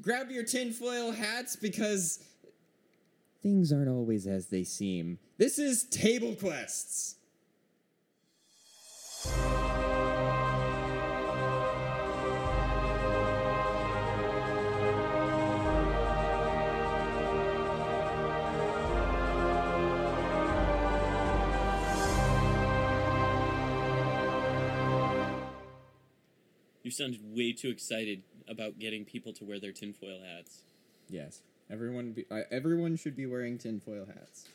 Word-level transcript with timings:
grab 0.00 0.30
your 0.30 0.44
tinfoil 0.44 1.12
hats 1.12 1.56
because 1.56 2.24
things 3.42 3.72
aren't 3.72 3.88
always 3.88 4.26
as 4.26 4.46
they 4.46 4.64
seem. 4.64 5.18
This 5.38 5.58
is 5.58 5.84
Table 5.84 6.34
Quests. 6.34 7.16
You 26.82 26.90
sounded 26.90 27.20
way 27.22 27.52
too 27.52 27.68
excited 27.68 28.22
about 28.50 28.78
getting 28.78 29.04
people 29.04 29.32
to 29.34 29.44
wear 29.44 29.58
their 29.60 29.72
tinfoil 29.72 30.20
hats. 30.34 30.62
Yes, 31.08 31.40
everyone 31.70 32.12
be, 32.12 32.26
uh, 32.30 32.40
everyone 32.50 32.96
should 32.96 33.16
be 33.16 33.26
wearing 33.26 33.56
tinfoil 33.58 34.06
hats. 34.06 34.46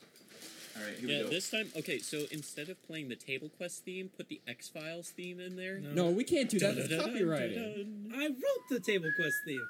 All 0.78 0.84
right, 0.84 0.94
here 0.98 1.10
Yeah, 1.10 1.18
we 1.20 1.24
go. 1.24 1.30
this 1.30 1.50
time, 1.50 1.70
okay, 1.78 2.00
so 2.00 2.26
instead 2.32 2.68
of 2.68 2.82
playing 2.86 3.08
the 3.08 3.16
Table 3.16 3.50
Quest 3.58 3.86
theme, 3.86 4.10
put 4.16 4.28
the 4.28 4.42
X 4.48 4.68
Files 4.68 5.10
theme 5.10 5.40
in 5.40 5.56
there. 5.56 5.80
No, 5.80 6.10
we 6.10 6.26
can't 6.26 6.50
do 6.50 6.60
that. 6.60 6.76
That's 6.76 6.90
Dun-dun-dun-dun-dun. 6.90 7.14
copyrighted. 7.14 8.14
I 8.16 8.28
wrote 8.28 8.70
the 8.70 8.80
Table 8.82 9.10
Quest 9.16 9.36
theme. 9.46 9.66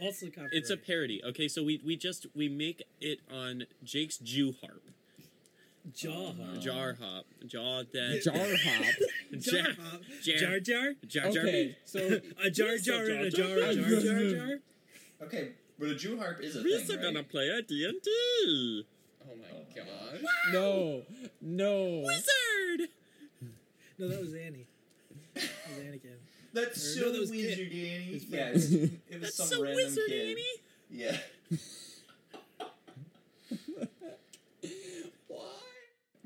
Also 0.00 0.26
copyrighted. 0.26 0.58
It's 0.58 0.70
a 0.70 0.76
parody. 0.78 1.22
Okay, 1.24 1.48
so 1.48 1.62
we, 1.62 1.80
we 1.84 1.96
just 1.96 2.26
we 2.34 2.48
make 2.48 2.82
it 3.00 3.20
on 3.32 3.64
Jake's 3.84 4.16
Jew 4.18 4.54
harp. 4.62 4.82
Jaw 5.94 6.32
hop. 6.32 6.58
Jar 6.60 6.96
hop. 7.00 7.24
Jaw 7.46 7.82
that 7.92 8.20
Jar 8.22 8.34
hop. 8.36 8.94
Jar 9.40 9.72
hop. 9.80 10.00
Jar 10.22 10.60
jar. 10.60 10.92
Jar 11.06 11.30
jar. 11.30 11.42
Okay, 11.42 11.76
so 11.84 11.98
A 12.44 12.50
jar 12.50 12.76
jar 12.78 13.04
in 13.08 13.22
a 13.26 13.30
jar. 13.30 13.46
A 13.46 13.74
jar 13.74 14.00
jar 14.00 14.30
jar. 14.30 14.58
Okay, 15.22 15.52
but 15.78 15.88
a 15.88 15.94
Jew 15.94 16.18
harp 16.18 16.40
is 16.40 16.56
a 16.56 16.62
We're 16.62 16.76
thing, 16.76 16.84
still 16.84 16.96
right? 16.96 17.04
gonna 17.04 17.22
play 17.22 17.48
a 17.48 17.62
D&D. 17.62 18.84
Oh 19.22 19.34
my 19.36 19.58
oh. 19.58 19.64
god. 19.74 20.20
No. 20.52 21.02
No. 21.40 22.02
Wizard! 22.04 22.90
No, 23.98 24.08
that 24.08 24.20
was 24.20 24.34
Annie. 24.34 24.66
That 25.34 25.42
was 25.68 25.78
Anakin. 25.84 26.16
That's 26.52 26.76
Or, 26.76 27.00
so 27.00 27.00
no, 27.06 27.12
that 27.12 27.20
wizard, 27.30 27.70
Kit. 27.70 27.72
Annie. 27.72 28.04
His 28.12 28.24
Yeah, 28.24 28.48
it 28.48 28.52
was, 28.54 28.72
it 28.72 28.80
was 28.82 29.20
That's 29.20 29.34
some 29.36 29.46
so 29.46 29.62
random 29.62 29.76
wizard, 29.76 30.04
kid. 30.08 30.30
Annie. 30.30 30.42
Yeah. 30.90 31.16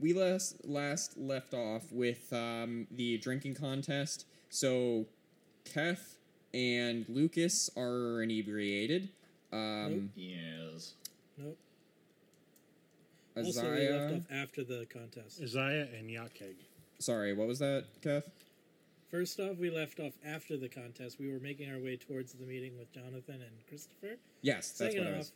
we 0.00 0.12
last 0.14 0.64
last 0.66 1.16
left 1.18 1.54
off 1.54 1.92
with 1.92 2.32
um, 2.32 2.86
the 2.90 3.18
drinking 3.18 3.54
contest. 3.54 4.26
So, 4.48 5.06
Keth 5.64 6.16
and 6.52 7.04
Lucas 7.08 7.70
are 7.76 8.22
inebriated. 8.22 9.10
Um, 9.52 10.10
Yes. 10.16 10.94
Nope. 11.38 11.58
Also, 13.36 13.62
we 13.62 13.68
left 13.88 13.92
Isaiah. 14.04 14.16
off 14.16 14.22
after 14.32 14.64
the 14.64 14.86
contest. 14.92 15.40
Isaiah 15.40 15.88
and 15.96 16.10
Yakeg. 16.10 16.54
Sorry, 16.98 17.32
what 17.32 17.46
was 17.46 17.58
that, 17.60 17.84
Keth? 18.02 18.28
First 19.10 19.40
off, 19.40 19.56
we 19.56 19.70
left 19.70 19.98
off 19.98 20.12
after 20.24 20.56
the 20.56 20.68
contest. 20.68 21.18
We 21.18 21.32
were 21.32 21.40
making 21.40 21.70
our 21.72 21.78
way 21.80 21.96
towards 21.96 22.32
the 22.32 22.44
meeting 22.44 22.78
with 22.78 22.92
Jonathan 22.92 23.40
and 23.42 23.66
Christopher. 23.68 24.16
Yes, 24.42 24.70
that's 24.72 24.92
Second 24.92 25.04
what 25.04 25.14
I 25.14 25.18
was. 25.18 25.32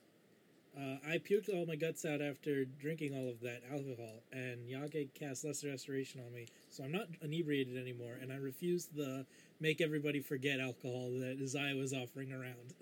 Uh, 0.77 0.97
I 1.09 1.19
puked 1.19 1.49
all 1.49 1.67
my 1.67 1.77
guts 1.77 2.05
out 2.05 2.21
after 2.21 2.65
drinking 2.65 3.15
all 3.15 3.29
of 3.29 3.41
that 3.41 3.63
alcohol, 3.71 4.23
and 4.33 4.67
Yage 4.69 5.15
cast 5.15 5.45
Lesser 5.45 5.69
Restoration 5.69 6.21
on 6.27 6.33
me, 6.33 6.47
so 6.71 6.85
I'm 6.85 6.93
not 6.93 7.07
inebriated 7.23 7.77
anymore, 7.77 8.19
and 8.21 8.33
I 8.33 8.37
refuse 8.37 8.87
the 8.87 9.25
make 9.61 9.81
everybody 9.81 10.21
forget 10.21 10.61
alcohol 10.61 11.11
that 11.21 11.39
Isaiah 11.41 11.77
was 11.77 11.93
offering 11.93 12.33
around. 12.33 12.75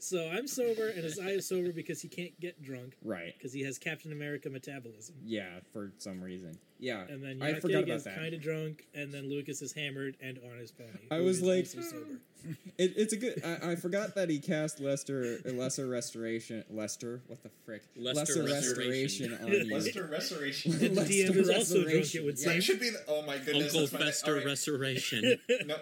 So 0.00 0.28
I'm 0.28 0.46
sober, 0.46 0.88
and 0.88 1.04
Isaiah 1.04 1.36
is 1.38 1.48
sober 1.48 1.72
because 1.72 2.00
he 2.00 2.08
can't 2.08 2.38
get 2.40 2.62
drunk, 2.62 2.96
Right. 3.02 3.34
because 3.36 3.52
he 3.52 3.62
has 3.64 3.78
Captain 3.78 4.12
America 4.12 4.48
metabolism. 4.50 5.16
Yeah, 5.24 5.60
for 5.72 5.92
some 5.98 6.20
reason. 6.22 6.58
Yeah, 6.78 7.02
And 7.08 7.22
then 7.22 7.40
I 7.42 7.60
forgot 7.60 7.82
Yake 7.82 7.84
about 7.84 7.96
is 7.96 8.04
that. 8.04 8.16
kind 8.16 8.34
of 8.34 8.40
drunk, 8.40 8.86
and 8.94 9.12
then 9.12 9.28
Lucas 9.30 9.62
is 9.62 9.72
hammered 9.72 10.16
and 10.20 10.38
on 10.50 10.58
his 10.58 10.72
pony. 10.72 10.88
I 11.10 11.20
was 11.20 11.40
like, 11.42 11.64
also 11.66 11.80
sober. 11.80 12.18
It, 12.76 12.94
it's 12.96 13.12
a 13.12 13.16
good. 13.16 13.40
I, 13.44 13.70
I 13.70 13.76
forgot 13.76 14.16
that 14.16 14.28
he 14.28 14.40
cast 14.40 14.80
Lester, 14.80 15.38
Lesser 15.44 15.86
Restoration. 15.86 16.64
Lester, 16.70 17.20
what 17.28 17.40
the 17.44 17.50
frick? 17.64 17.82
Lester 17.94 18.42
Restoration 18.42 19.30
Restoration. 19.30 19.38
on 19.44 19.48
you. 19.52 19.72
Lester 19.72 20.06
Restoration. 20.06 20.72
The 20.76 20.88
Lester 20.88 21.12
DM 21.12 21.36
is 21.36 21.48
also 21.50 21.82
drunk, 21.84 22.14
it 22.16 22.24
would 22.24 22.34
That 22.38 22.40
say. 22.42 22.60
should 22.60 22.80
be 22.80 22.90
the. 22.90 22.98
Oh 23.06 23.22
my 23.22 23.38
goodness. 23.38 23.66
Uncle 23.76 23.86
that's 23.86 23.92
Fester 24.22 24.30
all 24.32 24.36
right. 24.38 24.46
Restoration. 24.46 25.38
No, 25.66 25.76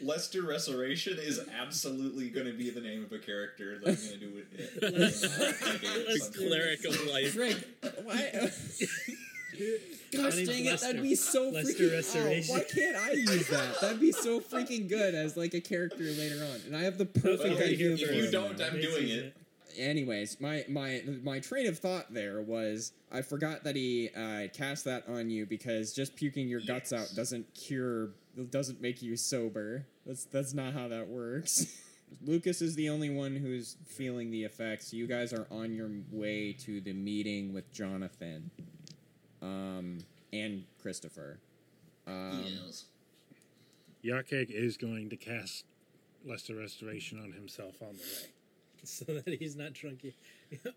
Lester 0.00 0.42
Restoration 0.42 1.18
is 1.18 1.40
absolutely 1.60 2.30
going 2.30 2.46
to 2.46 2.52
be 2.52 2.70
the 2.70 2.80
name 2.80 3.04
of 3.04 3.12
a 3.12 3.18
character 3.18 3.78
that 3.80 3.88
I'm 3.88 3.94
going 3.96 4.08
to 4.10 4.16
do 4.18 4.32
with 4.34 4.52
it. 4.54 4.80
the 4.80 6.30
cleric 6.38 6.84
of 6.84 7.06
life. 7.12 7.32
Frick, 7.34 7.56
why? 8.04 8.50
Gosh 10.16 10.34
dang 10.36 10.64
it, 10.64 10.70
Lester. 10.70 10.86
that'd 10.86 11.02
be 11.02 11.14
so 11.14 11.48
Lester 11.50 11.72
freaking. 11.84 11.92
Restoration. 11.92 12.54
Oh, 12.54 12.58
why 12.58 12.64
can't 12.64 12.96
I 12.96 13.10
use 13.12 13.48
that? 13.48 13.80
That'd 13.80 14.00
be 14.00 14.12
so 14.12 14.40
freaking 14.40 14.88
good 14.88 15.14
as 15.14 15.36
like 15.36 15.54
a 15.54 15.60
character 15.60 16.04
later 16.04 16.42
on, 16.44 16.60
and 16.66 16.76
I 16.76 16.82
have 16.82 16.96
the 16.98 17.06
perfect 17.06 17.42
Well, 17.58 17.62
idea 17.68 17.92
if 17.92 18.00
for 18.00 18.12
If 18.12 18.24
you 18.24 18.30
don't, 18.30 18.60
I'm 18.60 18.80
doing 18.80 18.96
season. 18.96 19.24
it. 19.26 19.34
anyways, 19.78 20.40
my 20.40 20.64
my 20.68 21.02
my 21.22 21.38
train 21.40 21.66
of 21.66 21.78
thought 21.78 22.12
there 22.14 22.40
was 22.40 22.92
I 23.10 23.22
forgot 23.22 23.64
that 23.64 23.76
he 23.76 24.10
uh, 24.16 24.48
cast 24.54 24.84
that 24.84 25.08
on 25.08 25.28
you 25.30 25.44
because 25.46 25.92
just 25.92 26.14
puking 26.16 26.48
your 26.48 26.60
guts 26.60 26.92
out 26.92 27.08
doesn't 27.14 27.52
cure 27.54 28.10
doesn't 28.50 28.80
make 28.80 29.02
you 29.02 29.16
sober. 29.16 29.86
That's 30.06 30.24
that's 30.24 30.54
not 30.54 30.72
how 30.72 30.88
that 30.88 31.08
works. 31.08 31.78
Lucas 32.24 32.60
is 32.60 32.74
the 32.74 32.90
only 32.90 33.08
one 33.08 33.36
who's 33.36 33.76
feeling 33.86 34.30
the 34.30 34.44
effects. 34.44 34.92
You 34.92 35.06
guys 35.06 35.32
are 35.32 35.46
on 35.50 35.72
your 35.72 35.90
way 36.10 36.52
to 36.60 36.80
the 36.80 36.92
meeting 36.92 37.54
with 37.54 37.72
Jonathan, 37.72 38.50
um, 39.40 39.98
and 40.32 40.64
Christopher. 40.80 41.38
Um, 42.06 42.44
yes. 42.44 42.84
Yakeg 44.04 44.50
is 44.50 44.76
going 44.76 45.10
to 45.10 45.16
cast 45.16 45.64
Lesser 46.24 46.56
Restoration 46.56 47.20
on 47.20 47.32
himself 47.32 47.76
on 47.80 47.94
the 47.94 48.02
way. 48.02 48.28
so 48.84 49.04
that 49.04 49.38
he's 49.38 49.54
not 49.56 49.72
drunk. 49.74 50.04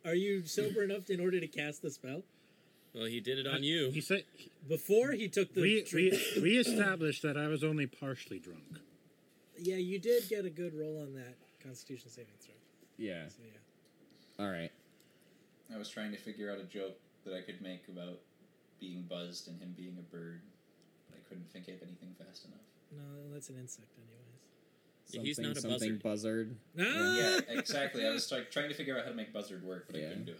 Are 0.05 0.13
you 0.13 0.45
sober 0.45 0.83
enough 0.83 1.09
in 1.09 1.19
order 1.19 1.39
to 1.39 1.47
cast 1.47 1.81
the 1.81 1.89
spell? 1.89 2.21
Well, 2.95 3.05
he 3.05 3.19
did 3.19 3.39
it 3.39 3.47
on 3.47 3.61
you. 3.63 3.89
He 3.91 3.99
said 4.01 4.23
Before 4.69 5.11
he 5.11 5.27
took 5.27 5.53
the 5.53 5.61
we, 5.61 5.83
drink- 5.83 6.13
we, 6.37 6.41
we 6.41 6.57
established 6.57 7.21
that 7.23 7.37
I 7.37 7.47
was 7.47 7.63
only 7.63 7.87
partially 7.87 8.39
drunk. 8.39 8.79
yeah, 9.59 9.75
you 9.75 9.99
did 9.99 10.29
get 10.29 10.45
a 10.45 10.49
good 10.49 10.73
roll 10.73 11.01
on 11.01 11.13
that 11.15 11.35
Constitution 11.61 12.09
saving 12.09 12.33
throw. 12.39 12.53
yeah. 12.97 13.27
So 13.27 13.41
yeah, 13.43 14.43
All 14.45 14.51
right. 14.51 14.71
I 15.73 15.77
was 15.77 15.89
trying 15.89 16.11
to 16.11 16.17
figure 16.17 16.49
out 16.51 16.59
a 16.59 16.63
joke 16.63 16.97
that 17.25 17.33
I 17.33 17.41
could 17.41 17.61
make 17.61 17.83
about 17.89 18.19
being 18.79 19.03
buzzed 19.09 19.47
and 19.49 19.59
him 19.59 19.73
being 19.75 19.97
a 19.99 20.15
bird. 20.15 20.41
but 21.09 21.17
I 21.17 21.27
couldn't 21.27 21.51
think 21.51 21.67
of 21.67 21.81
anything 21.81 22.15
fast 22.17 22.45
enough. 22.45 22.59
no, 22.95 23.33
that's 23.33 23.49
an 23.49 23.55
insect, 23.59 23.87
anyways. 23.97 24.21
Yeah, 25.11 25.21
he's 25.21 25.35
Something- 25.35 25.49
not 25.51 25.57
a 25.57 25.61
something 25.61 25.97
buzzard. 25.97 26.55
buzzard. 26.75 26.87
Ah! 26.95 27.17
Yeah, 27.17 27.39
exactly. 27.59 28.05
I 28.07 28.11
was 28.11 28.31
like, 28.31 28.51
trying 28.51 28.69
to 28.69 28.75
figure 28.75 28.97
out 28.97 29.03
how 29.03 29.09
to 29.11 29.15
make 29.15 29.33
buzzard 29.33 29.63
work, 29.63 29.85
but 29.91 29.99
Yeah. 29.99 30.05
I 30.07 30.09
couldn't 30.09 30.25
do 30.25 30.31
it. 30.33 30.39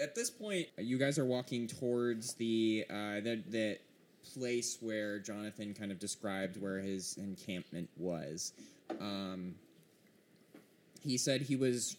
At 0.00 0.14
this 0.14 0.30
point, 0.30 0.66
you 0.78 0.98
guys 0.98 1.18
are 1.18 1.24
walking 1.24 1.66
towards 1.66 2.34
the 2.34 2.84
uh, 2.90 3.20
the 3.20 3.42
the 3.48 3.78
place 4.34 4.78
where 4.80 5.18
Jonathan 5.18 5.74
kind 5.74 5.92
of 5.92 5.98
described 5.98 6.60
where 6.60 6.78
his 6.78 7.16
encampment 7.18 7.88
was. 7.96 8.52
Um, 9.00 9.54
he 11.02 11.18
said 11.18 11.42
he 11.42 11.56
was 11.56 11.96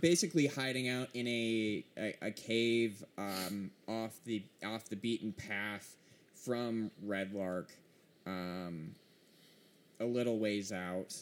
basically 0.00 0.46
hiding 0.46 0.88
out 0.88 1.08
in 1.14 1.26
a 1.28 1.84
a, 1.96 2.14
a 2.22 2.30
cave 2.30 3.04
um, 3.18 3.70
off 3.86 4.18
the 4.24 4.42
off 4.64 4.88
the 4.88 4.96
beaten 4.96 5.32
path 5.32 5.96
from 6.34 6.90
Red 7.02 7.34
Lark, 7.34 7.70
um, 8.26 8.94
a 10.00 10.04
little 10.04 10.38
ways 10.38 10.72
out. 10.72 11.14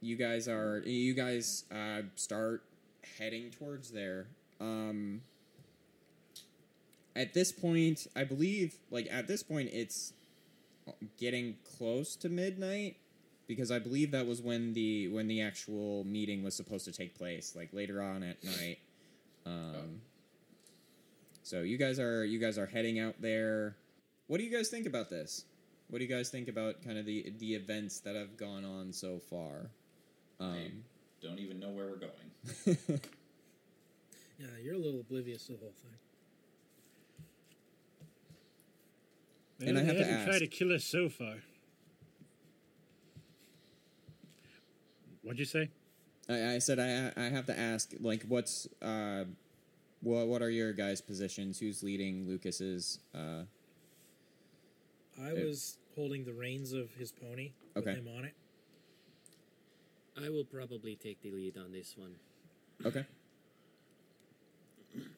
You 0.00 0.16
guys 0.16 0.48
are 0.48 0.82
you 0.84 1.14
guys 1.14 1.64
uh, 1.72 2.02
start 2.14 2.62
heading 3.18 3.50
towards 3.50 3.90
there. 3.90 4.26
Um, 4.60 5.22
at 7.16 7.34
this 7.34 7.52
point, 7.52 8.06
I 8.16 8.24
believe, 8.24 8.76
like 8.90 9.08
at 9.10 9.28
this 9.28 9.42
point, 9.42 9.70
it's 9.72 10.12
getting 11.18 11.56
close 11.78 12.16
to 12.16 12.28
midnight 12.28 12.96
because 13.46 13.70
I 13.70 13.78
believe 13.78 14.10
that 14.12 14.26
was 14.26 14.42
when 14.42 14.72
the 14.72 15.08
when 15.08 15.28
the 15.28 15.42
actual 15.42 16.04
meeting 16.04 16.42
was 16.42 16.56
supposed 16.56 16.84
to 16.86 16.92
take 16.92 17.16
place, 17.16 17.54
like 17.54 17.72
later 17.72 18.02
on 18.02 18.22
at 18.22 18.42
night. 18.42 18.78
Um, 19.46 20.00
so 21.42 21.60
you 21.60 21.76
guys 21.76 21.98
are 21.98 22.24
you 22.24 22.38
guys 22.38 22.58
are 22.58 22.66
heading 22.66 22.98
out 22.98 23.20
there. 23.20 23.76
What 24.26 24.38
do 24.38 24.44
you 24.44 24.50
guys 24.56 24.68
think 24.68 24.86
about 24.86 25.10
this? 25.10 25.44
What 25.88 25.98
do 25.98 26.04
you 26.04 26.10
guys 26.10 26.30
think 26.30 26.48
about 26.48 26.82
kind 26.82 26.98
of 26.98 27.06
the 27.06 27.32
the 27.38 27.54
events 27.54 28.00
that 28.00 28.16
have 28.16 28.36
gone 28.36 28.64
on 28.64 28.92
so 28.92 29.20
far? 29.30 29.70
Um, 30.40 30.84
Don't 31.24 31.38
even 31.38 31.58
know 31.58 31.70
where 31.70 31.86
we're 31.86 31.96
going. 31.96 33.00
Yeah, 34.36 34.48
you're 34.62 34.74
a 34.74 34.78
little 34.78 34.98
oblivious 35.00 35.46
to 35.46 35.52
the 35.52 35.58
whole 35.58 35.72
thing. 35.80 35.92
And 39.68 39.78
I 39.78 39.82
They 39.82 39.86
have 39.86 39.96
to 39.96 40.04
haven't 40.04 40.24
tried 40.26 40.38
to 40.40 40.46
kill 40.48 40.72
us 40.72 40.84
so 40.84 41.08
far. 41.08 41.36
What'd 45.22 45.38
you 45.38 45.44
say? 45.44 45.70
I, 46.28 46.54
I 46.54 46.58
said 46.58 46.80
I 46.80 47.12
I 47.16 47.28
have 47.28 47.46
to 47.46 47.56
ask 47.58 47.94
like 48.00 48.24
what's 48.26 48.66
uh 48.82 49.24
what 50.02 50.26
what 50.26 50.42
are 50.42 50.50
your 50.50 50.72
guys' 50.72 51.00
positions? 51.00 51.60
Who's 51.60 51.84
leading 51.84 52.26
Lucas's? 52.26 52.98
Uh, 53.14 53.44
I 55.22 55.28
It- 55.30 55.46
was 55.46 55.78
holding 55.94 56.24
the 56.24 56.34
reins 56.34 56.72
of 56.72 56.92
his 56.94 57.12
pony 57.12 57.52
with 57.76 57.86
Okay. 57.86 57.94
him 57.94 58.08
on 58.08 58.24
it. 58.24 58.34
I 60.22 60.28
will 60.28 60.44
probably 60.44 60.96
take 60.96 61.20
the 61.22 61.30
lead 61.30 61.56
on 61.56 61.72
this 61.72 61.96
one. 61.96 62.14
okay. 62.84 63.04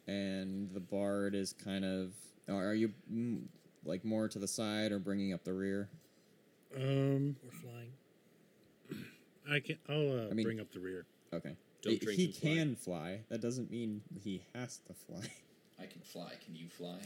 And 0.07 0.71
the 0.73 0.81
bard 0.81 1.35
is 1.35 1.53
kind 1.53 1.85
of. 1.85 2.13
Are 2.49 2.75
you 2.75 2.93
mm, 3.13 3.43
like 3.85 4.05
more 4.05 4.29
to 4.29 4.39
the 4.39 4.49
side 4.49 4.93
or 4.93 4.99
bringing 4.99 5.33
up 5.35 5.45
the 5.45 5.53
rear? 5.53 5.89
Um, 6.75 7.37
We're 7.45 7.51
flying. 7.51 7.93
I 9.51 9.61
can. 9.61 9.77
I'll 9.89 10.27
uh, 10.27 10.31
I 10.31 10.33
mean- 10.33 10.45
bring 10.47 10.61
up 10.61 10.73
the 10.73 10.81
rear. 10.81 11.05
Okay. 11.35 11.57
Don't 11.83 11.93
he 11.93 11.99
drink 11.99 12.19
he 12.19 12.33
fly. 12.33 12.51
can 12.51 12.77
fly. 12.77 13.21
That 13.29 13.41
doesn't 13.43 13.71
mean 13.71 14.01
he 14.23 14.43
has 14.55 14.79
to 14.89 14.95
fly. 14.95 15.29
I 15.79 15.85
can 15.85 16.01
fly. 16.01 16.33
Can 16.45 16.57
you 16.57 16.69
fly? 16.69 16.97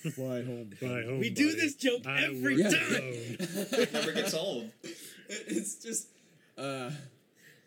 fly 0.10 0.42
home. 0.44 0.70
Fly 0.78 1.02
home, 1.04 1.18
We 1.18 1.30
do 1.30 1.54
this 1.54 1.74
joke 1.76 2.06
I 2.06 2.24
every 2.24 2.62
time. 2.62 2.72
It 2.74 3.92
never 3.92 4.12
gets 4.12 4.34
old. 4.34 4.70
It's 5.28 5.76
just. 5.76 6.08
Uh, 6.58 6.90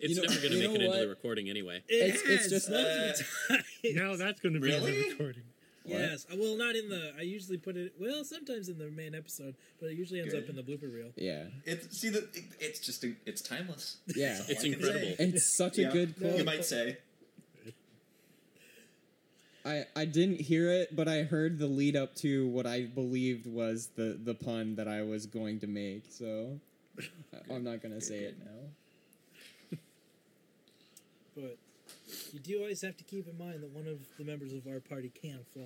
It's 0.02 0.16
know- 0.18 0.24
never 0.24 0.36
going 0.42 0.52
to 0.54 0.58
make 0.60 0.76
it 0.76 0.80
know 0.80 0.86
into 0.94 1.00
the 1.00 1.08
recording 1.10 1.50
anyway. 1.50 1.84
It 1.88 1.94
It's- 1.96 2.22
it's 2.26 2.44
has 2.44 2.50
just- 2.52 2.70
multiple 2.70 3.26
times. 3.50 3.96
Now 3.96 4.16
that's 4.16 4.40
going 4.42 4.54
to 4.56 4.60
be 4.60 4.74
in 4.74 4.84
the 4.84 4.92
recording. 5.10 5.44
What? 5.84 6.00
Yes. 6.00 6.28
Uh, 6.32 6.36
Well, 6.38 6.58
not 6.58 6.76
in 6.76 6.90
the. 6.90 7.12
I 7.18 7.22
usually 7.22 7.58
put 7.58 7.76
it. 7.76 7.94
Well, 8.00 8.24
sometimes 8.24 8.70
in 8.70 8.78
the 8.78 8.92
main 8.92 9.16
episode, 9.16 9.56
but 9.80 9.90
it 9.90 9.98
usually 9.98 10.20
ends 10.20 10.32
Good. 10.32 10.44
up 10.44 10.50
in 10.52 10.56
the 10.56 10.62
blooper 10.62 10.94
reel. 10.94 11.12
yeah. 11.16 11.46
It, 11.66 11.92
see, 11.92 12.10
the, 12.10 12.20
it, 12.20 12.44
it's 12.60 12.80
just 12.80 13.04
a, 13.04 13.14
it's 13.26 13.42
timeless. 13.42 13.98
Yeah. 14.16 14.34
That's 14.38 14.50
It's 14.52 14.64
incredible. 14.64 15.00
say. 15.08 15.16
It's 15.20 15.58
such 15.58 15.80
a 15.80 15.86
good 15.86 16.16
quote. 16.20 16.38
You 16.38 16.44
might 16.44 16.66
say. 16.66 16.98
I, 19.66 19.86
I 19.96 20.06
didn't 20.06 20.42
hear 20.42 20.72
it, 20.72 20.96
but 20.96 21.08
I 21.08 21.22
heard 21.24 21.60
the 21.60 21.68
lead 21.68 21.96
up 21.96 22.16
to 22.18 22.48
what 22.48 22.66
I 22.66 22.82
believed 22.86 23.46
was 23.46 23.90
the, 23.96 24.20
the 24.24 24.34
pun 24.34 24.76
that 24.76 24.88
I 24.88 25.04
was 25.04 25.28
going 25.28 25.60
to 25.60 25.68
make, 25.68 26.06
so 26.10 26.60
I- 27.00 27.54
I'm 27.54 27.64
not 27.64 27.82
going 27.82 27.92
to 27.94 28.00
Good, 28.00 28.04
say 28.04 28.20
it 28.20 28.38
now. 28.40 28.70
But 31.42 31.58
you 32.34 32.40
do 32.40 32.60
always 32.60 32.82
have 32.82 32.96
to 32.98 33.04
keep 33.04 33.28
in 33.28 33.38
mind 33.38 33.64
that 33.64 33.70
one 33.72 33.88
of 33.88 33.98
the 34.18 34.24
members 34.24 34.54
of 34.54 34.68
our 34.68 34.80
party 34.80 35.10
can 35.22 35.40
fly. 35.54 35.64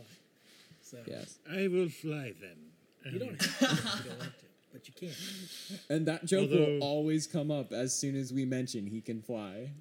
So 0.81 0.97
Yes. 1.05 1.37
I 1.51 1.67
will 1.67 1.89
fly 1.89 2.33
then. 2.39 2.71
you 3.13 3.19
don't 3.19 3.29
Um, 3.31 3.35
have 3.37 3.59
to 3.59 3.65
if 3.65 4.05
you 4.05 4.09
don't 4.09 4.19
want 4.19 4.37
to, 4.39 4.45
but 4.73 4.87
you 4.87 4.93
can. 4.95 5.11
And 5.89 6.07
that 6.07 6.25
joke 6.25 6.49
Although- 6.51 6.65
will 6.75 6.83
always 6.83 7.27
come 7.27 7.51
up 7.51 7.71
as 7.73 7.93
soon 7.93 8.15
as 8.15 8.31
we 8.33 8.45
mention 8.45 8.87
he 8.87 9.01
can 9.01 9.21
fly. 9.21 9.71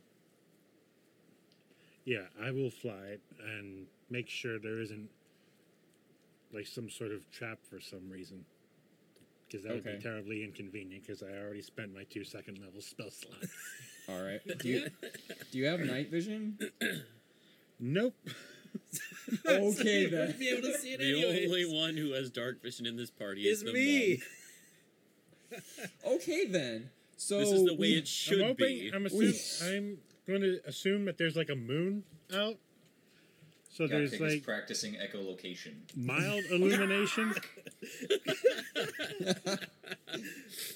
Yeah, 2.04 2.26
I 2.40 2.50
will 2.50 2.70
fly 2.70 3.18
and 3.58 3.86
make 4.10 4.28
sure 4.28 4.58
there 4.58 4.80
isn't 4.80 5.08
like 6.52 6.66
some 6.66 6.90
sort 6.90 7.12
of 7.12 7.30
trap 7.30 7.58
for 7.68 7.80
some 7.80 8.10
reason. 8.10 8.44
Because 9.46 9.64
that 9.64 9.74
would 9.74 9.84
be 9.84 9.98
terribly 10.02 10.42
inconvenient. 10.44 11.02
Because 11.06 11.22
I 11.22 11.30
already 11.38 11.62
spent 11.62 11.94
my 11.94 12.04
two 12.04 12.24
second 12.24 12.58
level 12.58 12.80
spell 12.80 13.10
slots. 13.10 13.46
All 14.08 14.20
right. 14.22 14.40
Do 14.58 14.68
you, 14.68 14.88
do 15.52 15.58
you 15.58 15.66
have 15.66 15.80
night 15.80 16.10
vision? 16.10 16.58
nope. 17.80 18.14
Okay, 19.46 20.02
you 20.02 20.10
then. 20.10 20.34
be 20.38 20.48
able 20.50 20.62
to 20.68 20.76
see 20.78 20.92
it 20.94 20.98
The 21.00 21.12
anyways. 21.24 21.46
only 21.48 21.64
one 21.80 21.96
who 21.96 22.12
has 22.12 22.28
dark 22.30 22.60
vision 22.62 22.84
in 22.86 22.96
this 22.96 23.10
party 23.10 23.48
is, 23.48 23.58
is 23.62 23.64
the 23.64 23.72
me. 23.72 24.22
Okay, 26.06 26.44
then. 26.46 26.90
So 27.16 27.38
This 27.38 27.50
is 27.52 27.64
the 27.64 27.72
way 27.74 27.78
we- 27.92 27.94
it 27.98 28.08
should 28.08 28.40
I'm 28.40 28.48
hoping. 28.48 28.66
be. 28.66 28.92
I'm, 28.94 29.06
assume, 29.06 29.32
I'm 29.62 29.98
going 30.26 30.42
to 30.42 30.60
assume 30.66 31.04
that 31.06 31.16
there's 31.16 31.36
like 31.36 31.48
a 31.48 31.54
moon 31.54 32.02
out. 32.34 32.56
So 33.72 33.86
there's 33.86 34.10
Gothic 34.10 34.20
like 34.34 34.42
practicing 34.44 34.94
echolocation. 34.94 35.74
mild 35.96 36.44
illumination. 36.50 37.34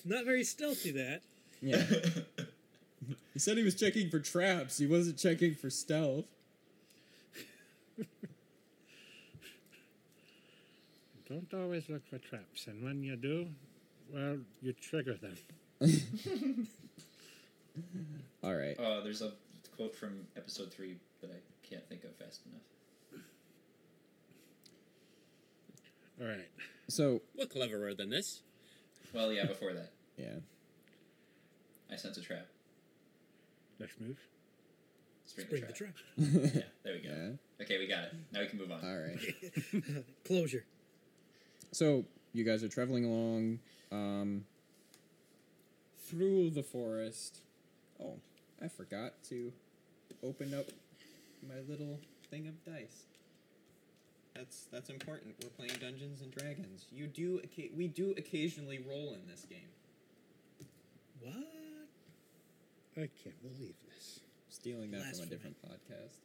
Not 0.05 0.25
very 0.25 0.45
stealthy. 0.45 0.93
That. 0.93 1.21
Yeah. 1.61 1.85
He 3.39 3.41
said 3.41 3.57
he 3.57 3.63
was 3.63 3.77
checking 3.77 4.11
for 4.11 4.19
traps. 4.19 4.79
He 4.79 4.89
wasn't 4.89 5.17
checking 5.17 5.55
for 5.55 5.71
stealth. 5.71 6.25
Don't 11.29 11.55
always 11.55 11.89
look 11.89 12.05
for 12.11 12.19
traps, 12.19 12.67
and 12.67 12.83
when 12.83 13.05
you 13.05 13.15
do, 13.15 13.47
well, 14.13 14.39
you 14.61 14.73
trigger 14.73 15.15
them. 15.15 15.37
All 18.43 18.57
right. 18.57 18.75
Oh, 18.77 19.03
there's 19.05 19.23
a 19.23 19.31
quote 19.77 19.95
from 19.95 20.27
episode 20.37 20.73
three 20.73 20.97
that 21.21 21.31
I 21.31 21.39
can't 21.65 21.89
think 21.89 22.03
of 22.03 22.17
fast 22.17 22.41
enough. 22.45 23.23
All 26.21 26.27
right. 26.27 26.49
So, 26.89 27.23
What 27.37 27.51
cleverer 27.51 27.95
than 27.95 28.11
this? 28.11 28.43
Well, 29.15 29.33
yeah, 29.33 29.47
before 29.47 29.75
that, 29.75 29.93
yeah. 30.19 30.41
I 31.89 31.95
sense 31.95 32.19
a 32.19 32.21
trap. 32.21 32.49
Next 33.79 34.01
move. 34.01 34.19
Spring, 35.25 35.47
Spring 35.47 35.61
the 35.63 35.67
the 35.69 35.73
trap. 35.73 35.95
trap. 36.17 36.53
Yeah, 36.55 36.63
there 36.85 36.95
we 36.95 37.01
go. 37.01 37.09
Yeah. 37.11 37.63
Okay, 37.65 37.79
we 37.79 37.87
got 37.87 38.05
it. 38.05 38.15
Now 38.33 38.41
we 38.41 38.47
can 38.47 38.59
move 38.59 38.73
on. 38.73 38.81
All 38.83 38.99
right. 38.99 40.05
Closure. 40.27 40.65
So 41.73 42.05
you 42.33 42.45
guys 42.45 42.63
are 42.65 42.69
traveling 42.69 43.05
along 43.05 43.59
um, 43.93 44.45
through 46.07 46.51
the 46.51 46.63
forest. 46.63 47.41
Oh, 48.03 48.15
I 48.63 48.69
forgot 48.69 49.13
to 49.29 49.53
open 50.23 50.55
up 50.55 50.67
my 51.47 51.61
little 51.69 51.99
thing 52.31 52.49
of 52.49 52.65
dice. 52.65 53.05
That's 54.35 54.67
that's 54.73 54.89
important. 54.89 55.35
We're 55.43 55.51
playing 55.51 55.73
Dungeons 55.81 56.23
and 56.23 56.31
Dragons. 56.35 56.87
You 56.93 57.07
do 57.07 57.41
occa- 57.41 57.75
we 57.77 57.89
do 57.89 58.15
occasionally 58.17 58.79
roll 58.89 59.13
in 59.15 59.27
this 59.29 59.45
game. 59.45 59.69
What? 61.21 61.35
I 62.99 63.09
can't 63.23 63.41
believe 63.43 63.75
this. 63.95 64.21
Stealing 64.51 64.91
that 64.91 65.15
from 65.15 65.25
a 65.25 65.27
different 65.27 65.57
podcast. 65.63 66.17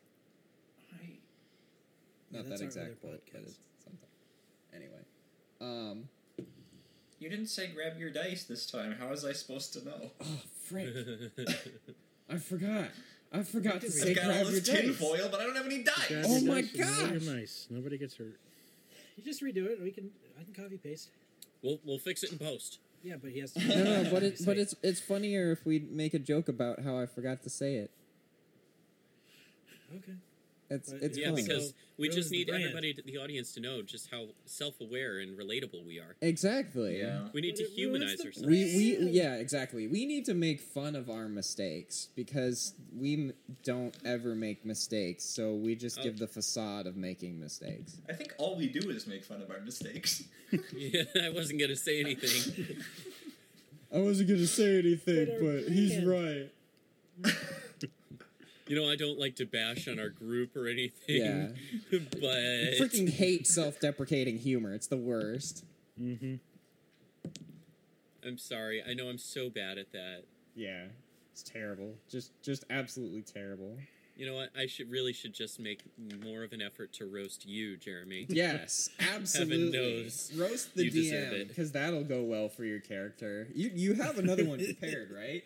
Yeah, 1.00 2.40
Not 2.40 2.50
that's 2.50 2.60
that 2.62 2.64
our 2.64 2.68
exact 2.68 3.02
quote, 3.02 3.22
but 3.31 3.42
podcast. 3.42 3.48
it's 3.48 3.60
something. 3.84 4.10
Anyway, 4.74 5.04
um, 5.62 6.10
You 7.20 7.30
didn't 7.30 7.48
say 7.48 7.68
grab 7.68 8.00
your 8.00 8.10
dice 8.10 8.44
this 8.46 8.66
time. 8.70 8.96
How 9.00 9.10
was 9.10 9.24
I 9.25 9.34
supposed 9.34 9.74
to 9.74 9.86
know? 9.86 10.12
oh 10.22 10.42
frick, 10.64 10.90
I 12.30 12.38
forgot. 12.38 12.90
I 13.31 13.44
forgot 13.44 13.81
to 13.81 13.88
I've 13.88 13.94
say 13.94 14.09
I've 14.12 14.16
got 14.16 14.26
grab 14.26 14.38
all 14.38 14.52
your 14.52 14.52
this 14.59 14.68
dice. 14.68 14.81
tinfoil, 14.81 15.30
but 15.31 15.40
I 15.42 15.44
don't 15.45 15.56
have 15.56 15.66
any 15.66 15.83
dice. 15.83 16.07
Grab 16.07 16.26
Oh 16.28 16.42
my 16.42 16.62
dice 16.62 16.74
and 16.74 16.80
roll 16.80 16.90
gosh! 17.18 17.24
Your 17.26 17.36
mice. 17.36 17.68
Nobody 17.69 17.97
gets 17.97 18.16
hurt. 18.18 18.40
You 19.18 19.24
just 19.24 19.42
redo 19.44 19.66
it. 19.68 19.80
We 19.81 19.92
can. 19.92 20.09
I 20.40 20.44
can 20.44 20.54
copy 20.54 20.78
paste. 20.78 21.09
we'll 21.62 21.80
we'll 21.83 22.00
fix 22.00 22.24
it 22.24 22.31
in 22.31 22.40
post. 22.40 22.80
Yeah, 23.04 23.16
but 23.22 23.31
he 23.31 23.40
has 23.40 23.52
to. 23.52 23.68
No, 23.68 24.04
no, 24.04 24.10
but 24.10 24.24
it's 24.24 24.45
but 24.45 24.57
it's 24.57 24.76
it's 24.81 25.02
funnier 25.02 25.52
if 25.52 25.66
we 25.66 25.80
make 25.80 26.14
a 26.14 26.19
joke 26.19 26.48
about 26.48 26.80
how 26.80 26.98
I 26.98 27.06
forgot 27.06 27.44
to 27.44 27.50
say 27.50 27.76
it. 27.76 27.92
okay. 29.94 30.14
It's 30.73 30.92
But 30.92 31.03
it's 31.03 31.18
yeah, 31.18 31.27
fun. 31.27 31.35
because 31.35 31.68
So, 31.69 31.73
we 31.97 32.09
just 32.09 32.31
need 32.31 32.47
brand. 32.47 32.63
everybody, 32.63 32.94
to, 32.95 33.01
the 33.03 33.18
audience, 33.18 33.53
to 33.53 33.59
know 33.59 33.81
just 33.81 34.09
how 34.09 34.27
self-aware 34.45 35.19
and 35.19 35.37
relatable 35.37 35.85
we 35.85 35.99
are. 35.99 36.15
exactly. 36.21 36.99
Yeah. 36.99 37.27
We 37.33 37.42
need 37.42 37.56
But 37.57 37.65
to 37.65 37.71
humanize 37.71 38.18
the 38.18 38.25
ourselves. 38.27 38.47
We 38.47 38.63
we 38.75 38.97
Yeah. 38.97 39.23
yeah 39.33 39.35
exactly. 39.35 39.87
We 39.87 40.06
need 40.06 40.25
to 40.25 40.33
make 40.33 40.59
fun 40.59 40.95
of 40.95 41.09
our 41.09 41.27
mistakes 41.27 42.09
because 42.15 42.73
we 42.95 43.13
m- 43.15 43.33
don't 43.63 43.95
ever 44.06 44.35
make 44.35 44.65
mistakes. 44.65 45.23
So 45.23 45.56
we 45.56 45.75
just 45.75 45.99
Oh. 45.99 46.03
give 46.03 46.18
the 46.18 46.27
facade 46.27 46.87
of 46.87 46.95
making 46.97 47.39
mistakes. 47.39 47.97
I 48.09 48.13
think 48.13 48.33
all 48.37 48.56
we 48.57 48.68
do 48.68 48.89
is 48.89 49.06
make 49.07 49.23
fun 49.23 49.42
of 49.42 49.49
our 49.51 49.61
mistakes. 49.61 50.23
yeah, 50.75 51.03
I 51.21 51.30
wasn't 51.30 51.59
gonna 51.59 51.75
say 51.75 51.99
anything. 51.99 52.77
I 53.92 53.99
wasn't 53.99 54.30
gonna 54.30 54.47
say 54.47 54.80
anything, 54.80 55.25
But 55.27 55.33
our 55.33 55.39
brand- 55.69 56.07
right. 56.07 56.49
You 58.68 58.76
know, 58.82 58.90
I 58.90 58.96
don't 58.96 59.20
like 59.20 59.36
to 59.38 59.46
bash 59.46 59.88
on 59.88 60.00
our 60.00 60.10
group 60.10 60.56
or 60.56 60.68
anything. 60.68 61.22
Yeah. 61.22 61.48
but 62.14 62.30
I 62.30 62.78
Freaking 62.80 63.10
hate 63.10 63.46
self-deprecating 63.46 64.40
humor. 64.40 64.74
It's 64.74 64.88
the 64.88 64.98
worst. 64.98 65.66
Mm-hmm. 66.02 66.36
I'm 68.26 68.38
sorry. 68.38 68.82
I 68.88 68.94
know 68.94 69.10
I'm 69.10 69.18
so 69.18 69.50
bad 69.50 69.78
at 69.78 69.92
that. 69.92 70.24
Yeah, 70.56 70.86
it's 71.32 71.44
terrible. 71.44 71.96
Just 72.10 72.32
just 72.42 72.64
absolutely 72.70 73.22
terrible. 73.22 73.78
You 74.16 74.28
know 74.28 74.36
what? 74.36 74.50
I 74.56 74.68
should 74.68 74.92
really 74.92 75.12
should 75.12 75.34
just 75.34 75.60
make 75.60 75.82
more 76.24 76.44
of 76.44 76.54
an 76.54 76.62
effort 76.62 76.94
to 76.94 77.06
roast 77.06 77.48
you, 77.48 77.78
Jeremy. 77.78 78.28
Yes, 78.30 78.90
absolutely. 79.14 79.72
knows 79.72 80.32
Roast 80.36 80.76
the 80.76 80.86
you 80.86 81.12
DM 81.12 81.48
because 81.48 81.72
that'll 81.72 82.04
go 82.04 82.22
well 82.22 82.48
for 82.48 82.64
your 82.64 82.80
character. 82.80 83.48
You 83.54 83.72
you 83.74 83.94
have 83.96 84.20
another 84.20 84.46
one 84.46 84.60
prepared, 84.64 85.12
right? 85.12 85.44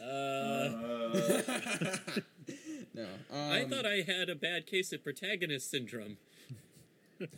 Uh, 0.00 0.04
Uh, 0.04 0.68
no. 2.94 3.06
I 3.32 3.62
um, 3.62 3.70
thought 3.70 3.86
I 3.86 4.04
had 4.06 4.28
a 4.28 4.34
bad 4.34 4.66
case 4.66 4.92
of 4.92 5.02
protagonist 5.02 5.70
syndrome. 5.70 6.16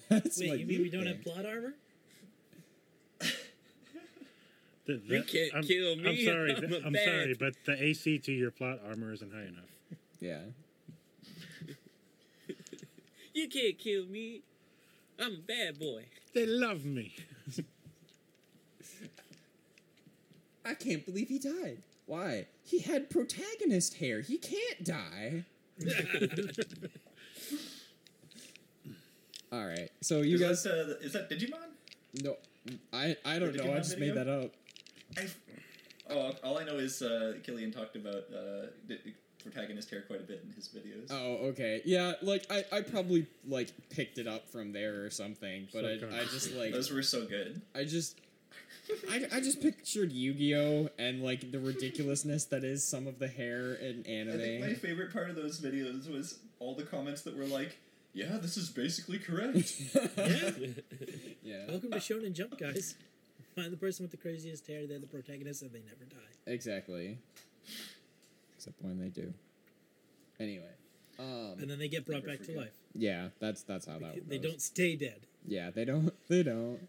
That's 0.09 0.39
Wait, 0.39 0.61
you 0.61 0.67
mean 0.67 0.83
we 0.83 0.91
don't 0.91 1.05
think. 1.05 1.25
have 1.25 1.35
plot 1.35 1.47
armor? 1.47 1.75
The, 4.87 4.97
the, 4.97 5.17
You 5.17 5.23
can't 5.23 5.55
I'm, 5.55 5.63
kill 5.63 5.97
me. 5.97 6.09
I'm 6.09 6.17
sorry. 6.27 6.55
I'm 6.55 6.61
th- 6.69 6.83
a 6.83 6.87
I'm 6.87 6.95
sorry, 6.95 7.37
but 7.39 7.55
the 7.65 7.83
AC 7.83 8.19
to 8.21 8.33
your 8.33 8.51
plot 8.51 8.79
armor 8.87 9.13
isn't 9.13 9.33
high 9.33 9.43
enough. 9.47 9.71
Yeah. 10.21 10.41
You 13.33 13.49
can't 13.49 13.79
kill 13.79 14.07
me. 14.07 14.43
I'm 15.19 15.35
a 15.35 15.39
bad 15.39 15.79
boy. 15.79 16.07
They 16.35 16.45
love 16.47 16.85
me. 16.85 17.15
I 20.65 20.75
can't 20.75 21.05
believe 21.07 21.29
he 21.29 21.39
died. 21.39 21.79
Why? 22.11 22.47
He 22.65 22.81
had 22.81 23.09
protagonist 23.09 23.99
hair. 23.99 24.21
He 24.21 24.37
can't 24.37 24.83
die. 24.83 25.45
All 29.53 29.65
right. 29.65 29.91
So 30.01 30.23
you 30.23 30.35
is 30.35 30.41
guys 30.41 30.65
that, 30.65 30.73
uh, 30.73 31.07
is 31.07 31.13
that 31.13 31.31
Digimon? 31.31 31.71
no 32.25 32.37
I 32.93 33.17
I 33.25 33.39
don't 33.39 33.55
know. 33.55 33.73
I 33.73 33.77
just 33.77 33.97
video? 33.97 34.15
made 34.17 34.27
that 34.27 34.29
up. 34.29 34.51
I, 35.17 35.29
oh, 36.13 36.33
all 36.43 36.59
I 36.59 36.65
know 36.65 36.79
is 36.79 37.01
uh, 37.01 37.35
Killian 37.45 37.71
talked 37.71 37.95
about 37.95 38.25
uh, 38.35 38.67
the 38.89 38.99
protagonist 39.41 39.89
hair 39.89 40.03
quite 40.03 40.19
a 40.19 40.25
bit 40.25 40.43
in 40.45 40.53
his 40.53 40.67
videos. 40.69 41.13
Oh, 41.13 41.47
okay. 41.51 41.81
Yeah, 41.85 42.15
like 42.23 42.45
I, 42.51 42.65
I 42.73 42.81
probably 42.81 43.29
like 43.47 43.71
picked 43.89 44.19
it 44.19 44.27
up 44.27 44.49
from 44.51 44.73
there 44.73 45.05
or 45.05 45.11
something, 45.11 45.69
but 45.73 45.85
I, 45.85 45.93
I 45.93 46.25
just 46.25 46.55
like 46.55 46.73
Those 46.73 46.91
were 46.91 47.05
so 47.05 47.25
good. 47.25 47.63
I 47.73 47.85
just 47.85 48.19
I, 49.09 49.27
I 49.33 49.41
just 49.41 49.61
pictured 49.63 50.11
Yu-Gi-Oh 50.11 50.89
and 50.99 51.23
like 51.23 51.53
the 51.53 51.61
ridiculousness 51.61 52.47
that 52.47 52.65
is 52.65 52.83
some 52.87 53.07
of 53.07 53.19
the 53.19 53.29
hair 53.29 53.75
in 53.75 54.05
anime. 54.07 54.35
I 54.35 54.39
think 54.43 54.61
my 54.65 54.75
favorite 54.75 55.13
part 55.13 55.31
of 55.31 55.37
those 55.37 55.61
videos 55.61 56.11
was 56.13 56.41
all 56.59 56.75
the 56.75 56.83
comments 56.83 57.23
that 57.23 57.37
were 57.37 57.45
like, 57.47 57.79
"Yeah, 58.15 58.39
this 58.39 58.57
is 58.57 58.69
basically 58.69 59.19
correct." 59.19 59.81
Yeah. 60.17 60.51
yeah. 61.43 61.67
Welcome 61.69 61.91
to 61.93 61.99
Shonen 61.99 62.33
Jump, 62.33 62.59
guys. 62.59 62.95
Find 63.55 63.73
the 63.73 63.77
person 63.77 64.03
with 64.05 64.11
the 64.11 64.17
craziest 64.17 64.67
hair. 64.67 64.87
They're 64.87 64.99
the 64.99 65.07
protagonist, 65.07 65.63
and 65.63 65.71
they 65.73 65.81
never 65.81 66.05
die. 66.09 66.53
Exactly. 66.53 67.19
Except 68.57 68.77
when 68.83 68.99
they 68.99 69.09
do. 69.09 69.33
Anyway. 70.39 70.65
Um 71.19 71.57
And 71.61 71.71
then 71.71 71.79
they 71.79 71.89
get 71.89 72.07
brought 72.07 72.25
Never 72.25 72.37
back 72.39 72.47
to 72.47 72.57
life. 72.59 72.73
yeah, 72.95 73.29
that's 73.39 73.63
that's 73.63 73.87
how 73.87 73.99
that 73.99 74.15
works. 74.15 74.21
They 74.29 74.39
goes. 74.39 74.51
don't 74.51 74.61
stay 74.63 74.97
dead. 74.97 75.21
Yeah, 75.47 75.71
they 75.71 75.85
don't 75.85 76.13
they 76.29 76.43
don't. 76.43 76.81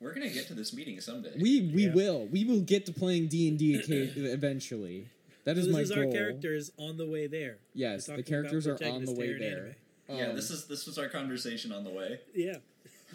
We're 0.00 0.14
gonna 0.14 0.28
get 0.28 0.46
to 0.48 0.54
this 0.54 0.72
meeting 0.72 1.00
someday. 1.00 1.32
We 1.40 1.72
we 1.74 1.86
Yeah. 1.86 1.92
will. 1.94 2.26
We 2.26 2.44
will 2.44 2.60
get 2.60 2.86
to 2.86 2.92
playing 2.92 3.28
D&D 3.28 3.74
eventually. 4.16 5.08
That 5.44 5.56
So 5.56 5.60
is 5.60 5.66
this 5.66 5.72
my 5.74 5.80
is 5.80 5.90
goal. 5.90 6.06
our 6.06 6.12
characters 6.12 6.70
on 6.78 6.96
the 6.96 7.06
way 7.06 7.26
there. 7.26 7.58
Yes, 7.74 8.06
the 8.06 8.22
characters 8.22 8.66
are 8.66 8.78
on 8.84 9.04
the 9.04 9.12
way 9.12 9.32
there. 9.36 9.76
anime. 10.08 10.18
yeah, 10.20 10.26
Um, 10.28 10.36
this 10.36 10.50
is 10.50 10.66
this 10.66 10.86
was 10.86 10.98
our 10.98 11.08
conversation 11.08 11.72
on 11.72 11.84
the 11.84 11.90
way. 11.90 12.20
Yeah. 12.34 12.56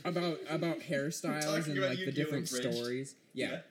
about 0.04 0.40
about 0.50 0.80
hairstyles 0.90 1.68
and 1.68 1.78
about 1.78 1.92
like 1.92 2.06
the 2.06 2.12
different 2.12 2.50
Bridge. 2.50 2.74
stories. 2.75 3.16
Yeah. 3.34 3.62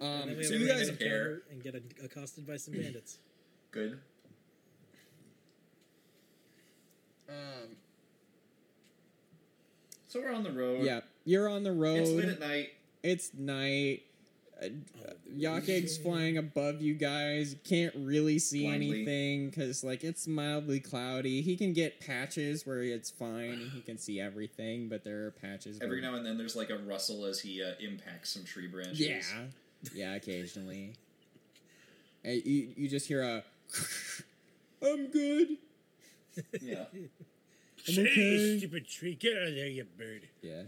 and 0.00 0.22
Um, 0.22 0.28
then 0.28 0.36
we 0.38 0.44
so 0.44 0.54
you 0.54 0.66
guys, 0.66 0.88
hair. 0.98 1.42
and 1.50 1.62
get 1.62 1.74
accosted 2.02 2.46
by 2.46 2.56
some 2.56 2.74
bandits. 2.80 3.18
Good. 3.72 3.98
um, 7.28 7.76
So 10.08 10.20
we're 10.20 10.32
on 10.32 10.44
the 10.44 10.52
road. 10.52 10.84
yeah, 10.84 11.00
you're 11.24 11.48
on 11.48 11.62
the 11.62 11.72
road. 11.72 11.98
It's 12.00 12.10
late 12.10 12.28
at 12.28 12.40
night. 12.40 12.68
It's 13.02 13.34
night. 13.34 14.02
Uh, 14.62 14.68
Oh, 15.36 15.56
Yake's 15.58 15.96
flying 15.96 16.38
above 16.38 16.80
you 16.80 16.94
guys. 16.94 17.52
You 17.52 17.58
can't 17.64 17.94
really 17.96 18.38
see 18.38 18.64
Blindly. 18.64 18.90
anything 18.90 19.50
because 19.50 19.82
like 19.82 20.04
it's 20.04 20.26
mildly 20.28 20.80
cloudy. 20.80 21.42
He 21.42 21.56
can 21.56 21.72
get 21.72 22.00
patches 22.00 22.64
where 22.66 22.82
it's 22.82 23.10
fine 23.10 23.70
he 23.74 23.80
can 23.80 23.98
see 23.98 24.20
everything, 24.20 24.88
but 24.88 25.02
there 25.02 25.26
are 25.26 25.30
patches. 25.32 25.80
Every 25.80 26.00
where, 26.00 26.10
now 26.10 26.16
and 26.16 26.24
then, 26.24 26.38
there's 26.38 26.54
like 26.54 26.70
a 26.70 26.78
rustle 26.78 27.24
as 27.24 27.40
he 27.40 27.62
uh, 27.62 27.72
impacts 27.80 28.30
some 28.30 28.44
tree 28.44 28.68
branches. 28.68 29.00
yeah, 29.00 29.22
yeah, 29.94 30.14
occasionally. 30.14 30.94
And 32.26 32.42
you 32.46 32.72
you 32.74 32.88
just 32.88 33.06
hear 33.06 33.20
a. 33.20 33.44
I'm 34.82 35.08
good. 35.08 35.58
yeah. 36.62 36.84
I'm 36.94 37.98
okay. 37.98 38.58
stupid 38.58 38.88
tree. 38.88 39.14
Get 39.14 39.36
out 39.36 39.48
of 39.48 39.54
there, 39.54 39.66
you 39.66 39.84
bird. 39.84 40.22
Yeah. 40.40 40.62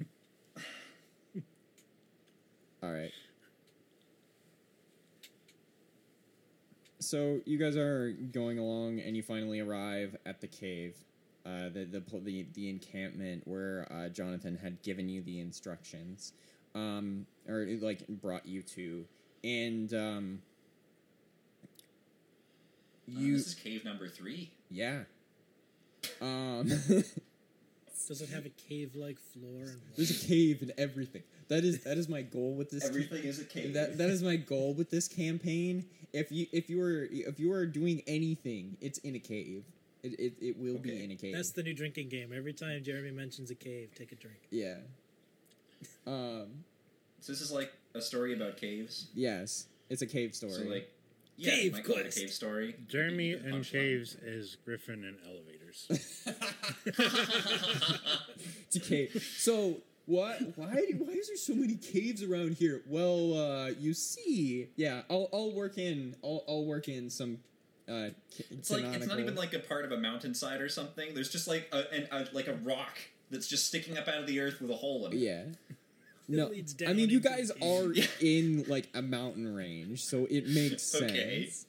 All 2.87 2.93
right. 2.93 3.11
So 7.01 7.41
you 7.45 7.59
guys 7.59 7.77
are 7.77 8.13
going 8.13 8.59
along, 8.59 9.01
and 9.01 9.17
you 9.17 9.23
finally 9.23 9.61
arrive 9.61 10.17
at 10.25 10.41
the 10.41 10.47
cave, 10.47 10.97
uh, 11.45 11.69
the, 11.69 11.85
the 11.85 12.03
the 12.21 12.47
the 12.55 12.69
encampment 12.71 13.43
where 13.47 13.87
uh, 13.93 14.09
Jonathan 14.09 14.57
had 14.57 14.83
given 14.83 15.09
you 15.09 15.23
the 15.23 15.41
instructions, 15.41 16.33
um, 16.75 17.27
or 17.49 17.67
like 17.81 18.07
brought 18.09 18.47
you 18.47 18.63
to, 18.63 19.07
and 19.45 19.93
um, 19.95 20.43
Uh, 23.17 23.21
you 23.21 23.37
this 23.37 23.47
is 23.49 23.55
cave 23.55 23.85
number 23.85 24.09
three. 24.09 24.51
yeah. 24.71 25.05
Um, 26.21 26.71
Does 28.09 28.21
it 28.21 28.29
have 28.31 28.47
a 28.47 28.51
cave-like 28.51 29.19
floor? 29.19 29.63
And 29.63 29.81
there's 29.97 30.11
a 30.11 30.27
cave 30.27 30.63
and 30.63 30.73
everything. 30.79 31.23
That 31.49 31.65
is 31.65 31.83
that 31.85 31.97
is 31.99 32.09
my 32.09 32.23
goal 32.23 32.55
with 32.55 32.71
this. 32.71 32.85
Everything 32.85 33.25
is 33.25 33.41
a 33.41 33.45
cave. 33.45 33.75
That 33.75 33.99
that 33.99 34.11
is 34.11 34.23
my 34.23 34.37
goal 34.37 34.75
with 34.75 34.91
this 34.91 35.09
campaign. 35.09 35.85
If 36.13 36.31
you 36.33 36.47
if 36.53 36.69
you 36.71 36.79
were 36.79 37.09
if 37.11 37.39
you 37.41 37.53
are 37.53 37.67
doing 37.67 38.03
anything, 38.07 38.77
it's 38.81 38.99
in 38.99 39.15
a 39.15 39.19
cave. 39.19 39.65
It 40.03 40.19
it, 40.19 40.33
it 40.41 40.59
will 40.59 40.79
be 40.79 41.03
in 41.03 41.11
a 41.11 41.17
cave. 41.17 41.35
That's 41.35 41.51
the 41.51 41.63
new 41.63 41.75
drinking 41.75 42.09
game. 42.09 42.33
Every 42.35 42.53
time 42.53 42.83
Jeremy 42.83 43.11
mentions 43.11 43.51
a 43.51 43.55
cave, 43.55 43.91
take 43.97 44.13
a 44.13 44.17
drink. 44.17 44.39
yeah. 44.51 44.77
Um. 46.07 46.65
so 47.21 47.33
this 47.33 47.41
is 47.41 47.53
like 47.53 47.73
a 47.95 48.01
story 48.01 48.35
about 48.35 48.57
caves. 48.57 49.09
Yes, 49.15 49.67
it's 49.91 50.03
a 50.03 50.07
cave 50.07 50.35
story. 50.35 50.53
So 50.53 50.63
like, 50.63 50.91
yeah, 51.37 51.51
Cave 51.51 51.65
you 51.65 51.73
might 51.73 51.85
call 51.85 51.97
it 51.97 52.07
a 52.07 52.21
cave 52.21 52.31
story. 52.31 52.77
Jeremy 52.89 53.33
and 53.33 53.57
punchline. 53.57 53.71
caves 53.71 54.15
is 54.23 54.57
Griffin 54.65 55.05
and 55.05 55.17
elevators. 55.89 56.23
it's 58.67 58.77
a 58.77 58.81
cave. 58.81 59.35
So 59.39 59.77
what? 60.07 60.41
Why? 60.57 60.83
Why 60.99 61.13
is 61.13 61.29
there 61.29 61.37
so 61.37 61.55
many 61.55 61.75
caves 61.77 62.23
around 62.23 62.55
here? 62.55 62.83
Well, 62.87 63.35
uh, 63.39 63.67
you 63.79 63.95
see, 63.95 64.69
yeah, 64.77 65.03
I'll 65.11 65.29
I'll 65.33 65.53
work 65.53 65.79
in 65.79 66.15
I'll 66.23 66.45
I'll 66.49 66.65
work 66.65 66.89
in 66.89 67.11
some. 67.11 67.39
Uh, 67.89 68.11
ca- 68.37 68.45
It's 68.51 68.71
like 68.71 68.85
it's 68.85 69.07
not 69.07 69.21
even 69.21 69.37
like 69.37 69.55
a 69.55 69.61
part 69.61 69.85
of 69.85 69.93
a 69.93 69.97
mountainside 69.97 70.61
or 70.61 70.69
something. 70.69 71.15
There's 71.15 71.29
just 71.31 71.47
like 71.47 71.69
a, 71.73 71.85
an, 71.95 72.09
a 72.11 72.27
like 72.33 72.49
a 72.49 72.55
rock 72.55 72.99
that's 73.31 73.47
just 73.47 73.67
sticking 73.67 73.97
up 73.97 74.09
out 74.09 74.19
of 74.21 74.27
the 74.27 74.41
earth 74.41 74.61
with 74.61 74.71
a 74.71 74.77
hole 74.77 75.07
in 75.07 75.13
it. 75.13 75.19
Yeah. 75.19 75.43
No, 76.29 76.47
leads 76.49 76.75
I 76.85 76.93
mean 76.93 77.09
you 77.11 77.21
guys 77.21 77.53
are 77.63 77.91
cave. 77.93 78.17
in 78.21 78.65
like 78.67 78.89
a 78.95 79.03
mountain 79.03 79.55
range, 79.55 80.03
so 80.05 80.27
it 80.29 80.49
makes 80.49 80.83
sense. 80.99 81.67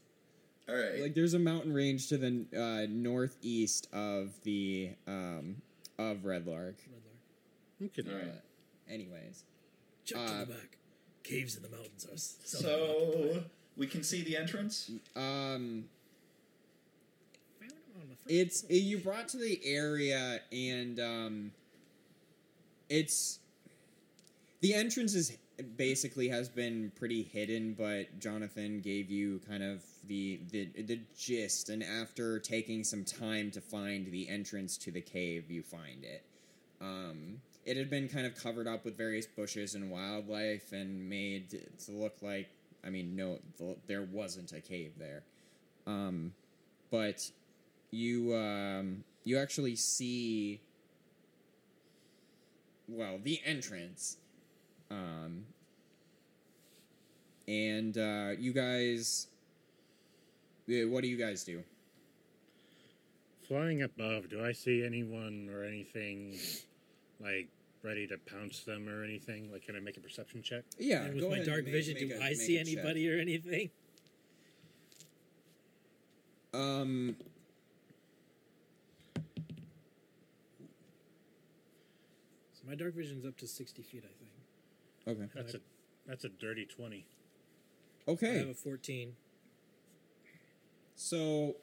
Okay. 0.69 0.77
All 0.77 0.83
right. 0.91 1.01
Like 1.01 1.13
there's 1.15 1.33
a 1.33 1.39
mountain 1.39 1.74
range 1.74 2.07
to 2.09 2.17
the 2.17 2.45
uh, 2.55 2.88
northeast 2.89 3.88
of 3.93 4.31
the 4.43 4.91
um, 5.07 5.62
of 5.97 6.25
Red 6.25 6.45
Lark. 6.47 6.75
Red 6.91 7.01
Lark. 7.81 7.91
Okay. 8.00 8.09
All 8.09 8.15
right. 8.17 8.25
But 8.88 8.93
anyways, 8.93 9.43
Check 10.05 10.17
Uh, 10.19 10.27
to 10.41 10.45
the 10.45 10.53
back. 10.53 10.77
Caves 11.24 11.55
in 11.57 11.63
the 11.63 11.69
mountains 11.69 12.05
are 12.12 12.17
So 12.17 13.43
we 13.75 13.86
can 13.88 14.03
see 14.03 14.21
the 14.24 14.38
entrance. 14.38 14.89
um, 15.15 15.86
Found 17.59 17.71
'em 17.71 18.01
on 18.01 18.09
the 18.09 18.15
first 18.15 18.25
it's 18.29 18.62
floor. 18.62 18.79
you 18.79 18.97
brought 19.00 19.27
to 19.29 19.38
the 19.38 19.59
area 19.65 20.39
and 20.53 21.00
um, 21.00 21.51
it's 22.89 23.39
the 24.62 24.74
entrance 24.74 25.13
is 25.15 25.38
basically 25.75 26.29
has 26.29 26.47
been 26.47 26.91
pretty 26.95 27.24
hidden 27.24 27.74
but 27.74 28.19
jonathan 28.19 28.79
gave 28.79 29.09
you 29.09 29.41
kind 29.50 29.63
of 29.63 29.83
the 30.07 30.39
the 30.51 30.69
the 30.83 30.99
gist 31.17 31.69
and 31.69 31.83
after 31.83 32.39
taking 32.39 32.83
some 32.83 33.03
time 33.03 33.51
to 33.51 33.61
find 33.61 34.07
the 34.11 34.27
entrance 34.29 34.77
to 34.77 34.91
the 34.91 35.01
cave 35.01 35.49
you 35.49 35.63
find 35.63 36.03
it. 36.03 36.23
Um, 36.79 37.41
it 37.65 37.75
had 37.75 37.89
been 37.89 38.07
kind 38.07 38.25
of 38.25 38.35
covered 38.35 38.67
up 38.67 38.85
with 38.85 38.97
various 38.97 39.25
bushes 39.25 39.75
and 39.75 39.89
wildlife 39.91 40.71
and 40.71 41.09
made 41.09 41.49
to 41.85 41.91
look 41.91 42.17
like 42.21 42.49
i 42.83 42.89
mean 42.89 43.15
no 43.15 43.39
there 43.87 44.03
wasn't 44.03 44.51
a 44.53 44.61
cave 44.61 44.93
there. 44.97 45.23
Um, 45.85 46.33
but 46.91 47.31
you 47.91 48.35
um, 48.35 49.03
you 49.23 49.37
actually 49.37 49.75
see 49.75 50.61
well 52.87 53.19
the 53.23 53.41
entrance 53.45 54.17
um, 54.89 55.45
and 57.47 57.97
uh, 57.97 58.31
you 58.37 58.53
guys 58.53 59.27
what 60.67 61.01
do 61.01 61.07
you 61.07 61.17
guys 61.17 61.43
do 61.43 61.63
Flying 63.47 63.81
above, 63.83 64.27
do 64.29 64.43
I 64.43 64.51
see 64.51 64.83
anyone 64.86 65.50
or 65.53 65.63
anything 65.63 66.38
like 67.21 67.47
ready 67.81 68.05
to 68.07 68.17
pounce 68.17 68.59
them 68.65 68.89
or 68.89 69.05
anything? 69.05 69.50
Like, 69.53 69.65
can 69.65 69.77
I 69.77 69.79
make 69.79 69.95
a 69.95 70.01
perception 70.01 70.41
check? 70.41 70.63
yeah 70.77 71.03
and 71.03 71.13
with 71.15 71.24
go 71.24 71.29
my 71.29 71.36
ahead 71.38 71.45
dark 71.47 71.57
and 71.59 71.67
make- 71.67 71.74
vision, 71.75 71.93
make 71.95 72.09
do 72.09 72.15
a- 72.19 72.24
I 72.25 72.33
see 72.33 72.57
a 72.57 72.65
check. 72.65 72.74
anybody 72.74 73.09
or 73.09 73.17
anything? 73.19 73.69
um 76.53 77.15
So 82.53 82.67
my 82.67 82.75
dark 82.75 82.93
vision's 82.95 83.25
up 83.25 83.38
to 83.38 83.47
sixty 83.47 83.81
feet, 83.81 84.03
I 84.05 84.13
think. 84.19 85.19
okay 85.19 85.31
That's 85.36 85.53
a 85.55 85.59
that's 86.05 86.24
a 86.25 86.29
dirty 86.29 86.65
twenty. 86.65 87.05
Okay. 88.07 88.27
I 88.27 88.29
Okay. 88.31 88.38
have 88.39 88.50
a 88.50 88.53
14. 88.53 89.17
So 90.97 91.55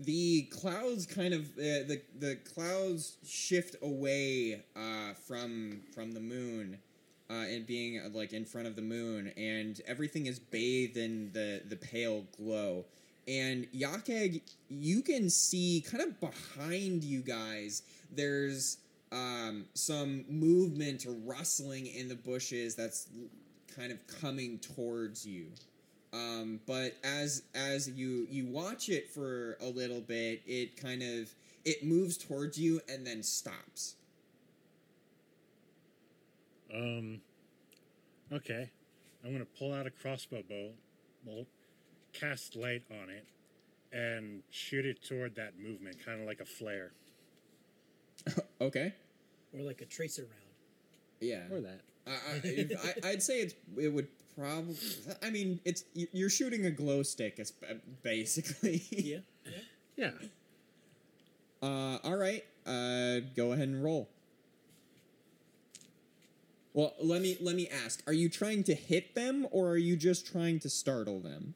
the 0.00 0.42
clouds 0.44 1.06
kind 1.06 1.34
of 1.34 1.42
uh, 1.58 1.86
the 1.88 2.02
the 2.18 2.36
clouds 2.54 3.18
shift 3.26 3.76
away 3.82 4.62
uh, 4.76 5.14
from 5.26 5.82
from 5.94 6.12
the 6.12 6.20
moon 6.20 6.78
uh, 7.30 7.34
and 7.34 7.66
being 7.66 8.00
uh, 8.00 8.08
like 8.12 8.32
in 8.32 8.44
front 8.44 8.66
of 8.68 8.76
the 8.76 8.82
moon, 8.82 9.32
and 9.36 9.80
everything 9.86 10.26
is 10.26 10.38
bathed 10.38 10.96
in 10.96 11.32
the 11.32 11.62
the 11.68 11.76
pale 11.76 12.26
glow. 12.36 12.84
And 13.28 13.68
Yakeg, 13.72 14.42
you 14.68 15.02
can 15.02 15.30
see 15.30 15.84
kind 15.88 16.02
of 16.02 16.20
behind 16.20 17.04
you 17.04 17.22
guys. 17.22 17.82
There's 18.10 18.78
um, 19.12 19.66
some 19.74 20.24
movement 20.28 21.06
or 21.06 21.12
rustling 21.12 21.86
in 21.86 22.08
the 22.08 22.16
bushes 22.16 22.74
that's 22.74 23.08
kind 23.76 23.92
of 23.92 23.98
coming 24.06 24.58
towards 24.58 25.26
you. 25.26 25.46
Um, 26.12 26.60
but 26.66 26.96
as 27.02 27.42
as 27.54 27.88
you 27.88 28.26
you 28.30 28.46
watch 28.46 28.88
it 28.88 29.08
for 29.10 29.56
a 29.60 29.66
little 29.66 30.00
bit, 30.00 30.42
it 30.46 30.76
kind 30.76 31.02
of 31.02 31.34
it 31.64 31.84
moves 31.84 32.16
towards 32.18 32.58
you 32.58 32.80
and 32.88 33.06
then 33.06 33.22
stops. 33.22 33.96
Um. 36.74 37.20
Okay, 38.32 38.70
I'm 39.24 39.32
gonna 39.32 39.44
pull 39.58 39.72
out 39.74 39.86
a 39.86 39.90
crossbow 39.90 40.42
bow, 40.48 40.70
bolt, 41.24 41.46
cast 42.12 42.56
light 42.56 42.82
on 42.90 43.10
it, 43.10 43.26
and 43.92 44.42
shoot 44.50 44.86
it 44.86 45.02
toward 45.02 45.34
that 45.36 45.58
movement, 45.58 46.02
kind 46.04 46.20
of 46.20 46.26
like 46.26 46.40
a 46.40 46.46
flare. 46.46 46.92
okay. 48.60 48.94
Or 49.54 49.60
like 49.62 49.82
a 49.82 49.84
tracer 49.84 50.22
round. 50.22 50.32
Yeah. 51.20 51.42
Or 51.50 51.60
that. 51.60 51.80
I, 52.06 52.10
I, 52.10 52.40
if- 52.44 53.04
I, 53.04 53.08
I'd 53.10 53.22
say 53.22 53.40
it's 53.40 53.54
it 53.78 53.88
would 53.88 54.08
probably. 54.38 54.76
I 55.22 55.30
mean, 55.30 55.60
it's 55.64 55.84
you- 55.94 56.08
you're 56.12 56.30
shooting 56.30 56.66
a 56.66 56.70
glow 56.70 57.02
stick, 57.02 57.34
it's 57.38 57.52
basically. 58.02 58.82
Yeah. 58.90 59.18
yeah. 59.44 59.52
Yeah. 59.94 60.12
Uh, 61.62 61.98
all 62.02 62.16
right. 62.16 62.44
Uh, 62.66 63.20
go 63.36 63.52
ahead 63.52 63.68
and 63.68 63.84
roll. 63.84 64.08
Well, 66.72 66.94
let 66.98 67.20
me 67.20 67.36
let 67.40 67.54
me 67.54 67.68
ask: 67.68 68.02
Are 68.06 68.12
you 68.14 68.30
trying 68.30 68.64
to 68.64 68.74
hit 68.74 69.14
them, 69.14 69.46
or 69.50 69.68
are 69.68 69.76
you 69.76 69.96
just 69.96 70.26
trying 70.26 70.58
to 70.60 70.70
startle 70.70 71.20
them? 71.20 71.54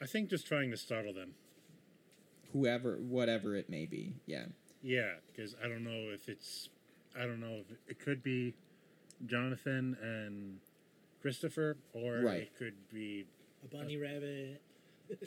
I 0.00 0.06
think 0.06 0.28
just 0.28 0.46
trying 0.46 0.70
to 0.70 0.76
startle 0.76 1.14
them. 1.14 1.34
Whoever, 2.52 2.96
whatever 2.96 3.56
it 3.56 3.70
may 3.70 3.86
be. 3.86 4.12
Yeah. 4.26 4.44
Yeah, 4.82 5.12
because 5.32 5.56
I 5.64 5.68
don't 5.68 5.82
know 5.84 6.10
if 6.12 6.28
it's. 6.28 6.68
I 7.18 7.20
don't 7.22 7.40
know 7.40 7.62
if 7.70 7.76
it 7.88 7.98
could 7.98 8.22
be 8.22 8.52
Jonathan 9.24 9.96
and 10.02 10.58
Christopher, 11.22 11.76
or 11.92 12.20
Right. 12.20 12.42
it 12.42 12.56
could 12.58 12.74
be. 12.92 13.26
A 13.64 13.74
bunny 13.74 13.96
rabbit. 13.96 14.60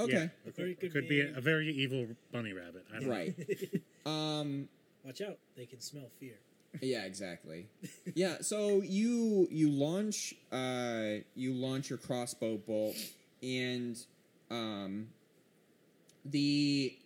Okay. 0.00 0.12
Yeah, 0.14 0.22
it 0.46 0.48
Or 0.48 0.52
could, 0.52 0.64
it 0.70 0.80
could 0.80 0.92
could 0.92 1.08
be, 1.08 1.22
be- 1.22 1.28
a, 1.32 1.36
a 1.38 1.40
very 1.40 1.68
evil 1.70 2.06
bunny 2.32 2.52
rabbit. 2.52 2.84
I 2.90 2.94
don't 2.98 3.08
know. 3.08 3.10
Right. 3.14 3.34
Um. 4.06 4.68
Watch 5.04 5.20
out. 5.20 5.38
They 5.56 5.66
can 5.66 5.80
smell 5.80 6.08
fear. 6.18 6.34
Yeah, 6.80 7.04
exactly. 7.04 7.66
yeah, 8.14 8.36
so 8.40 8.80
you 8.82 9.46
you 9.50 9.68
launch 9.70 10.34
uh 10.50 11.18
you 11.36 11.52
launch 11.52 11.90
your 11.90 11.98
crossbow 11.98 12.56
bolt 12.56 12.96
and 13.42 13.96
um 14.50 15.08
the 16.24 16.96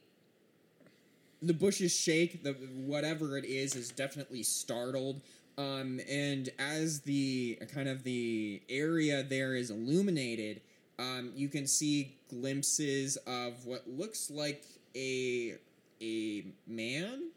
the 1.42 1.52
bushes 1.52 1.94
shake, 1.94 2.42
the 2.44 2.52
whatever 2.52 3.36
it 3.36 3.44
is 3.44 3.74
is 3.74 3.90
definitely 3.90 4.42
startled. 4.42 5.20
Um 5.58 6.00
and 6.08 6.50
as 6.58 7.00
the 7.00 7.58
kind 7.72 7.88
of 7.88 8.02
the 8.04 8.60
area 8.68 9.22
there 9.22 9.54
is 9.54 9.70
illuminated, 9.70 10.60
um 10.98 11.32
you 11.34 11.48
can 11.48 11.66
see 11.66 12.16
glimpses 12.28 13.16
of 13.26 13.64
what 13.66 13.88
looks 13.88 14.30
like 14.30 14.64
a 14.94 15.54
a 16.02 16.44
man. 16.66 17.30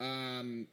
Um 0.00 0.66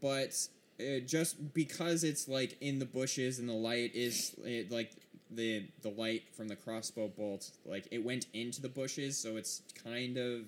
but 0.00 0.34
uh, 0.80 1.00
just 1.06 1.52
because 1.52 2.04
it's 2.04 2.28
like 2.28 2.56
in 2.60 2.78
the 2.78 2.84
bushes 2.84 3.38
and 3.38 3.48
the 3.48 3.52
light 3.54 3.94
is 3.94 4.34
it, 4.44 4.70
like 4.70 4.92
the 5.30 5.66
the 5.82 5.90
light 5.90 6.22
from 6.32 6.48
the 6.48 6.56
crossbow 6.56 7.08
bolt 7.08 7.50
like 7.64 7.86
it 7.90 8.04
went 8.04 8.26
into 8.32 8.60
the 8.60 8.68
bushes 8.68 9.16
so 9.16 9.36
it's 9.36 9.62
kind 9.84 10.16
of 10.16 10.42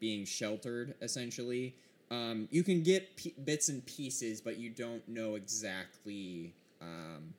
being 0.00 0.24
sheltered 0.24 0.94
essentially 1.02 1.74
um, 2.10 2.48
you 2.50 2.62
can 2.62 2.82
get 2.82 3.16
p- 3.16 3.34
bits 3.44 3.68
and 3.68 3.84
pieces 3.86 4.40
but 4.40 4.58
you 4.58 4.70
don't 4.70 5.06
know 5.08 5.34
exactly 5.34 6.54
um, 6.80 7.34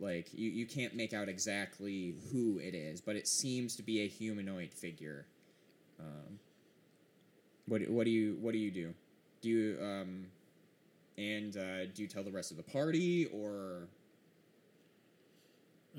like 0.00 0.28
you, 0.32 0.50
you 0.50 0.66
can't 0.66 0.94
make 0.94 1.12
out 1.12 1.28
exactly 1.28 2.14
who 2.32 2.58
it 2.58 2.74
is 2.74 3.00
but 3.00 3.16
it 3.16 3.28
seems 3.28 3.76
to 3.76 3.82
be 3.82 4.02
a 4.02 4.08
humanoid 4.08 4.72
figure 4.72 5.26
um, 6.00 6.38
what, 7.66 7.88
what 7.88 8.04
do 8.04 8.10
you 8.10 8.36
what 8.40 8.52
do 8.52 8.58
you 8.58 8.70
do 8.70 8.94
do 9.42 9.48
you 9.48 9.78
um 9.82 10.26
and 11.18 11.56
uh, 11.56 11.86
do 11.86 12.02
you 12.02 12.08
tell 12.08 12.22
the 12.22 12.30
rest 12.30 12.50
of 12.50 12.56
the 12.56 12.62
party 12.62 13.26
or 13.26 13.88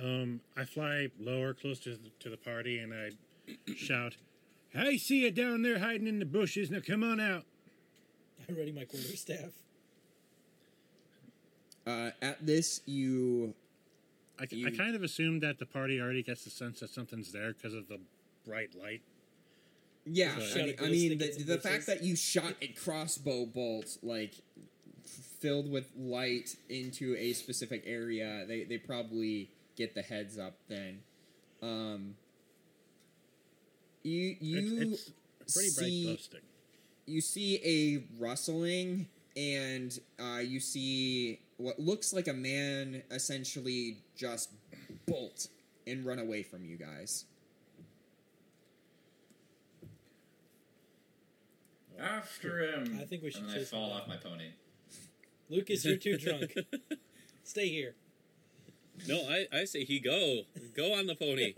Um, 0.01 0.41
I 0.55 0.63
fly 0.65 1.09
lower, 1.19 1.53
close 1.55 1.79
to 1.79 1.91
the, 1.95 2.09
to 2.19 2.29
the 2.29 2.37
party, 2.37 2.77
and 2.77 2.93
I 2.93 3.11
shout, 3.75 4.15
"I 4.75 4.95
see 4.97 5.23
you 5.23 5.31
down 5.31 5.63
there 5.63 5.79
hiding 5.79 6.07
in 6.07 6.19
the 6.19 6.25
bushes. 6.25 6.69
Now 6.69 6.81
come 6.85 7.03
on 7.03 7.19
out." 7.19 7.45
I'm 8.49 8.55
ready 8.55 8.71
my 8.71 8.85
quarterstaff. 8.85 9.51
uh, 11.85 12.11
at 12.21 12.45
this 12.45 12.81
you 12.85 13.53
I, 14.39 14.43
I 14.43 14.71
kind 14.71 14.95
of 14.95 15.03
assumed 15.03 15.41
that 15.41 15.57
the 15.57 15.65
party 15.65 15.99
already 15.99 16.21
gets 16.21 16.43
the 16.43 16.49
sense 16.51 16.79
that 16.81 16.89
something's 16.91 17.31
there 17.31 17.53
because 17.53 17.73
of 17.73 17.87
the 17.87 17.99
bright 18.45 18.69
light. 18.79 19.01
yeah 20.05 20.37
So- 20.39 20.59
I 20.61 20.63
mean, 20.65 20.75
I 20.79 20.89
mean 20.89 21.19
stick 21.19 21.37
the, 21.37 21.43
the 21.55 21.59
fact 21.59 21.85
that 21.87 22.03
you 22.03 22.15
shot 22.15 22.53
a 22.61 22.67
crossbow 22.67 23.45
bolt 23.45 23.97
like 24.03 24.33
f- 25.03 25.09
filled 25.39 25.71
with 25.71 25.87
light 25.97 26.55
into 26.69 27.15
a 27.17 27.33
specific 27.33 27.83
area 27.85 28.45
they, 28.47 28.63
they 28.63 28.77
probably 28.77 29.49
get 29.75 29.95
the 29.95 30.01
heads 30.01 30.37
up 30.37 30.53
then 30.67 30.99
um 31.61 32.15
you 34.03 34.35
you 34.39 34.81
it's, 34.93 35.11
it's 35.41 35.55
a 35.55 35.57
pretty 35.57 35.69
bright 35.75 35.85
see- 35.89 36.03
glow 36.05 36.15
stick. 36.17 36.41
You 37.07 37.21
see 37.21 37.59
a 37.65 38.03
rustling 38.21 39.07
and 39.35 39.99
uh, 40.19 40.39
you 40.39 40.59
see 40.59 41.39
what 41.57 41.79
looks 41.79 42.13
like 42.13 42.27
a 42.27 42.33
man 42.33 43.01
essentially 43.09 43.97
just 44.15 44.51
bolt 45.07 45.47
and 45.87 46.05
run 46.05 46.19
away 46.19 46.43
from 46.43 46.65
you 46.65 46.75
guys. 46.77 47.25
After 51.99 52.61
him. 52.61 52.99
I 53.01 53.05
think 53.05 53.23
we 53.23 53.31
should 53.31 53.41
And 53.41 53.49
then 53.49 53.55
I 53.55 53.59
chase 53.59 53.69
fall 53.69 53.89
down. 53.89 54.01
off 54.01 54.07
my 54.07 54.17
pony. 54.17 54.49
Lucas, 55.49 55.83
you're 55.85 55.97
too 55.97 56.17
drunk. 56.17 56.53
Stay 57.43 57.69
here. 57.69 57.95
No, 59.07 59.21
I, 59.21 59.47
I 59.51 59.65
say 59.65 59.83
he 59.83 59.99
go. 59.99 60.41
Go 60.75 60.93
on 60.93 61.07
the 61.07 61.15
pony. 61.15 61.53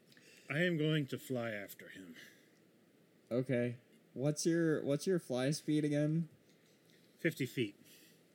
I 0.50 0.58
am 0.60 0.78
going 0.78 1.06
to 1.06 1.18
fly 1.18 1.50
after 1.50 1.86
him. 1.88 2.14
Okay. 3.30 3.76
What's 4.14 4.46
your 4.46 4.82
what's 4.84 5.06
your 5.06 5.18
fly 5.18 5.50
speed 5.50 5.84
again? 5.84 6.28
Fifty 7.20 7.46
feet. 7.46 7.74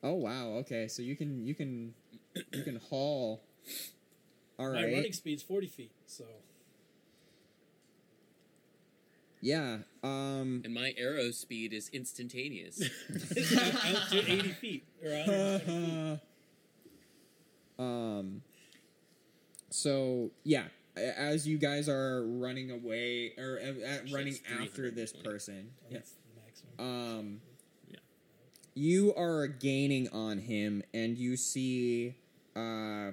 Oh 0.03 0.13
wow. 0.13 0.47
Okay, 0.59 0.87
so 0.87 1.01
you 1.01 1.15
can 1.15 1.45
you 1.45 1.55
can 1.55 1.93
you 2.53 2.63
can 2.63 2.77
haul. 2.89 3.41
All 4.57 4.67
right. 4.69 4.87
My 4.87 4.93
running 4.93 5.13
speed's 5.13 5.41
40 5.41 5.67
feet, 5.67 5.91
so 6.05 6.25
Yeah. 9.41 9.77
Um. 10.03 10.61
And 10.65 10.73
my 10.73 10.93
arrow 10.97 11.31
speed 11.31 11.73
is 11.73 11.89
instantaneous. 11.93 12.81
out, 12.81 13.85
out 13.95 14.09
to 14.09 14.17
80 14.31 14.51
feet 14.53 14.83
or 15.03 15.11
120 15.11 15.59
feet. 15.59 16.19
um. 17.79 18.41
So 19.69 20.31
yeah, 20.43 20.65
a- 20.65 20.69
as 21.17 21.47
you 21.47 21.57
guys 21.57 21.87
are 21.89 22.23
running 22.25 22.71
away 22.71 23.33
or 23.37 23.59
uh, 23.61 23.69
uh, 23.69 23.97
running 24.13 24.37
after 24.61 24.91
this 24.91 25.11
person, 25.13 25.71
yeah. 25.89 25.97
That's 25.97 26.11
the 26.11 26.41
maximum. 26.41 27.19
um 27.19 27.41
Yeah. 27.89 27.97
you 28.73 29.13
are 29.15 29.47
gaining 29.47 30.09
on 30.09 30.37
him 30.39 30.83
and 30.93 31.17
you 31.17 31.37
see 31.37 32.15
uh 32.55 33.11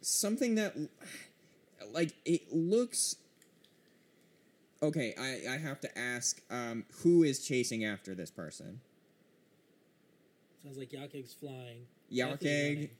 something 0.00 0.54
that 0.56 0.76
like 1.92 2.12
it 2.24 2.52
looks 2.52 3.16
okay 4.82 5.14
i 5.18 5.54
i 5.54 5.56
have 5.58 5.80
to 5.80 5.98
ask 5.98 6.40
um 6.50 6.84
who 7.02 7.22
is 7.22 7.44
chasing 7.46 7.84
after 7.84 8.14
this 8.14 8.30
person 8.30 8.80
Sounds 10.64 10.76
like 10.76 10.90
Yakeg's 10.90 11.32
flying. 11.32 11.86
Kath 12.10 12.42
is 12.42 12.48
yakeg 12.48 12.74
running. 12.74 12.90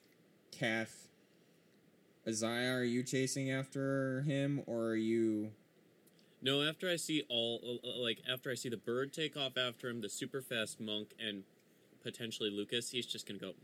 Kath 2.29 2.35
Isaiah, 2.35 2.75
are 2.75 2.85
you 2.85 3.03
chasing 3.03 3.51
after 3.51 4.23
him 4.23 4.63
or 4.67 4.87
are 4.87 4.97
you 4.97 5.51
no, 6.41 6.63
after 6.63 6.89
I 6.89 6.95
see 6.95 7.25
all, 7.29 7.81
uh, 7.85 7.89
uh, 7.89 7.99
like, 8.01 8.21
after 8.33 8.49
I 8.49 8.55
see 8.55 8.69
the 8.69 8.77
bird 8.77 9.13
take 9.13 9.37
off 9.37 9.57
after 9.57 9.89
him, 9.89 10.01
the 10.03 10.09
super 10.09 10.41
fast 10.41 10.79
monk, 10.79 11.09
and 11.19 11.43
potentially 12.05 12.49
Lucas, 12.49 12.93
he's 12.93 13.07
just 13.07 13.27
gonna 13.27 13.41
go, 13.41 13.55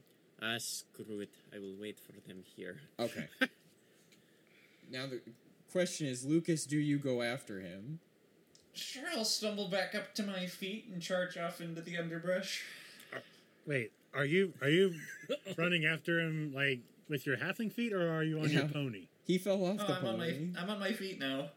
Ah, 0.43 0.57
screw 0.59 1.21
it. 1.21 1.31
I 1.55 1.61
will 1.61 1.77
wait 1.81 1.99
for 2.01 2.13
them 2.29 2.43
here. 2.57 2.81
Okay. 2.99 3.29
now 4.91 5.07
the 5.07 5.21
question 5.71 6.09
is, 6.09 6.25
Lucas, 6.27 6.67
do 6.67 6.77
you 6.77 6.99
go 6.99 7.23
after 7.23 7.61
him? 7.61 8.01
Sure, 8.73 9.05
I'll 9.17 9.25
stumble 9.25 9.69
back 9.69 9.95
up 9.95 10.15
to 10.17 10.25
my 10.25 10.47
feet 10.47 10.87
and 10.93 11.01
charge 11.01 11.39
off 11.39 11.61
into 11.61 11.81
the 11.81 11.97
underbrush. 11.97 12.65
Wait, 13.67 13.93
are 14.13 14.25
you 14.25 14.53
are 14.61 14.69
you 14.69 14.95
running 15.57 15.87
after 15.87 16.21
him 16.21 16.53
like 16.53 16.81
with 17.09 17.27
your 17.27 17.37
halfling 17.37 17.73
feet, 17.73 17.93
or 17.93 18.11
are 18.13 18.23
you 18.23 18.41
on 18.41 18.51
your 18.51 18.67
pony? 18.69 19.09
He 19.25 19.39
fell 19.39 19.65
off 19.65 19.79
Oh, 19.81 19.87
the 19.87 19.93
I'm 19.95 20.07
on 20.07 20.19
my 20.19 20.31
pony, 20.31 20.53
I'm 20.59 20.71
on 20.71 20.79
my 20.81 20.93
feet 20.93 21.19
now. 21.19 21.51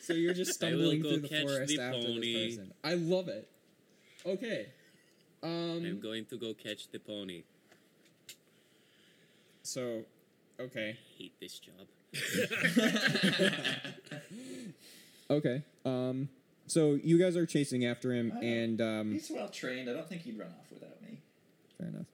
so 0.00 0.12
you're 0.12 0.34
just 0.34 0.54
stumbling 0.60 1.02
through 1.02 1.20
the 1.20 1.28
forest 1.42 1.68
the 1.76 1.80
after 1.82 2.00
pony. 2.02 2.32
this 2.46 2.56
person. 2.56 2.72
I 2.84 2.94
love 2.94 3.28
it. 3.28 3.48
Okay. 4.24 4.66
I'm 5.42 5.50
Um. 5.50 6.00
going 6.00 6.24
to 6.26 6.38
go 6.38 6.54
catch 6.54 6.88
the 6.90 6.98
pony. 6.98 7.42
So, 9.62 10.02
okay. 10.60 10.96
hate 11.18 11.32
this 11.40 11.58
job. 11.58 11.86
Okay. 15.28 15.62
Um. 15.84 16.28
So 16.68 16.94
you 17.02 17.18
guys 17.18 17.36
are 17.36 17.46
chasing 17.46 17.84
after 17.84 18.12
him, 18.12 18.30
and 18.42 18.80
um. 18.80 19.12
He's 19.12 19.28
well 19.28 19.48
trained. 19.48 19.90
I 19.90 19.92
don't 19.92 20.08
think 20.08 20.22
he'd 20.22 20.38
run 20.38 20.48
off 20.48 20.70
without 20.72 21.02
me. 21.02 21.18
Fair 21.78 21.88
enough. 21.88 22.06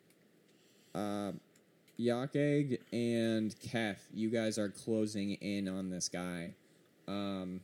Um, 0.95 1.41
Yakeg 1.99 2.79
and 2.93 3.55
Kef, 3.61 3.97
you 4.13 4.31
guys 4.31 4.59
are 4.59 4.69
closing 4.69 5.33
in 5.35 5.69
on 5.69 5.91
this 5.91 6.09
guy. 6.09 6.55
Um, 7.07 7.61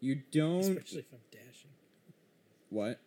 you 0.00 0.20
don't. 0.32 0.60
Especially 0.60 1.00
if 1.00 1.12
I'm 1.12 1.18
dashing. 1.30 1.70
What? 2.70 3.00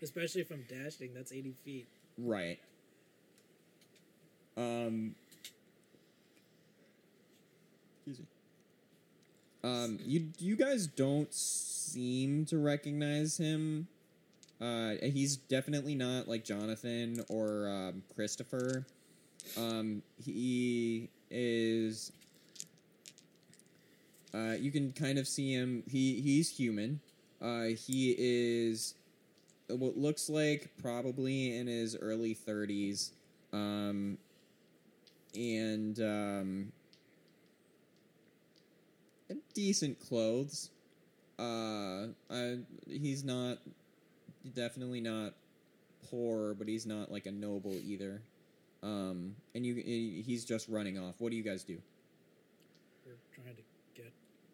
Especially 0.00 0.40
if 0.40 0.50
I'm 0.50 0.64
dashing, 0.68 1.10
that's 1.14 1.32
80 1.32 1.54
feet. 1.64 1.88
Right. 2.18 2.58
Um. 4.56 5.14
Excuse 7.96 8.18
me. 8.18 8.26
Um, 9.64 9.98
you 10.04 10.28
you 10.38 10.56
guys 10.56 10.86
don't 10.88 11.32
seem 11.32 12.44
to 12.46 12.58
recognize 12.58 13.36
him. 13.38 13.86
Uh, 14.62 14.94
he's 15.02 15.36
definitely 15.36 15.94
not 15.94 16.28
like 16.28 16.44
Jonathan 16.44 17.24
or 17.28 17.68
um, 17.68 18.02
Christopher. 18.14 18.86
Um, 19.56 20.02
he 20.24 21.10
is. 21.30 22.12
Uh, 24.32 24.54
you 24.58 24.70
can 24.70 24.92
kind 24.92 25.18
of 25.18 25.26
see 25.26 25.52
him. 25.52 25.82
He 25.90 26.20
he's 26.20 26.48
human. 26.48 27.00
Uh, 27.40 27.74
he 27.76 28.14
is 28.16 28.94
what 29.68 29.96
looks 29.96 30.28
like 30.28 30.70
probably 30.80 31.56
in 31.56 31.66
his 31.66 31.96
early 31.96 32.34
30s 32.34 33.12
um 33.52 34.18
and 35.34 36.00
um 36.00 36.72
decent 39.54 39.98
clothes 40.00 40.70
uh, 41.38 42.06
uh 42.30 42.54
he's 42.86 43.24
not 43.24 43.58
definitely 44.54 45.00
not 45.00 45.34
poor 46.10 46.54
but 46.54 46.66
he's 46.68 46.86
not 46.86 47.10
like 47.12 47.26
a 47.26 47.30
noble 47.30 47.74
either 47.84 48.20
um 48.82 49.34
and 49.54 49.64
you 49.64 49.74
he's 49.76 50.44
just 50.44 50.68
running 50.68 50.98
off 50.98 51.14
what 51.20 51.30
do 51.30 51.36
you 51.36 51.42
guys 51.42 51.62
do 51.64 51.78
We're 53.06 53.14
trying 53.34 53.54
to 53.56 53.62
get 53.94 54.12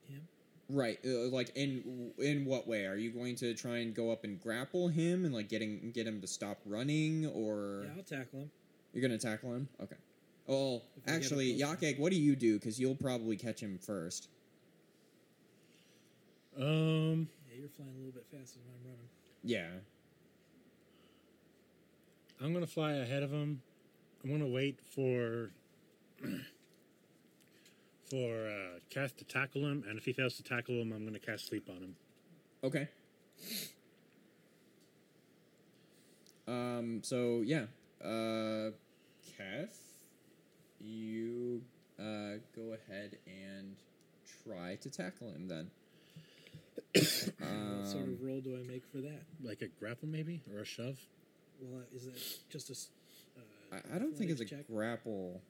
him. 0.08 0.28
Right, 0.68 0.98
uh, 1.06 1.28
like 1.30 1.50
in 1.56 2.12
in 2.18 2.44
what 2.44 2.66
way 2.68 2.84
are 2.84 2.96
you 2.96 3.10
going 3.10 3.36
to 3.36 3.54
try 3.54 3.78
and 3.78 3.94
go 3.94 4.10
up 4.12 4.24
and 4.24 4.38
grapple 4.40 4.88
him 4.88 5.24
and 5.24 5.32
like 5.34 5.48
getting 5.48 5.90
get 5.94 6.06
him 6.06 6.20
to 6.20 6.26
stop 6.26 6.58
running, 6.66 7.24
or 7.26 7.84
Yeah, 7.86 7.90
I'll 7.96 8.02
tackle 8.02 8.40
him. 8.40 8.50
you're 8.92 9.00
gonna 9.00 9.16
tackle 9.18 9.54
him? 9.54 9.68
Okay. 9.82 9.96
Well, 10.46 10.82
If 10.98 11.08
actually, 11.10 11.52
him 11.58 11.68
Yakeg, 11.68 11.98
what 11.98 12.10
do 12.12 12.18
you 12.18 12.36
do? 12.36 12.58
Because 12.58 12.78
you'll 12.78 12.94
probably 12.96 13.36
catch 13.36 13.60
him 13.62 13.78
first. 13.78 14.28
Um, 16.56 17.28
Yeah, 17.48 17.60
you're 17.60 17.68
flying 17.68 17.94
a 17.94 17.98
little 17.98 18.12
bit 18.12 18.26
faster 18.30 18.58
than 18.58 18.68
I'm 18.74 18.84
running. 18.90 19.08
Yeah. 19.42 19.68
I'm 22.40 22.52
gonna 22.52 22.66
fly 22.66 22.92
ahead 22.92 23.22
of 23.22 23.30
him. 23.30 23.62
I'm 24.22 24.30
gonna 24.30 24.46
wait 24.46 24.78
for 24.94 25.50
for 28.10 28.46
uh, 28.48 28.78
Cass 28.90 29.12
to 29.12 29.24
tackle 29.24 29.62
him, 29.62 29.84
and 29.88 29.98
if 29.98 30.04
he 30.04 30.12
fails 30.12 30.36
to 30.36 30.42
tackle 30.42 30.74
him, 30.76 30.92
I'm 30.92 31.04
gonna 31.04 31.18
cast 31.18 31.48
sleep 31.48 31.68
on 31.68 31.76
him. 31.76 31.96
Okay. 32.64 32.88
Um. 36.46 37.00
So 37.02 37.42
yeah. 37.44 37.66
Uh, 38.02 38.70
Kef, 39.36 39.70
you 40.80 41.62
uh 41.98 42.38
go 42.54 42.74
ahead 42.88 43.18
and 43.26 43.74
try 44.44 44.76
to 44.76 44.88
tackle 44.90 45.30
him 45.32 45.48
then. 45.48 45.70
what 46.94 47.04
sort 47.86 48.04
Um, 48.04 48.12
of 48.14 48.22
roll 48.46 48.54
do 48.56 48.60
I 48.62 48.66
make 48.66 48.84
for 48.90 48.98
that? 48.98 49.22
Like 49.42 49.62
a 49.62 49.66
grapple, 49.80 50.08
maybe, 50.08 50.42
or 50.52 50.60
a 50.60 50.64
shove. 50.64 50.98
Well, 51.60 51.80
uh, 51.82 51.96
is 51.96 52.04
that 52.06 52.14
just 52.50 52.68
a. 52.70 52.72
s- 52.72 52.88
Uh, 53.36 53.76
I, 53.92 53.96
I 53.96 53.98
don't 53.98 54.16
think 54.16 54.30
it's 54.30 54.40
a 54.40 54.44
grapple. 54.72 55.40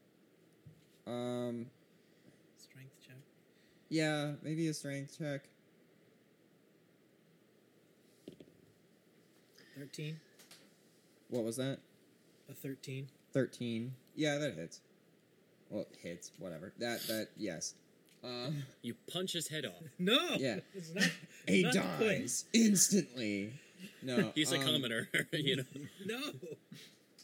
Um, 1.06 1.66
strength 2.58 2.92
check. 3.06 3.16
yeah, 3.88 4.32
maybe 4.42 4.68
a 4.68 4.74
strength 4.74 5.16
check. 5.18 5.42
13. 9.78 10.18
What 11.28 11.44
was 11.44 11.56
that? 11.56 11.78
A 12.50 12.54
13. 12.54 13.08
Thirteen. 13.32 13.92
Yeah, 14.16 14.38
that 14.38 14.54
hits. 14.54 14.80
Well, 15.70 15.86
hits. 16.02 16.32
Whatever. 16.38 16.72
That 16.78 17.00
that 17.08 17.28
yes. 17.36 17.74
Um, 18.24 18.62
You 18.82 18.94
punch 19.12 19.32
his 19.32 19.48
head 19.48 19.64
off. 19.66 19.82
No! 19.98 20.18
Yeah. 20.38 20.60
It's 20.74 20.94
not. 20.94 21.10
he 21.46 21.62
not 21.62 21.74
quick. 21.98 22.18
dies 22.20 22.44
instantly. 22.52 23.52
No, 24.02 24.32
He's 24.34 24.52
a 24.52 24.58
um, 24.58 24.64
commoner, 24.64 25.08
you 25.32 25.56
know. 25.56 25.64
No! 26.06 26.20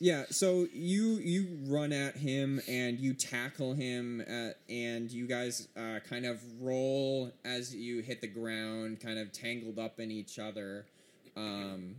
Yeah, 0.01 0.25
so 0.31 0.67
you 0.73 1.19
you 1.23 1.59
run 1.67 1.93
at 1.93 2.17
him 2.17 2.61
and 2.69 2.99
you 2.99 3.15
tackle 3.15 3.75
him, 3.75 4.21
at, 4.23 4.59
and 4.69 5.11
you 5.11 5.27
guys 5.27 5.69
uh, 5.77 6.01
kind 6.09 6.27
of 6.27 6.41
roll 6.61 7.31
as 7.45 7.75
you 7.75 8.03
hit 8.03 8.21
the 8.21 8.27
ground, 8.27 9.01
kind 9.01 9.19
of 9.19 9.33
tangled 9.33 9.79
up 9.79 10.01
in 10.01 10.11
each 10.11 10.39
other. 10.39 10.87
Um, 11.37 11.97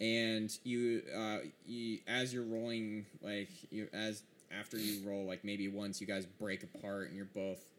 and 0.00 0.50
you, 0.64 1.02
uh, 1.16 1.38
you 1.66 2.00
as 2.08 2.34
you're 2.34 2.44
rolling, 2.44 3.06
like 3.22 3.48
you 3.70 3.88
as 3.92 4.22
after 4.58 4.76
you 4.76 5.08
roll, 5.08 5.24
like 5.24 5.44
maybe 5.44 5.68
once 5.68 6.00
you 6.00 6.06
guys 6.06 6.26
break 6.26 6.62
apart 6.64 7.08
and 7.08 7.16
you're 7.16 7.26
both 7.26 7.60
kind 7.60 7.60
of 7.60 7.73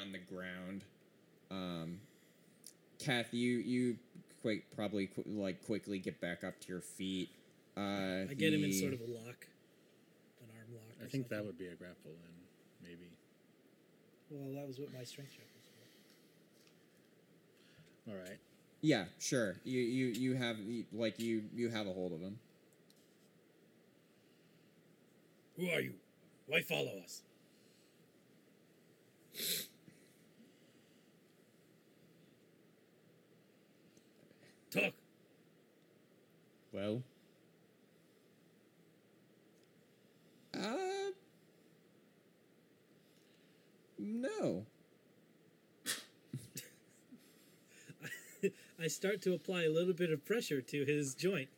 on 0.00 0.12
the 0.12 0.18
ground. 0.18 0.84
Um, 1.50 2.00
Kath, 2.98 3.32
you 3.32 3.58
you 3.58 3.96
quick 4.42 4.64
probably 4.74 5.06
qu- 5.06 5.24
like 5.26 5.64
quickly 5.66 5.98
get 5.98 6.20
back 6.20 6.44
up 6.44 6.60
to 6.60 6.68
your 6.68 6.80
feet. 6.80 7.28
Uh, 7.76 8.26
I 8.30 8.34
get 8.36 8.52
him 8.52 8.64
in 8.64 8.72
sort 8.72 8.92
of 8.92 9.00
a 9.00 9.04
lock. 9.04 9.46
An 10.42 10.48
arm 10.56 10.74
lock. 10.74 10.84
I 11.00 11.04
or 11.04 11.08
think 11.08 11.28
that 11.28 11.44
would 11.44 11.58
be 11.58 11.66
a 11.66 11.74
grapple, 11.74 12.12
then 12.22 12.32
maybe. 12.82 13.08
Well, 14.30 14.54
that 14.60 14.66
was 14.66 14.78
what 14.78 14.92
my 14.92 15.04
strength 15.04 15.32
check 15.32 15.46
was 15.56 15.66
for. 18.06 18.10
All 18.12 18.16
right. 18.16 18.38
Yeah, 18.82 19.04
sure. 19.18 19.56
You 19.64 19.80
you 19.80 20.06
you 20.06 20.34
have 20.34 20.58
you- 20.58 20.86
like 20.92 21.18
you 21.18 21.44
you 21.54 21.68
have 21.70 21.86
a 21.86 21.92
hold 21.92 22.12
of 22.12 22.20
him. 22.20 22.38
Who 25.56 25.68
are 25.70 25.80
you? 25.80 25.94
Why 26.46 26.62
follow 26.62 27.00
us? 27.04 27.22
Talk. 34.70 34.92
Well. 36.72 37.02
Uh. 40.54 41.10
No. 43.98 44.64
I 48.80 48.86
start 48.86 49.20
to 49.22 49.34
apply 49.34 49.64
a 49.64 49.70
little 49.70 49.92
bit 49.92 50.10
of 50.12 50.24
pressure 50.24 50.60
to 50.60 50.84
his 50.84 51.14
joint. 51.14 51.48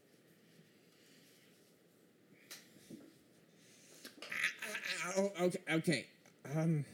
Oh, 5.16 5.30
okay. 5.42 5.58
Okay. 5.70 6.06
Um. 6.56 6.84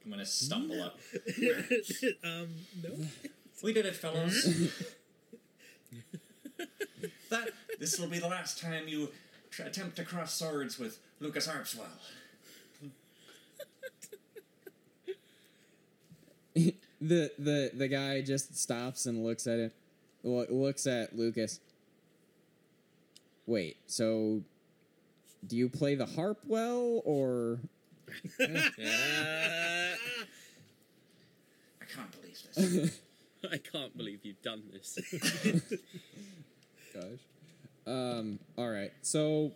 gonna 0.11 0.25
stumble 0.25 0.81
up. 0.81 0.99
um, 2.23 2.47
no. 2.83 2.89
We 3.63 3.73
did 3.73 3.85
it, 3.85 3.95
fellows. 3.95 4.79
that 7.29 7.49
this 7.79 7.99
will 7.99 8.07
be 8.07 8.19
the 8.19 8.27
last 8.27 8.61
time 8.61 8.87
you 8.87 9.09
tr- 9.49 9.63
attempt 9.63 9.95
to 9.97 10.03
cross 10.03 10.33
swords 10.33 10.77
with 10.79 10.99
Lucas 11.19 11.47
Harpswell. 11.47 11.85
the 17.01 17.31
the 17.39 17.71
the 17.73 17.87
guy 17.87 18.21
just 18.21 18.57
stops 18.57 19.05
and 19.05 19.23
looks 19.23 19.47
at 19.47 19.59
it. 19.59 19.73
looks 20.23 20.87
at 20.87 21.15
Lucas. 21.15 21.59
Wait, 23.45 23.77
so 23.87 24.41
do 25.45 25.57
you 25.57 25.69
play 25.69 25.95
the 25.95 26.05
harp 26.05 26.39
well, 26.45 27.01
or 27.05 27.59
I 28.39 29.95
can't 31.93 32.11
believe 32.11 32.37
this. 32.55 32.99
I 33.51 33.57
can't 33.57 33.97
believe 33.97 34.19
you've 34.23 34.41
done 34.41 34.63
this. 34.71 34.99
gosh? 36.93 37.03
Um. 37.87 38.39
All 38.57 38.69
right. 38.69 38.91
So 39.01 39.51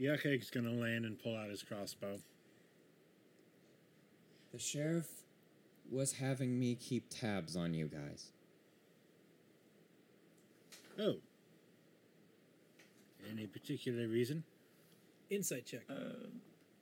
Yakeg's 0.00 0.50
gonna 0.50 0.70
land 0.72 1.04
and 1.04 1.18
pull 1.18 1.36
out 1.36 1.50
his 1.50 1.62
crossbow. 1.62 2.18
the 4.52 4.58
sheriff 4.58 5.08
was 5.90 6.12
having 6.12 6.58
me 6.58 6.74
keep 6.74 7.08
tabs 7.10 7.56
on 7.56 7.74
you 7.74 7.86
guys. 7.86 8.30
Oh. 10.98 11.16
Any 13.30 13.46
particular 13.46 14.06
reason? 14.08 14.44
Insight 15.30 15.66
check. 15.66 15.82
uh, 15.90 15.94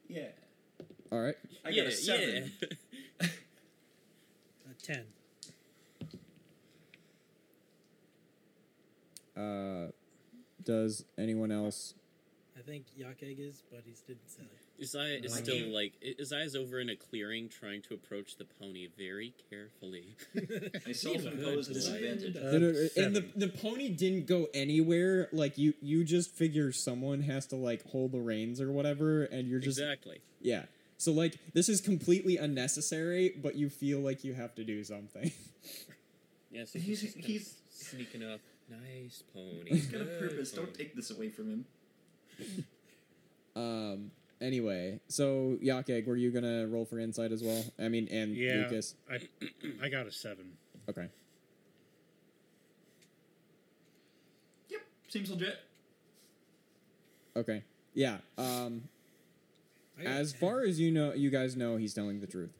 yeah. 0.09 0.29
All 1.11 1.21
right. 1.21 1.35
I 1.65 1.71
yeah, 1.71 1.83
got 1.83 1.93
a 1.93 1.97
seven. 1.97 2.53
yeah. 3.21 3.27
A 4.71 4.83
ten. 4.83 5.05
Uh, 9.37 9.91
does 10.65 11.05
anyone 11.19 11.53
else? 11.53 11.95
I 12.59 12.63
think 12.63 12.87
Yakeg 12.99 13.39
is, 13.39 13.63
but 13.71 13.83
he 13.85 13.93
didn't 14.07 14.29
say. 14.31 14.43
Isaiah 14.81 15.21
is 15.23 15.35
Like 15.35 15.45
still 15.45 15.57
you- 15.57 15.67
like 15.75 15.93
Isaiah's 16.21 16.55
over 16.55 16.79
in 16.81 16.89
a 16.91 16.97
clearing 16.97 17.49
trying 17.49 17.83
to 17.83 17.95
approach 17.95 18.37
the 18.37 18.45
pony 18.45 18.89
very 18.99 19.33
carefully. 19.51 20.17
I 20.87 20.93
self-imposed 20.93 21.73
disadvantage. 21.73 22.35
No, 22.35 22.59
no, 22.59 22.71
no, 22.73 22.89
and 22.97 23.17
the 23.17 23.25
the 23.37 23.49
pony 23.49 23.89
didn't 23.89 24.27
go 24.27 24.49
anywhere. 24.53 25.29
Like 25.33 25.57
you, 25.57 25.75
you 25.81 26.05
just 26.05 26.31
figure 26.31 26.73
someone 26.73 27.23
has 27.23 27.47
to 27.47 27.57
like 27.57 27.85
hold 27.91 28.13
the 28.13 28.21
reins 28.21 28.61
or 28.61 28.71
whatever, 28.71 29.25
and 29.25 29.49
you're 29.49 29.61
just 29.61 29.79
exactly. 29.79 30.21
yeah. 30.41 30.65
So 30.99 31.13
like 31.13 31.37
this 31.55 31.69
is 31.69 31.81
completely 31.81 32.37
unnecessary, 32.37 33.35
but 33.43 33.55
you 33.55 33.69
feel 33.71 34.01
like 34.01 34.25
you 34.25 34.35
have 34.35 34.55
to 34.57 34.65
do 34.65 34.83
something. 34.85 35.33
Yeah, 36.53 36.65
so 36.65 36.79
He's- 36.79 37.01
he's, 37.01 37.15
he's- 37.15 37.55
sneaking 37.71 38.23
up. 38.23 38.41
Nice 38.71 39.23
pony. 39.35 39.63
He's 39.69 39.87
got 39.87 40.01
a 40.01 40.05
good 40.05 40.19
purpose. 40.21 40.53
Don't 40.53 40.73
take 40.75 40.95
this 40.97 41.11
away 41.11 41.29
from 41.29 41.51
him. 42.39 42.65
um. 43.57 44.11
Anyway, 44.41 45.01
so 45.09 45.57
Yakeg, 45.63 46.07
were 46.07 46.17
you 46.17 46.31
gonna 46.31 46.67
roll 46.67 46.85
for 46.85 46.99
insight 46.99 47.33
as 47.33 47.43
well? 47.43 47.65
I 47.79 47.89
mean, 47.89 48.07
and 48.11 48.37
Yeah. 48.37 48.55
Lucas. 48.69 48.95
I 49.11 49.21
I 49.83 49.89
got 49.89 50.07
a 50.07 50.13
seven. 50.13 50.53
Okay. 50.89 51.09
Yep, 54.69 54.81
seems 55.09 55.31
legit. 55.31 55.59
Okay. 57.35 57.63
Yeah. 57.95 58.19
Um. 58.37 58.83
I 59.99 60.03
got 60.03 60.11
a 60.11 60.15
As 60.17 60.33
10. 60.33 60.41
far 60.41 60.61
as 60.65 60.79
you 60.79 60.91
know, 60.91 61.15
you 61.15 61.31
guys 61.31 61.57
know 61.57 61.77
he's 61.79 61.95
telling 61.95 62.21
the 62.21 62.27
truth. 62.27 62.53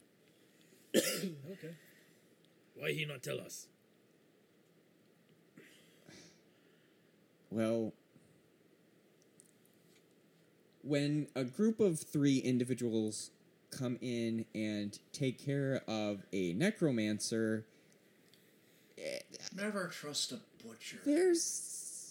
okay. 0.95 1.75
Why 2.75 2.91
he 2.91 3.05
not 3.05 3.21
tell 3.21 3.39
us? 3.39 3.67
Well, 7.51 7.93
when 10.87 11.27
a 11.35 11.43
group 11.43 11.79
of 11.79 11.99
three 11.99 12.37
individuals 12.39 13.31
come 13.71 13.97
in 14.01 14.45
and 14.55 14.97
take 15.11 15.43
care 15.43 15.81
of 15.87 16.23
a 16.33 16.53
necromancer, 16.53 17.65
Never 19.55 19.87
trust 19.87 20.31
a 20.31 20.39
butcher. 20.65 20.97
there's 21.05 21.43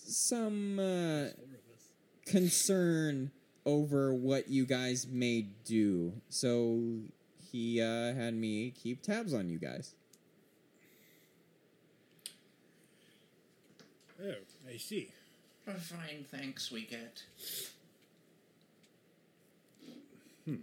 some 0.06 0.78
uh, 0.78 0.82
Four 0.82 1.24
of 1.24 1.74
us. 1.74 1.88
concern 2.26 3.30
over 3.64 4.14
what 4.14 4.48
you 4.48 4.64
guys 4.64 5.06
may 5.10 5.46
do. 5.64 6.12
So 6.28 6.80
he 7.50 7.80
uh, 7.82 8.14
had 8.14 8.34
me 8.34 8.70
keep 8.70 9.02
tabs 9.02 9.34
on 9.34 9.48
you 9.48 9.58
guys. 9.58 9.94
Oh, 14.22 14.32
I 14.72 14.76
see. 14.76 15.08
A 15.66 15.72
fine 15.74 16.24
thanks 16.30 16.70
we 16.70 16.82
get. 16.82 17.24
Hmm. 20.46 20.56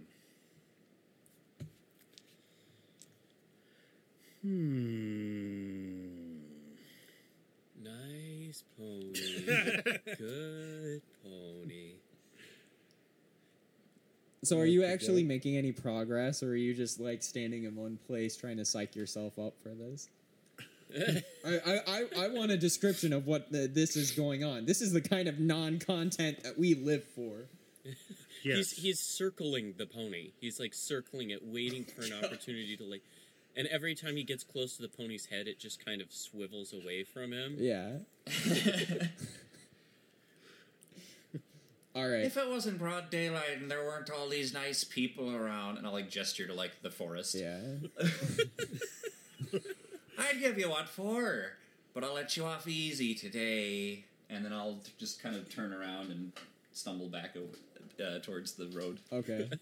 Nice 7.82 8.62
pony. 8.76 9.12
Good 10.18 11.02
pony. 11.22 11.92
So 14.42 14.58
are 14.58 14.66
you 14.66 14.84
actually 14.84 15.24
making 15.24 15.56
any 15.56 15.72
progress, 15.72 16.42
or 16.42 16.50
are 16.50 16.56
you 16.56 16.74
just 16.74 17.00
like 17.00 17.22
standing 17.22 17.64
in 17.64 17.74
one 17.74 17.98
place 18.06 18.36
trying 18.36 18.58
to 18.58 18.64
psych 18.66 18.94
yourself 18.94 19.38
up 19.38 19.54
for 19.62 19.70
this? 19.70 20.08
I, 21.46 21.60
I, 21.66 21.80
I, 21.86 22.24
I 22.24 22.28
want 22.28 22.50
a 22.50 22.58
description 22.58 23.14
of 23.14 23.26
what 23.26 23.50
the, 23.50 23.66
this 23.66 23.96
is 23.96 24.12
going 24.12 24.44
on. 24.44 24.66
This 24.66 24.82
is 24.82 24.92
the 24.92 25.00
kind 25.00 25.26
of 25.28 25.40
non-content 25.40 26.42
that 26.42 26.58
we 26.58 26.74
live 26.74 27.04
for. 27.04 27.46
Yes. 28.44 28.56
He's 28.56 28.72
he's 28.72 29.00
circling 29.00 29.74
the 29.78 29.86
pony. 29.86 30.32
He's 30.40 30.60
like 30.60 30.74
circling 30.74 31.30
it, 31.30 31.40
waiting 31.42 31.84
for 31.84 32.02
an 32.02 32.12
opportunity 32.24 32.76
to 32.76 32.84
like. 32.84 33.02
And 33.56 33.66
every 33.68 33.94
time 33.94 34.16
he 34.16 34.24
gets 34.24 34.42
close 34.42 34.76
to 34.76 34.82
the 34.82 34.88
pony's 34.88 35.26
head, 35.26 35.46
it 35.46 35.58
just 35.60 35.84
kind 35.84 36.00
of 36.02 36.12
swivels 36.12 36.72
away 36.72 37.04
from 37.04 37.32
him. 37.32 37.56
Yeah. 37.58 37.98
All 41.96 42.08
right. 42.08 42.24
If 42.24 42.36
it 42.36 42.48
wasn't 42.48 42.78
broad 42.78 43.10
daylight 43.10 43.58
and 43.60 43.70
there 43.70 43.84
weren't 43.84 44.10
all 44.10 44.28
these 44.28 44.52
nice 44.52 44.82
people 44.82 45.32
around, 45.32 45.78
and 45.78 45.86
I'll 45.86 45.92
like 45.92 46.10
gesture 46.10 46.44
to 46.48 46.52
like 46.54 46.82
the 46.82 46.90
forest, 46.90 47.36
Yeah. 47.36 47.60
I'd 50.18 50.40
give 50.40 50.58
you 50.58 50.68
what 50.68 50.88
for, 50.88 51.52
but 51.92 52.02
I'll 52.02 52.14
let 52.14 52.36
you 52.36 52.44
off 52.46 52.66
easy 52.66 53.14
today. 53.14 54.04
And 54.28 54.44
then 54.44 54.52
I'll 54.52 54.80
just 54.98 55.22
kind 55.22 55.36
of 55.36 55.48
turn 55.48 55.72
around 55.72 56.10
and 56.10 56.32
stumble 56.72 57.08
back 57.08 57.36
over 57.36 57.56
uh, 58.00 58.18
towards 58.20 58.52
the 58.52 58.68
road. 58.68 59.00
Okay. 59.12 59.50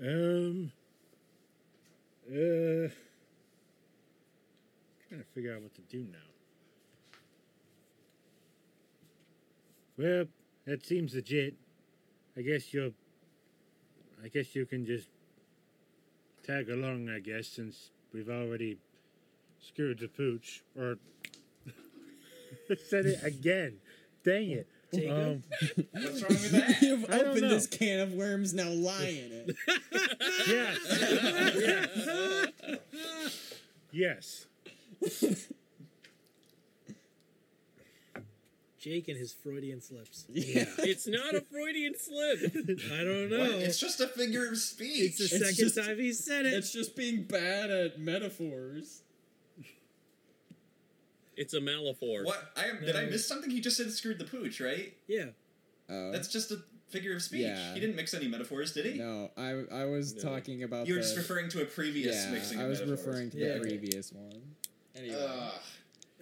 Um. 0.00 0.70
Uh. 2.28 2.86
Trying 5.08 5.20
to 5.20 5.26
figure 5.34 5.56
out 5.56 5.62
what 5.62 5.74
to 5.74 5.80
do 5.90 6.06
now. 6.12 6.18
Well, 9.96 10.26
that 10.66 10.86
seems 10.86 11.14
legit. 11.14 11.54
I 12.36 12.42
guess 12.42 12.72
you'll. 12.72 12.92
I 14.22 14.28
guess 14.28 14.54
you 14.54 14.66
can 14.66 14.86
just 14.86 15.08
tag 16.46 16.70
along. 16.70 17.08
I 17.08 17.18
guess 17.18 17.48
since 17.48 17.90
we've 18.12 18.28
already 18.28 18.78
screwed 19.60 19.98
the 19.98 20.08
pooch, 20.08 20.62
or 20.76 20.98
said 22.88 23.06
it 23.06 23.24
again. 23.24 23.78
Dang 24.24 24.50
it. 24.50 24.68
Jacob? 24.94 25.10
Um, 25.16 25.42
What's 25.92 26.22
wrong 26.22 26.28
with 26.30 26.50
that? 26.52 26.76
You've 26.82 27.10
I 27.10 27.20
opened 27.20 27.50
this 27.50 27.66
can 27.66 28.00
of 28.00 28.12
worms. 28.14 28.54
Now 28.54 28.68
lie 28.70 29.22
in 29.26 29.46
it. 29.48 29.56
yes. 33.92 34.46
yes. 35.02 35.48
Jake 38.78 39.08
and 39.08 39.18
his 39.18 39.32
Freudian 39.32 39.80
slips. 39.80 40.24
Yeah. 40.32 40.64
It's 40.78 41.06
not 41.08 41.34
a 41.34 41.40
Freudian 41.40 41.94
slip. 41.98 42.38
I 42.92 43.02
don't 43.04 43.28
know. 43.28 43.38
What? 43.40 43.50
It's 43.62 43.78
just 43.80 44.00
a 44.00 44.06
figure 44.06 44.46
of 44.48 44.56
speech. 44.56 45.18
It's 45.18 45.18
the 45.18 45.24
It's 45.24 45.38
second 45.38 45.56
just- 45.56 45.76
time 45.76 45.98
he 45.98 46.12
said 46.12 46.46
it. 46.46 46.54
It's 46.54 46.72
just 46.72 46.94
being 46.96 47.24
bad 47.24 47.70
at 47.70 47.98
metaphors. 47.98 49.02
It's 51.38 51.54
a 51.54 51.60
Malafor. 51.60 52.24
what? 52.24 52.50
I 52.56 52.64
am, 52.66 52.80
did 52.84 52.96
I 52.96 53.04
miss 53.06 53.26
something? 53.26 53.50
He 53.50 53.60
just 53.60 53.76
said 53.76 53.90
screwed 53.92 54.18
the 54.18 54.24
pooch, 54.24 54.60
right? 54.60 54.92
yeah. 55.06 55.26
Oh. 55.90 56.12
That's 56.12 56.28
just 56.28 56.50
a 56.50 56.58
figure 56.90 57.14
of 57.14 57.22
speech. 57.22 57.42
Yeah. 57.46 57.72
He 57.72 57.80
didn't 57.80 57.96
mix 57.96 58.12
any 58.12 58.28
metaphors, 58.28 58.72
did 58.74 58.84
he? 58.86 58.98
no, 58.98 59.30
I 59.38 59.64
I 59.72 59.84
was 59.86 60.14
No. 60.16 60.22
talking 60.30 60.62
about. 60.64 60.86
You 60.86 60.94
were 60.94 61.00
the, 61.00 61.04
just 61.06 61.16
referring 61.16 61.48
to 61.50 61.62
a 61.62 61.64
previous 61.64 62.14
mixing. 62.14 62.32
Yeah, 62.32 62.38
mixing. 62.38 62.58
I 62.60 62.62
of 62.64 62.68
was 62.70 62.80
metaphors. 62.80 63.06
referring 63.06 63.30
to 63.30 63.38
Yeah. 63.38 63.54
the 63.54 63.60
previous 63.60 64.12
one. 64.12 64.42
Anyway. 64.96 65.16
Ugh. 65.18 65.52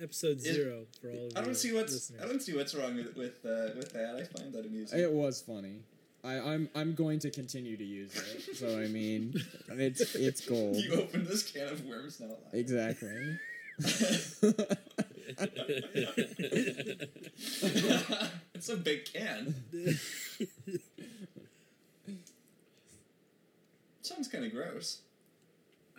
Episode 0.00 0.37
Is- 0.37 0.42
zero 0.44 0.85
for 1.00 1.11
all 1.11 1.26
of 1.29 1.37
I 1.38 1.40
don't 1.40 1.57
see 1.57 1.72
what's 1.72 1.92
listeners. 1.94 2.20
I 2.22 2.26
don't 2.29 2.42
see 2.42 2.55
what's 2.55 2.74
wrong 2.74 2.94
with 2.96 3.16
with 3.16 3.44
uh, 3.44 3.70
with 3.76 3.92
that. 3.94 4.16
I 4.16 4.38
find 4.38 4.52
that 4.52 4.66
amusing. 4.66 5.00
It 5.00 5.11
was 5.11 5.40
funny. 5.40 5.81
I, 6.22 6.38
I'm 6.38 6.68
I'm 6.74 6.94
going 6.94 7.18
to 7.20 7.31
continue 7.31 7.76
to 7.76 7.85
use 7.85 8.14
it. 8.14 8.57
So 8.57 8.79
I 8.79 8.88
mean, 8.88 9.35
it's 9.70 10.14
it's 10.14 10.42
gold. 10.46 10.76
you 10.85 10.92
opened 10.92 11.26
this 11.26 11.50
can 11.50 11.68
of 11.68 11.85
worms 11.87 12.20
now. 12.20 12.35
Exactly. 12.52 13.38
it's 18.55 18.69
a 18.69 18.77
big 18.77 19.05
can. 19.05 19.55
sounds 24.01 24.29
kind 24.29 24.45
of 24.45 24.53
gross. 24.53 25.01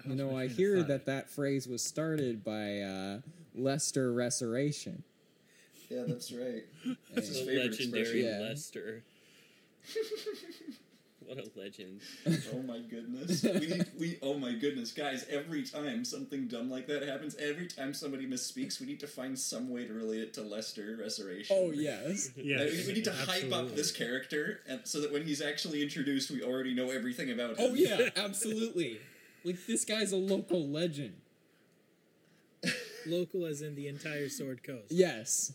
You 0.06 0.16
know, 0.16 0.36
I 0.38 0.48
hear 0.48 0.82
that 0.84 1.06
that 1.06 1.30
phrase 1.30 1.68
was 1.68 1.84
started 1.84 2.44
by 2.44 2.80
uh, 2.80 3.20
Lester 3.54 4.12
Restoration. 4.14 5.04
Yeah, 5.90 6.04
that's 6.08 6.32
right. 6.32 6.64
That's 7.14 7.28
his 7.28 7.40
favorite 7.40 7.72
legendary 7.72 8.26
expression. 8.26 8.42
Yeah. 8.42 8.48
Lester. 8.48 9.04
what 11.28 11.38
a 11.38 11.60
legend. 11.60 12.02
Oh 12.54 12.62
my 12.62 12.80
goodness. 12.80 13.44
We 13.44 13.68
need, 13.68 13.86
we 14.00 14.20
oh 14.22 14.36
my 14.36 14.54
goodness, 14.54 14.92
guys, 14.92 15.26
every 15.30 15.64
time 15.64 16.06
something 16.06 16.48
dumb 16.48 16.70
like 16.70 16.88
that 16.88 17.04
happens, 17.04 17.36
every 17.36 17.68
time 17.68 17.94
somebody 17.94 18.26
misspeaks, 18.26 18.80
we 18.80 18.86
need 18.86 19.00
to 19.02 19.08
find 19.08 19.38
some 19.38 19.70
way 19.70 19.86
to 19.86 19.94
relate 19.94 20.22
it 20.22 20.34
to 20.36 20.42
Lester 20.42 20.98
Restoration. 21.00 21.56
Oh 21.58 21.72
yes. 21.72 22.32
Yeah, 22.38 22.60
we, 22.60 22.84
we 22.88 22.94
need 22.94 23.04
to 23.06 23.12
hype 23.12 23.52
up 23.52 23.76
this 23.76 23.92
character 23.92 24.62
and, 24.68 24.82
so 24.86 25.02
that 25.02 25.12
when 25.12 25.26
he's 25.26 25.42
actually 25.42 25.82
introduced, 25.82 26.32
we 26.32 26.42
already 26.42 26.74
know 26.74 26.90
everything 26.92 27.30
about 27.32 27.52
him. 27.52 27.56
Oh 27.60 27.74
yeah, 27.74 28.10
absolutely. 28.16 29.00
Like 29.44 29.66
this 29.66 29.84
guy's 29.84 30.12
a 30.12 30.18
local 30.18 30.66
legend. 30.68 31.16
Local 33.06 33.46
as 33.46 33.62
in 33.62 33.76
the 33.76 33.88
entire 33.88 34.30
Sword 34.30 34.64
Coast. 34.64 34.92
Yes. 34.92 35.54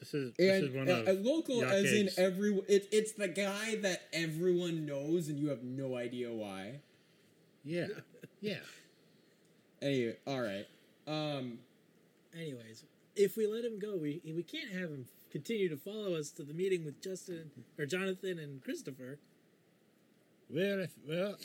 This 0.00 0.14
is 0.14 0.32
this 0.36 0.56
And 0.62 0.64
is 0.70 0.74
one 0.74 0.88
uh, 0.90 1.00
of 1.02 1.08
a 1.08 1.12
local 1.12 1.62
as 1.64 1.92
in 1.92 2.06
Yake's- 2.06 2.18
every 2.18 2.54
it, 2.68 2.88
it's 2.90 3.12
the 3.12 3.28
guy 3.28 3.76
that 3.76 4.02
everyone 4.12 4.86
knows 4.86 5.28
and 5.28 5.38
you 5.38 5.48
have 5.50 5.62
no 5.62 5.96
idea 5.96 6.32
why. 6.32 6.80
Yeah, 7.64 7.86
yeah. 8.40 8.58
Anyway, 9.82 10.16
all 10.26 10.40
right. 10.40 10.66
Um 11.06 11.58
Anyways, 12.38 12.84
if 13.16 13.36
we 13.36 13.46
let 13.46 13.64
him 13.64 13.78
go, 13.78 13.96
we 13.96 14.20
we 14.24 14.42
can't 14.42 14.70
have 14.72 14.90
him 14.90 15.06
continue 15.30 15.68
to 15.70 15.76
follow 15.76 16.14
us 16.16 16.30
to 16.32 16.42
the 16.42 16.52
meeting 16.52 16.84
with 16.84 17.00
Justin 17.02 17.50
or 17.78 17.86
Jonathan 17.86 18.38
and 18.38 18.62
Christopher. 18.62 19.18
Well, 20.50 20.80
if, 20.80 20.90
well, 21.08 21.36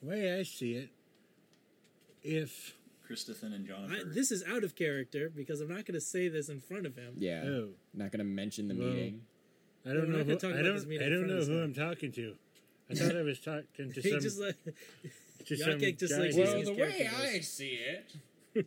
the 0.00 0.08
way 0.08 0.38
I 0.38 0.42
see 0.44 0.72
it, 0.74 0.88
if 2.22 2.74
Christopher 3.08 3.46
and 3.46 3.54
I, 3.64 3.66
Jonathan. 3.66 4.12
this 4.14 4.30
is 4.30 4.44
out 4.46 4.62
of 4.62 4.74
character 4.76 5.28
because 5.34 5.60
I'm 5.62 5.68
not 5.68 5.84
going 5.86 5.94
to 5.94 6.00
say 6.00 6.28
this 6.28 6.48
in 6.48 6.60
front 6.60 6.86
of 6.86 6.94
him. 6.94 7.14
yeah. 7.16 7.42
oh, 7.44 7.70
Not 7.94 8.12
gonna 8.12 8.22
mention 8.24 8.68
the 8.68 8.74
Well, 8.76 8.88
meeting. 8.88 9.22
I 9.86 9.94
don't 9.94 10.08
we're 10.12 10.18
know 10.18 10.24
who 10.24 10.36
talk 10.36 10.52
I 10.54 10.62
don't 10.62 10.86
meeting 10.86 11.06
I 11.06 11.10
don't 11.10 11.26
know 11.26 11.42
who 11.42 11.62
I'm 11.62 11.72
talking 11.74 12.12
to. 12.12 12.34
I 12.90 12.94
thought 13.00 13.16
I 13.16 13.22
was 13.22 13.40
talking 13.40 13.92
to 13.94 14.02
some 14.02 14.20
just 14.20 14.38
let, 14.38 14.54
to 15.46 15.56
some 15.56 15.78
just 15.80 16.12
guy 16.14 16.18
likes 16.20 16.34
who- 16.36 16.40
using 16.42 16.64
Well, 16.66 16.74
the 16.74 16.80
way 16.82 17.08
I 17.12 17.32
voice. 17.32 17.48
see 17.48 17.78
it. 18.54 18.66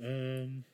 um 0.02 0.64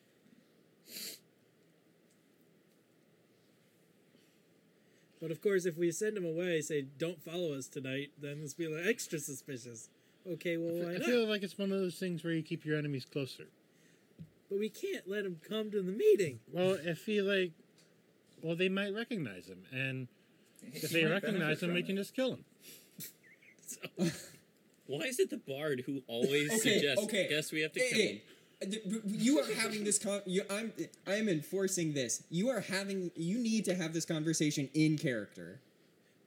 but 5.21 5.31
of 5.31 5.43
course, 5.43 5.67
if 5.67 5.77
we 5.77 5.91
send 5.93 6.17
him 6.17 6.25
away, 6.25 6.61
say 6.63 6.83
don't 6.83 7.23
follow 7.23 7.53
us 7.53 7.67
tonight, 7.69 8.11
then 8.21 8.41
it's 8.43 8.55
be 8.55 8.67
like 8.69 8.87
extra 8.87 9.19
suspicious. 9.19 9.89
Okay, 10.33 10.57
well 10.57 10.87
why 10.87 10.95
I 10.97 10.99
feel 10.99 11.27
like 11.27 11.43
it's 11.43 11.57
one 11.59 11.73
of 11.73 11.79
those 11.81 11.97
things 11.97 12.23
where 12.25 12.33
you 12.33 12.43
keep 12.43 12.65
your 12.65 12.77
enemies 12.77 13.05
closer. 13.11 13.45
But 14.51 14.59
we 14.59 14.69
can't 14.69 15.09
let 15.09 15.25
him 15.25 15.41
come 15.49 15.71
to 15.71 15.83
the 15.83 15.93
meeting. 15.93 16.41
Well, 16.53 16.77
I 16.89 16.95
feel 16.95 17.25
like 17.25 17.53
well 18.43 18.57
they 18.57 18.69
might 18.69 18.95
recognize 18.95 19.47
him, 19.47 19.63
and 19.73 20.09
if 20.75 20.91
He 20.91 21.01
they 21.01 21.05
recognize 21.07 21.41
benefit 21.61 21.69
him, 21.69 21.75
we 21.75 21.83
can 21.83 21.97
just 21.97 22.15
kill 22.15 22.35
him. 22.35 22.45
So, 23.99 24.11
Why 24.87 25.03
is 25.03 25.21
it 25.21 25.31
the 25.31 25.37
bard 25.37 25.85
who 25.87 26.03
always 26.09 26.51
Okay, 26.51 26.79
suggests, 26.81 27.05
okay. 27.05 27.29
guess 27.29 27.53
we 27.53 27.61
have 27.61 27.71
to 27.75 27.79
Hey, 27.81 27.89
kill 27.91 27.99
hey, 27.99 28.09
him? 28.09 28.21
uh, 28.61 28.65
th- 28.67 29.05
b- 29.07 29.15
You 29.17 29.39
are 29.39 29.55
having 29.55 29.85
this 29.85 29.97
con- 30.01 30.23
you, 30.27 30.43
I'm 30.51 30.73
I 31.07 31.15
am 31.15 31.29
enforcing 31.29 31.93
this. 31.93 32.25
You 32.31 32.49
are 32.49 32.59
having 32.61 33.13
you 33.15 33.39
need 33.39 33.65
to 33.67 33.75
have 33.77 33.93
this 33.93 34.05
conversation 34.05 34.69
in 34.75 34.99
character. 34.99 35.61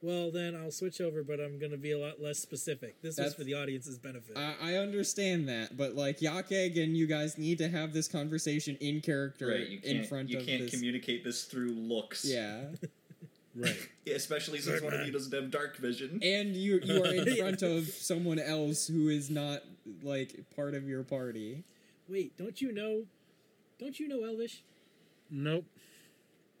Well, 0.04 0.30
then 0.30 0.54
I'll 0.54 0.70
switch 0.70 1.00
over, 1.00 1.22
but 1.24 1.40
I'm 1.40 1.58
going 1.58 1.70
to 1.72 1.78
be 1.78 1.92
a 1.92 1.98
lot 1.98 2.20
less 2.20 2.38
specific. 2.38 3.00
This 3.02 3.16
That's- 3.16 3.30
was 3.32 3.36
for 3.36 3.44
the 3.44 3.54
audience's 3.54 3.98
benefit. 3.98 4.36
I, 4.36 4.54
I 4.62 4.74
understand 4.76 5.48
that, 5.48 5.76
but 5.76 5.94
like 5.94 6.20
Yakeg 6.20 6.82
and 6.82 6.96
you 6.96 7.06
guys 7.06 7.38
need 7.38 7.58
to 7.58 7.68
have 7.68 7.92
this 7.92 8.06
conversation 8.06 8.76
in 8.80 9.00
character 9.00 9.48
Right, 9.48 9.68
you 9.68 9.80
can't, 9.80 9.96
in 9.98 10.04
front 10.04 10.28
you 10.28 10.38
of 10.38 10.46
can't 10.46 10.62
this. 10.62 10.70
communicate 10.70 11.24
this 11.24 11.44
through 11.44 11.70
looks. 11.72 12.24
yeah, 12.24 12.64
Right. 13.56 13.76
Especially 14.12 14.58
since 14.58 14.82
one 14.82 14.92
of 14.94 15.06
you 15.06 15.12
doesn't 15.12 15.32
have 15.32 15.50
dark 15.50 15.76
vision. 15.76 16.18
and 16.22 16.54
you 16.56 16.80
you 16.82 17.02
are 17.04 17.06
in 17.14 17.36
front 17.38 17.62
of 17.62 17.86
someone 17.88 18.38
else 18.40 18.86
who 18.88 19.08
is 19.08 19.30
not 19.30 19.60
like 20.02 20.34
part 20.56 20.74
of 20.74 20.88
your 20.88 21.02
party. 21.04 21.62
Wait, 22.08 22.36
don't 22.36 22.60
you 22.60 22.72
know? 22.72 23.04
Don't 23.78 23.98
you 24.00 24.08
know 24.08 24.24
Elvish? 24.24 24.62
nope. 25.30 25.64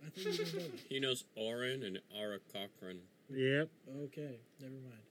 I 0.06 0.10
think 0.10 0.38
you 0.38 0.44
know 0.44 0.50
that. 0.60 0.70
He 0.88 1.00
knows 1.00 1.24
Orin 1.34 1.82
and 1.82 1.98
Ara 2.16 2.38
Cochran. 2.52 2.98
Yep. 3.30 3.68
Okay, 4.04 4.38
never 4.60 4.72
mind. 4.74 5.02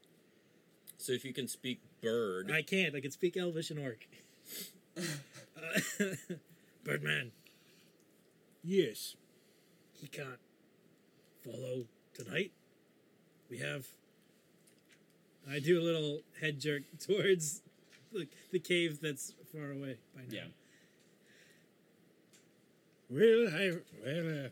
So 0.98 1.12
if 1.12 1.24
you 1.24 1.32
can 1.32 1.48
speak 1.48 1.80
bird, 2.00 2.50
I 2.50 2.62
can't. 2.62 2.94
I 2.94 3.00
can 3.00 3.10
speak 3.10 3.36
Elvish 3.36 3.70
and 3.70 3.78
Orc. 3.80 4.06
Uh, 4.96 5.02
Birdman, 6.84 7.32
Yes. 8.62 9.16
he 9.92 10.06
can't 10.06 10.38
follow 11.44 11.84
tonight. 12.14 12.52
We 13.50 13.58
have. 13.58 13.86
I 15.50 15.58
do 15.58 15.78
a 15.78 15.82
little 15.82 16.20
head 16.40 16.58
jerk 16.60 16.82
towards 16.98 17.60
the, 18.12 18.26
the 18.52 18.58
cave 18.58 19.00
that's 19.02 19.34
far 19.52 19.70
away 19.72 19.98
by 20.14 20.22
now. 20.22 20.28
Yeah. 20.30 20.44
Well, 23.10 23.48
I 23.54 23.72
well 24.04 24.46
uh 24.46 24.48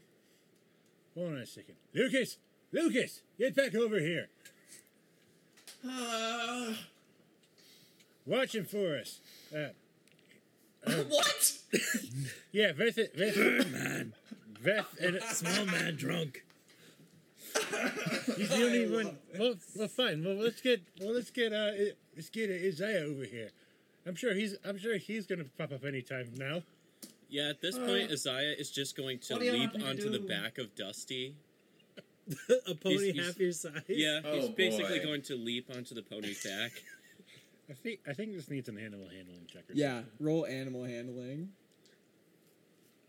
hold 1.15 1.33
on 1.33 1.39
a 1.39 1.47
second. 1.47 1.77
Lucas! 1.95 2.37
Lucas! 2.73 3.21
Get 3.39 3.55
back 3.55 3.75
over 3.75 3.99
here. 3.99 4.29
Uh, 5.89 6.73
Watching 8.25 8.65
for 8.65 8.97
us. 8.99 9.21
Uh 9.55 9.69
what? 11.09 11.59
yeah, 12.53 12.73
Veth 12.73 12.99
Veth 13.15 13.71
Man, 13.73 14.15
Veth 14.61 14.99
and 15.01 15.23
small 15.23 15.67
man 15.67 15.95
drunk. 15.97 16.45
he's 18.37 18.49
the 18.49 18.65
only 18.65 18.91
one 18.91 19.19
well 19.39 19.55
well 19.77 19.89
fine. 19.89 20.25
Well 20.25 20.35
let's 20.37 20.61
get 20.61 20.83
well 21.01 21.15
let's 21.15 21.31
get 21.31 21.53
uh 21.53 21.71
let's 22.17 22.31
get 22.31 22.51
Isaiah 22.51 23.05
over 23.05 23.25
here. 23.25 23.51
I'm 24.07 24.15
sure 24.17 24.35
he's 24.35 24.57
I'm 24.65 24.79
sure 24.79 24.97
he's 24.97 25.27
gonna 25.27 25.45
pop 25.59 25.73
up 25.73 25.85
anytime 25.85 26.33
now. 26.37 26.63
yeah, 27.29 27.51
at 27.51 27.61
this 27.61 27.77
point, 27.79 28.11
Isaiah 28.11 28.55
is 28.59 28.71
just 28.71 28.97
going 28.97 29.19
to 29.21 29.35
What 29.35 29.41
do 29.41 29.47
you 29.47 29.53
leap 29.53 29.71
want 29.75 29.75
me 29.75 29.83
to 29.83 29.91
onto 29.91 30.11
the 30.11 30.19
back 30.21 30.59
of 30.59 30.75
Dusty. 30.75 31.35
a 32.69 32.75
pony 32.75 33.13
he's- 33.13 33.27
half 33.27 33.39
your 33.39 33.53
size. 33.53 33.83
Yeah, 33.89 34.21
oh, 34.25 34.35
he's 34.37 34.45
Oh, 34.45 34.49
basically 34.57 34.99
boy. 35.01 35.05
going 35.05 35.23
to 35.23 35.37
leap 35.37 35.69
onto 35.75 35.95
the 35.95 36.03
pony's 36.03 36.45
back. 36.45 36.73
I 37.71 37.75
think 37.75 38.01
I 38.07 38.13
think 38.13 38.35
this 38.35 38.51
needs 38.51 38.69
an 38.69 38.77
animal 38.79 39.07
handling 39.09 39.47
check 39.51 39.63
or 39.71 39.75
Yeah, 39.75 40.03
roll 40.21 40.47
animal 40.47 40.85
handling. 40.85 41.51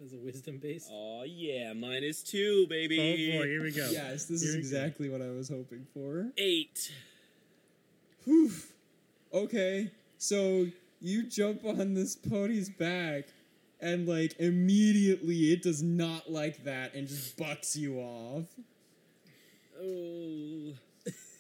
As 0.04 0.14
a 0.14 0.18
wisdom 0.18 0.58
base. 0.58 0.90
Oh 0.92 1.24
yeah, 1.24 1.74
two, 2.26 2.68
baby. 2.68 3.00
Oh 3.00 3.40
boy, 3.40 3.48
here 3.48 3.62
we 3.64 3.72
go. 3.72 3.88
Yes, 3.90 4.26
this 4.26 4.42
Here 4.42 4.50
is 4.52 4.56
we 4.56 4.62
go. 4.62 4.78
exactly 4.78 5.10
what 5.10 5.22
I 5.22 5.30
was 5.30 5.50
hoping 5.50 5.86
for. 5.94 6.28
Eight. 6.38 6.92
Whew. 8.26 8.52
Okay, 9.34 9.92
so 10.18 10.68
you 11.02 11.24
jump 11.24 11.64
on 11.66 11.94
this 11.94 12.16
pony's 12.16 12.70
back, 12.70 13.26
and 13.82 14.08
like 14.08 14.36
immediately 14.40 15.52
it 15.54 15.62
does 15.62 15.82
not 15.82 16.30
like 16.32 16.64
that 16.66 16.94
and 16.96 17.08
just 17.08 17.38
bucks 17.38 17.76
you 17.76 18.00
off. 18.00 18.46
Oh. 19.84 20.74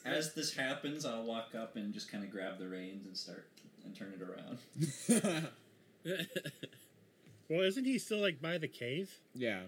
As 0.06 0.34
this 0.34 0.54
happens, 0.56 1.06
I'll 1.06 1.24
walk 1.24 1.56
up 1.58 1.76
and 1.78 1.94
just 1.94 2.12
kind 2.12 2.24
of 2.24 2.30
grab 2.30 2.60
the 2.60 2.68
reins 2.68 3.06
and 3.06 3.16
start 3.16 3.48
and 3.86 3.96
turn 3.96 4.14
it 4.14 4.22
around. 4.22 5.48
Well, 7.50 7.62
isn't 7.62 7.86
he 7.86 8.00
still 8.00 8.20
like 8.20 8.42
by 8.42 8.58
the 8.58 8.68
cave? 8.68 9.20
yeah. 9.36 9.62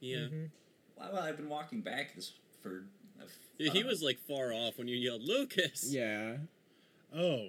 yeah. 0.00 0.18
Mhm. 0.18 0.50
Well, 0.96 1.10
well, 1.14 1.22
I've 1.22 1.36
been 1.36 1.48
walking 1.48 1.80
back 1.80 2.14
this 2.14 2.32
for. 2.62 2.84
a 3.20 3.24
f- 3.24 3.30
Yeah, 3.58 3.72
He 3.72 3.82
was 3.84 4.02
like 4.02 4.18
far 4.18 4.52
off 4.52 4.78
when 4.78 4.86
you 4.86 4.96
yelled, 4.96 5.22
Lucas. 5.22 5.90
Yeah. 5.92 6.36
Oh, 7.14 7.48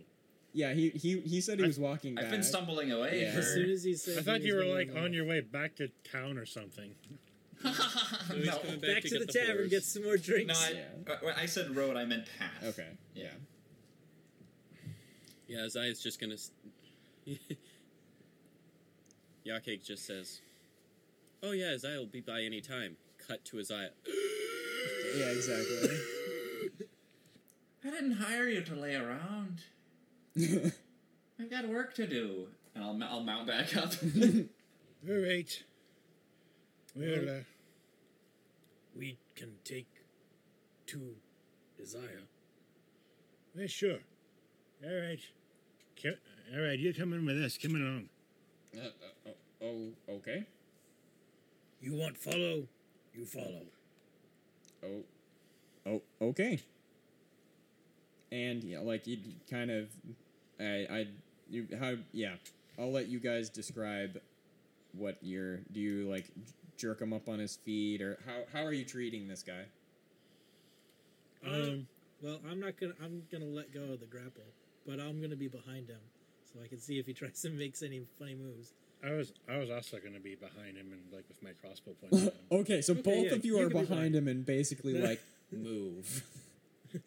Yeah, 0.54 0.74
he 0.74 0.90
he, 0.90 1.20
he 1.20 1.42
said 1.42 1.60
he 1.60 1.66
I- 1.66 1.68
was 1.68 1.78
walking 1.80 2.16
back. 2.16 2.26
I've 2.26 2.32
been 2.32 2.44
stumbling 2.44 2.92
away. 2.92 3.22
Yeah. 3.22 3.38
As 3.38 3.54
soon 3.54 3.70
as 3.70 3.84
he 3.84 3.94
said, 3.96 4.18
I 4.18 4.22
thought 4.22 4.40
he 4.42 4.48
you 4.48 4.56
were 4.56 4.64
like 4.66 4.90
on 4.96 5.06
off. 5.08 5.12
your 5.12 5.26
way 5.26 5.42
back 5.42 5.76
to 5.76 5.90
town 6.10 6.38
or 6.38 6.46
something. 6.46 6.96
So 8.28 8.36
he's 8.36 8.46
no, 8.46 8.58
coming 8.60 8.80
back 8.80 9.02
to 9.02 9.10
to, 9.10 9.10
get 9.10 9.20
the, 9.20 9.26
the 9.26 9.34
tavern, 9.34 9.58
horse. 9.58 9.70
get 9.70 9.84
some 9.84 10.04
more 10.04 10.16
no, 10.18 10.22
drinks. 10.22 10.64
I, 10.68 10.72
Yeah. 10.72 11.16
when 11.22 11.36
I 11.36 11.46
said 11.46 11.76
road, 11.76 11.96
I 11.98 12.06
meant 12.06 12.26
path. 12.38 12.64
Okay. 12.64 12.88
Yeah. 13.16 13.32
Yeah, 15.48 15.64
Isaiah's 15.66 16.02
just 16.02 16.20
gonna. 16.20 16.34
s- 16.34 16.52
Yakek 19.48 19.84
just 19.84 20.06
says, 20.06 20.42
"Oh 21.42 21.52
yeah, 21.52 21.72
Isaiah 21.74 21.98
will 22.00 22.06
be 22.06 22.20
by 22.22 22.42
any 22.42 22.60
time." 22.62 22.98
Cut 23.28 23.44
to 23.46 23.60
Isaiah. 23.60 23.92
Yeah, 25.18 25.28
exactly. 25.28 25.90
I 27.86 27.90
didn't 27.90 28.14
hire 28.14 28.48
you 28.48 28.62
to 28.62 28.76
lay 28.76 28.94
around. 28.96 29.62
I've 30.38 31.50
got 31.50 31.68
work 31.68 31.94
to 31.96 32.06
do. 32.08 32.48
And 32.76 32.84
I'll, 32.84 33.00
I'll 33.04 33.24
mount 33.24 33.48
back 33.48 33.76
up. 33.78 33.94
All 34.04 35.16
right. 35.16 35.64
Well, 36.98 37.30
uh, 37.30 37.44
We 38.96 39.18
can 39.36 39.52
take 39.64 39.88
to 40.88 41.16
Isaiah. 41.80 42.26
Yeah, 43.56 43.68
sure. 43.68 44.00
All 44.84 44.96
right. 44.96 45.20
Co- 46.02 46.56
All 46.56 46.62
right, 46.62 46.80
you're 46.80 46.94
coming 46.94 47.26
with 47.26 47.42
us. 47.44 47.58
Coming 47.58 47.82
along. 47.82 48.10
Uh, 48.76 48.88
uh, 49.28 49.30
oh, 49.64 49.66
oh, 50.10 50.14
okay. 50.16 50.46
You 51.82 51.94
want 51.96 52.18
follow? 52.18 52.68
You 53.14 53.26
follow. 53.26 53.64
Oh, 54.84 55.04
oh, 55.86 56.02
okay. 56.22 56.60
And 58.32 58.64
yeah, 58.64 58.80
like 58.80 59.08
you 59.08 59.18
kind 59.50 59.72
of, 59.72 59.88
I, 60.60 60.88
I, 60.90 61.08
you 61.50 61.68
how 61.80 61.94
yeah. 62.12 62.36
I'll 62.80 62.92
let 62.92 63.08
you 63.08 63.20
guys 63.20 63.50
describe 63.50 64.20
what 64.94 65.18
you're. 65.22 65.58
Do 65.72 65.80
you 65.80 66.10
like 66.10 66.26
jerk 66.78 67.02
him 67.02 67.14
up 67.14 67.28
on 67.28 67.40
his 67.40 67.56
feet, 67.56 68.02
or 68.02 68.18
how 68.26 68.44
how 68.60 68.66
are 68.66 68.74
you 68.74 68.86
treating 68.86 69.28
this 69.28 69.44
guy? 69.44 69.66
Um, 71.46 71.88
Well, 72.22 72.40
I'm 72.50 72.60
not 72.60 72.80
gonna. 72.80 72.94
I'm 73.04 73.24
gonna 73.32 73.46
let 73.46 73.72
go 73.74 73.94
of 73.94 74.00
the 74.00 74.06
grapple, 74.08 74.46
but 74.86 75.00
I'm 75.00 75.22
gonna 75.22 75.36
be 75.36 75.48
behind 75.48 75.88
him 75.90 76.02
so 76.52 76.60
I 76.64 76.68
can 76.68 76.80
see 76.80 77.00
if 77.00 77.06
he 77.06 77.14
tries 77.22 77.42
to 77.42 77.50
makes 77.50 77.82
any 77.84 78.02
funny 78.18 78.36
moves. 78.36 78.74
I 79.04 79.12
was 79.12 79.32
I 79.48 79.58
was 79.58 79.70
also 79.70 80.00
going 80.00 80.16
to 80.16 80.20
be 80.20 80.34
behind 80.34 80.76
him 80.76 80.92
and 80.92 81.02
like 81.14 81.26
with 81.28 81.42
my 81.44 81.52
crossbow 81.62 81.92
pointed 82.02 82.30
at 82.30 82.34
him. 82.34 82.40
okay, 82.62 82.82
so 82.82 82.94
Okay, 82.94 83.02
both 83.04 83.26
yeah, 83.26 83.34
of 83.34 83.46
you, 83.46 83.58
you 83.58 83.64
are 83.64 83.70
can 83.70 83.78
be 83.82 83.86
behind 83.86 84.16
him 84.16 84.28
and 84.28 84.44
basically 84.44 84.96
like 84.96 85.22
move. 85.52 86.24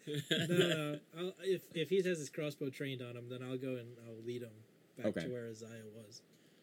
No, 0.07 0.45
no. 0.47 0.99
I'll, 1.17 1.33
if 1.43 1.63
if 1.73 1.89
he 1.89 1.97
has 1.97 2.17
his 2.19 2.29
crossbow 2.29 2.69
trained 2.69 3.01
on 3.01 3.17
him, 3.17 3.27
then 3.29 3.43
I'll 3.43 3.57
go 3.57 3.75
and 3.75 3.89
I'll 4.07 4.23
lead 4.25 4.41
him 4.43 4.53
back 4.97 5.07
Okay. 5.07 5.21
to 5.25 5.27
where 5.27 5.49
Isaiah 5.49 5.83
was. 5.93 6.21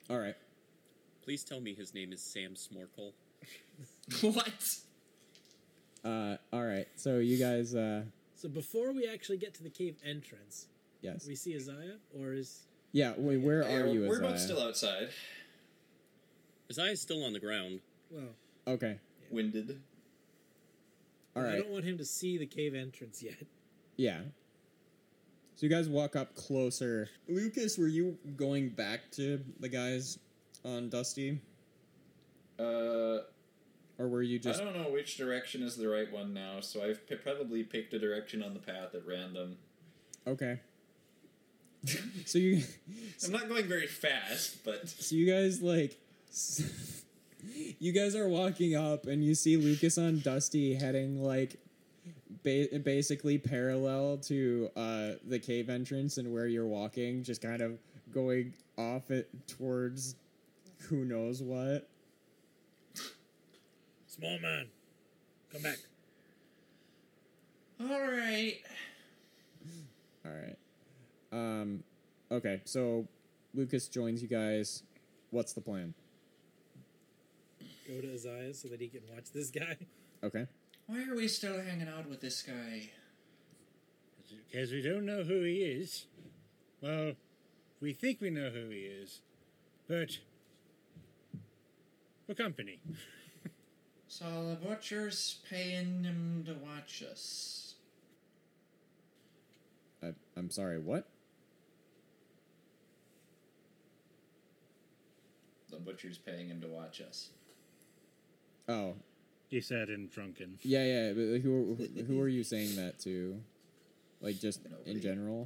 All 0.09 0.19
right. 0.19 0.35
Please 1.29 1.45
tell 1.45 1.61
me 1.61 1.75
his 1.75 1.93
name 1.93 2.11
is 2.15 2.23
Sam 2.23 2.55
Smorkle. 2.55 3.13
what? 4.35 4.65
Uh, 6.03 6.39
all 6.55 6.65
right. 6.65 6.87
So 6.97 7.19
you 7.19 7.37
guys, 7.37 7.75
uh, 7.75 8.05
So 8.35 8.49
before 8.49 8.95
we 8.95 9.07
actually 9.07 9.37
get 9.37 9.53
to 9.57 9.63
the 9.63 9.69
cave 9.69 9.97
entrance, 10.03 10.69
yes, 11.03 11.27
we 11.29 11.35
see 11.35 11.55
Isaiah, 11.55 11.99
or 12.19 12.33
is 12.33 12.61
yeah. 12.93 13.13
Wait, 13.19 13.43
where 13.43 13.61
Yeah, 13.63 13.77
are 13.77 13.87
you? 13.89 14.09
We're 14.09 14.15
Isaiah? 14.17 14.31
both 14.31 14.41
still 14.41 14.63
outside. 14.63 15.09
Isaiah's 16.71 17.03
still 17.03 17.23
on 17.23 17.35
the 17.35 17.41
ground. 17.41 17.81
well, 18.11 18.31
Okay. 18.67 18.97
Winded. 19.31 19.79
All 21.37 21.45
I 21.45 21.57
don't 21.57 21.69
want 21.69 21.85
him 21.85 21.99
to 21.99 22.07
see 22.07 22.39
the 22.39 22.47
cave 22.47 22.75
entrance 22.75 23.23
yet. 23.23 23.37
Yeah. 23.99 24.21
So 25.57 25.67
you 25.67 25.69
guys 25.69 25.91
walk 25.91 26.17
up 26.17 26.35
closer. 26.35 27.11
Lucas, 27.29 27.77
were 27.77 27.87
you 27.87 28.17
going 28.39 28.71
back 28.71 29.11
to 29.17 29.45
the 29.61 29.69
guys 29.69 30.19
on 30.65 30.89
Dusty, 30.89 31.41
Uh, 32.59 33.19
or 33.99 34.09
were 34.09 34.23
you 34.23 34.39
just 34.39 34.61
I 34.61 34.65
don't 34.65 34.77
know 34.77 34.91
which 34.91 35.17
direction 35.17 35.63
is 35.63 35.77
the 35.77 35.89
right 35.89 36.11
one 36.13 36.33
now, 36.35 36.61
so 36.61 36.83
I've 36.83 37.07
p- 37.09 37.17
probably 37.17 37.63
picked 37.65 37.93
a 37.95 37.99
direction 37.99 38.43
on 38.43 38.55
the 38.55 38.61
path 38.61 38.95
at 38.95 39.07
random. 39.07 39.57
okay? 40.27 40.61
so 42.27 42.39
you, 42.39 42.63
I'm 43.25 43.31
not 43.33 43.49
going 43.49 43.67
very 43.67 43.87
fast, 43.87 44.65
but 44.65 44.89
so 44.89 45.15
you 45.15 45.27
guys 45.33 45.63
like, 45.63 45.97
you 47.79 47.93
guys 47.93 48.15
are 48.17 48.29
walking 48.29 48.75
up, 48.77 49.07
and 49.07 49.25
you 49.25 49.35
see 49.35 49.57
Lucas 49.57 49.97
on 49.99 50.19
Dusty 50.21 50.75
heading 50.75 51.23
like, 51.23 51.57
ba- 52.43 52.79
basically 52.85 53.39
parallel 53.39 54.19
to 54.19 54.71
uh 54.77 55.11
the 55.27 55.39
cave 55.39 55.71
entrance 55.71 56.19
and 56.19 56.33
where 56.33 56.47
you're 56.49 56.67
walking, 56.67 57.23
just 57.23 57.41
kind 57.43 57.63
of 57.63 57.79
going 58.13 58.53
off 58.77 59.11
it 59.13 59.29
towards 59.47 60.17
who 60.89 61.05
knows 61.05 61.43
what. 61.43 61.89
Small 64.07 64.39
man, 64.41 64.67
come 65.53 65.63
back. 65.63 65.79
all 67.81 68.01
right. 68.01 68.57
All 70.25 70.33
right. 70.33 70.57
Um, 71.31 71.85
okay, 72.31 72.61
so 72.65 73.07
Lucas 73.55 73.89
joins 73.89 74.23
you 74.23 74.29
guys. 74.29 74.83
What's 75.31 75.53
the 75.53 75.61
plan? 75.61 75.95
Go 77.87 78.01
to 78.01 78.13
Isaiah 78.13 78.55
so 78.55 78.69
that 78.69 78.81
he 78.81 78.89
can 78.89 79.03
watch 79.15 79.31
this 79.33 79.51
guy. 79.51 79.77
Okay. 80.23 80.47
Why 80.87 81.05
are 81.09 81.15
we 81.15 81.29
still 81.29 81.61
hanging 81.61 81.89
out 81.89 82.09
with 82.09 82.21
this 82.21 82.43
guy? 82.43 82.91
Because 84.51 84.73
we 84.73 84.83
don't 84.83 85.07
know 85.07 85.23
who 85.23 85.43
he 85.43 85.57
is. 85.57 86.07
Well, 86.81 87.13
we 87.81 87.93
think 87.93 88.21
we 88.21 88.31
know 88.31 88.51
who 88.51 88.71
he 88.71 88.81
is, 88.81 89.21
but 89.87 90.19
we're 92.29 92.35
company. 92.35 92.79
So 94.07 94.25
the 94.51 94.67
butcher's 94.69 95.39
paying 95.51 96.05
him 96.05 96.45
to 96.47 96.55
watch 96.55 97.03
us. 97.11 97.75
I, 100.03 100.13
I'm 100.37 100.51
sorry. 100.51 100.79
What? 100.79 101.09
The 105.71 105.77
butcher's 105.79 106.19
paying 106.19 106.49
him 106.49 106.61
to 106.63 106.69
watch 106.69 107.01
us. 107.01 107.31
Oh, 108.69 108.95
He 109.49 109.61
said 109.61 109.89
in 109.89 110.09
drunken. 110.09 110.59
yeah, 110.63 110.85
yeah. 110.85 111.13
But 111.13 111.41
who 111.41 111.77
who 112.07 112.21
are 112.23 112.29
you 112.29 112.45
saying 112.45 112.77
that 112.77 112.99
to? 113.01 113.41
Like 114.21 114.41
just 114.41 114.61
in 114.85 115.01
general? 115.01 115.45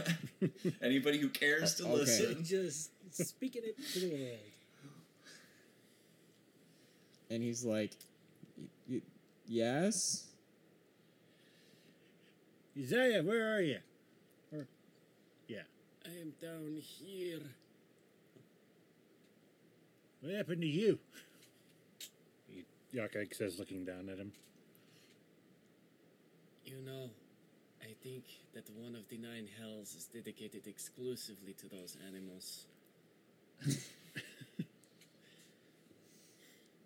Anybody 0.82 1.18
who 1.18 1.28
cares 1.28 1.74
to 1.76 1.84
Okay. 1.84 1.92
listen. 1.94 2.44
Just 2.44 2.90
speaking 3.10 3.62
it 3.64 3.76
to 3.94 4.00
the 4.00 4.08
world. 4.10 4.38
And 7.30 7.42
he's 7.42 7.64
like, 7.64 7.92
"Y- 8.56 8.68
y- 8.88 9.02
"Yes." 9.46 10.26
Isaiah, 12.78 13.22
where 13.22 13.56
are 13.56 13.62
you? 13.62 13.78
Or, 14.52 14.66
yeah. 15.48 15.62
I 16.04 16.10
am 16.20 16.32
down 16.40 16.76
here. 16.76 17.40
What 20.20 20.34
happened 20.34 20.60
to 20.60 20.66
you? 20.66 20.98
He, 22.48 22.64
says, 23.32 23.58
looking 23.58 23.84
down 23.84 24.08
at 24.10 24.18
him. 24.18 24.32
You 26.64 26.82
know, 26.84 27.10
I 27.82 27.94
think 28.02 28.24
that 28.54 28.68
one 28.76 28.94
of 28.94 29.08
the 29.08 29.18
nine 29.18 29.48
hells 29.58 29.94
is 29.94 30.04
dedicated 30.04 30.66
exclusively 30.66 31.54
to 31.54 31.68
those 31.68 31.96
animals. 32.06 32.66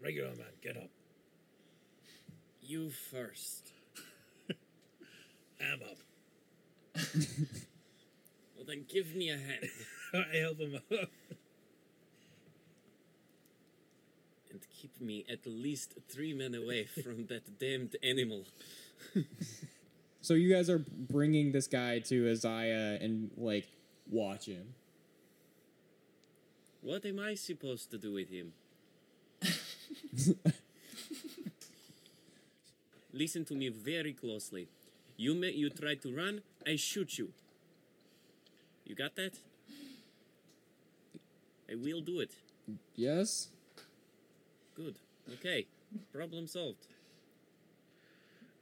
Regular 0.02 0.30
man, 0.30 0.46
get 0.62 0.76
up. 0.76 0.90
You 2.62 2.90
first. 2.90 3.72
I'm 5.60 5.80
up. 5.82 7.04
Well, 8.56 8.66
then 8.66 8.84
give 8.92 9.14
me 9.14 9.30
a 9.30 9.38
hand 9.38 9.70
I 10.12 10.36
help 10.36 10.58
him 10.58 10.74
up. 10.74 11.08
and 14.50 14.60
keep 14.78 15.00
me 15.00 15.24
at 15.32 15.46
least 15.46 15.94
three 16.10 16.34
men 16.34 16.54
away 16.54 16.84
from 16.84 17.24
that 17.28 17.58
damned 17.58 17.96
animal. 18.02 18.44
So 20.20 20.34
you 20.34 20.52
guys 20.54 20.68
are 20.68 20.84
bringing 21.08 21.52
this 21.52 21.66
guy 21.68 22.00
to 22.00 22.30
Isaiah 22.30 22.98
and 23.00 23.30
like 23.38 23.66
watch 24.10 24.44
him. 24.44 24.74
What 26.82 27.06
am 27.06 27.18
I 27.18 27.34
supposed 27.34 27.90
to 27.92 27.98
do 27.98 28.12
with 28.12 28.28
him? 28.28 28.52
Listen 33.12 33.44
to 33.46 33.54
me 33.54 33.68
very 33.68 34.12
closely. 34.12 34.68
You 35.16 35.34
may, 35.34 35.50
you 35.50 35.68
try 35.70 35.94
to 35.96 36.14
run, 36.16 36.42
I 36.66 36.76
shoot 36.76 37.18
you. 37.18 37.32
You 38.86 38.94
got 38.94 39.16
that? 39.16 39.34
I 41.70 41.74
will 41.74 42.00
do 42.00 42.20
it. 42.20 42.30
Yes. 42.96 43.48
Good. 44.74 44.96
Okay. 45.34 45.66
Problem 46.12 46.46
solved. 46.46 46.86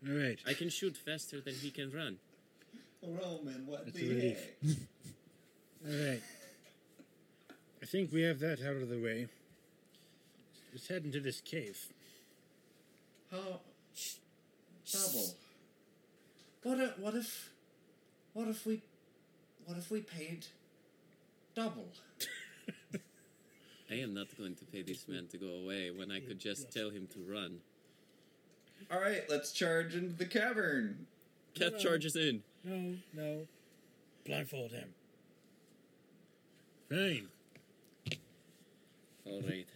All 0.06 0.14
right. 0.14 0.38
I 0.46 0.54
can 0.54 0.68
shoot 0.68 0.96
faster 0.96 1.40
than 1.40 1.54
he 1.54 1.70
can 1.70 1.90
run. 1.90 2.18
Oh, 3.02 3.12
Roman, 3.12 3.66
what 3.66 3.84
That's 3.86 3.96
the 3.98 4.06
a 4.06 4.14
relief. 4.14 4.38
heck? 4.62 4.76
All 5.86 6.08
right. 6.08 6.22
I 7.82 7.86
think 7.86 8.12
we 8.12 8.22
have 8.22 8.40
that 8.40 8.60
out 8.62 8.76
of 8.76 8.88
the 8.88 8.98
way. 9.00 9.28
Let's 10.72 10.88
head 10.88 11.04
into 11.04 11.20
this 11.20 11.40
cave. 11.40 11.78
How 13.30 13.60
double? 14.92 15.26
What 16.62 16.78
if, 16.80 16.98
what 16.98 17.14
if 17.14 17.50
what 18.32 18.48
if 18.48 18.66
we 18.66 18.82
what 19.64 19.76
if 19.78 19.90
we 19.90 20.00
paid 20.00 20.46
double? 21.54 21.88
I 23.90 23.94
am 23.94 24.12
not 24.12 24.26
going 24.36 24.54
to 24.56 24.64
pay 24.66 24.82
this 24.82 25.08
man 25.08 25.26
to 25.28 25.38
go 25.38 25.48
away 25.64 25.90
when 25.90 26.10
I 26.10 26.20
could 26.20 26.38
just 26.38 26.70
tell 26.70 26.90
him 26.90 27.06
to 27.14 27.20
run. 27.20 27.58
All 28.90 29.00
right, 29.00 29.22
let's 29.28 29.50
charge 29.52 29.94
into 29.94 30.14
the 30.14 30.26
cavern. 30.26 31.06
Cat 31.54 31.72
No. 31.72 31.78
charges 31.78 32.14
in. 32.14 32.42
No, 32.64 32.94
no. 33.14 33.46
Blindfold 34.26 34.72
him. 34.72 34.88
Fine. 36.90 37.28
All 39.24 39.40
right. 39.42 39.66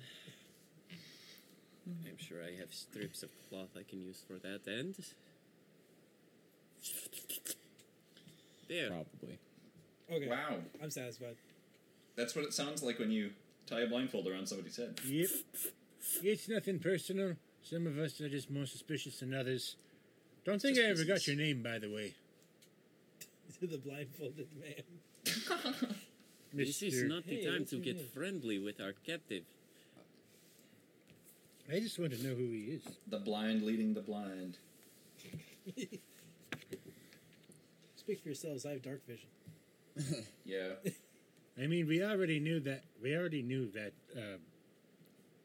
I'm 2.32 2.38
sure 2.38 2.46
I 2.46 2.58
have 2.60 2.72
strips 2.72 3.22
of 3.22 3.30
cloth 3.48 3.68
I 3.76 3.82
can 3.88 4.00
use 4.00 4.22
for 4.26 4.34
that 4.34 4.60
end. 4.70 4.96
There. 8.68 8.88
probably. 8.88 9.38
Okay, 10.10 10.28
Wow, 10.28 10.56
I'm 10.82 10.90
satisfied. 10.90 11.36
that's 12.16 12.34
what 12.34 12.44
it 12.44 12.52
sounds 12.54 12.82
like 12.82 12.98
when 12.98 13.10
you 13.10 13.30
tie 13.66 13.80
a 13.80 13.86
blindfold 13.86 14.26
around 14.28 14.46
somebody's 14.46 14.76
head. 14.76 14.98
Yep. 15.06 15.28
It's 16.22 16.48
nothing 16.48 16.78
personal. 16.78 17.34
Some 17.62 17.86
of 17.86 17.98
us 17.98 18.20
are 18.20 18.28
just 18.28 18.50
more 18.50 18.66
suspicious 18.66 19.20
than 19.20 19.34
others. 19.34 19.76
Don't 20.44 20.60
think 20.60 20.78
I 20.78 20.82
ever 20.82 21.04
got 21.04 21.26
your 21.26 21.36
name, 21.36 21.62
by 21.62 21.78
the 21.78 21.88
way. 21.90 22.14
To 23.60 23.66
the 23.66 23.78
blindfolded 23.78 24.48
man. 24.60 25.94
This 26.54 26.82
is 26.82 27.04
not 27.04 27.24
the 27.24 27.36
Hey, 27.36 27.46
time 27.46 27.64
to 27.64 27.78
get 27.78 27.98
friendly 28.12 28.58
with 28.58 28.78
our 28.78 28.92
captive. 29.06 29.44
I 31.70 31.80
just 31.80 31.98
want 31.98 32.12
to 32.12 32.22
know 32.26 32.34
who 32.34 32.50
he 32.50 32.80
is. 32.80 32.82
The 33.08 33.18
blind 33.18 33.62
leading 33.62 33.94
the 33.94 34.00
blind. 34.00 34.58
Speak 37.96 38.20
for 38.20 38.28
yourselves. 38.28 38.66
I 38.66 38.70
have 38.72 38.82
dark 38.82 39.00
vision. 39.06 39.28
Yeah. 40.44 40.72
I 41.62 41.66
mean, 41.66 41.86
we 41.86 42.02
already 42.02 42.40
knew 42.40 42.58
that. 42.60 42.82
We 43.02 43.14
already 43.14 43.42
knew 43.42 43.70
that. 43.72 43.92
Uh, 44.16 44.38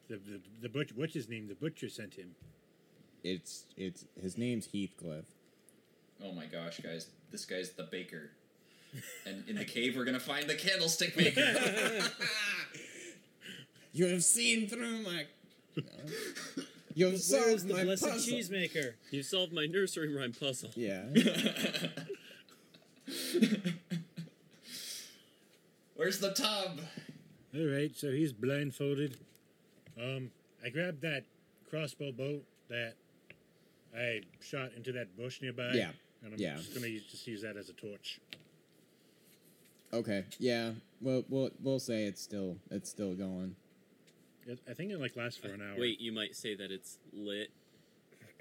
the 0.08 0.16
the 0.16 0.40
the 0.62 0.70
butcher. 0.70 0.94
What's 0.96 1.14
his 1.14 1.28
name? 1.30 1.48
The 1.48 1.56
butcher 1.56 1.90
sent 1.90 2.14
him. 2.16 2.34
It's 3.24 3.66
it's 3.76 4.06
his 4.22 4.38
name's 4.38 4.68
Heathcliff. 4.68 5.26
Oh 6.24 6.32
my 6.32 6.46
gosh, 6.46 6.80
guys, 6.80 7.08
this 7.32 7.46
guy's 7.46 7.72
the 7.72 7.84
baker. 7.84 8.32
And 9.26 9.44
in 9.48 9.58
the 9.58 9.66
cave, 9.66 9.96
we're 9.98 10.06
gonna 10.06 10.20
find 10.20 10.50
the 10.50 10.56
candlestick 10.56 11.16
maker. 11.18 11.44
You 13.94 14.06
have 14.08 14.24
seen 14.24 14.68
through 14.70 15.02
my. 15.02 15.26
You 16.94 17.06
have 17.06 17.14
Where's 17.14 17.28
solved 17.28 17.68
the 17.68 17.74
my 17.76 17.84
blessed 17.84 18.04
puzzle. 18.10 18.34
cheesemaker? 18.34 18.94
You 19.12 19.22
solved 19.24 19.54
my 19.54 19.66
nursery 19.68 20.16
rhyme 20.16 20.34
puzzle. 20.34 20.72
Yeah. 20.76 21.04
Where's 25.96 26.20
the 26.20 26.32
tub? 26.32 26.80
All 27.56 27.66
right, 27.66 27.96
so 27.96 28.12
he's 28.12 28.34
blindfolded. 28.34 29.18
Um, 30.02 30.32
I 30.64 30.70
grabbed 30.70 31.02
that 31.02 31.24
crossbow 31.70 32.12
bolt 32.12 32.44
that 32.70 32.94
I 33.96 34.22
shot 34.42 34.72
into 34.76 34.92
that 34.94 35.16
bush 35.18 35.42
nearby. 35.42 35.72
Yeah, 35.74 35.90
And 36.24 36.34
I'm 36.34 36.40
yeah. 36.40 36.56
just 36.56 36.74
gonna 36.74 36.88
use, 36.88 37.04
just 37.10 37.26
use 37.28 37.42
that 37.42 37.58
as 37.58 37.70
a 37.70 37.74
torch. 37.74 38.20
Okay. 39.94 40.26
Yeah. 40.40 40.72
Well, 41.02 41.24
we'll 41.30 41.50
we'll 41.64 41.80
say 41.80 42.04
it's 42.04 42.22
still 42.22 42.58
it's 42.70 42.90
still 42.90 43.14
going. 43.16 43.56
It, 44.48 44.60
I 44.70 44.74
think 44.74 44.92
it 44.92 45.00
like 45.00 45.18
lasts 45.18 45.38
for 45.38 45.50
an 45.50 45.62
hour. 45.62 45.78
Wait, 45.78 46.00
you 46.00 46.14
might 46.14 46.34
say 46.36 46.56
that 46.56 46.72
it's 46.72 46.98
lit. 47.12 47.50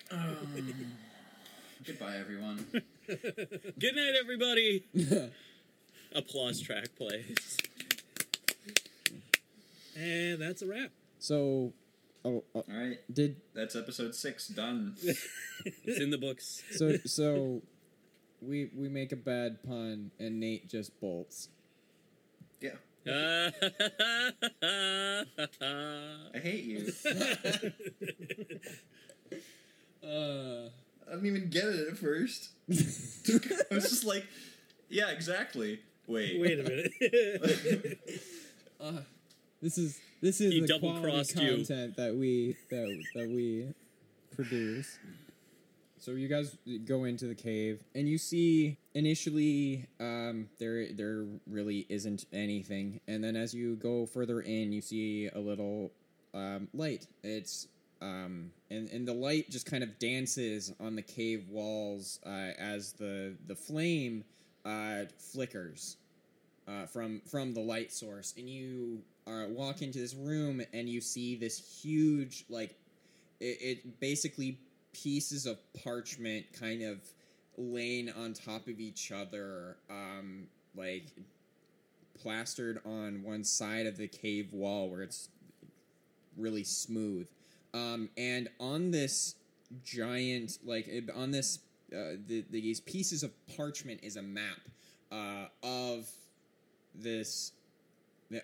Goodbye, 1.85 2.17
everyone. 2.19 2.65
Good 3.09 3.97
night, 3.97 4.15
everybody. 4.21 4.85
Applause 6.15 6.61
track 6.61 6.95
plays. 6.97 7.59
And 9.97 10.41
that's 10.41 10.63
a 10.63 10.67
wrap. 10.67 10.91
So, 11.19 11.73
oh, 12.25 12.45
uh, 12.55 12.59
All 12.59 12.65
right, 12.69 12.99
did 13.13 13.37
that's 13.53 13.75
episode 13.75 14.15
six 14.15 14.47
done. 14.49 14.95
It's 15.85 15.99
in 15.99 16.11
the 16.11 16.19
books. 16.19 16.63
so 16.73 16.99
so 17.07 17.63
we 18.41 18.71
we 18.77 18.89
make 18.89 19.11
a 19.11 19.17
bad 19.17 19.63
pun 19.65 20.13
and 20.21 20.39
Nate 20.39 20.69
just 20.69 21.01
bolts. 21.01 21.49
Yeah, 22.61 22.77
I 23.09 23.53
I 26.35 26.39
hate 26.39 26.65
you. 26.65 26.93
Uh. 30.05 30.69
I 31.09 31.13
didn't 31.13 31.27
even 31.27 31.49
get 31.51 31.65
it 31.65 31.89
at 31.89 31.99
first. 31.99 32.51
I 32.71 33.75
was 33.75 33.89
just 33.91 34.05
like, 34.05 34.25
yeah, 34.89 35.11
exactly. 35.11 35.81
Wait. 36.07 36.41
Wait 36.41 36.59
a 36.61 36.63
minute. 36.63 36.93
uh, 38.81 38.93
this 39.63 39.79
is 39.79 39.99
this 40.21 40.41
is 40.41 40.53
He 40.53 40.61
the 40.61 40.79
quality 40.79 41.03
double-crossed 41.03 41.37
you. 41.41 41.57
content 41.57 41.97
that 41.97 42.15
we 42.15 42.57
that 42.71 43.03
that 43.15 43.29
we 43.29 43.69
produce. 44.35 44.99
So 46.07 46.13
you 46.13 46.29
guys 46.29 46.57
go 46.85 47.03
into 47.03 47.27
the 47.27 47.35
cave 47.35 47.83
and 47.97 48.09
you 48.09 48.17
see 48.17 48.79
initially 48.95 49.89
um, 49.99 50.49
there 50.61 50.93
there 50.93 51.25
really 51.49 51.85
isn't 51.89 52.27
anything, 52.33 53.01
and 53.09 53.25
then 53.25 53.35
as 53.35 53.53
you 53.53 53.75
go 53.75 54.07
further 54.07 54.41
in, 54.41 54.71
you 54.71 54.81
see 54.81 55.29
a 55.35 55.41
little 55.41 55.91
um, 56.33 56.69
light. 56.73 57.09
It's 57.25 57.67
um, 58.01 58.53
and 58.71 58.89
and 58.91 59.09
the 59.09 59.15
light 59.15 59.51
just 59.51 59.69
kind 59.69 59.83
of 59.83 59.99
dances 59.99 60.73
on 60.79 60.95
the 60.95 61.03
cave 61.03 61.49
walls 61.49 62.21
uh, 62.25 62.53
as 62.57 62.93
the 62.93 63.35
the 63.49 63.57
flame 63.57 64.23
uh, 64.65 65.07
flickers 65.19 65.97
uh, 66.69 66.87
from 66.87 67.21
from 67.29 67.53
the 67.53 67.61
light 67.61 67.93
source, 67.93 68.33
and 68.39 68.49
you 68.49 69.03
uh, 69.27 69.47
walk 69.49 69.83
into 69.83 69.99
this 69.99 70.15
room 70.15 70.63
and 70.73 70.89
you 70.89 71.01
see 71.01 71.35
this 71.35 71.83
huge 71.83 72.45
like 72.49 72.77
it, 73.41 73.59
it 73.61 74.01
basically 74.01 74.61
pieces 75.03 75.47
of 75.47 75.59
parchment 75.83 76.47
kind 76.53 76.83
of 76.83 76.99
laying 77.57 78.11
on 78.11 78.33
top 78.33 78.67
of 78.69 78.81
each 78.81 79.13
other, 79.13 79.77
um, 79.91 80.47
like 80.77 81.05
plastered 82.21 82.81
on 82.85 83.23
one 83.23 83.45
side 83.45 83.87
of 83.87 83.97
the 83.97 84.09
cave 84.09 84.53
wall 84.53 84.89
where 84.89 85.03
it's 85.03 85.29
really 86.37 86.65
smooth. 86.65 87.27
Um, 87.75 88.09
and 88.17 88.49
on 88.59 88.91
this 88.91 89.37
giant, 89.85 90.59
like 90.65 90.89
on 91.15 91.31
this, 91.31 91.61
uh, 91.93 92.17
the, 92.27 92.45
these 92.51 92.81
pieces 92.81 93.23
of 93.23 93.33
parchment 93.57 94.01
is 94.03 94.17
a 94.17 94.23
map 94.23 94.61
uh, 95.13 95.47
of 95.63 96.09
this 96.95 97.53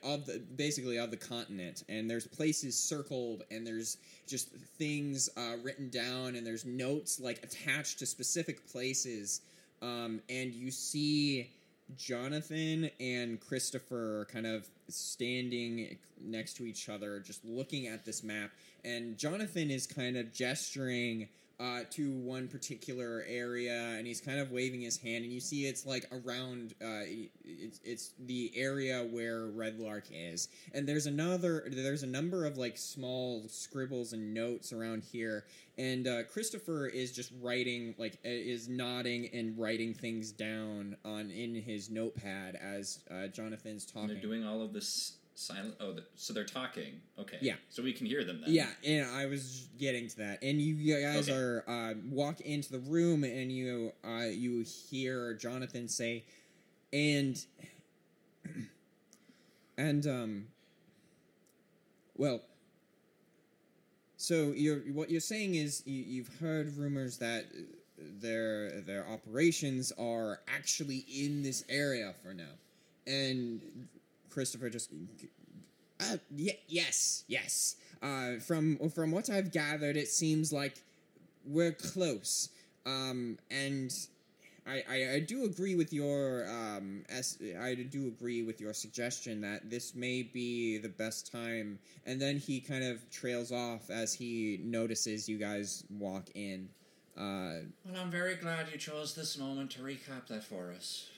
of 0.02 0.26
the 0.26 0.42
basically 0.56 0.98
of 0.98 1.10
the 1.10 1.16
continent. 1.16 1.84
And 1.88 2.10
there's 2.10 2.26
places 2.26 2.78
circled 2.78 3.44
and 3.50 3.66
there's 3.66 3.96
just 4.26 4.50
things 4.78 5.28
uh, 5.36 5.56
written 5.62 5.90
down 5.90 6.36
and 6.36 6.46
there's 6.46 6.64
notes 6.64 7.20
like 7.20 7.42
attached 7.42 7.98
to 8.00 8.06
specific 8.06 8.70
places. 8.70 9.40
Um, 9.80 10.20
and 10.28 10.52
you 10.52 10.70
see 10.70 11.50
jonathan 11.96 12.88
and 13.00 13.38
christopher 13.40 14.26
kind 14.32 14.46
of 14.46 14.66
standing 14.88 15.98
next 16.22 16.54
to 16.54 16.64
each 16.64 16.88
other 16.88 17.18
just 17.18 17.44
looking 17.44 17.86
at 17.86 18.04
this 18.04 18.22
map. 18.22 18.50
And 18.84 19.18
jonathan 19.18 19.70
is 19.70 19.86
kind 19.86 20.16
of 20.16 20.32
gesturing 20.32 21.28
uh, 21.62 21.84
to 21.90 22.10
one 22.10 22.48
particular 22.48 23.24
area, 23.28 23.94
and 23.96 24.04
he's 24.06 24.20
kind 24.20 24.40
of 24.40 24.50
waving 24.50 24.80
his 24.80 24.96
hand, 24.96 25.22
and 25.22 25.32
you 25.32 25.40
see 25.40 25.66
it's 25.66 25.86
like 25.86 26.04
around. 26.10 26.74
Uh, 26.82 27.06
it's 27.44 27.78
it's 27.84 28.14
the 28.18 28.50
area 28.56 29.06
where 29.12 29.46
Red 29.46 29.78
Lark 29.78 30.06
is, 30.10 30.48
and 30.74 30.88
there's 30.88 31.06
another. 31.06 31.68
There's 31.70 32.02
a 32.02 32.06
number 32.08 32.46
of 32.46 32.58
like 32.58 32.76
small 32.76 33.44
scribbles 33.48 34.12
and 34.12 34.34
notes 34.34 34.72
around 34.72 35.04
here, 35.04 35.44
and 35.78 36.08
uh, 36.08 36.24
Christopher 36.24 36.88
is 36.88 37.12
just 37.12 37.30
writing, 37.40 37.94
like 37.96 38.14
uh, 38.24 38.28
is 38.28 38.68
nodding 38.68 39.28
and 39.32 39.56
writing 39.56 39.94
things 39.94 40.32
down 40.32 40.96
on 41.04 41.30
in 41.30 41.54
his 41.54 41.90
notepad 41.90 42.56
as 42.56 42.98
uh, 43.10 43.28
Jonathan's 43.28 43.84
And 43.84 43.92
talking. 43.94 44.08
they're 44.08 44.20
doing 44.22 44.44
all 44.44 44.62
of 44.62 44.72
this 44.72 45.18
silent. 45.34 45.74
Oh, 45.80 45.92
the, 45.92 46.04
so 46.16 46.32
they're 46.32 46.44
talking. 46.44 47.00
Okay. 47.18 47.38
Yeah. 47.40 47.54
So 47.70 47.82
we 47.82 47.92
can 47.92 48.06
hear 48.06 48.24
them 48.24 48.40
then. 48.44 48.52
Yeah, 48.52 48.68
and 48.84 49.06
I 49.10 49.26
was 49.26 49.68
getting 49.78 50.08
to 50.08 50.16
that, 50.18 50.42
and 50.42 50.60
you 50.60 51.00
guys 51.02 51.28
Okay. 51.28 51.38
are 51.38 51.64
uh, 51.66 51.94
walk 52.10 52.40
into 52.40 52.72
the 52.72 52.78
room, 52.80 53.24
and 53.24 53.50
you 53.52 53.92
uh, 54.04 54.26
you 54.30 54.64
hear 54.64 55.34
Jonathan 55.34 55.88
say, 55.88 56.24
and 56.92 57.44
and 59.78 60.06
um, 60.06 60.46
well, 62.16 62.40
so 64.16 64.52
you're 64.54 64.80
what 64.92 65.10
you're 65.10 65.20
saying 65.20 65.54
is 65.54 65.82
you, 65.86 66.04
you've 66.06 66.38
heard 66.40 66.76
rumors 66.76 67.18
that 67.18 67.46
their 67.98 68.80
their 68.82 69.06
operations 69.08 69.92
are 69.98 70.40
actually 70.48 71.04
in 71.12 71.42
this 71.42 71.64
area 71.68 72.12
for 72.22 72.34
now, 72.34 72.44
and 73.06 73.60
Christopher 74.32 74.70
just 74.70 74.90
uh, 76.00 76.16
y- 76.30 76.58
yes, 76.68 77.24
yes. 77.28 77.76
Uh, 78.02 78.36
from 78.40 78.78
from 78.90 79.12
what 79.12 79.30
I've 79.30 79.52
gathered, 79.52 79.96
it 79.96 80.08
seems 80.08 80.52
like 80.52 80.82
we're 81.44 81.72
close. 81.72 82.48
Um, 82.84 83.38
and 83.50 83.92
I, 84.66 84.82
I, 84.88 85.12
I 85.14 85.20
do 85.20 85.44
agree 85.44 85.74
with 85.76 85.92
your 85.92 86.46
um, 86.48 87.04
as, 87.08 87.38
I 87.60 87.74
do 87.74 88.08
agree 88.08 88.42
with 88.42 88.60
your 88.60 88.72
suggestion 88.72 89.40
that 89.42 89.70
this 89.70 89.94
may 89.94 90.22
be 90.22 90.78
the 90.78 90.88
best 90.88 91.30
time. 91.30 91.78
And 92.06 92.20
then 92.20 92.38
he 92.38 92.60
kind 92.60 92.82
of 92.84 93.08
trails 93.10 93.52
off 93.52 93.90
as 93.90 94.14
he 94.14 94.60
notices 94.64 95.28
you 95.28 95.38
guys 95.38 95.84
walk 95.98 96.28
in. 96.34 96.68
Uh, 97.16 97.66
Well, 97.84 98.00
I'm 98.00 98.10
very 98.10 98.36
glad 98.36 98.66
you 98.72 98.78
chose 98.78 99.14
this 99.14 99.36
moment 99.38 99.70
to 99.72 99.82
recap 99.82 100.26
that 100.28 100.42
for 100.44 100.72
us. 100.72 101.08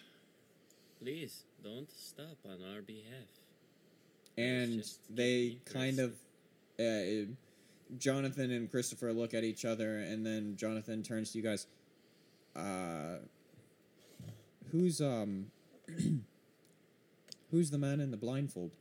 Please 1.00 1.42
don't 1.64 1.90
stop 1.90 2.36
on 2.44 2.58
our 2.74 2.82
behalf. 2.82 3.28
and 4.36 4.84
they 5.10 5.56
kind 5.64 5.98
of 5.98 6.12
uh, 6.78 7.32
jonathan 7.98 8.50
and 8.50 8.70
christopher 8.70 9.12
look 9.12 9.32
at 9.34 9.44
each 9.44 9.64
other 9.64 9.98
and 9.98 10.24
then 10.26 10.54
jonathan 10.56 11.02
turns 11.02 11.32
to 11.32 11.38
you 11.38 11.44
guys 11.44 11.66
uh 12.56 13.16
who's 14.72 15.00
um 15.00 15.46
who's 17.50 17.70
the 17.70 17.78
man 17.78 18.00
in 18.00 18.10
the 18.10 18.16
blindfold? 18.16 18.72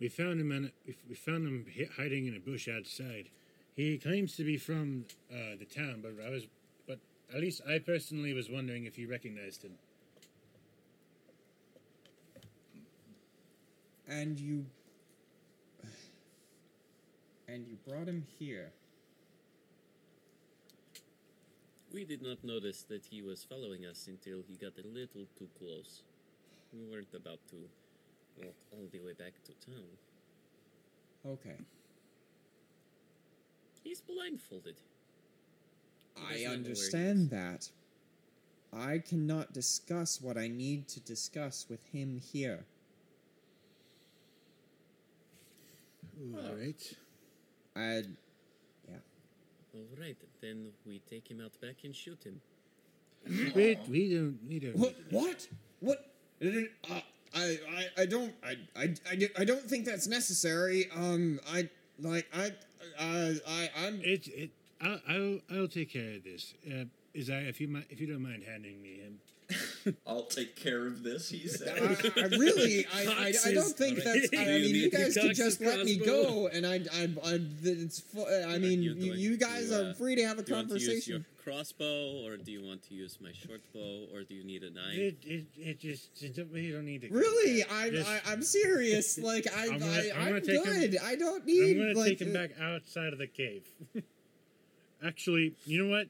We 0.00 0.08
found 0.08 0.40
him. 0.40 0.50
In, 0.52 0.72
we- 0.86 0.96
we 1.08 1.14
found 1.14 1.46
him 1.46 1.66
hiding 1.96 2.26
in 2.26 2.34
a 2.34 2.40
bush 2.40 2.68
outside. 2.68 3.28
He 3.74 3.98
claims 3.98 4.36
to 4.36 4.44
be 4.44 4.56
from 4.56 5.04
uh, 5.30 5.56
the 5.58 5.64
town, 5.66 6.00
but 6.02 6.14
I 6.26 6.30
was, 6.30 6.46
but 6.88 6.98
at 7.34 7.40
least 7.40 7.60
I 7.68 7.78
personally 7.78 8.32
was 8.32 8.48
wondering 8.50 8.86
if 8.86 8.98
you 8.98 9.08
recognized 9.08 9.62
him. 9.62 9.72
And 14.08 14.38
you 14.38 14.66
and 17.48 17.66
you 17.66 17.76
brought 17.86 18.08
him 18.08 18.24
here. 18.38 18.70
We 21.92 22.04
did 22.04 22.22
not 22.22 22.44
notice 22.44 22.82
that 22.88 23.06
he 23.10 23.22
was 23.22 23.44
following 23.44 23.86
us 23.86 24.06
until 24.08 24.42
he 24.46 24.54
got 24.56 24.72
a 24.78 24.86
little 24.86 25.26
too 25.38 25.48
close. 25.58 26.02
We 26.72 26.84
weren't 26.90 27.14
about 27.14 27.38
to 27.50 27.56
walk 28.44 28.54
all 28.72 28.86
the 28.92 29.00
way 29.00 29.12
back 29.12 29.32
to 29.44 29.52
town. 29.70 29.86
Okay. 31.24 31.56
He's 33.82 34.00
blindfolded. 34.00 34.76
He 36.16 36.22
I 36.22 36.24
not 36.24 36.30
know 36.30 36.30
where 36.30 36.38
he 36.38 36.46
understand 36.46 37.30
that. 37.30 37.70
I 38.72 38.98
cannot 38.98 39.52
discuss 39.52 40.20
what 40.20 40.36
I 40.36 40.48
need 40.48 40.88
to 40.88 41.00
discuss 41.00 41.66
with 41.70 41.82
him 41.92 42.20
here. 42.32 42.64
All 46.18 46.56
right. 46.56 46.96
I 47.76 48.02
Yeah. 48.88 48.96
All 49.74 49.86
right, 50.00 50.16
then 50.40 50.72
we 50.86 51.00
take 51.10 51.30
him 51.30 51.40
out 51.40 51.52
back 51.60 51.84
and 51.84 51.94
shoot 51.94 52.22
him. 52.24 52.40
Wait, 53.54 53.78
we 53.88 54.14
don't. 54.14 54.38
We 54.48 54.58
don't. 54.60 54.76
what 54.76 54.94
what 55.10 55.46
what 55.80 55.98
uh, 56.42 57.00
I, 57.34 57.58
I 57.76 58.02
I 58.02 58.06
don't 58.06 58.32
I, 58.42 58.56
I 58.76 58.94
I 59.10 59.28
I 59.38 59.44
don't 59.44 59.68
think 59.68 59.84
that's 59.84 60.06
necessary. 60.06 60.88
Um 60.94 61.40
I 61.48 61.68
like 62.00 62.26
I 62.32 62.52
uh, 62.98 63.32
I 63.48 63.70
I'm 63.76 64.00
It. 64.02 64.28
It. 64.28 64.50
I'll. 64.80 65.00
I'll. 65.08 65.38
I'll 65.50 65.68
take 65.68 65.90
care 65.90 66.14
of 66.16 66.24
this. 66.24 66.54
Uh, 66.70 66.84
is 67.14 67.30
I 67.30 67.38
if 67.40 67.60
you 67.60 67.68
mi- 67.68 67.86
if 67.90 68.00
you 68.00 68.06
don't 68.06 68.22
mind 68.22 68.44
handing 68.44 68.80
me 68.82 68.96
him. 68.96 69.18
I'll 70.06 70.24
take 70.24 70.56
care 70.56 70.86
of 70.86 71.02
this, 71.02 71.28
he 71.30 71.46
said. 71.48 71.78
I 71.78 72.22
really, 72.36 72.86
I, 72.94 73.04
I, 73.06 73.32
I 73.46 73.52
don't 73.52 73.76
think 73.76 74.02
that's. 74.02 74.28
I, 74.36 74.42
I 74.42 74.44
mean, 74.60 74.74
you 74.74 74.90
guys 74.90 75.14
could 75.14 75.34
just 75.34 75.60
let 75.60 75.84
me 75.84 75.96
go, 75.96 76.48
and 76.48 76.66
I, 76.66 76.80
I, 76.94 77.08
I 77.24 77.40
it's. 77.62 78.02
I 78.48 78.58
mean, 78.58 78.82
you 78.82 78.94
you, 78.94 79.36
guys 79.36 79.70
to, 79.70 79.86
are 79.86 79.90
uh, 79.90 79.94
free 79.94 80.16
to 80.16 80.24
have 80.26 80.38
a 80.38 80.42
Do 80.42 80.52
you 80.52 80.56
want 80.56 80.68
to 80.70 80.74
use 80.74 81.06
your 81.08 81.18
conversation. 81.18 81.26
crossbow, 81.44 82.26
or 82.26 82.36
do 82.36 82.50
you 82.52 82.64
want 82.66 82.82
to 82.88 82.94
use 82.94 83.18
my 83.20 83.32
short 83.32 83.60
bow, 83.72 84.06
or 84.14 84.22
do 84.22 84.34
you 84.34 84.44
need 84.44 84.62
a 84.62 84.70
knife? 84.70 84.94
It. 84.98 85.16
It. 85.24 85.44
It 85.56 85.80
just. 85.80 86.22
It, 86.22 86.36
don't- 86.36 86.52
we 86.52 86.70
don't 86.72 86.84
need 86.84 87.04
it. 87.04 87.12
Really, 87.12 87.64
I'm, 87.70 87.92
Just- 87.92 88.08
I, 88.08 88.20
I'm 88.26 88.42
serious. 88.42 89.18
Like 89.22 89.46
I, 89.56 89.64
I'm 89.68 89.78
gonna- 89.78 89.92
I, 89.92 90.10
I'm 90.14 90.20
I'm, 90.22 90.28
gonna 90.28 90.40
take 90.40 90.64
him- 90.64 90.72
good. 90.80 90.98
I 91.04 91.14
don't 91.16 91.44
need. 91.46 91.76
I'm 91.76 91.86
gonna 91.94 91.98
like, 91.98 92.18
take 92.18 92.20
him 92.22 92.30
uh, 92.30 92.40
back 92.46 92.50
outside 92.60 93.12
of 93.12 93.18
the 93.18 93.26
cave. 93.26 93.62
Actually, 95.04 95.54
you 95.64 95.84
know 95.84 95.90
what? 95.90 96.06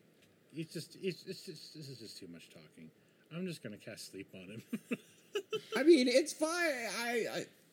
It's 0.54 0.72
just 0.72 0.96
it's, 1.02 1.24
it's 1.26 1.44
just 1.44 1.74
this 1.74 1.88
is 1.88 1.98
just 1.98 2.18
too 2.18 2.28
much 2.32 2.48
talking. 2.48 2.90
I'm 3.36 3.46
just 3.46 3.62
gonna 3.62 3.76
cast 3.76 4.10
sleep 4.10 4.28
on 4.34 4.48
him. 4.48 4.62
I 5.76 5.82
mean, 5.82 6.08
it's 6.08 6.32
fine. 6.32 6.50
I, 6.50 7.26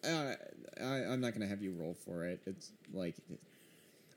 I, 0.04 0.08
uh, 0.08 0.36
I, 0.82 0.96
I'm 1.12 1.22
not 1.22 1.34
gonna 1.34 1.48
have 1.48 1.62
you 1.62 1.72
roll 1.72 1.96
for 2.06 2.26
it. 2.26 2.42
It's 2.46 2.72
like, 2.94 3.16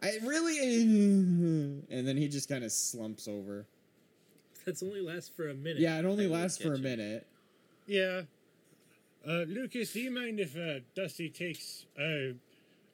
I 0.03 0.19
really, 0.25 0.59
and 0.83 1.85
then 1.89 2.17
he 2.17 2.29
just 2.29 2.49
kind 2.49 2.65
of 2.65 2.73
slumps 2.73 3.29
over. 3.29 3.65
That's 4.65 4.83
only 4.83 5.01
lasts 5.01 5.31
for 5.35 5.49
a 5.49 5.55
minute. 5.55 5.79
Yeah, 5.79 5.99
it 5.99 6.05
only 6.05 6.27
I 6.27 6.29
lasts 6.29 6.61
for 6.61 6.73
a 6.73 6.77
catch 6.77 6.83
minute. 6.83 7.27
yeah. 7.87 8.23
Uh, 9.27 9.43
Lucas, 9.49 9.93
do 9.93 10.01
you 10.01 10.11
mind 10.13 10.39
if 10.39 10.57
uh, 10.57 10.81
Dusty 10.95 11.29
takes 11.29 11.87
a, 11.99 12.35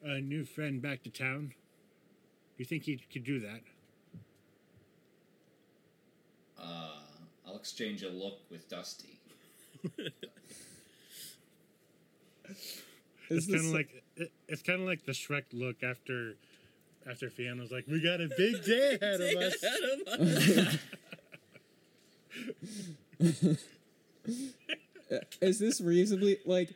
a 0.03 0.21
new 0.21 0.45
friend 0.45 0.81
back 0.81 1.03
to 1.03 1.11
town? 1.11 1.49
Do 1.49 1.55
you 2.57 2.65
think 2.65 2.85
he 2.85 2.97
could 3.13 3.25
do 3.25 3.39
that? 3.41 3.61
Uh, 6.59 7.02
I'll 7.53 7.59
exchange 7.59 8.03
a 8.03 8.09
look 8.09 8.39
with 8.51 8.69
Dusty. 8.69 9.19
It's 13.29 13.47
kind 13.47 13.59
of 13.59 13.73
like 13.73 14.03
it, 14.17 14.33
it's 14.49 14.63
kind 14.63 14.81
of 14.81 14.87
like 14.87 15.05
the 15.05 15.13
Shrek 15.13 15.45
look 15.53 15.83
after 15.83 16.35
after 17.09 17.29
Fiona's 17.31 17.71
like, 17.71 17.87
"We 17.87 18.01
got 18.03 18.21
a 18.21 18.29
big 18.37 18.65
day 18.65 18.99
ahead 19.03 19.21
of 19.21 19.37
us." 23.21 23.59
is 25.41 25.59
this 25.59 25.81
reasonably 25.81 26.39
like? 26.47 26.71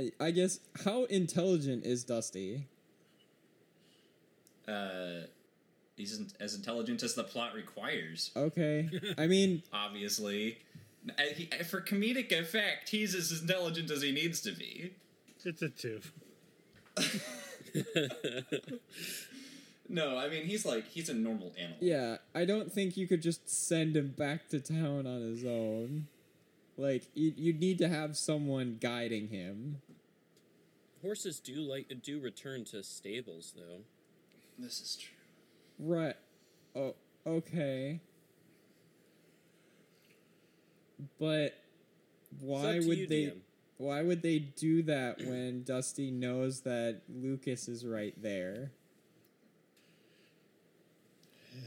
I- 0.00 0.12
I 0.20 0.30
guess 0.30 0.60
how 0.84 1.04
intelligent 1.04 1.84
is 1.84 2.04
Dusty? 2.04 2.66
Uh, 4.66 5.22
he's 5.98 6.18
in- 6.18 6.30
as 6.40 6.54
intelligent 6.54 7.02
as 7.02 7.14
the 7.14 7.24
plot 7.24 7.52
requires, 7.54 8.30
Okay, 8.36 8.88
I 9.18 9.26
mean, 9.26 9.62
obviously. 9.72 10.58
He- 11.36 11.46
For 11.64 11.80
comedic 11.80 12.32
effect, 12.32 12.88
he's 12.90 13.14
as 13.14 13.40
intelligent 13.40 13.90
as 13.90 14.02
he 14.02 14.12
needs 14.12 14.40
to 14.42 14.52
be. 14.52 14.92
It's 15.44 15.62
a 15.62 15.68
two. 15.68 16.00
No, 19.90 20.18
I 20.18 20.28
mean 20.28 20.44
he's 20.44 20.66
like 20.66 20.86
he's 20.88 21.08
a 21.08 21.14
normal 21.14 21.54
animal. 21.56 21.78
yeah, 21.80 22.18
I 22.34 22.44
don't 22.44 22.70
think 22.70 22.98
you 22.98 23.06
could 23.06 23.22
just 23.22 23.48
send 23.48 23.96
him 23.96 24.08
back 24.18 24.48
to 24.50 24.60
town 24.60 25.06
on 25.06 25.22
his 25.22 25.44
own. 25.46 26.08
Like 26.76 27.04
you, 27.14 27.32
you'd 27.36 27.58
need 27.58 27.78
to 27.78 27.88
have 27.88 28.14
someone 28.18 28.76
guiding 28.82 29.28
him. 29.28 29.80
Horses 31.00 31.40
do 31.40 31.54
like 31.62 31.90
do 32.02 32.20
return 32.20 32.64
to 32.66 32.82
stables, 32.82 33.54
though. 33.56 33.80
This 34.58 34.78
is 34.82 34.96
true. 35.00 35.14
Right. 35.78 36.16
Oh, 36.74 36.94
okay. 37.26 38.00
But 41.20 41.54
why 42.40 42.80
would 42.80 42.98
you, 42.98 43.06
they? 43.06 43.26
DM. 43.26 43.38
Why 43.78 44.02
would 44.02 44.22
they 44.22 44.40
do 44.40 44.82
that 44.82 45.18
when 45.18 45.62
Dusty 45.62 46.10
knows 46.10 46.62
that 46.62 47.02
Lucas 47.08 47.68
is 47.68 47.86
right 47.86 48.20
there? 48.20 48.72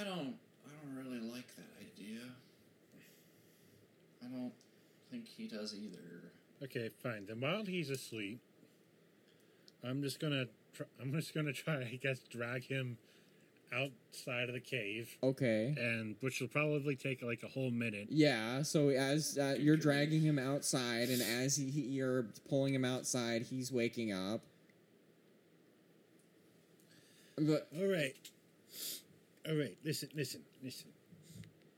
I 0.00 0.04
don't. 0.04 0.36
I 0.64 0.70
don't 0.80 0.96
really 0.96 1.20
like 1.20 1.54
that 1.56 1.68
idea. 1.80 2.20
I 4.24 4.28
don't 4.28 4.52
think 5.10 5.28
he 5.28 5.46
does 5.48 5.74
either. 5.74 5.98
Okay, 6.64 6.88
fine. 7.02 7.26
Then 7.26 7.40
while 7.40 7.64
he's 7.66 7.90
asleep, 7.90 8.40
I'm 9.84 10.00
just 10.00 10.18
gonna 10.18 10.46
tr- 10.74 10.82
I'm 11.00 11.12
just 11.12 11.34
gonna 11.34 11.52
try, 11.52 11.74
I 11.76 11.98
guess, 12.02 12.20
drag 12.30 12.64
him 12.64 12.98
outside 13.72 14.48
of 14.48 14.54
the 14.54 14.60
cave, 14.60 15.16
Okay. 15.22 15.74
and 15.78 16.14
which 16.20 16.40
will 16.40 16.48
probably 16.48 16.94
take 16.94 17.22
like 17.22 17.42
a 17.42 17.48
whole 17.48 17.70
minute. 17.70 18.08
Yeah. 18.10 18.62
So 18.62 18.90
as 18.90 19.38
uh, 19.38 19.56
you're 19.58 19.78
dragging 19.78 20.20
him 20.20 20.38
outside, 20.38 21.08
and 21.08 21.22
as 21.22 21.56
he, 21.56 21.70
he- 21.70 21.80
you're 21.82 22.26
pulling 22.48 22.74
him 22.74 22.84
outside, 22.84 23.42
he's 23.42 23.72
waking 23.72 24.12
up. 24.12 24.42
But 27.36 27.66
All 27.74 27.86
right, 27.86 28.14
all 29.48 29.54
right. 29.56 29.74
Listen, 29.84 30.10
listen, 30.14 30.42
listen. 30.62 30.88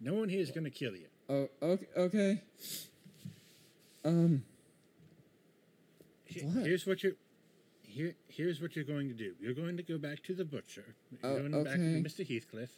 No 0.00 0.14
one 0.14 0.28
here 0.28 0.40
is 0.40 0.50
gonna 0.50 0.68
kill 0.70 0.94
you. 0.96 1.06
oh, 1.28 1.48
okay. 1.62 1.86
Okay. 1.96 2.42
Um. 4.04 4.42
What? 6.42 6.66
Here's 6.66 6.84
what 6.86 7.02
you're. 7.04 7.12
Here, 7.94 8.14
here's 8.28 8.60
what 8.60 8.74
you're 8.74 8.84
going 8.84 9.06
to 9.08 9.14
do. 9.14 9.34
You're 9.40 9.54
going 9.54 9.76
to 9.76 9.82
go 9.84 9.98
back 9.98 10.20
to 10.24 10.34
the 10.34 10.44
butcher. 10.44 10.84
You're 11.22 11.30
Oh, 11.32 11.38
going 11.38 11.64
back 11.64 11.74
to. 11.74 11.78
Mr. 12.02 12.26
Heathcliff. 12.26 12.70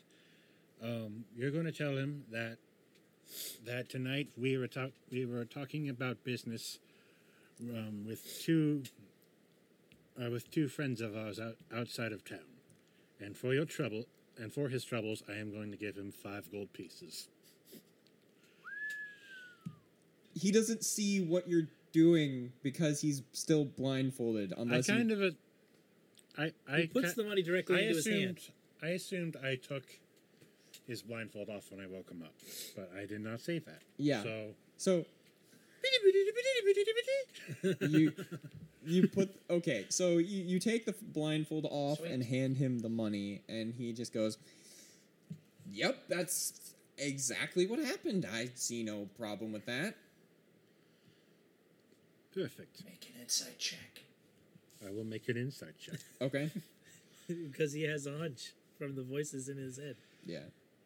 Um, 0.83 1.25
you're 1.35 1.51
going 1.51 1.64
to 1.64 1.73
tell 1.73 1.97
him 1.97 2.25
that 2.31 2.59
that 3.64 3.89
tonight 3.89 4.29
we 4.37 4.57
were 4.59 4.69
talk 4.69 4.91
we 5.11 5.25
were 5.25 5.47
talking 5.47 5.89
about 5.89 6.23
business 6.23 6.79
um, 7.62 8.05
with 8.07 8.43
two 8.43 8.83
uh, 10.23 10.29
with 10.31 10.51
two 10.51 10.69
friends 10.69 11.01
of 11.01 11.17
ours 11.17 11.41
out, 11.41 11.57
outside 11.75 12.12
of 12.12 12.25
town, 12.29 12.47
and 13.19 13.35
for 13.35 13.55
your 13.55 13.64
trouble 13.64 14.05
and 14.39 14.53
for 14.53 14.69
his 14.69 14.85
troubles, 14.85 15.23
I 15.31 15.39
am 15.39 15.51
going 15.51 15.71
to 15.71 15.79
give 15.79 15.97
him 15.97 16.12
five 16.12 16.53
gold 16.53 16.71
pieces. 16.75 17.27
he 20.39 20.53
doesn't 20.53 20.85
see 20.85 21.23
what 21.23 21.49
you're 21.49 21.69
doing 21.97 22.53
because 22.63 23.01
he's 23.01 23.23
still 23.33 23.65
blindfolded. 23.65 24.53
Unless 24.57 24.89
I 24.91 24.95
Unless 24.95 25.09
kind 25.09 25.11
you, 25.11 25.17
of 25.17 25.23
a, 25.23 26.43
I 26.43 26.53
I 26.77 26.81
He 26.83 26.87
puts 26.89 27.15
ki- 27.15 27.23
the 27.23 27.29
money 27.29 27.43
directly 27.43 27.77
I 27.77 27.79
into 27.81 27.89
his 27.97 28.07
assumed 28.07 28.21
hand. 28.21 28.41
I 28.83 28.89
assumed 28.89 29.37
I 29.43 29.55
took 29.57 29.85
his 30.87 31.03
blindfold 31.03 31.49
off 31.49 31.71
when 31.71 31.81
I 31.81 31.87
woke 31.89 32.11
him 32.11 32.23
up, 32.23 32.35
but 32.77 32.91
I 32.97 33.07
did 33.07 33.23
not 33.23 33.41
say 33.41 33.59
that. 33.61 33.81
Yeah. 33.97 34.23
So 34.23 34.55
so 34.77 35.05
you 37.81 38.13
you 38.85 39.09
put 39.09 39.31
okay. 39.49 39.87
So 39.89 40.19
you 40.19 40.43
you 40.45 40.59
take 40.59 40.85
the 40.85 40.95
blindfold 41.15 41.67
off 41.71 41.99
Sweet. 41.99 42.11
and 42.13 42.23
hand 42.23 42.59
him 42.59 42.81
the 42.81 42.89
money, 42.91 43.43
and 43.49 43.73
he 43.73 43.93
just 43.95 44.13
goes, 44.13 44.37
"Yep, 45.73 45.97
that's 46.09 46.75
exactly 46.99 47.67
what 47.67 47.79
happened. 47.79 48.27
I 48.31 48.51
see 48.55 48.83
no 48.83 49.09
problem 49.19 49.53
with 49.53 49.65
that. 49.67 49.97
Perfect. 52.37 52.84
Make 52.84 53.11
an 53.14 53.22
insight 53.22 53.59
check. 53.59 54.03
I 54.87 54.91
will 54.91 55.05
make 55.05 55.26
an 55.30 55.39
insight 55.39 55.78
check. 55.80 55.99
Okay. 56.20 56.51
because 57.28 57.72
he 57.72 57.82
has 57.84 58.07
a 58.07 58.16
hunch 58.18 58.53
from 58.78 58.95
the 58.95 59.03
voices 59.03 59.49
in 59.49 59.57
his 59.57 59.78
head. 59.78 59.97
yeah. 60.24 60.41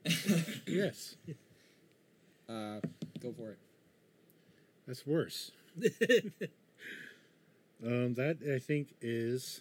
yes, 0.66 1.16
Uh, 2.48 2.80
go 3.20 3.32
for 3.36 3.50
it. 3.50 3.58
that's 4.86 5.06
worse. 5.06 5.50
Um, 7.84 8.14
that 8.14 8.38
I 8.54 8.58
think 8.58 8.94
is 9.02 9.60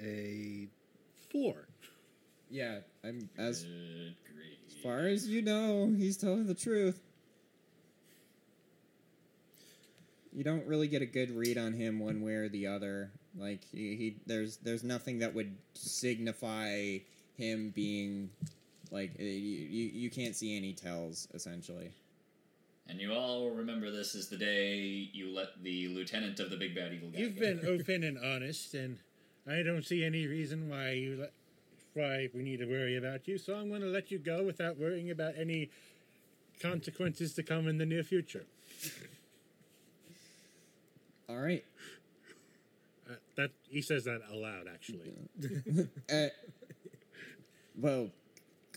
a 0.00 0.68
four. 1.32 1.66
Yeah, 2.50 2.78
I'm 3.02 3.28
as 3.38 3.62
Good 3.64 4.14
as 4.68 4.74
far 4.82 4.98
as 5.06 5.28
you 5.28 5.42
know, 5.42 5.92
he's 5.96 6.16
telling 6.16 6.46
the 6.46 6.54
truth. 6.54 7.00
You 10.34 10.42
don't 10.44 10.66
really 10.66 10.88
get 10.88 11.00
a 11.00 11.06
good 11.06 11.30
read 11.30 11.56
on 11.56 11.72
him 11.72 12.00
one 12.00 12.20
way 12.22 12.34
or 12.34 12.48
the 12.48 12.66
other. 12.66 13.10
Like 13.38 13.60
he, 13.72 13.96
he 13.96 14.16
there's 14.26 14.56
there's 14.58 14.82
nothing 14.84 15.20
that 15.20 15.34
would 15.34 15.54
signify 15.74 16.98
him 17.36 17.72
being 17.74 18.30
like 18.90 19.12
uh, 19.18 19.22
you, 19.22 19.28
you 19.28 19.90
you 19.94 20.10
can't 20.10 20.34
see 20.34 20.56
any 20.56 20.72
tells 20.72 21.28
essentially. 21.34 21.92
And 22.88 23.00
you 23.00 23.14
all 23.14 23.50
remember 23.50 23.90
this 23.90 24.14
is 24.14 24.28
the 24.28 24.36
day 24.36 25.08
you 25.12 25.34
let 25.34 25.62
the 25.62 25.88
lieutenant 25.88 26.38
of 26.40 26.50
the 26.50 26.56
Big 26.56 26.74
Bad 26.74 26.92
Eagle 26.92 27.08
guy 27.10 27.18
You've 27.20 27.38
go. 27.38 27.40
been 27.40 27.66
open 27.80 28.04
and 28.04 28.18
honest, 28.18 28.74
and 28.74 28.98
I 29.48 29.62
don't 29.62 29.84
see 29.84 30.04
any 30.04 30.26
reason 30.26 30.68
why 30.68 30.90
you 30.90 31.16
let, 31.18 31.32
why 31.94 32.28
we 32.34 32.42
need 32.42 32.58
to 32.58 32.66
worry 32.66 32.96
about 32.96 33.26
you. 33.26 33.38
So 33.38 33.54
I'm 33.54 33.70
going 33.70 33.80
to 33.80 33.86
let 33.86 34.10
you 34.10 34.18
go 34.18 34.42
without 34.42 34.78
worrying 34.78 35.10
about 35.10 35.32
any 35.38 35.70
consequences 36.60 37.32
to 37.34 37.42
come 37.42 37.68
in 37.68 37.78
the 37.78 37.86
near 37.86 38.02
future. 38.02 38.44
All 41.28 41.36
right. 41.36 41.64
Uh, 43.08 43.14
that 43.36 43.50
he 43.68 43.82
says 43.82 44.04
that 44.04 44.20
aloud, 44.30 44.66
actually. 44.72 45.12
Uh, 46.12 46.28
well, 47.76 48.08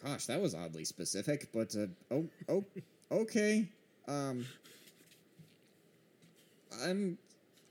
gosh, 0.03 0.25
that 0.25 0.41
was 0.41 0.55
oddly 0.55 0.83
specific, 0.85 1.49
but 1.53 1.75
uh, 1.75 1.87
oh, 2.11 2.25
oh, 2.49 2.65
okay. 3.11 3.67
Um, 4.07 4.45
I'm 6.83 7.17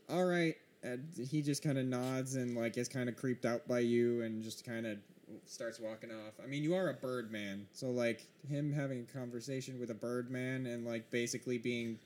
all 0.09 0.25
right. 0.25 0.57
And 0.83 1.09
he 1.31 1.43
just 1.43 1.63
kind 1.63 1.79
of 1.79 1.87
nods 1.87 2.37
and 2.37 2.57
like 2.57 2.77
is 2.77 2.89
kind 2.89 3.09
of 3.09 3.17
creeped 3.17 3.45
out 3.45 3.67
by 3.67 3.81
you 3.81 4.23
and 4.23 4.43
just 4.43 4.65
kind 4.65 4.87
of 4.87 4.99
starts 5.47 5.81
walking 5.81 6.11
off. 6.11 6.35
I 6.43 6.47
mean, 6.47 6.63
you 6.63 6.75
are 6.75 6.91
a 6.91 6.95
bird 6.95 7.33
man, 7.33 7.67
so 7.73 7.91
like 7.91 8.27
him 8.49 8.73
having 8.73 9.07
a 9.09 9.19
conversation 9.19 9.81
with 9.81 9.91
a 9.91 9.95
bird 9.95 10.31
man 10.31 10.67
and 10.67 10.87
like 10.87 11.11
basically 11.11 11.59
being 11.59 11.99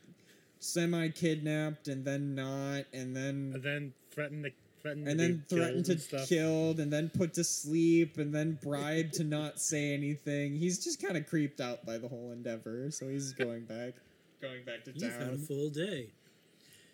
semi 0.61 1.09
kidnapped 1.09 1.87
and 1.89 2.05
then 2.05 2.33
not 2.35 2.85
and 2.93 3.15
then 3.15 3.51
And 3.55 3.63
then 3.63 3.93
threaten 4.11 4.43
to 4.43 4.51
threaten 4.81 5.07
and 5.07 5.19
to 5.19 5.25
then 5.25 5.43
be 5.49 5.55
threatened 5.55 5.73
killed 5.73 5.85
to 5.85 5.91
and 5.93 6.01
stuff. 6.01 6.29
killed 6.29 6.79
and 6.79 6.93
then 6.93 7.09
put 7.09 7.33
to 7.33 7.43
sleep 7.43 8.17
and 8.17 8.33
then 8.33 8.57
bribed 8.63 9.13
to 9.15 9.23
not 9.23 9.59
say 9.59 9.93
anything. 9.93 10.55
He's 10.55 10.83
just 10.83 11.01
kind 11.01 11.17
of 11.17 11.27
creeped 11.27 11.59
out 11.59 11.85
by 11.85 11.97
the 11.97 12.07
whole 12.07 12.31
endeavor, 12.31 12.89
so 12.91 13.07
he's 13.09 13.33
going 13.33 13.65
back, 13.65 13.95
going 14.41 14.63
back 14.63 14.83
to 14.85 14.91
He's 14.91 15.03
had 15.03 15.13
a 15.21 15.25
town. 15.31 15.37
full 15.39 15.69
day. 15.69 16.07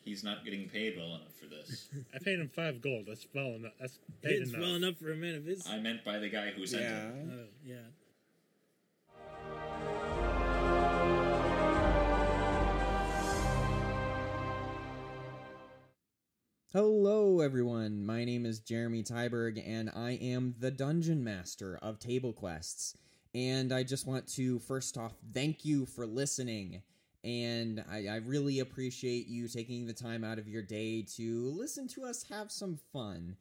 He's 0.05 0.24
not 0.24 0.45
getting 0.45 0.70
paid 0.70 0.95
well 0.97 1.15
enough 1.15 1.34
for 1.38 1.47
this. 1.47 1.89
I 2.15 2.20
paid 2.20 2.39
him 2.39 2.49
five 2.55 2.82
gold. 2.82 3.05
That's 3.09 3.28
well 3.36 3.47
enough. 3.55 3.74
That's 3.80 3.99
paid 4.22 4.41
It's 4.41 4.49
enough. 4.51 4.61
well 4.61 4.76
enough 4.76 4.95
for 4.97 5.11
a 5.11 5.15
man 5.18 5.36
of 5.36 5.45
his. 5.45 5.68
I 5.68 5.80
meant 5.80 6.05
by 6.05 6.18
the 6.20 6.30
guy 6.30 6.51
who 6.51 6.65
sent 6.65 6.84
Yeah. 6.84 7.01
him. 7.11 7.32
Oh, 7.34 7.47
yeah. 7.65 7.76
Hello, 16.80 17.39
everyone. 17.39 18.05
My 18.05 18.23
name 18.23 18.45
is 18.45 18.59
Jeremy 18.59 19.01
Tyberg, 19.01 19.59
and 19.67 19.89
I 19.95 20.11
am 20.21 20.53
the 20.59 20.69
Dungeon 20.69 21.23
Master 21.23 21.80
of 21.82 21.97
Table 21.97 22.34
Quests. 22.34 22.95
And 23.34 23.73
I 23.73 23.82
just 23.82 24.05
want 24.05 24.28
to 24.36 24.59
first 24.59 24.95
off 24.95 25.15
thank 25.34 25.65
you 25.65 25.88
for 25.88 26.05
listening. 26.05 26.84
And 27.23 27.84
I, 27.91 28.05
I 28.05 28.15
really 28.17 28.59
appreciate 28.59 29.25
you 29.25 29.47
taking 29.47 29.88
the 29.88 29.93
time 29.93 30.23
out 30.23 30.38
of 30.38 30.47
your 30.47 30.61
day 30.61 31.01
to 31.15 31.49
listen 31.57 31.88
to 31.88 32.05
us 32.05 32.25
have 32.30 32.51
some 32.51 32.78
fun. 32.93 33.38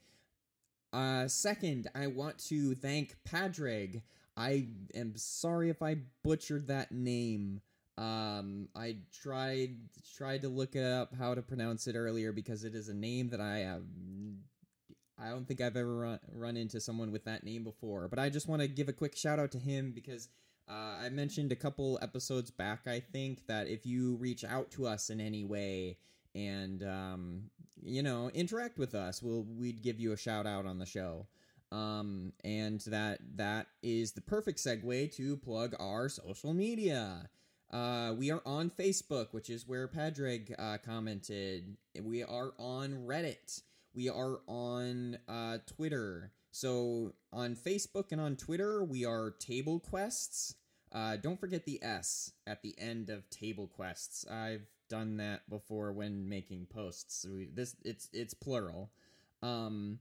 Uh, 0.94 1.28
second, 1.28 1.88
I 1.94 2.06
want 2.06 2.38
to 2.46 2.74
thank 2.74 3.16
Padraig. 3.26 4.00
I 4.34 4.68
am 4.94 5.12
sorry 5.14 5.68
if 5.68 5.82
I 5.82 5.98
butchered 6.24 6.68
that 6.68 6.90
name. 6.90 7.60
Um, 7.98 8.68
I 8.74 8.96
tried 9.22 9.76
tried 10.16 10.42
to 10.42 10.48
look 10.48 10.76
up 10.76 11.14
how 11.14 11.34
to 11.34 11.42
pronounce 11.42 11.86
it 11.86 11.96
earlier 11.96 12.30
because 12.32 12.64
it 12.64 12.74
is 12.74 12.88
a 12.88 12.94
name 12.94 13.30
that 13.30 13.40
I 13.40 13.58
have. 13.58 13.82
I 15.18 15.30
don't 15.30 15.48
think 15.48 15.62
I've 15.62 15.76
ever 15.76 15.96
run, 15.96 16.20
run 16.30 16.56
into 16.58 16.78
someone 16.78 17.10
with 17.10 17.24
that 17.24 17.42
name 17.42 17.64
before. 17.64 18.06
But 18.08 18.18
I 18.18 18.28
just 18.28 18.48
want 18.48 18.60
to 18.60 18.68
give 18.68 18.90
a 18.90 18.92
quick 18.92 19.16
shout 19.16 19.38
out 19.38 19.50
to 19.52 19.58
him 19.58 19.92
because 19.94 20.28
uh, 20.68 20.98
I 21.02 21.08
mentioned 21.08 21.52
a 21.52 21.56
couple 21.56 21.98
episodes 22.02 22.50
back. 22.50 22.86
I 22.86 23.00
think 23.00 23.46
that 23.46 23.66
if 23.68 23.86
you 23.86 24.16
reach 24.16 24.44
out 24.44 24.70
to 24.72 24.86
us 24.86 25.08
in 25.08 25.20
any 25.20 25.44
way 25.44 25.96
and 26.34 26.82
um, 26.82 27.44
you 27.82 28.02
know 28.02 28.30
interact 28.34 28.78
with 28.78 28.94
us, 28.94 29.22
we'll 29.22 29.44
we'd 29.44 29.82
give 29.82 29.98
you 29.98 30.12
a 30.12 30.18
shout 30.18 30.46
out 30.46 30.66
on 30.66 30.78
the 30.78 30.86
show. 30.86 31.26
Um, 31.72 32.32
and 32.44 32.80
that 32.82 33.20
that 33.36 33.68
is 33.82 34.12
the 34.12 34.20
perfect 34.20 34.58
segue 34.58 35.14
to 35.16 35.36
plug 35.38 35.74
our 35.80 36.08
social 36.08 36.52
media. 36.52 37.28
Uh, 37.76 38.14
we 38.14 38.30
are 38.30 38.40
on 38.46 38.70
Facebook, 38.70 39.28
which 39.32 39.50
is 39.50 39.68
where 39.68 39.86
Padraig 39.86 40.54
uh, 40.58 40.78
commented. 40.82 41.76
We 42.02 42.22
are 42.22 42.52
on 42.58 43.04
Reddit. 43.06 43.60
We 43.92 44.08
are 44.08 44.38
on 44.46 45.18
uh, 45.28 45.58
Twitter. 45.66 46.32
So 46.52 47.12
on 47.34 47.54
Facebook 47.54 48.12
and 48.12 48.20
on 48.20 48.36
Twitter, 48.36 48.82
we 48.82 49.04
are 49.04 49.30
Table 49.30 49.78
Quests. 49.78 50.54
Uh, 50.90 51.16
don't 51.16 51.38
forget 51.38 51.66
the 51.66 51.78
S 51.82 52.32
at 52.46 52.62
the 52.62 52.74
end 52.78 53.10
of 53.10 53.28
Table 53.28 53.66
Quests. 53.66 54.26
I've 54.26 54.64
done 54.88 55.18
that 55.18 55.48
before 55.50 55.92
when 55.92 56.30
making 56.30 56.68
posts. 56.70 57.26
We, 57.30 57.50
this 57.52 57.76
it's 57.84 58.08
it's 58.10 58.32
plural. 58.32 58.90
Um, 59.42 59.98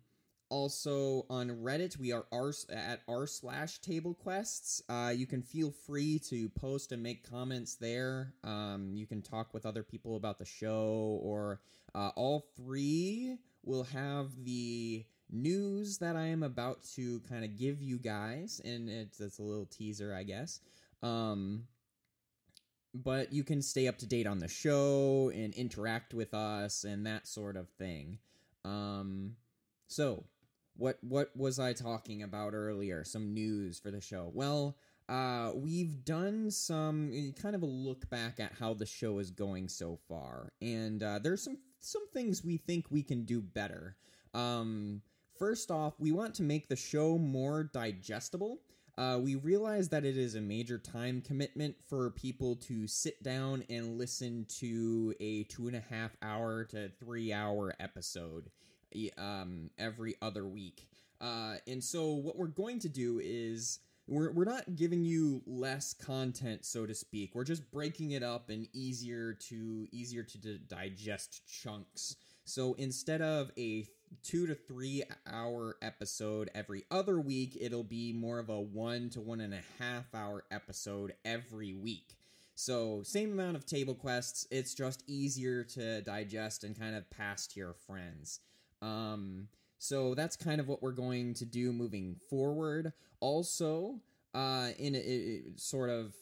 also 0.49 1.25
on 1.29 1.49
Reddit, 1.49 1.97
we 1.97 2.11
are 2.11 2.25
r 2.31 2.51
at 2.69 3.01
r 3.07 3.27
slash 3.27 3.79
table 3.79 4.13
quests. 4.13 4.81
Uh, 4.89 5.13
you 5.15 5.25
can 5.25 5.41
feel 5.41 5.71
free 5.71 6.19
to 6.29 6.49
post 6.49 6.91
and 6.91 7.01
make 7.01 7.29
comments 7.29 7.75
there. 7.75 8.33
Um, 8.43 8.91
you 8.93 9.05
can 9.05 9.21
talk 9.21 9.53
with 9.53 9.65
other 9.65 9.83
people 9.83 10.15
about 10.15 10.39
the 10.39 10.45
show, 10.45 11.19
or 11.23 11.61
uh, 11.93 12.11
all 12.15 12.47
three 12.55 13.37
will 13.63 13.83
have 13.83 14.31
the 14.43 15.05
news 15.31 15.97
that 15.97 16.15
I 16.15 16.27
am 16.27 16.43
about 16.43 16.83
to 16.95 17.19
kind 17.21 17.43
of 17.43 17.57
give 17.57 17.81
you 17.81 17.97
guys, 17.97 18.61
and 18.63 18.89
it's, 18.89 19.19
it's 19.19 19.39
a 19.39 19.43
little 19.43 19.65
teaser, 19.65 20.13
I 20.13 20.23
guess. 20.23 20.61
Um, 21.01 21.67
but 22.93 23.33
you 23.33 23.43
can 23.43 23.61
stay 23.61 23.87
up 23.87 23.97
to 23.97 24.07
date 24.07 24.27
on 24.27 24.39
the 24.39 24.47
show 24.47 25.31
and 25.33 25.53
interact 25.53 26.13
with 26.13 26.33
us 26.33 26.83
and 26.83 27.05
that 27.05 27.27
sort 27.27 27.57
of 27.57 27.67
thing. 27.69 28.19
Um, 28.63 29.35
so 29.87 30.23
what 30.77 30.97
what 31.01 31.35
was 31.35 31.59
I 31.59 31.73
talking 31.73 32.23
about 32.23 32.53
earlier? 32.53 33.03
Some 33.03 33.33
news 33.33 33.79
for 33.79 33.91
the 33.91 34.01
show. 34.01 34.31
Well, 34.33 34.77
uh, 35.07 35.51
we've 35.55 36.03
done 36.03 36.49
some 36.49 37.11
kind 37.41 37.55
of 37.55 37.61
a 37.61 37.67
look 37.67 38.09
back 38.09 38.39
at 38.39 38.53
how 38.59 38.73
the 38.73 38.85
show 38.85 39.19
is 39.19 39.31
going 39.31 39.67
so 39.67 39.99
far, 40.07 40.51
and 40.61 41.01
uh, 41.03 41.19
there's 41.19 41.43
some 41.43 41.57
some 41.79 42.07
things 42.13 42.43
we 42.43 42.57
think 42.57 42.85
we 42.89 43.03
can 43.03 43.23
do 43.23 43.41
better. 43.41 43.95
Um, 44.33 45.01
first 45.37 45.71
off, 45.71 45.93
we 45.99 46.11
want 46.11 46.33
to 46.35 46.43
make 46.43 46.67
the 46.67 46.75
show 46.75 47.17
more 47.17 47.63
digestible. 47.63 48.59
Uh, 48.97 49.19
we 49.21 49.35
realize 49.35 49.89
that 49.89 50.05
it 50.05 50.17
is 50.17 50.35
a 50.35 50.41
major 50.41 50.77
time 50.77 51.21
commitment 51.21 51.75
for 51.89 52.11
people 52.11 52.55
to 52.55 52.87
sit 52.87 53.21
down 53.21 53.63
and 53.69 53.97
listen 53.97 54.45
to 54.47 55.13
a 55.19 55.43
two 55.43 55.67
and 55.67 55.75
a 55.75 55.83
half 55.89 56.15
hour 56.21 56.63
to 56.63 56.89
three 56.99 57.33
hour 57.33 57.75
episode 57.79 58.49
um, 59.17 59.69
every 59.77 60.15
other 60.21 60.45
week. 60.45 60.87
Uh, 61.21 61.55
and 61.67 61.83
so, 61.83 62.11
what 62.11 62.37
we're 62.37 62.47
going 62.47 62.79
to 62.79 62.89
do 62.89 63.21
is 63.23 63.79
we're, 64.07 64.31
we're 64.31 64.45
not 64.45 64.75
giving 64.75 65.03
you 65.03 65.41
less 65.47 65.93
content, 65.93 66.65
so 66.65 66.85
to 66.85 66.93
speak. 66.93 67.33
We're 67.33 67.43
just 67.43 67.71
breaking 67.71 68.11
it 68.11 68.21
up 68.21 68.51
in 68.51 68.67
easier 68.73 69.33
to 69.33 69.87
easier 69.91 70.23
to 70.23 70.37
di- 70.37 70.59
digest 70.67 71.41
chunks. 71.47 72.15
So 72.43 72.75
instead 72.75 73.21
of 73.21 73.51
a 73.57 73.87
two 74.23 74.45
to 74.45 74.53
three 74.53 75.03
hour 75.25 75.77
episode 75.81 76.51
every 76.53 76.83
other 76.91 77.19
week, 77.19 77.57
it'll 77.59 77.83
be 77.83 78.13
more 78.13 78.37
of 78.37 78.49
a 78.49 78.59
one 78.59 79.09
to 79.11 79.21
one 79.21 79.41
and 79.41 79.53
a 79.53 79.61
half 79.79 80.13
hour 80.13 80.43
episode 80.51 81.15
every 81.25 81.73
week. 81.73 82.15
So, 82.57 83.01
same 83.03 83.33
amount 83.33 83.57
of 83.57 83.65
table 83.65 83.95
quests, 83.95 84.47
it's 84.49 84.73
just 84.73 85.03
easier 85.07 85.63
to 85.63 86.01
digest 86.01 86.63
and 86.63 86.79
kind 86.79 86.95
of 86.95 87.09
pass 87.09 87.47
to 87.47 87.59
your 87.59 87.73
friends. 87.73 88.39
Um, 88.85 89.47
so, 89.77 90.15
that's 90.15 90.35
kind 90.35 90.61
of 90.61 90.67
what 90.67 90.81
we're 90.81 90.91
going 90.91 91.33
to 91.35 91.45
do 91.45 91.73
moving 91.73 92.17
forward. 92.29 92.93
Also, 93.19 93.99
uh, 94.33 94.69
in 94.77 94.95
a, 94.95 94.99
it, 94.99 95.59
sort 95.59 95.89
of 95.89 96.13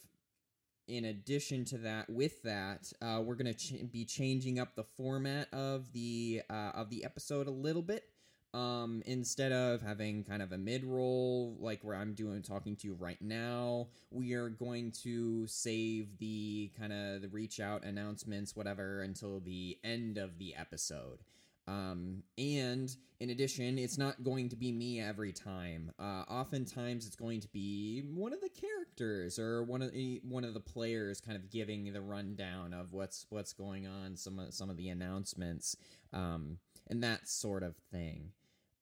in 0.88 1.06
addition 1.06 1.66
to 1.66 1.78
that, 1.80 2.10
with 2.10 2.42
that, 2.44 2.92
uh, 3.02 3.22
we're 3.24 3.36
gonna 3.36 3.54
ch- 3.54 3.90
be 3.92 4.06
changing 4.06 4.60
up 4.60 4.76
the 4.76 4.84
format 4.84 5.48
of 5.54 5.92
the 5.94 6.42
uh, 6.50 6.72
of 6.76 6.90
the 6.90 7.04
episode 7.04 7.48
a 7.48 7.52
little 7.52 7.82
bit. 7.82 8.06
Um, 8.54 9.02
instead 9.08 9.52
of 9.52 9.82
having 9.82 10.24
kind 10.24 10.44
of 10.44 10.52
a 10.52 10.58
mid 10.60 10.84
roll 10.84 11.58
like 11.60 11.84
where 11.84 11.96
I'm 11.96 12.14
doing 12.14 12.44
talking 12.44 12.76
to 12.78 12.88
you 12.88 12.94
right 12.94 13.20
now, 13.20 13.88
we 14.12 14.34
are 14.34 14.50
going 14.50 14.92
to 15.04 15.48
save 15.48 16.20
the 16.20 16.72
kind 16.78 16.94
of 16.94 17.24
the 17.24 17.30
reach 17.30 17.60
out 17.60 17.84
announcements, 17.84 18.56
whatever, 18.56 19.02
until 19.02 19.40
the 19.40 19.80
end 19.84 20.20
of 20.20 20.38
the 20.38 20.54
episode. 20.56 21.20
Um, 21.68 22.24
and 22.38 22.96
in 23.20 23.30
addition, 23.30 23.78
it's 23.78 23.98
not 23.98 24.24
going 24.24 24.50
to 24.50 24.56
be 24.56 24.72
me 24.72 25.00
every 25.00 25.32
time. 25.32 25.92
Uh, 25.98 26.24
oftentimes, 26.30 27.08
it's 27.08 27.16
going 27.16 27.40
to 27.42 27.48
be 27.48 28.02
one 28.14 28.34
of 28.34 28.42
the 28.42 28.50
characters 28.50 29.40
or 29.40 29.64
one 29.64 29.82
of 29.82 29.94
the 29.94 30.22
one 30.28 30.44
of 30.44 30.54
the 30.54 30.60
players, 30.60 31.22
kind 31.22 31.38
of 31.38 31.50
giving 31.50 31.92
the 31.94 32.02
rundown 32.02 32.74
of 32.74 32.92
what's 32.92 33.26
what's 33.30 33.54
going 33.54 33.88
on, 33.88 34.18
some 34.18 34.40
of 34.40 34.54
some 34.54 34.70
of 34.70 34.78
the 34.78 34.90
announcements, 34.90 35.78
um, 36.12 36.58
and 36.90 37.04
that 37.04 37.28
sort 37.30 37.64
of 37.64 37.76
thing. 37.92 38.32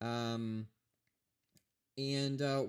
Um, 0.02 0.66
and 1.98 2.42
uh, 2.42 2.64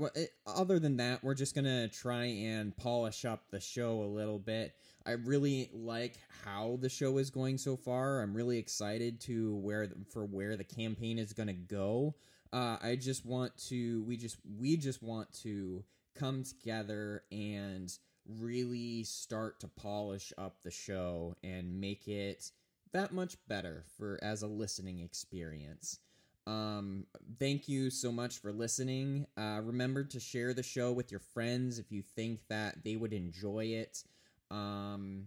other 0.47 0.79
than 0.79 0.97
that, 0.97 1.23
we're 1.23 1.35
just 1.35 1.55
gonna 1.55 1.89
try 1.89 2.25
and 2.25 2.77
polish 2.77 3.25
up 3.25 3.51
the 3.51 3.61
show 3.61 4.03
a 4.03 4.07
little 4.07 4.39
bit. 4.39 4.75
I 5.05 5.13
really 5.13 5.71
like 5.73 6.19
how 6.45 6.79
the 6.81 6.89
show 6.89 7.19
is 7.19 7.31
going 7.31 7.59
so 7.59 7.77
far. 7.77 8.21
I'm 8.21 8.35
really 8.35 8.59
excited 8.59 9.21
to 9.23 9.57
where 9.57 9.87
the, 9.87 9.97
for 10.11 10.25
where 10.25 10.57
the 10.57 10.65
campaign 10.65 11.19
is 11.19 11.33
gonna 11.33 11.53
go. 11.53 12.15
Uh, 12.53 12.77
I 12.83 12.97
just 12.97 13.25
want 13.25 13.57
to. 13.69 14.03
We 14.05 14.17
just 14.17 14.37
we 14.59 14.77
just 14.77 15.03
want 15.03 15.33
to 15.43 15.85
come 16.15 16.45
together 16.45 17.23
and 17.33 17.93
really 18.27 19.05
start 19.05 19.61
to 19.61 19.69
polish 19.69 20.33
up 20.39 20.63
the 20.63 20.71
show 20.71 21.35
and 21.43 21.81
make 21.81 22.07
it 22.07 22.51
that 22.93 23.13
much 23.13 23.37
better 23.49 23.85
for 23.97 24.19
as 24.23 24.43
a 24.43 24.47
listening 24.47 25.01
experience. 25.01 25.99
Um, 26.47 27.07
thank 27.39 27.69
you 27.69 27.91
so 27.91 28.11
much 28.11 28.39
for 28.39 28.53
listening. 28.53 29.27
Uh, 29.37 29.61
remember 29.63 30.05
to 30.05 30.21
share 30.21 30.53
the 30.53 30.63
show 30.63 30.93
with 30.93 31.11
your 31.11 31.21
friends 31.21 31.79
if 31.79 31.93
you 31.93 32.03
think 32.03 32.41
that 32.49 32.83
they 32.85 32.97
would 32.97 33.13
enjoy 33.13 33.67
it. 33.67 34.03
Um, 34.51 35.27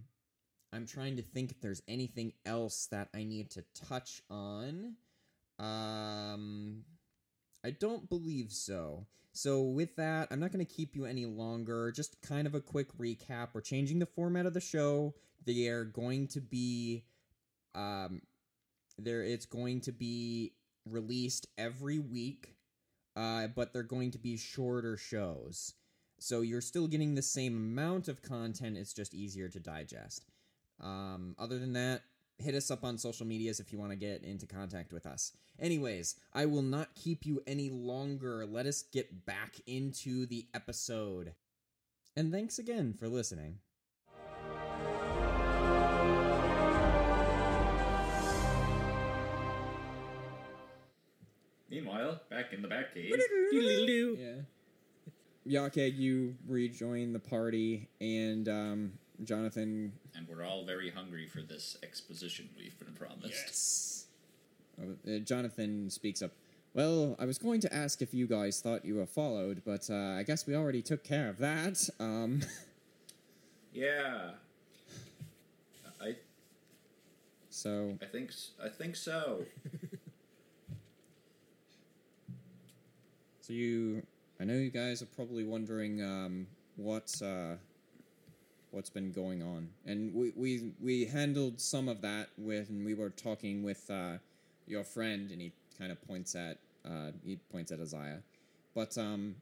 I'm 0.72 0.86
trying 0.86 1.16
to 1.16 1.22
think 1.22 1.50
if 1.50 1.60
there's 1.60 1.82
anything 1.88 2.32
else 2.44 2.86
that 2.90 3.08
I 3.14 3.24
need 3.24 3.50
to 3.52 3.64
touch 3.88 4.20
on. 4.28 4.96
Um, 5.58 6.84
I 7.64 7.70
don't 7.70 8.08
believe 8.08 8.52
so. 8.52 9.06
So, 9.32 9.62
with 9.62 9.96
that, 9.96 10.28
I'm 10.30 10.40
not 10.40 10.52
going 10.52 10.64
to 10.64 10.72
keep 10.72 10.94
you 10.94 11.04
any 11.04 11.26
longer. 11.26 11.92
Just 11.92 12.20
kind 12.22 12.46
of 12.46 12.54
a 12.54 12.60
quick 12.60 12.96
recap. 12.96 13.48
We're 13.52 13.60
changing 13.60 13.98
the 13.98 14.06
format 14.06 14.46
of 14.46 14.54
the 14.54 14.60
show. 14.60 15.14
They 15.44 15.68
are 15.68 15.84
going 15.84 16.28
to 16.28 16.40
be, 16.40 17.04
um, 17.74 18.22
there. 18.98 19.22
It's 19.22 19.44
going 19.44 19.82
to 19.82 19.92
be 19.92 20.52
released 20.88 21.46
every 21.58 21.98
week, 21.98 22.54
uh, 23.16 23.48
but 23.48 23.72
they're 23.72 23.82
going 23.82 24.10
to 24.12 24.18
be 24.18 24.36
shorter 24.36 24.96
shows. 24.96 25.74
So 26.18 26.40
you're 26.40 26.60
still 26.60 26.86
getting 26.86 27.14
the 27.14 27.22
same 27.22 27.54
amount 27.54 28.08
of 28.08 28.22
content. 28.22 28.78
It's 28.78 28.94
just 28.94 29.14
easier 29.14 29.48
to 29.48 29.60
digest. 29.60 30.24
Um, 30.80 31.34
other 31.38 31.58
than 31.58 31.74
that, 31.74 32.02
hit 32.38 32.54
us 32.54 32.70
up 32.70 32.84
on 32.84 32.98
social 32.98 33.26
medias 33.26 33.60
if 33.60 33.72
you 33.72 33.78
want 33.78 33.92
to 33.92 33.96
get 33.96 34.22
into 34.22 34.46
contact 34.46 34.92
with 34.92 35.06
us. 35.06 35.32
Anyways, 35.58 36.16
I 36.34 36.46
will 36.46 36.62
not 36.62 36.94
keep 36.94 37.24
you 37.24 37.42
any 37.46 37.70
longer. 37.70 38.46
Let 38.46 38.66
us 38.66 38.82
get 38.82 39.24
back 39.24 39.56
into 39.66 40.26
the 40.26 40.46
episode. 40.54 41.34
And 42.14 42.32
thanks 42.32 42.58
again 42.58 42.94
for 42.98 43.08
listening. 43.08 43.58
Meanwhile, 51.70 52.20
back 52.30 52.52
in 52.52 52.62
the 52.62 52.68
back 52.68 52.94
Doodle-doo. 52.94 54.18
Yeah. 55.46 55.60
Yake, 55.68 55.96
you 55.96 56.34
rejoin 56.48 57.12
the 57.12 57.18
party, 57.18 57.88
and 58.00 58.48
um, 58.48 58.92
Jonathan. 59.24 59.92
and 60.14 60.26
we're 60.28 60.44
all 60.44 60.64
very 60.64 60.90
hungry 60.90 61.26
for 61.26 61.40
this 61.42 61.76
exposition 61.82 62.48
we've 62.56 62.78
been 62.78 62.94
promised. 62.94 63.28
Yes. 63.30 64.06
Uh, 64.80 65.18
Jonathan 65.20 65.88
speaks 65.90 66.20
up. 66.22 66.32
Well, 66.74 67.16
I 67.18 67.24
was 67.24 67.38
going 67.38 67.60
to 67.60 67.74
ask 67.74 68.02
if 68.02 68.12
you 68.12 68.26
guys 68.26 68.60
thought 68.60 68.84
you 68.84 68.96
were 68.96 69.06
followed, 69.06 69.62
but 69.64 69.88
uh, 69.88 69.94
I 70.18 70.24
guess 70.24 70.46
we 70.46 70.54
already 70.54 70.82
took 70.82 71.02
care 71.04 71.28
of 71.28 71.38
that. 71.38 71.88
Um, 72.00 72.40
Yeah. 73.72 74.30
I 76.00 76.16
so 77.50 77.98
I 78.00 78.06
think 78.06 78.30
s- 78.30 78.52
I 78.62 78.68
think 78.70 78.96
so. 78.96 79.44
So 83.46 83.52
you, 83.52 84.02
I 84.40 84.44
know 84.44 84.54
you 84.54 84.70
guys 84.70 85.02
are 85.02 85.06
probably 85.14 85.44
wondering 85.44 86.02
um, 86.02 86.48
what 86.74 87.12
uh, 87.22 87.54
what's 88.72 88.90
been 88.90 89.12
going 89.12 89.40
on, 89.40 89.68
and 89.84 90.12
we 90.12 90.32
we 90.34 90.72
we 90.82 91.04
handled 91.04 91.60
some 91.60 91.88
of 91.88 92.00
that 92.00 92.30
when 92.36 92.82
we 92.84 92.94
were 92.94 93.10
talking 93.10 93.62
with 93.62 93.88
uh, 93.88 94.14
your 94.66 94.82
friend, 94.82 95.30
and 95.30 95.40
he 95.40 95.52
kind 95.78 95.92
of 95.92 96.04
points 96.08 96.34
at 96.34 96.58
uh, 96.84 97.12
he 97.24 97.36
points 97.52 97.70
at 97.70 97.78
Isaiah, 97.78 98.20
but 98.74 98.98
um, 98.98 99.36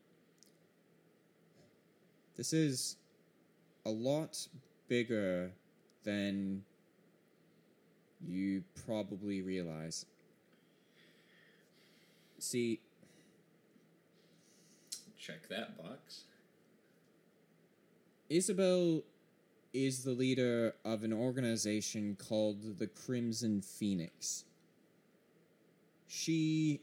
this 2.37 2.53
is 2.53 2.97
a 3.87 3.91
lot 3.91 4.37
bigger 4.87 5.51
than 6.03 6.63
you 8.23 8.65
probably 8.85 9.41
realize. 9.41 10.05
See, 12.39 12.81
Check 15.25 15.49
that 15.49 15.79
box. 15.79 16.25
Isabel 18.29 19.03
is 19.72 20.05
the 20.05 20.11
leader 20.11 20.75
of 20.85 21.03
an 21.03 21.14
organization 21.14 22.16
called 22.16 22.79
the 22.79 22.87
Crimson 22.87 23.62
Phoenix. 23.62 24.45
She 26.09 26.83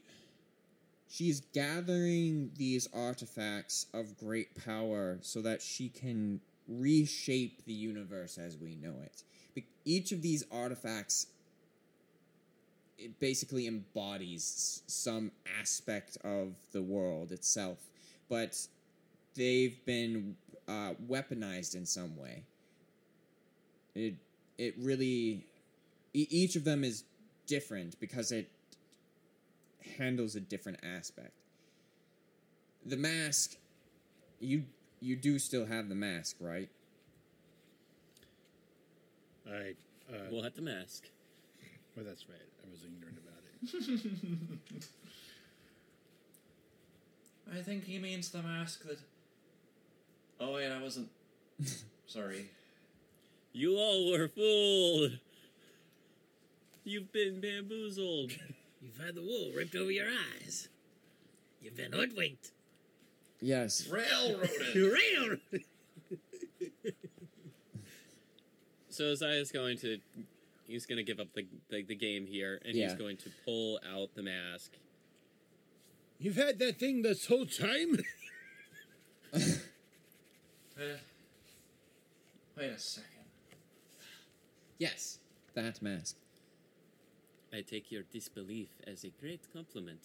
she's 1.07 1.41
gathering 1.53 2.49
these 2.55 2.87
artifacts 2.93 3.85
of 3.93 4.17
great 4.17 4.55
power 4.55 5.19
so 5.21 5.41
that 5.43 5.61
she 5.61 5.89
can 5.89 6.41
reshape 6.67 7.63
the 7.65 7.73
universe 7.73 8.39
as 8.39 8.57
we 8.57 8.75
know 8.75 8.95
it. 9.03 9.23
Be- 9.53 9.67
Each 9.85 10.11
of 10.11 10.23
these 10.23 10.43
artifacts 10.51 11.27
it 12.97 13.19
basically 13.19 13.67
embodies 13.67 14.83
some 14.87 15.31
aspect 15.59 16.17
of 16.23 16.53
the 16.71 16.81
world 16.83 17.31
itself, 17.31 17.77
but 18.31 18.57
they've 19.35 19.85
been 19.85 20.37
uh, 20.65 20.93
weaponized 21.07 21.75
in 21.75 21.85
some 21.85 22.15
way. 22.15 22.43
It 23.93 24.15
it 24.57 24.73
really 24.79 25.45
e- 26.13 26.27
each 26.29 26.55
of 26.55 26.63
them 26.63 26.85
is 26.85 27.03
different 27.45 27.99
because 27.99 28.31
it 28.31 28.49
handles 29.97 30.35
a 30.35 30.39
different 30.39 30.79
aspect. 30.81 31.33
The 32.85 32.95
mask, 32.95 33.57
you 34.39 34.63
you 35.01 35.17
do 35.17 35.37
still 35.37 35.65
have 35.65 35.89
the 35.89 35.95
mask, 35.95 36.37
right? 36.39 36.69
I. 39.45 39.51
Uh, 39.51 39.63
well, 40.09 40.19
We'll 40.31 40.43
have 40.43 40.55
the 40.55 40.61
mask. 40.61 41.09
Well, 41.97 42.05
that's 42.05 42.27
right. 42.29 42.39
I 42.65 42.71
was 42.71 42.85
ignorant 42.85 43.17
about 43.17 43.43
it. 44.23 44.91
I 47.53 47.61
think 47.61 47.83
he 47.85 47.99
means 47.99 48.29
the 48.29 48.41
mask 48.41 48.83
that. 48.83 48.99
Oh 50.39 50.53
wait, 50.53 50.71
I 50.71 50.81
wasn't. 50.81 51.09
Sorry. 52.07 52.45
You 53.53 53.75
all 53.75 54.11
were 54.11 54.27
fooled. 54.29 55.19
You've 56.83 57.11
been 57.11 57.41
bamboozled. 57.41 58.31
You've 58.81 58.97
had 58.97 59.15
the 59.15 59.21
wool 59.21 59.51
ripped 59.55 59.75
over 59.75 59.91
your 59.91 60.07
eyes. 60.07 60.69
You've 61.61 61.75
been 61.75 61.91
hoodwinked. 61.91 62.51
Yes. 63.39 63.87
Railroaded. 63.87 64.75
Rail. 64.75 65.37
So 68.89 69.11
Isaiah's 69.11 69.51
going 69.51 69.77
to 69.79 69.99
he's 70.67 70.85
going 70.85 70.97
to 70.97 71.03
give 71.03 71.19
up 71.19 71.27
the, 71.33 71.45
the 71.69 71.83
the 71.83 71.95
game 71.95 72.25
here, 72.25 72.59
and 72.65 72.75
Yeah. 72.75 72.87
he's 72.87 72.95
going 72.95 73.17
to 73.17 73.29
pull 73.45 73.79
out 73.89 74.09
the 74.15 74.23
mask. 74.23 74.71
You've 76.21 76.35
had 76.35 76.59
that 76.59 76.77
thing 76.77 77.01
this 77.01 77.25
whole 77.25 77.45
time? 77.45 77.97
Uh, 80.79 80.97
wait 82.57 82.71
a 82.71 82.79
second. 82.79 83.09
Yes. 84.79 85.19
That 85.53 85.79
mask. 85.79 86.15
I 87.53 87.61
take 87.61 87.91
your 87.91 88.01
disbelief 88.11 88.69
as 88.87 89.03
a 89.03 89.09
great 89.09 89.41
compliment. 89.53 89.99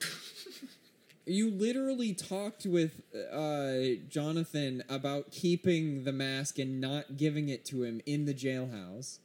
you 1.26 1.50
literally 1.50 2.14
talked 2.14 2.66
with 2.66 3.02
uh, 3.32 4.00
Jonathan 4.08 4.84
about 4.88 5.32
keeping 5.32 6.04
the 6.04 6.12
mask 6.12 6.60
and 6.60 6.80
not 6.80 7.16
giving 7.16 7.48
it 7.48 7.64
to 7.64 7.82
him 7.82 8.00
in 8.06 8.26
the 8.26 8.34
jailhouse. 8.34 9.18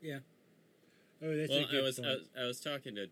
Yeah. 0.00 0.18
Oh, 1.20 1.36
that's 1.36 1.50
well, 1.50 1.58
a 1.58 1.66
good 1.66 1.80
I 1.80 1.82
was, 1.82 1.98
I 1.98 2.02
was 2.02 2.22
I 2.40 2.44
was 2.44 2.60
talking 2.60 2.94
to 2.94 3.08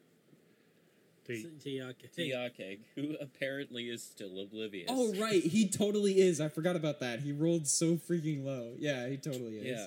The- 1.27 1.47
Tiyake. 1.65 2.11
Tiake, 2.17 2.79
who 2.97 3.17
apparently 3.21 3.85
is 3.85 4.03
still 4.03 4.41
oblivious. 4.41 4.89
Oh 4.91 5.15
right, 5.15 5.43
he 5.43 5.69
totally 5.69 6.21
is. 6.21 6.41
I 6.41 6.49
forgot 6.49 6.77
about 6.77 7.01
that. 7.01 7.21
He 7.21 7.33
rolled 7.33 7.67
so 7.67 7.95
freaking 7.95 8.45
low. 8.45 8.73
Yeah, 8.79 9.09
he 9.09 9.17
totally 9.17 9.59
is. 9.59 9.79
Yeah. 9.79 9.87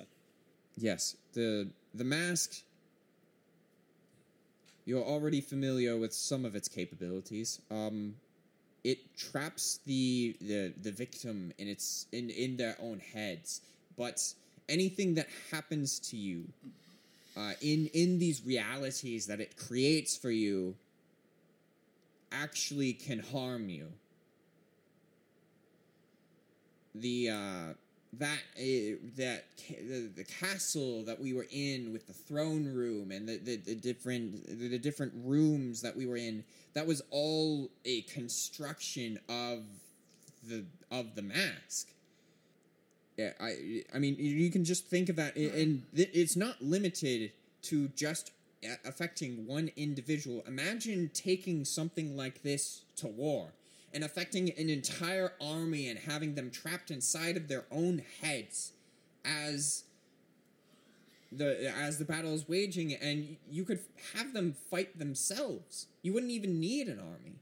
Yes, 0.77 1.15
the 1.33 1.69
the 1.93 2.03
mask. 2.03 2.61
You're 4.85 5.03
already 5.03 5.41
familiar 5.41 5.97
with 5.97 6.13
some 6.13 6.45
of 6.45 6.55
its 6.55 6.67
capabilities. 6.67 7.59
Um, 7.71 8.15
it 8.83 8.99
traps 9.17 9.79
the 9.85 10.35
the 10.39 10.73
the 10.81 10.91
victim 10.91 11.51
in 11.57 11.67
its 11.67 12.05
in 12.11 12.29
in 12.29 12.55
their 12.55 12.77
own 12.79 12.99
heads. 13.13 13.61
But 13.97 14.21
anything 14.69 15.15
that 15.15 15.27
happens 15.51 15.99
to 16.11 16.17
you, 16.17 16.45
uh, 17.35 17.53
in 17.61 17.87
in 17.93 18.19
these 18.19 18.45
realities 18.45 19.25
that 19.27 19.39
it 19.39 19.57
creates 19.57 20.15
for 20.15 20.29
you, 20.29 20.75
actually 22.41 22.93
can 22.93 23.19
harm 23.19 23.69
you. 23.69 23.87
The 26.93 27.29
uh, 27.29 27.73
that 28.19 28.39
uh, 28.57 28.95
that 29.17 29.45
the, 29.67 30.09
the 30.15 30.23
castle 30.23 31.03
that 31.03 31.19
we 31.19 31.33
were 31.33 31.47
in 31.51 31.91
with 31.91 32.07
the 32.07 32.13
throne 32.13 32.65
room 32.65 33.11
and 33.11 33.27
the, 33.27 33.37
the, 33.37 33.57
the 33.57 33.75
different 33.75 34.47
the, 34.47 34.69
the 34.69 34.79
different 34.79 35.13
rooms 35.25 35.81
that 35.81 35.95
we 35.95 36.05
were 36.05 36.15
in 36.15 36.43
that 36.73 36.87
was 36.87 37.01
all 37.11 37.69
a 37.83 38.01
construction 38.03 39.19
of 39.27 39.63
the 40.47 40.63
of 40.91 41.15
the 41.15 41.21
mask 41.21 41.89
yeah 43.17 43.31
i 43.39 43.83
i 43.93 43.99
mean 43.99 44.15
you- 44.17 44.49
can 44.51 44.63
just 44.63 44.85
think 44.87 45.09
of 45.09 45.15
that 45.15 45.35
and 45.35 45.83
it's 45.93 46.35
not 46.35 46.61
limited 46.61 47.31
to 47.61 47.87
just 47.89 48.31
affecting 48.85 49.45
one 49.45 49.71
individual. 49.75 50.43
Imagine 50.47 51.09
taking 51.13 51.65
something 51.65 52.15
like 52.15 52.43
this 52.43 52.83
to 52.97 53.07
war 53.07 53.53
and 53.93 54.03
affecting 54.03 54.49
an 54.57 54.69
entire 54.69 55.33
army 55.41 55.87
and 55.87 55.99
having 55.99 56.35
them 56.35 56.51
trapped 56.51 56.91
inside 56.91 57.37
of 57.37 57.47
their 57.47 57.65
own 57.71 58.01
heads 58.21 58.73
as 59.23 59.83
the 61.31 61.73
as 61.77 61.97
the 61.97 62.05
battle 62.05 62.33
is 62.33 62.47
waging 62.47 62.93
and 62.93 63.37
you 63.49 63.63
could 63.63 63.79
have 64.15 64.33
them 64.33 64.53
fight 64.69 64.99
themselves. 64.99 65.87
You 66.01 66.13
wouldn't 66.13 66.31
even 66.31 66.59
need 66.59 66.87
an 66.87 66.99
army. 66.99 67.39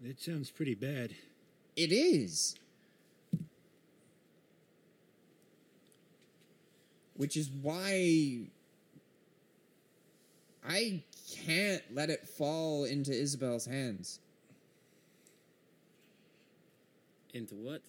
That 0.00 0.20
sounds 0.20 0.50
pretty 0.50 0.74
bad. 0.74 1.14
it 1.76 1.90
is 1.90 2.56
which 7.16 7.36
is 7.36 7.50
why 7.62 8.40
i 10.66 11.02
can't 11.44 11.82
let 11.92 12.10
it 12.10 12.26
fall 12.28 12.84
into 12.84 13.12
isabel's 13.12 13.66
hands 13.66 14.20
And 17.34 17.50
what, 17.50 17.82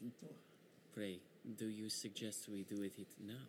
pray, 0.96 1.20
do 1.58 1.68
you 1.68 1.88
suggest 1.88 2.50
we 2.50 2.64
do 2.64 2.78
with 2.82 2.98
it 2.98 3.08
now? 3.24 3.46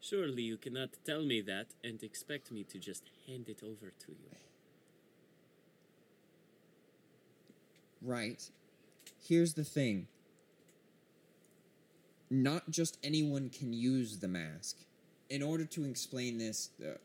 Surely 0.00 0.42
you 0.42 0.56
cannot 0.56 0.88
tell 1.04 1.22
me 1.22 1.40
that 1.42 1.66
and 1.84 2.02
expect 2.02 2.50
me 2.50 2.64
to 2.64 2.78
just 2.78 3.04
hand 3.28 3.48
it 3.48 3.60
over 3.62 3.92
to 4.06 4.08
you. 4.08 4.36
Right. 8.02 8.50
Here's 9.22 9.54
the 9.54 9.64
thing. 9.64 10.08
Not 12.30 12.70
just 12.70 12.98
anyone 13.02 13.50
can 13.50 13.72
use 13.72 14.18
the 14.18 14.28
mask. 14.28 14.76
In 15.30 15.42
order 15.42 15.64
to 15.64 15.84
explain 15.84 16.38
this, 16.38 16.70
uh, 16.82 16.96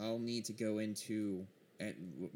I'll 0.00 0.18
need 0.18 0.44
to 0.46 0.52
go 0.52 0.78
into 0.78 1.46
uh, 1.80 1.86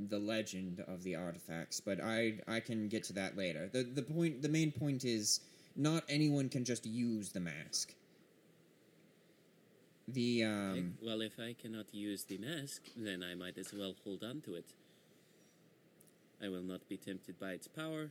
the 0.08 0.18
legend 0.18 0.84
of 0.88 1.02
the 1.02 1.14
artifacts, 1.14 1.80
but 1.80 2.00
I 2.00 2.40
I 2.46 2.60
can 2.60 2.88
get 2.88 3.04
to 3.04 3.12
that 3.14 3.36
later. 3.36 3.68
the 3.72 3.82
The 3.82 4.02
point, 4.02 4.42
the 4.42 4.48
main 4.48 4.72
point 4.72 5.04
is, 5.04 5.40
not 5.76 6.04
anyone 6.08 6.48
can 6.48 6.64
just 6.64 6.86
use 6.86 7.30
the 7.30 7.40
mask. 7.40 7.94
The 10.08 10.44
um, 10.44 10.94
well, 11.02 11.20
if 11.20 11.38
I 11.38 11.54
cannot 11.60 11.86
use 11.92 12.24
the 12.24 12.38
mask, 12.38 12.82
then 12.96 13.22
I 13.22 13.34
might 13.34 13.58
as 13.58 13.72
well 13.72 13.94
hold 14.04 14.24
on 14.24 14.40
to 14.42 14.54
it. 14.54 14.64
I 16.42 16.48
will 16.48 16.62
not 16.62 16.88
be 16.88 16.96
tempted 16.96 17.38
by 17.38 17.52
its 17.52 17.68
power, 17.68 18.10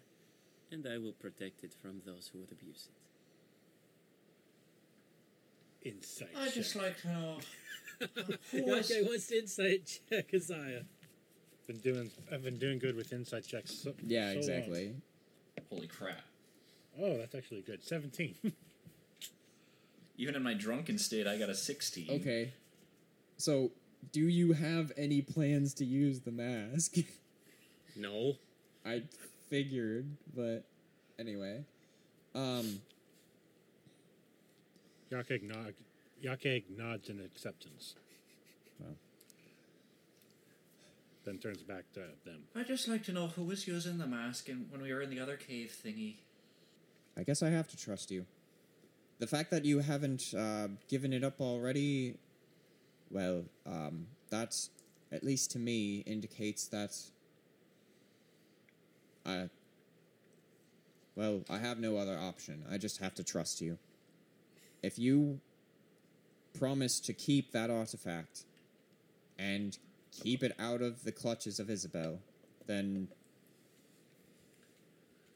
and 0.72 0.86
I 0.88 0.97
will 0.97 1.13
protect 1.13 1.63
it 1.63 1.74
from 1.82 2.01
those 2.05 2.30
who 2.32 2.39
would 2.39 2.51
abuse 2.51 2.88
it. 2.88 3.07
Insight. 5.84 6.30
I'd 6.38 6.54
just 6.54 6.74
check. 6.74 6.82
like 6.82 7.02
to 7.02 7.08
know. 7.08 7.38
who 8.52 8.64
was- 8.66 8.90
Tiyake 8.90 9.28
to 9.30 9.38
insight 9.40 10.00
check 10.10 10.26
Isaiah. 10.34 10.84
Been 11.68 11.78
doing. 11.80 12.12
I've 12.32 12.44
been 12.44 12.58
doing 12.58 12.80
good 12.80 12.96
with 12.96 13.12
insight 13.12 13.46
checks. 13.46 13.72
So, 13.74 13.94
yeah, 14.02 14.28
so 14.30 14.34
long. 14.34 14.38
exactly. 14.38 14.96
Holy 15.70 15.88
crap. 15.88 16.22
Oh, 17.00 17.18
that's 17.18 17.36
actually 17.36 17.62
good. 17.62 17.84
Seventeen. 17.84 18.36
Even 20.18 20.36
in 20.36 20.42
my 20.44 20.54
drunken 20.56 20.98
state, 20.98 21.28
I 21.28 21.38
got 21.38 21.50
a 21.50 21.54
16. 21.56 22.08
Okay. 22.22 22.52
So, 23.38 23.70
do 24.12 24.22
you 24.22 24.54
have 24.54 24.92
any 24.98 25.22
plans 25.22 25.76
to 25.76 25.86
use 25.86 26.22
the 26.22 26.32
mask? 26.32 26.96
No. 28.00 28.34
I 28.86 29.02
figured, 29.50 30.06
but 30.36 30.66
anyway. 31.18 31.64
Um, 32.36 32.80
Yakeg 35.12 35.43
nod. 35.43 35.74
Yakeg 36.24 36.64
nods 36.76 37.10
in 37.10 37.20
acceptance. 37.20 37.95
Well. 38.80 38.95
Then 41.26 41.38
turns 41.38 41.62
back 41.62 41.84
to 41.93 42.01
them. 42.26 42.43
I'd 42.55 42.68
just 42.68 42.88
like 42.88 43.03
to 43.05 43.12
know 43.12 43.28
who 43.28 43.43
was 43.43 43.68
using 43.68 43.97
the 43.97 44.08
mask 44.08 44.49
and 44.49 44.72
when 44.72 44.82
we 44.82 44.93
were 44.93 45.01
in 45.01 45.10
the 45.10 45.20
other 45.20 45.38
cave 45.38 45.76
thingy. 45.86 46.16
I 47.18 47.24
guess 47.24 47.41
I 47.41 47.49
have 47.49 47.68
to 47.70 47.78
trust 47.78 48.12
you. 48.12 48.26
The 49.20 49.28
fact 49.28 49.49
that 49.51 49.66
you 49.66 49.80
haven't 49.80 50.34
uh, 50.38 50.68
given 50.88 51.12
it 51.12 51.24
up 51.24 51.41
already, 51.41 52.16
well, 53.10 53.43
um, 53.66 54.08
that's 54.30 54.70
at 55.12 55.24
least 55.24 55.51
to 55.51 55.60
me 55.60 56.03
indicates 56.05 56.68
that 56.68 56.95
I. 59.26 59.49
Well, 61.16 61.43
I 61.49 61.58
have 61.58 61.80
no 61.80 61.97
other 61.97 62.18
option. 62.18 62.64
I 62.72 62.78
just 62.78 62.99
have 62.99 63.16
to 63.16 63.24
trust 63.24 63.60
you. 63.60 63.80
If 64.88 64.98
you 64.98 65.42
promise 66.58 67.02
to 67.02 67.12
keep 67.12 67.52
that 67.52 67.70
artifact 67.70 68.46
and 69.38 69.78
keep 70.24 70.42
it 70.44 70.54
out 70.58 70.82
of 70.82 71.04
the 71.04 71.12
clutches 71.12 71.60
of 71.60 71.70
Isabel, 71.70 72.20
then 72.68 73.10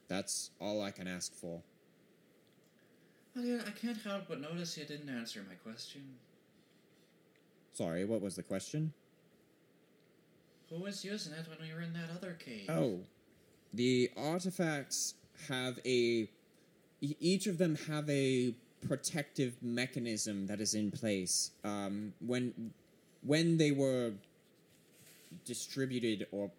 that's 0.08 0.52
all 0.58 0.80
I 0.80 0.90
can 0.90 1.06
ask 1.06 1.34
for. 1.34 1.60
Well, 3.36 3.44
yeah, 3.44 3.58
I 3.66 3.72
can't 3.72 4.00
help 4.00 4.22
but 4.26 4.40
notice 4.40 4.78
you 4.78 4.86
didn't 4.86 5.10
answer 5.10 5.44
my 5.46 5.56
question. 5.56 6.00
Sorry, 7.74 8.06
what 8.06 8.22
was 8.22 8.34
the 8.34 8.42
question? 8.42 8.94
Who 10.70 10.80
was 10.82 11.04
using 11.04 11.34
it 11.34 11.46
when 11.46 11.58
we 11.60 11.74
were 11.74 11.82
in 11.82 11.92
that 11.92 12.08
other 12.16 12.38
cave? 12.42 12.70
Oh, 12.70 13.00
the 13.74 14.10
artifacts 14.16 15.12
have 15.50 15.78
a. 15.84 16.30
Each 17.02 17.46
of 17.46 17.58
them 17.58 17.76
have 17.88 18.08
a 18.08 18.54
protective 18.86 19.54
mechanism 19.62 20.46
that 20.46 20.60
is 20.60 20.74
in 20.74 20.90
place. 20.90 21.50
Um, 21.64 22.12
when 22.20 22.72
when 23.24 23.56
they 23.56 23.70
were 23.70 24.12
distributed 25.44 26.26
or 26.32 26.50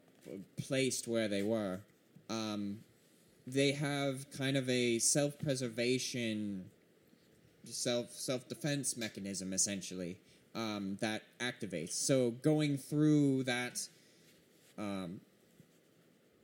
placed 0.58 1.08
where 1.08 1.28
they 1.28 1.44
were, 1.44 1.80
um, 2.30 2.80
they 3.46 3.72
have 3.72 4.30
kind 4.32 4.58
of 4.58 4.70
a 4.70 5.00
self 5.00 5.38
preservation, 5.38 6.66
self 7.66 8.12
self 8.12 8.48
defense 8.48 8.96
mechanism 8.98 9.54
essentially 9.54 10.18
um, 10.56 10.98
that 11.02 11.24
activates. 11.40 11.94
So 11.94 12.32
going 12.32 12.78
through 12.78 13.44
that 13.44 13.88
um, 14.78 15.20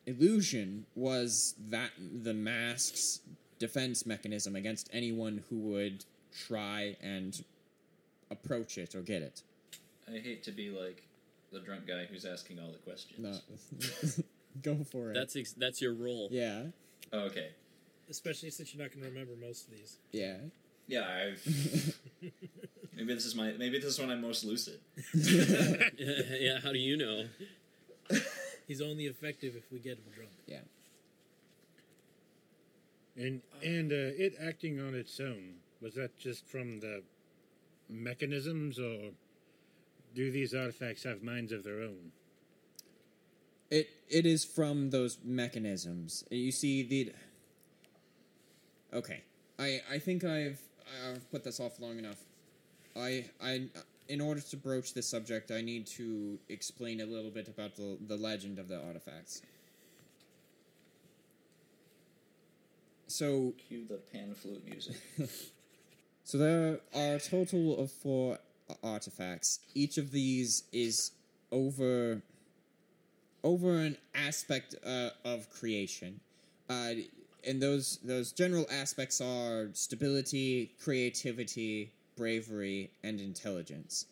illusion 0.06 0.86
was 0.96 1.56
that 1.70 1.92
the 2.24 2.34
mask's 2.34 3.22
defense 3.60 4.06
mechanism 4.06 4.56
against 4.56 4.90
anyone 4.92 5.44
who 5.50 5.58
would 5.60 6.06
try 6.48 6.96
and 7.02 7.44
approach 8.32 8.78
it 8.78 8.96
or 8.96 9.02
get 9.02 9.22
it. 9.22 9.42
I 10.08 10.18
hate 10.20 10.44
to 10.44 10.52
be 10.52 10.70
like 10.70 11.04
the 11.52 11.60
drunk 11.60 11.88
guy 11.88 12.06
who's 12.06 12.26
asking 12.26 12.60
all 12.60 12.72
the 12.72 12.78
questions. 12.80 13.20
No, 14.18 14.24
go 14.78 14.84
for 14.84 15.12
it. 15.12 15.14
That's 15.14 15.36
ex- 15.36 15.54
that's 15.54 15.82
your 15.82 15.94
role. 15.94 16.30
yeah, 16.32 16.64
Oh, 17.14 17.20
okay. 17.22 17.50
Especially 18.10 18.50
since 18.50 18.74
you're 18.74 18.82
not 18.84 18.92
going 18.92 19.04
to 19.04 19.10
remember 19.10 19.34
most 19.40 19.66
of 19.68 19.72
these. 19.78 19.98
yeah. 20.12 20.38
Yeah, 20.88 21.02
I've 21.08 21.96
Maybe 22.96 23.14
this 23.14 23.26
is 23.28 23.36
my. 23.36 23.52
Maybe 23.60 23.78
this 23.78 23.94
is 23.94 24.00
when 24.00 24.10
I'm 24.10 24.22
most 24.22 24.44
lucid. 24.44 24.80
yeah, 25.14 26.60
how 26.64 26.72
do 26.72 26.80
you 26.80 26.98
know? 26.98 27.26
He's 28.68 28.82
only 28.82 29.06
effective 29.06 29.56
if 29.56 29.72
we 29.72 29.78
get 29.80 29.94
him 30.00 30.06
drunk. 30.16 30.32
Yeah. 30.48 30.62
And 33.20 33.42
and 33.62 33.92
uh, 33.92 34.16
it 34.18 34.36
acting 34.42 34.80
on 34.80 34.96
its 34.96 35.20
own 35.20 35.56
was 35.82 35.96
that 35.96 36.18
just 36.18 36.48
from 36.48 36.80
the 36.80 37.04
mechanisms, 37.90 38.80
or 38.80 39.12
do 40.16 40.32
these 40.32 40.54
artifacts 40.54 41.04
have 41.04 41.22
minds 41.22 41.52
of 41.52 41.66
their 41.66 41.82
own? 41.82 42.14
It 43.70 43.90
it 44.10 44.26
is 44.26 44.46
from 44.46 44.90
those 44.90 45.18
mechanisms. 45.24 46.24
You 46.32 46.52
see 46.54 46.82
the. 46.84 47.14
Okay, 48.94 49.22
I 49.60 49.82
I 49.92 50.00
think 50.00 50.24
I've 50.24 50.62
I've 51.06 51.30
put 51.30 51.44
this 51.44 51.60
off 51.60 51.80
long 51.82 52.00
enough. 52.00 52.24
I 52.96 53.26
I 53.44 53.68
in 54.08 54.22
order 54.22 54.40
to 54.42 54.58
broach 54.58 54.94
this 54.94 55.08
subject, 55.08 55.52
I 55.52 55.62
need 55.62 55.86
to 55.88 56.40
explain 56.48 57.02
a 57.02 57.06
little 57.06 57.32
bit 57.32 57.50
about 57.50 57.76
the 57.76 57.98
the 58.08 58.16
legend 58.16 58.60
of 58.60 58.70
the 58.70 58.82
artifacts. 58.82 59.42
So 63.10 63.54
Cue 63.68 63.86
the 63.88 63.98
pan 63.98 64.36
flute 64.36 64.64
music. 64.70 64.96
So 66.24 66.38
there 66.38 66.80
are 66.94 67.16
a 67.16 67.20
total 67.20 67.80
of 67.80 67.92
four 67.92 68.38
artifacts. 68.84 69.62
Each 69.74 69.98
of 69.98 70.12
these 70.12 70.64
is 70.72 71.10
over 71.52 72.22
over 73.44 73.80
an 73.80 73.98
aspect 74.14 74.76
uh, 74.86 75.10
of 75.26 75.50
creation, 75.50 76.20
uh, 76.70 76.92
and 77.48 77.60
those 77.60 77.98
those 78.04 78.32
general 78.32 78.68
aspects 78.72 79.22
are 79.22 79.70
stability, 79.74 80.72
creativity, 80.80 81.94
bravery, 82.16 82.92
and 83.02 83.20
intelligence. 83.20 84.06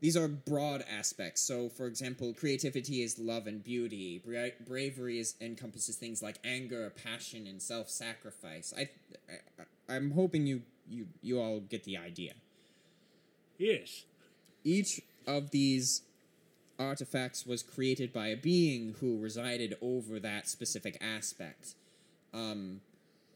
These 0.00 0.16
are 0.16 0.28
broad 0.28 0.82
aspects. 0.90 1.42
So, 1.42 1.68
for 1.68 1.86
example, 1.86 2.32
creativity 2.32 3.02
is 3.02 3.18
love 3.18 3.46
and 3.46 3.62
beauty. 3.62 4.22
Bra- 4.24 4.56
bravery 4.66 5.18
is, 5.18 5.34
encompasses 5.40 5.96
things 5.96 6.22
like 6.22 6.38
anger, 6.42 6.90
passion, 7.04 7.46
and 7.46 7.60
self-sacrifice. 7.60 8.72
I, 8.76 8.88
I, 9.28 9.94
I'm 9.94 10.12
hoping 10.12 10.46
you, 10.46 10.62
you, 10.88 11.06
you 11.20 11.38
all 11.38 11.60
get 11.60 11.84
the 11.84 11.98
idea. 11.98 12.32
Yes. 13.58 14.04
Each 14.64 15.02
of 15.26 15.50
these 15.50 16.02
artifacts 16.78 17.44
was 17.44 17.62
created 17.62 18.10
by 18.10 18.28
a 18.28 18.36
being 18.36 18.94
who 19.00 19.18
resided 19.18 19.76
over 19.82 20.18
that 20.18 20.48
specific 20.48 20.96
aspect. 21.02 21.74
Um, 22.32 22.80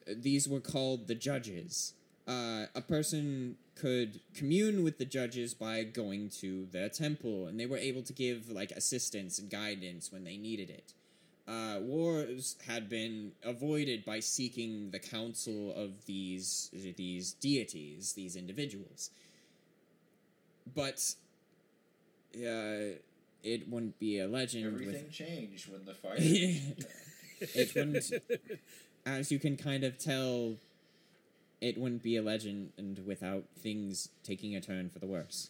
these 0.07 0.49
were 0.49 0.61
called 0.61 1.09
the 1.09 1.15
judges. 1.15 1.93
Uh, 2.27 2.67
a 2.75 2.81
person 2.81 3.57
could 3.75 4.21
commune 4.35 4.83
with 4.83 4.99
the 4.99 5.05
judges 5.05 5.53
by 5.53 5.83
going 5.83 6.31
to 6.31 6.67
their 6.73 6.89
temple, 6.89 7.47
and 7.47 7.61
they 7.61 7.67
were 7.67 7.77
able 7.77 8.03
to 8.03 8.13
give 8.13 8.51
like 8.51 8.71
assistance 8.71 9.39
and 9.39 9.51
guidance 9.51 10.11
when 10.11 10.25
they 10.25 10.37
needed 10.37 10.71
it. 10.71 10.93
Uh, 11.47 11.79
wars 11.81 12.57
had 12.67 12.89
been 12.89 13.33
avoided 13.45 14.05
by 14.07 14.19
seeking 14.21 14.91
the 14.91 14.99
counsel 14.99 15.75
of 15.75 16.07
these 16.07 16.71
these 16.97 17.33
deities, 17.35 18.15
these 18.15 18.37
individuals. 18.37 19.11
But 20.75 21.15
uh, 22.37 22.97
it 23.43 23.69
wouldn't 23.69 23.99
be 23.99 24.21
a 24.21 24.27
legend 24.27 24.81
Everything 24.81 25.11
changed 25.11 25.71
when 25.71 25.85
the 25.85 25.95
fire. 26.03 26.15
it 26.17 27.75
wouldn't 27.75 28.11
as 29.07 29.31
you 29.31 29.39
can 29.39 29.59
kind 29.59 29.85
of 29.85 29.99
tell 29.99 30.55
it 31.65 31.79
wouldn't 31.79 32.03
be 32.03 32.15
a 32.15 32.23
legend 32.23 32.73
and 32.77 33.07
without 33.07 33.45
things 33.59 34.11
taking 34.23 34.55
a 34.55 34.61
turn 34.61 34.91
for 34.91 34.99
the 34.99 35.07
worse. 35.07 35.49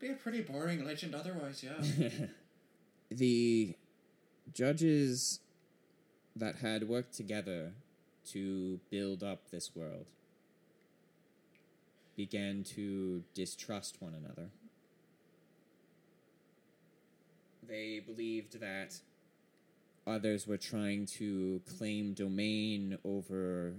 Be 0.00 0.08
a 0.08 0.14
pretty 0.14 0.40
boring 0.40 0.84
legend 0.84 1.14
otherwise, 1.14 1.62
yeah. 1.62 2.08
the 3.08 3.76
judges 4.52 5.38
that 6.34 6.56
had 6.56 6.88
worked 6.88 7.14
together 7.14 7.70
to 8.32 8.80
build 8.90 9.22
up 9.22 9.52
this 9.52 9.76
world 9.76 10.06
began 12.16 12.64
to 12.64 13.22
distrust 13.32 13.98
one 14.00 14.14
another. 14.14 14.48
They 17.68 18.00
believed 18.04 18.58
that 18.60 18.98
others 20.04 20.48
were 20.48 20.56
trying 20.56 21.06
to 21.18 21.60
claim 21.78 22.14
domain 22.14 22.98
over 23.04 23.74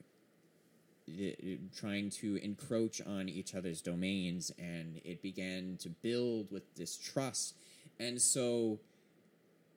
trying 1.75 2.09
to 2.09 2.37
encroach 2.37 3.01
on 3.05 3.29
each 3.29 3.55
other's 3.55 3.81
domains 3.81 4.51
and 4.57 5.01
it 5.03 5.21
began 5.21 5.77
to 5.79 5.89
build 5.89 6.51
with 6.51 6.73
distrust. 6.75 7.55
And 7.99 8.21
so 8.21 8.79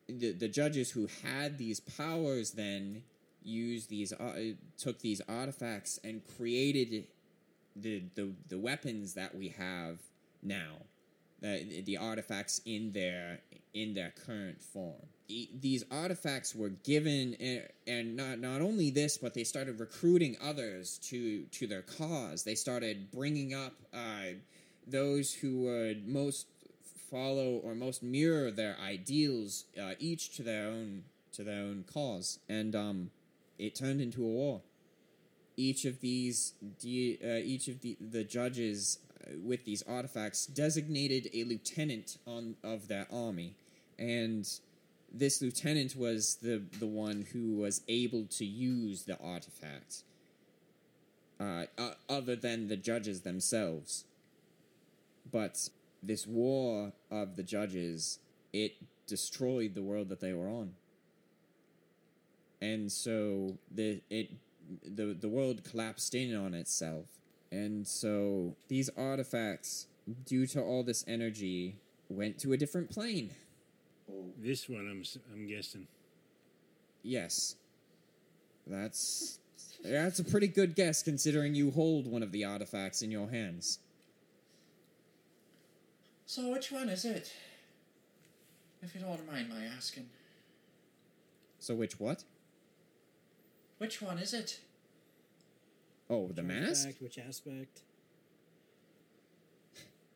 the, 0.08 0.32
the 0.32 0.48
judges 0.48 0.90
who 0.90 1.08
had 1.22 1.58
these 1.58 1.80
powers 1.80 2.52
then 2.52 3.02
used 3.42 3.90
these 3.90 4.12
uh, 4.12 4.54
took 4.78 5.00
these 5.00 5.20
artifacts 5.28 5.98
and 6.04 6.22
created 6.36 7.06
the, 7.74 8.02
the 8.14 8.32
the 8.48 8.58
weapons 8.58 9.14
that 9.14 9.34
we 9.34 9.48
have 9.48 9.98
now 10.42 10.76
the, 11.42 11.82
the 11.82 11.96
artifacts 11.96 12.60
in 12.64 12.92
their 12.92 13.40
in 13.74 13.94
their 13.94 14.12
current 14.26 14.62
form. 14.62 15.06
These 15.28 15.84
artifacts 15.90 16.54
were 16.54 16.68
given 16.68 17.34
and, 17.40 17.68
and 17.86 18.16
not 18.16 18.38
not 18.38 18.60
only 18.60 18.90
this 18.90 19.18
but 19.18 19.34
they 19.34 19.44
started 19.44 19.80
recruiting 19.80 20.36
others 20.42 20.98
to 21.10 21.44
to 21.44 21.66
their 21.66 21.82
cause. 21.82 22.44
They 22.44 22.54
started 22.54 23.10
bringing 23.10 23.54
up 23.54 23.74
uh, 23.92 24.36
those 24.86 25.32
who 25.34 25.62
would 25.62 26.06
most 26.06 26.46
follow 27.10 27.60
or 27.64 27.74
most 27.74 28.02
mirror 28.02 28.50
their 28.50 28.76
ideals 28.80 29.64
uh, 29.80 29.92
each 29.98 30.36
to 30.36 30.42
their 30.42 30.68
own 30.68 31.02
to 31.32 31.44
their 31.44 31.60
own 31.60 31.84
cause. 31.92 32.38
And 32.48 32.74
um 32.76 33.10
it 33.58 33.74
turned 33.74 34.00
into 34.00 34.24
a 34.24 34.28
war. 34.28 34.60
Each 35.56 35.84
of 35.84 36.00
these 36.00 36.54
de- 36.80 37.18
uh, 37.22 37.42
each 37.44 37.68
of 37.68 37.80
the 37.80 37.96
the 38.00 38.24
judges 38.24 38.98
uh, 39.10 39.11
with 39.42 39.64
these 39.64 39.82
artifacts 39.82 40.46
designated 40.46 41.28
a 41.32 41.44
lieutenant 41.44 42.18
on 42.26 42.56
of 42.62 42.88
that 42.88 43.08
army. 43.12 43.54
And 43.98 44.48
this 45.12 45.42
lieutenant 45.42 45.96
was 45.96 46.36
the 46.36 46.62
the 46.78 46.86
one 46.86 47.26
who 47.32 47.56
was 47.56 47.82
able 47.88 48.24
to 48.26 48.44
use 48.44 49.04
the 49.04 49.18
artifact 49.18 50.02
uh, 51.40 51.66
uh, 51.78 51.90
other 52.08 52.36
than 52.36 52.68
the 52.68 52.76
judges 52.76 53.20
themselves. 53.20 54.04
But 55.30 55.68
this 56.02 56.26
war 56.26 56.92
of 57.10 57.36
the 57.36 57.42
judges 57.42 58.18
it 58.52 58.74
destroyed 59.06 59.74
the 59.74 59.82
world 59.82 60.08
that 60.08 60.20
they 60.20 60.32
were 60.32 60.48
on. 60.48 60.74
And 62.60 62.90
so 62.90 63.58
the 63.70 64.00
it 64.08 64.30
the 64.84 65.16
the 65.18 65.28
world 65.28 65.64
collapsed 65.64 66.14
in 66.14 66.34
on 66.34 66.54
itself 66.54 67.06
and 67.52 67.86
so 67.86 68.56
these 68.68 68.88
artifacts 68.96 69.86
due 70.26 70.46
to 70.48 70.60
all 70.60 70.82
this 70.82 71.04
energy 71.06 71.76
went 72.08 72.38
to 72.38 72.52
a 72.52 72.56
different 72.56 72.90
plane 72.90 73.30
oh, 74.10 74.24
This 74.38 74.68
one, 74.68 74.88
I'm 74.90 75.00
s- 75.02 75.18
I'm 75.32 75.46
guessing. 75.46 75.86
yes 77.04 77.54
that's 78.66 79.38
that's 79.84 80.18
a 80.18 80.24
pretty 80.24 80.46
good 80.48 80.74
guess 80.74 81.02
considering 81.02 81.54
you 81.54 81.70
hold 81.70 82.06
one 82.06 82.22
of 82.22 82.32
the 82.32 82.44
artifacts 82.44 83.02
in 83.02 83.10
your 83.10 83.28
hands 83.30 83.78
so 86.26 86.50
which 86.50 86.72
one 86.72 86.88
is 86.88 87.04
it? 87.04 87.30
If 88.82 88.94
you 88.94 89.00
don't 89.02 89.26
mind 89.30 89.48
my 89.50 89.64
asking. 89.76 90.08
so 91.58 91.74
which 91.74 92.00
what 92.00 92.24
Which 93.78 94.00
one 94.00 94.18
is 94.18 94.32
it? 94.32 94.58
Oh 96.12 96.30
the 96.32 96.42
mask 96.42 96.86
artifact, 96.86 97.02
Which 97.02 97.18
aspect? 97.18 97.80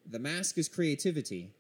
The 0.09 0.19
mask 0.19 0.59
is 0.59 0.69
creativity. 0.69 1.51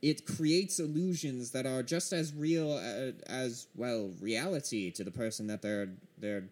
It 0.00 0.26
creates 0.26 0.78
illusions 0.78 1.50
that 1.50 1.66
are 1.66 1.82
just 1.82 2.12
as 2.12 2.32
real 2.32 2.72
uh, 2.72 3.12
as 3.26 3.66
well 3.74 4.12
reality 4.20 4.92
to 4.92 5.02
the 5.02 5.10
person 5.10 5.48
that 5.48 5.62
they're 5.62 5.88
they're 6.18 6.44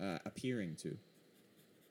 uh, 0.00 0.18
appearing 0.26 0.76
to. 0.82 0.98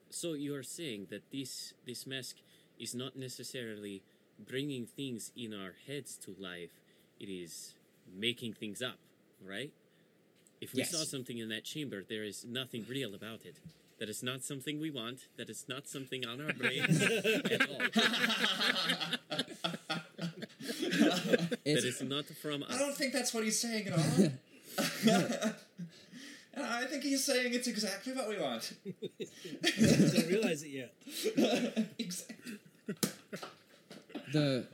So 0.10 0.34
you 0.34 0.56
are 0.56 0.64
saying 0.64 1.08
that 1.10 1.32
this 1.32 1.74
this 1.86 2.06
mask 2.06 2.36
is 2.80 2.94
not 2.94 3.16
necessarily 3.16 4.04
bringing 4.48 4.86
things 4.86 5.32
in 5.36 5.54
our 5.54 5.74
heads 5.88 6.18
to 6.26 6.36
life; 6.38 6.82
it 7.20 7.30
is 7.30 7.74
making 8.16 8.54
things 8.54 8.82
up, 8.84 9.00
right? 9.44 9.72
If 10.62 10.74
we 10.74 10.80
Yes. 10.80 10.92
saw 10.92 11.04
something 11.04 11.38
in 11.38 11.50
that 11.50 11.64
chamber, 11.64 12.04
there 12.08 12.24
is 12.24 12.44
nothing 12.46 12.86
real 12.90 13.14
about 13.14 13.46
it. 13.46 13.56
That 14.00 14.10
is 14.10 14.22
not 14.24 14.44
something 14.44 14.80
we 14.80 14.90
want. 14.92 15.28
That 15.38 15.50
is 15.50 15.66
not 15.70 15.88
something 15.88 16.26
on 16.26 16.42
our 16.42 16.54
brains 16.54 17.02
at 17.56 17.70
all. 17.70 17.78
that 20.60 21.58
is 21.66 22.02
not 22.02 22.26
from 22.26 22.64
I 22.70 22.78
don't 22.78 22.96
think 22.96 23.14
that's 23.14 23.34
what 23.34 23.44
he's 23.44 23.60
saying 23.60 23.88
at 23.88 23.94
all. 23.94 24.32
I 26.58 26.86
think 26.86 27.04
he's 27.04 27.24
saying 27.24 27.54
it's 27.54 27.68
exactly 27.68 28.14
what 28.14 28.30
we 28.30 28.40
want. 28.40 28.74
He 28.84 28.94
Didn't 29.62 30.28
realize 30.28 30.64
it 30.64 30.70
yet. 30.70 30.94
exactly. 32.00 32.60
the 34.32 34.66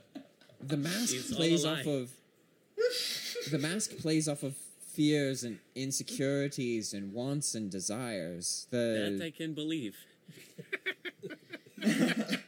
the 0.60 0.76
mask 0.76 1.14
It's 1.14 1.32
plays 1.34 1.64
off 1.64 1.86
of 1.86 2.10
the 3.50 3.58
mask 3.58 3.96
plays 3.98 4.28
off 4.28 4.42
of 4.44 4.54
fears 4.92 5.42
and 5.44 5.58
insecurities 5.74 6.92
and 6.92 7.12
wants 7.12 7.54
and 7.54 7.70
desires. 7.70 8.66
That 8.70 9.20
I 9.24 9.30
can 9.30 9.54
believe. 9.54 9.96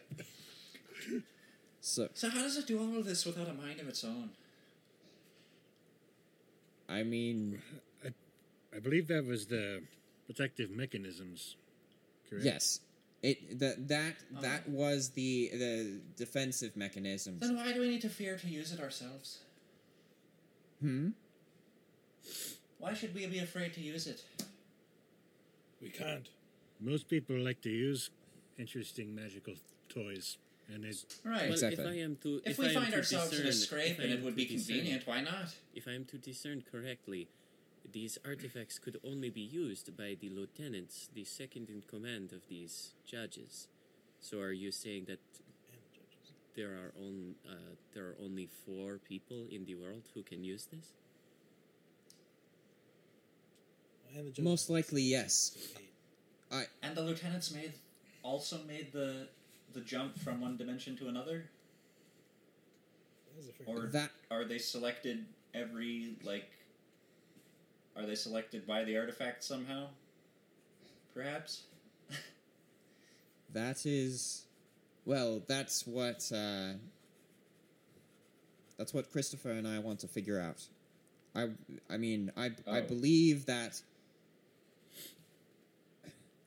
so 1.80 2.08
So 2.14 2.28
how 2.30 2.42
does 2.42 2.56
it 2.56 2.66
do 2.66 2.78
all 2.80 2.98
of 2.98 3.04
this 3.04 3.24
without 3.26 3.48
a 3.48 3.54
mind 3.54 3.80
of 3.80 3.88
its 3.88 4.04
own? 4.04 4.30
I 6.88 7.02
mean 7.02 7.62
I 8.74 8.80
believe 8.80 9.08
that 9.08 9.24
was 9.24 9.46
the 9.46 9.82
protective 10.26 10.70
mechanisms. 10.70 11.56
Correct? 12.28 12.44
yes. 12.44 12.80
It 13.22 13.58
that 13.60 13.88
that 13.88 14.16
that 14.42 14.68
was 14.68 15.10
the 15.10 15.50
the 15.54 16.00
defensive 16.16 16.76
mechanisms. 16.76 17.40
Then 17.40 17.56
why 17.56 17.72
do 17.72 17.80
we 17.80 17.88
need 17.88 18.02
to 18.02 18.10
fear 18.10 18.36
to 18.36 18.46
use 18.46 18.70
it 18.70 18.80
ourselves? 18.80 19.38
Hmm? 20.80 21.10
Why 22.78 22.94
should 22.94 23.14
we 23.14 23.26
be 23.26 23.38
afraid 23.38 23.72
to 23.74 23.80
use 23.80 24.06
it? 24.06 24.22
We 25.80 25.88
can't. 25.90 26.28
Most 26.80 27.08
people 27.08 27.36
like 27.36 27.60
to 27.62 27.70
use 27.70 28.10
interesting 28.58 29.14
magical 29.14 29.54
toys, 29.88 30.38
and 30.72 30.84
it's 30.84 31.04
Right. 31.24 31.42
Well, 31.42 31.52
Exactly. 31.52 31.84
if 31.84 31.90
I 31.90 31.96
am 32.00 32.16
to, 32.22 32.40
if, 32.44 32.52
if, 32.52 32.58
we 32.58 32.66
I 32.70 32.74
find 32.74 32.90
to 32.92 32.96
ourselves 32.98 33.38
in 33.38 33.46
a 33.46 33.52
scrape 33.52 33.98
and 33.98 34.10
it 34.12 34.22
would 34.22 34.30
to 34.32 34.36
be 34.36 34.46
discern- 34.46 34.76
convenient, 34.76 35.06
why 35.06 35.20
not? 35.20 35.54
If 35.74 35.86
I 35.88 35.92
am 35.92 36.04
to 36.06 36.18
discern 36.18 36.62
correctly, 36.70 37.28
these 37.90 38.18
artifacts 38.24 38.78
could 38.78 38.98
only 39.04 39.30
be 39.30 39.40
used 39.42 39.96
by 39.96 40.16
the 40.20 40.28
lieutenants, 40.30 41.08
the 41.14 41.24
second 41.24 41.68
in 41.70 41.82
command 41.82 42.32
of 42.32 42.42
these 42.48 42.90
judges. 43.06 43.68
So, 44.20 44.40
are 44.40 44.52
you 44.52 44.70
saying 44.72 45.04
that 45.06 45.20
there 46.56 46.70
are 46.70 46.92
on, 46.98 47.34
uh, 47.48 47.74
there 47.94 48.04
are 48.04 48.16
only 48.22 48.46
four 48.66 48.98
people 48.98 49.46
in 49.50 49.64
the 49.64 49.74
world 49.74 50.04
who 50.14 50.22
can 50.22 50.42
use 50.44 50.66
this? 50.66 50.92
And 54.16 54.26
the 54.26 54.30
judges. 54.30 54.44
Most 54.44 54.70
likely 54.70 55.02
yes. 55.02 55.56
I 56.52 56.64
And 56.82 56.96
the 56.96 57.02
lieutenants 57.02 57.52
made 57.52 57.72
also 58.22 58.58
made 58.66 58.92
the 58.92 59.28
the 59.72 59.80
jump 59.80 60.16
from 60.18 60.40
one 60.40 60.56
dimension 60.56 60.96
to 60.98 61.08
another, 61.08 61.50
That 63.26 63.36
was 63.36 63.48
a 63.48 63.52
or 63.66 63.88
that 63.88 64.10
are 64.30 64.44
they 64.44 64.58
selected 64.58 65.26
every 65.52 66.16
like? 66.24 66.50
Are 67.96 68.06
they 68.06 68.14
selected 68.14 68.66
by 68.66 68.84
the 68.84 68.96
artifact 68.96 69.42
somehow? 69.42 69.88
Perhaps. 71.12 71.62
That 73.52 73.86
is, 73.86 74.46
well, 75.04 75.40
that's 75.46 75.86
what 75.86 76.28
uh, 76.34 76.72
that's 78.76 78.92
what 78.92 79.10
Christopher 79.12 79.50
and 79.52 79.66
I 79.66 79.78
want 79.78 80.00
to 80.00 80.08
figure 80.08 80.40
out. 80.40 80.62
I, 81.36 81.50
I 81.90 81.96
mean, 81.96 82.32
I, 82.36 82.46
I 82.66 82.80
Oh. 82.80 82.82
believe 82.82 83.46
that. 83.46 83.80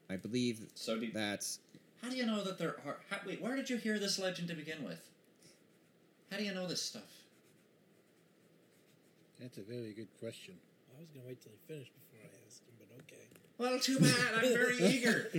I 0.10 0.16
believe 0.16 0.62
So 0.76 0.98
do, 1.00 1.12
that 1.12 1.46
how 2.02 2.10
do 2.10 2.16
you 2.16 2.26
know 2.26 2.44
that 2.44 2.58
there 2.58 2.76
are? 2.86 2.98
How, 3.10 3.18
wait, 3.26 3.42
where 3.42 3.56
did 3.56 3.70
you 3.70 3.78
hear 3.78 4.00
this 4.00 4.20
legend 4.20 4.48
to 4.50 4.54
begin 4.54 4.84
with? 4.84 5.02
How 6.32 6.38
do 6.38 6.44
you 6.44 6.54
know 6.54 6.68
this 6.68 6.82
stuff? 6.82 7.04
that's 9.40 9.58
a 9.60 9.62
very 9.62 9.94
good 9.94 10.08
question. 10.20 10.56
I 10.96 11.00
was 11.00 11.10
gonna 11.14 11.28
wait 11.28 11.42
till 11.42 11.52
he 11.52 11.74
finished 11.74 11.92
before 11.94 12.26
I 12.26 12.30
asked 12.48 12.62
him, 12.62 12.74
but 12.80 12.88
okay. 13.04 13.24
Well, 13.58 13.80
too 13.80 14.00
bad. 14.00 14.36
I'm 14.36 14.54
very 14.54 14.78
eager. 14.96 15.32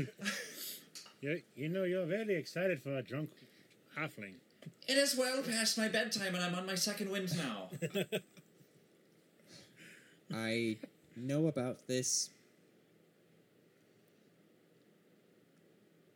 You, 1.21 1.43
you 1.57 1.69
know, 1.69 1.83
you're 1.83 2.07
very 2.07 2.37
excited 2.37 2.81
for 2.81 2.97
a 2.97 3.03
drunk 3.03 3.31
halfling. 3.97 4.35
It 4.87 4.97
is 4.97 5.17
well 5.17 5.43
past 5.43 5.77
my 5.77 5.89
bedtime, 5.89 6.35
and 6.35 6.45
I'm 6.45 6.55
on 6.55 6.67
my 6.67 6.77
second 6.77 7.11
wind 7.11 7.37
now. 7.37 7.71
I 10.33 10.77
know 11.17 11.47
about 11.47 11.87
this 11.89 12.31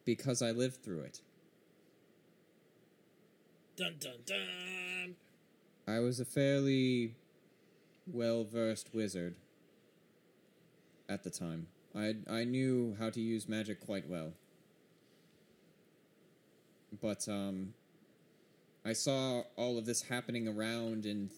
because 0.04 0.42
I 0.42 0.50
lived 0.50 0.82
through 0.82 1.00
it. 1.00 1.20
Dun 3.76 3.94
dun 3.98 4.18
dun. 4.26 5.16
I 5.86 5.98
was 6.00 6.20
a 6.20 6.24
fairly 6.24 7.14
well 8.06 8.44
versed 8.44 8.94
wizard 8.94 9.34
at 11.08 11.22
the 11.22 11.30
time. 11.30 11.66
I 11.94 12.16
I 12.28 12.44
knew 12.44 12.96
how 12.98 13.10
to 13.10 13.20
use 13.20 13.48
magic 13.48 13.80
quite 13.80 14.08
well. 14.08 14.32
But 17.00 17.28
um 17.28 17.74
I 18.84 18.92
saw 18.92 19.44
all 19.56 19.78
of 19.78 19.86
this 19.86 20.02
happening 20.02 20.48
around 20.48 21.06
and 21.06 21.30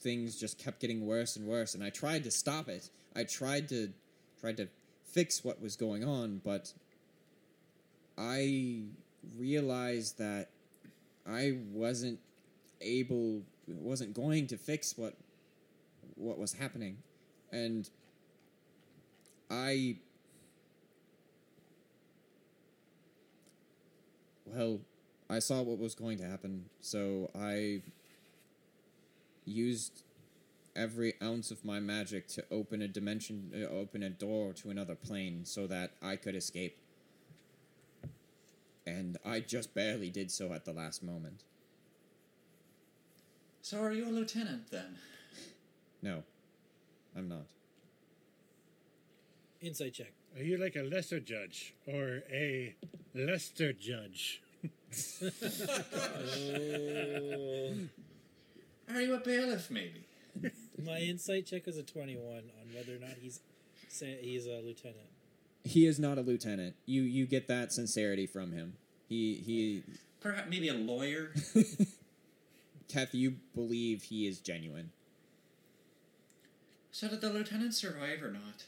things 0.00 0.38
just 0.38 0.58
kept 0.58 0.80
getting 0.80 1.06
worse 1.06 1.36
and 1.36 1.46
worse 1.46 1.74
and 1.74 1.84
I 1.84 1.90
tried 1.90 2.24
to 2.24 2.30
stop 2.30 2.68
it. 2.68 2.90
I 3.14 3.24
tried 3.24 3.68
to 3.68 3.92
tried 4.40 4.56
to 4.58 4.68
fix 5.04 5.44
what 5.44 5.62
was 5.62 5.76
going 5.76 6.04
on, 6.04 6.40
but 6.44 6.72
I 8.18 8.84
realized 9.38 10.18
that 10.18 10.48
I 11.26 11.58
wasn't 11.72 12.18
able 12.80 13.42
wasn't 13.66 14.14
going 14.14 14.46
to 14.48 14.56
fix 14.56 14.96
what 14.96 15.14
what 16.14 16.38
was 16.38 16.54
happening. 16.54 16.98
And 17.52 17.88
i 19.48 19.96
well 24.44 24.80
i 25.30 25.38
saw 25.38 25.62
what 25.62 25.78
was 25.78 25.94
going 25.94 26.18
to 26.18 26.24
happen. 26.24 26.66
So 26.80 27.30
i 27.38 27.82
used 29.44 30.02
every 30.74 31.14
ounce 31.22 31.50
of 31.50 31.64
my 31.64 31.80
magic 31.80 32.28
to 32.28 32.44
open 32.50 32.82
a 32.82 32.88
dimension 32.88 33.50
uh, 33.54 33.72
open 33.74 34.02
a 34.02 34.10
door 34.10 34.52
to 34.52 34.70
another 34.70 34.94
plane 34.94 35.44
so 35.44 35.66
that 35.66 35.92
i 36.02 36.16
could 36.16 36.34
escape 36.34 36.76
and 38.86 39.18
i 39.24 39.40
just 39.40 39.74
barely 39.74 40.10
did 40.10 40.30
so 40.30 40.52
at 40.52 40.64
the 40.64 40.72
last 40.72 41.02
moment 41.02 41.42
so, 43.66 43.82
are 43.82 43.90
you 43.90 44.08
a 44.08 44.14
lieutenant 44.14 44.70
then? 44.70 44.96
No, 46.00 46.22
I'm 47.16 47.28
not. 47.28 47.46
Insight 49.60 49.94
check. 49.94 50.12
Are 50.36 50.42
you 50.44 50.56
like 50.56 50.76
a 50.76 50.84
lesser 50.84 51.18
judge 51.18 51.74
or 51.84 52.22
a 52.30 52.76
Lester 53.12 53.72
judge? 53.72 54.40
Are 58.94 59.00
you 59.00 59.14
a 59.14 59.18
bailiff, 59.18 59.68
maybe? 59.68 60.06
My 60.80 60.98
insight 61.00 61.46
check 61.46 61.66
is 61.66 61.76
a 61.76 61.82
twenty-one 61.82 62.52
on 62.60 62.72
whether 62.72 62.94
or 62.94 63.00
not 63.00 63.16
he's 63.20 63.40
he's 64.20 64.46
a 64.46 64.60
lieutenant. 64.64 65.10
He 65.66 65.86
is 65.86 65.98
not 65.98 66.16
a 66.16 66.20
lieutenant. 66.20 66.76
You 66.86 67.02
you 67.02 67.26
get 67.26 67.48
that 67.48 67.72
sincerity 67.72 68.26
from 68.26 68.52
him. 68.52 68.74
He 69.08 69.34
he. 69.34 69.82
Perhaps 70.20 70.48
maybe 70.48 70.68
a 70.68 70.74
lawyer. 70.74 71.32
Keth, 72.88 73.14
you 73.14 73.36
believe 73.54 74.04
he 74.04 74.28
is 74.28 74.38
genuine. 74.38 74.90
So, 76.92 77.08
did 77.08 77.20
the 77.20 77.30
lieutenant 77.30 77.74
survive 77.74 78.22
or 78.22 78.30
not? 78.30 78.64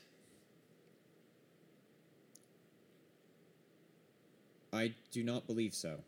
I 4.73 4.95
do 5.12 5.23
not 5.23 5.47
believe 5.47 5.75
so. 5.75 5.99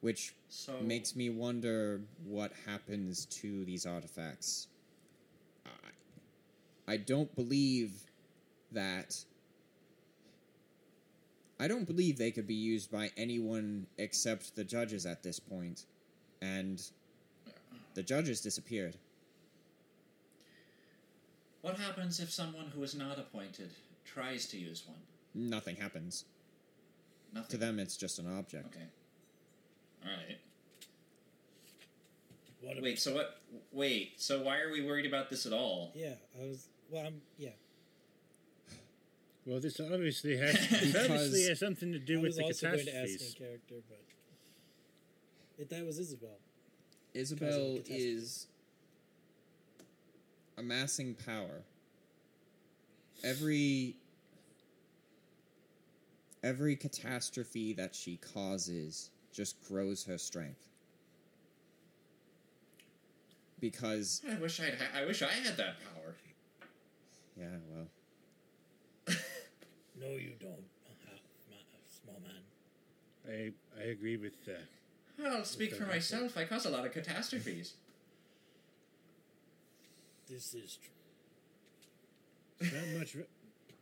Which 0.00 0.34
So 0.48 0.74
makes 0.82 1.16
me 1.16 1.30
wonder 1.30 2.00
what 2.26 2.52
happens 2.66 3.24
to 3.26 3.64
these 3.64 3.86
artifacts. 3.86 4.66
I, 5.64 6.92
I 6.92 6.96
don't 6.98 7.34
believe 7.34 7.92
that. 8.72 9.24
I 11.64 11.66
don't 11.66 11.86
believe 11.86 12.18
they 12.18 12.30
could 12.30 12.46
be 12.46 12.54
used 12.54 12.92
by 12.92 13.10
anyone 13.16 13.86
except 13.96 14.54
the 14.54 14.64
judges 14.64 15.06
at 15.06 15.22
this 15.22 15.40
point. 15.40 15.86
And 16.42 16.82
the 17.94 18.02
judges 18.02 18.42
disappeared. 18.42 18.96
What 21.62 21.78
happens 21.78 22.20
if 22.20 22.30
someone 22.30 22.66
who 22.66 22.82
is 22.82 22.94
not 22.94 23.18
appointed 23.18 23.70
tries 24.04 24.44
to 24.48 24.58
use 24.58 24.82
one? 24.86 24.98
Nothing 25.34 25.76
happens. 25.76 26.26
Nothing. 27.32 27.48
To 27.48 27.56
them, 27.56 27.78
it's 27.78 27.96
just 27.96 28.18
an 28.18 28.26
object. 28.38 28.66
Okay. 28.66 28.84
All 30.04 30.10
right. 30.10 30.38
What? 32.60 32.82
Wait. 32.82 32.98
So 32.98 33.14
what? 33.14 33.40
Wait. 33.72 34.20
So 34.20 34.42
why 34.42 34.60
are 34.60 34.70
we 34.70 34.84
worried 34.84 35.06
about 35.06 35.30
this 35.30 35.46
at 35.46 35.54
all? 35.54 35.92
Yeah, 35.94 36.12
I 36.38 36.44
was. 36.44 36.68
Well, 36.90 37.06
I'm. 37.06 37.22
Yeah, 37.38 37.50
Well, 39.46 39.60
this 39.60 39.78
obviously 39.78 40.36
has 40.38 40.54
this 40.70 40.94
obviously 41.10 41.44
has 41.48 41.58
something 41.58 41.92
to 41.92 41.98
do 41.98 42.18
I 42.18 42.22
with 42.22 42.28
was 42.28 42.36
the 42.36 42.42
also 42.44 42.66
going 42.72 42.86
to 42.86 42.96
ask 42.96 43.10
in 43.10 43.46
character, 43.46 43.74
but 43.88 44.00
it, 45.58 45.70
that 45.70 45.84
was 45.84 45.98
Isabel. 45.98 46.38
Isabel 47.12 47.76
catastrophe. 47.76 47.94
is 47.94 48.46
amassing 50.56 51.14
power. 51.14 51.62
Every 53.22 53.96
every 56.42 56.76
catastrophe 56.76 57.72
that 57.74 57.94
she 57.94 58.16
causes, 58.16 59.10
just 59.32 59.62
grows 59.68 60.04
her 60.04 60.18
strength. 60.18 60.68
Because 63.60 64.22
I 64.30 64.34
wish 64.36 64.60
I 64.60 64.64
ha- 64.66 65.00
I 65.00 65.04
wish 65.06 65.22
I 65.22 65.28
had 65.28 65.56
that 65.56 65.76
power. 65.80 66.14
yeah, 67.36 67.46
well, 67.70 67.86
No, 70.04 70.16
you 70.16 70.32
don't, 70.38 70.52
uh, 70.52 71.16
small 72.04 72.20
man. 72.22 72.42
I 73.26 73.80
I 73.80 73.84
agree 73.86 74.16
with 74.16 74.34
uh, 74.46 75.26
I'll 75.26 75.44
speak 75.44 75.74
for 75.74 75.86
myself. 75.86 76.36
I 76.36 76.44
cause 76.44 76.66
a 76.66 76.70
lot 76.70 76.84
of 76.84 76.92
catastrophes. 76.92 77.74
This 80.28 80.54
is 80.54 80.78
true. 82.60 82.68
not 82.72 82.98
much. 82.98 83.14
Re- 83.14 83.24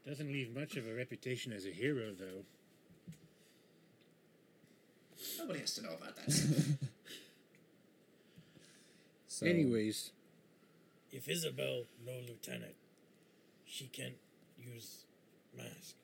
doesn't 0.07 0.33
leave 0.33 0.55
much 0.55 0.77
of 0.77 0.87
a 0.89 0.95
reputation 0.95 1.53
as 1.53 1.65
a 1.65 1.71
hero, 1.71 2.13
though. 2.19 2.45
Nobody 5.39 5.61
has 5.61 5.75
to 5.75 5.83
know 5.83 5.95
about 5.95 6.17
that. 6.17 6.33
so 9.29 9.47
Anyways, 9.47 10.11
If 11.13 11.29
Isabel 11.29 11.85
no 12.05 12.13
lieutenant, 12.29 12.75
she 13.65 13.87
can't 13.87 14.17
use 14.59 15.05
mask. 15.57 15.95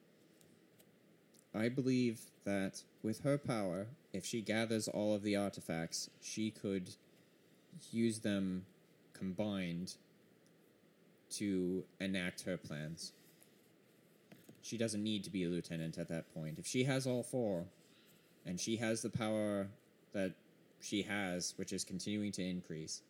I 1.54 1.68
believe 1.68 2.20
that 2.44 2.82
with 3.02 3.20
her 3.20 3.38
power, 3.38 3.86
if 4.12 4.24
she 4.24 4.40
gathers 4.42 4.88
all 4.88 5.14
of 5.14 5.22
the 5.22 5.36
artifacts, 5.36 6.10
she 6.20 6.50
could 6.50 6.90
use 7.90 8.20
them 8.20 8.66
combined 9.12 9.94
to 11.30 11.84
enact 12.00 12.42
her 12.42 12.56
plans. 12.56 13.12
She 14.62 14.76
doesn't 14.76 15.02
need 15.02 15.24
to 15.24 15.30
be 15.30 15.44
a 15.44 15.48
lieutenant 15.48 15.98
at 15.98 16.08
that 16.08 16.32
point. 16.34 16.58
If 16.58 16.66
she 16.66 16.84
has 16.84 17.06
all 17.06 17.22
four, 17.22 17.64
and 18.44 18.58
she 18.58 18.76
has 18.76 19.02
the 19.02 19.10
power 19.10 19.68
that 20.12 20.32
she 20.80 21.02
has, 21.02 21.54
which 21.56 21.72
is 21.72 21.84
continuing 21.84 22.32
to 22.32 22.42
increase, 22.42 23.02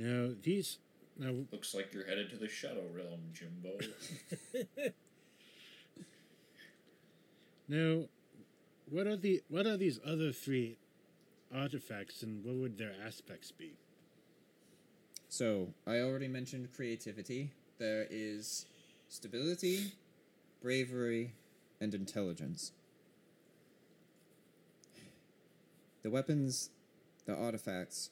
Now, 0.00 0.30
these 0.42 0.78
now 1.20 1.34
Looks 1.52 1.74
like 1.74 1.92
you're 1.92 2.06
headed 2.06 2.30
to 2.30 2.36
the 2.36 2.48
Shadow 2.48 2.82
Realm, 2.92 3.20
Jimbo. 3.34 3.78
now, 7.68 8.08
what 8.88 9.06
are 9.06 9.16
the 9.16 9.42
what 9.48 9.66
are 9.66 9.76
these 9.76 10.00
other 10.04 10.32
three 10.32 10.78
artifacts, 11.54 12.22
and 12.22 12.42
what 12.42 12.54
would 12.54 12.78
their 12.78 12.94
aspects 13.06 13.52
be? 13.52 13.72
So, 15.28 15.68
I 15.86 15.98
already 15.98 16.26
mentioned 16.26 16.68
creativity. 16.74 17.52
There 17.78 18.06
is 18.10 18.64
stability, 19.08 19.92
bravery, 20.62 21.34
and 21.80 21.94
intelligence. 21.94 22.72
The 26.02 26.10
weapons, 26.10 26.70
the 27.26 27.36
artifacts, 27.36 28.10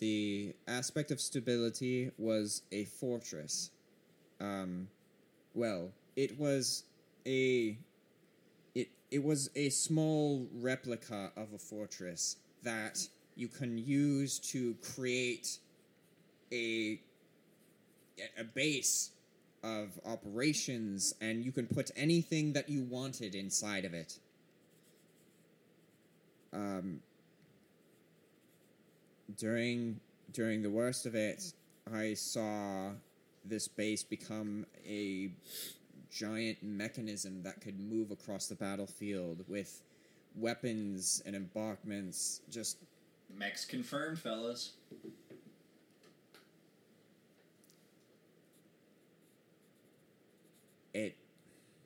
the 0.00 0.54
aspect 0.66 1.10
of 1.10 1.20
stability 1.20 2.10
was 2.18 2.62
a 2.72 2.84
fortress. 2.86 3.70
Um, 4.40 4.88
well, 5.54 5.90
it 6.16 6.38
was 6.38 6.84
a 7.26 7.76
it 8.74 8.88
it 9.10 9.22
was 9.22 9.50
a 9.54 9.68
small 9.68 10.46
replica 10.54 11.30
of 11.36 11.52
a 11.54 11.58
fortress 11.58 12.36
that 12.62 13.06
you 13.36 13.48
can 13.48 13.78
use 13.78 14.38
to 14.38 14.74
create 14.94 15.58
a 16.52 17.00
a 18.38 18.44
base 18.44 19.10
of 19.62 20.00
operations 20.06 21.14
and 21.20 21.44
you 21.44 21.52
can 21.52 21.66
put 21.66 21.90
anything 21.96 22.52
that 22.52 22.68
you 22.68 22.82
wanted 22.82 23.34
inside 23.34 23.84
of 23.84 23.94
it 23.94 24.18
um 26.52 27.00
during 29.36 30.00
during 30.32 30.62
the 30.62 30.70
worst 30.70 31.06
of 31.06 31.14
it 31.14 31.52
i 31.92 32.14
saw 32.14 32.90
this 33.44 33.68
base 33.68 34.02
become 34.02 34.66
a 34.86 35.30
giant 36.10 36.62
mechanism 36.62 37.42
that 37.42 37.60
could 37.60 37.78
move 37.78 38.10
across 38.10 38.46
the 38.46 38.54
battlefield 38.54 39.44
with 39.48 39.82
weapons 40.36 41.22
and 41.24 41.34
embarkments 41.34 42.40
just 42.50 42.78
Max 43.36 43.64
confirmed, 43.64 44.18
fellas. 44.18 44.72
it 50.92 51.16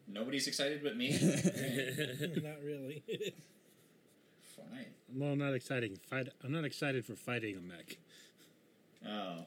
Nobody's 0.06 0.46
excited 0.46 0.82
but 0.82 0.96
me. 0.96 1.10
Not 2.42 2.62
really. 2.62 3.02
Fine. 4.56 4.86
Well, 5.15 5.36
not 5.36 5.55
exciting. 5.55 5.99
Fight. 6.09 6.28
I'm 6.43 6.53
not 6.53 6.65
excited 6.65 7.05
for 7.05 7.15
fighting 7.15 7.57
a 7.57 7.61
mech. 7.61 7.99
Oh. 9.07 9.47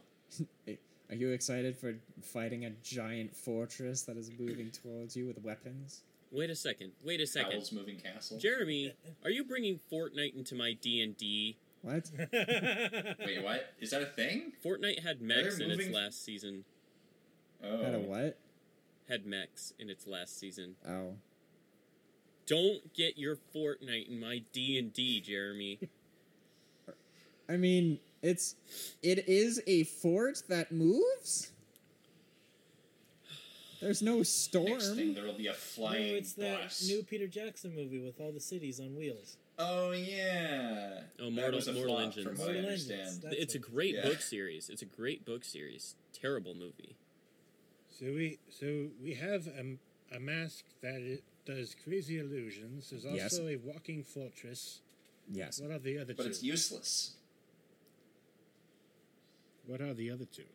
are 1.10 1.16
you 1.16 1.32
excited 1.32 1.78
for 1.78 1.96
fighting 2.22 2.66
a 2.66 2.70
giant 2.84 3.36
fortress 3.36 4.04
that 4.04 4.18
is 4.18 4.32
moving 4.38 4.72
towards 4.72 5.16
you 5.16 5.26
with 5.26 5.44
weapons 5.44 6.02
Wait 6.32 6.50
a 6.50 6.56
second. 6.56 6.92
Wait 7.04 7.22
a 7.22 7.28
second. 7.28 7.54
Howl's 7.54 7.72
moving 7.72 7.98
castle. 7.98 8.38
Jeremy, 8.38 8.94
are 9.24 9.30
you 9.30 9.44
bringing 9.44 9.80
Fortnite 9.92 10.36
into 10.36 10.56
my 10.56 10.74
D 10.74 11.02
and 11.02 11.16
D? 11.16 11.58
what 11.82 12.10
Wait, 12.34 13.44
what? 13.44 13.74
Is 13.80 13.92
that 13.92 14.02
a 14.02 14.08
thing? 14.08 14.52
Fortnite 14.64 15.04
had 15.04 15.22
mechs 15.22 15.60
in 15.60 15.72
its 15.72 15.90
last 15.90 16.24
season. 16.24 16.66
Oh. 17.64 17.84
Had 17.84 17.96
a 17.96 18.00
what 18.00 18.38
Had 19.08 19.26
mechs 19.26 19.74
in 19.80 19.90
its 19.90 20.06
last 20.06 20.38
season. 20.38 20.76
oh 20.88 21.14
Don't 22.48 22.94
get 22.94 23.18
your 23.18 23.38
Fortnite 23.54 24.08
in 24.10 24.20
my 24.20 24.42
D 24.54 24.80
and 24.80 24.92
D, 24.94 25.20
Jeremy. 25.22 25.80
i 27.50 27.56
mean 27.56 27.98
it's 28.22 28.56
it 29.02 29.28
is 29.30 29.62
a 29.68 29.84
fort 29.84 30.42
that 30.50 30.70
moves 30.72 31.52
there's 33.82 34.02
no 34.02 34.24
storm 34.24 34.66
Next 34.66 34.96
thing, 34.96 35.14
there 35.14 35.24
will 35.26 35.34
be 35.38 35.48
a 35.48 35.52
no, 35.52 35.56
flying 35.56 36.16
it's 36.16 36.34
that 36.34 36.62
bus. 36.64 36.88
new 36.90 37.04
Peter 37.04 37.28
Jackson 37.28 37.76
movie 37.76 38.00
with 38.00 38.20
all 38.20 38.32
the 38.32 38.40
cities 38.40 38.80
on 38.80 38.96
wheels. 38.96 39.38
Oh 39.60 39.92
yeah. 39.92 41.02
Oh, 41.20 41.26
That 41.26 41.32
Mortal- 41.32 41.56
was 41.58 41.68
a 41.68 41.74
Mortal 41.74 41.96
flop, 41.96 42.06
Engines. 42.08 42.26
From 42.26 42.38
what 42.38 42.50
I 42.50 42.54
Mortal 42.54 42.72
Engines, 42.72 42.92
understand. 42.92 43.22
That's 43.24 43.36
it's 43.36 43.56
a 43.56 43.60
great 43.60 43.94
Yeah. 43.96 44.02
book 44.02 44.22
series. 44.22 44.70
It's 44.70 44.82
a 44.82 44.86
great 44.86 45.26
book 45.26 45.46
series. 45.46 45.96
Terrible 46.12 46.56
movie. 46.56 46.96
So 48.00 48.08
we 48.08 48.40
so 48.50 48.88
we 49.02 49.14
have 49.14 49.46
a, 49.48 49.78
a 50.16 50.20
mask 50.20 50.66
that 50.82 50.96
it 51.02 51.24
does 51.48 51.76
crazy 51.84 52.20
illusions. 52.20 52.90
There's 52.90 53.06
Yes. 53.06 53.34
also 53.34 53.48
a 53.48 53.56
walking 53.56 54.04
fortress. 54.04 54.82
yes 55.32 55.60
What 55.62 55.72
are 55.72 55.80
the 55.80 55.98
other 55.98 56.14
But 56.14 56.24
two? 56.24 56.30
it's 56.30 56.44
useless. 56.44 57.16
What 59.66 59.82
are 59.82 59.94
the 59.94 60.12
other 60.12 60.26
two? 60.26 60.46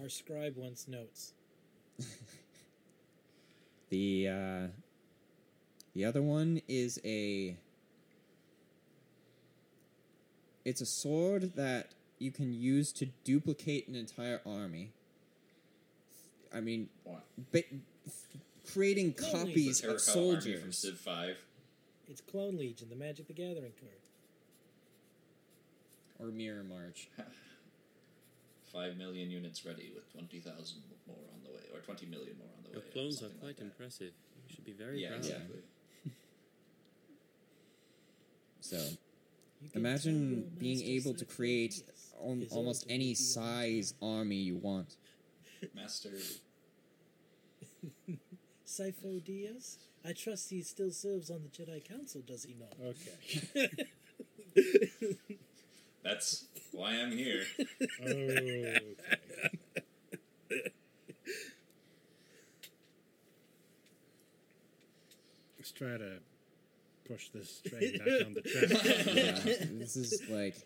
Our 0.00 0.08
scribe 0.08 0.56
once 0.56 0.86
notes. 0.88 1.32
the 3.90 4.28
uh 4.28 4.66
the 5.94 6.04
other 6.04 6.20
one 6.22 6.60
is 6.68 7.00
a 7.04 7.56
it's 10.64 10.80
a 10.80 10.86
sword 10.86 11.54
that 11.56 11.92
you 12.18 12.30
can 12.30 12.52
use 12.52 12.92
to 12.92 13.06
duplicate 13.24 13.88
an 13.88 13.94
entire 13.94 14.40
army 14.44 14.92
i 16.52 16.60
mean 16.60 16.88
What? 17.04 17.24
ba- 17.52 17.62
creating 18.72 19.14
Holy- 19.20 19.32
copies 19.32 19.78
of 19.80 19.84
Terracotta 19.84 20.04
from 20.04 20.12
soldiers 20.12 20.78
Civ 20.78 20.98
5. 20.98 21.36
It's 22.08 22.20
Clone 22.20 22.56
Legion, 22.56 22.88
the 22.88 22.96
Magic 22.96 23.26
the 23.26 23.32
Gathering 23.32 23.72
card. 23.80 23.92
or 26.18 26.26
mirror 26.28 26.62
march 26.64 27.08
5 28.72 28.96
million 28.96 29.30
units 29.30 29.64
ready 29.66 29.90
with 29.94 30.10
20,000 30.12 30.82
more 31.06 31.16
on 31.34 31.40
the 31.44 31.50
way. 31.50 31.62
Or 31.74 31.80
20 31.80 32.06
million 32.06 32.36
more 32.38 32.48
on 32.56 32.62
the 32.64 32.68
way. 32.70 32.74
Your 32.76 32.82
or 32.84 32.92
clones 32.92 33.22
are 33.22 33.28
quite 33.28 33.46
like 33.48 33.60
impressive. 33.60 34.12
You 34.48 34.54
should 34.54 34.64
be 34.64 34.72
very 34.72 35.00
Yeah, 35.02 35.08
proud. 35.08 35.18
exactly. 35.18 35.62
so 38.60 38.78
imagine 39.74 40.50
being 40.58 40.80
able 40.82 41.14
to 41.14 41.24
create 41.24 41.82
al- 42.22 42.38
almost 42.50 42.86
any 42.88 43.14
size 43.14 43.94
army 44.02 44.36
you 44.36 44.56
want 44.56 44.96
Master. 45.74 46.10
Sifo-Dyas? 48.80 49.76
I 50.04 50.12
trust 50.12 50.50
he 50.50 50.62
still 50.62 50.90
serves 50.90 51.30
on 51.30 51.42
the 51.42 51.48
Jedi 51.48 51.82
Council, 51.86 52.22
does 52.26 52.44
he 52.44 52.54
not? 52.58 52.74
Okay. 52.84 53.68
That's 56.04 56.44
why 56.72 56.90
I'm 56.92 57.10
here. 57.12 57.44
okay. 58.00 58.78
Let's 65.58 65.72
try 65.72 65.96
to 65.96 66.18
push 67.08 67.28
this 67.30 67.60
train 67.66 67.98
back 67.98 68.26
on 68.26 68.34
the 68.34 68.40
track. 68.42 69.14
yeah 69.14 69.64
this 69.78 69.96
is 69.96 70.22
like 70.28 70.56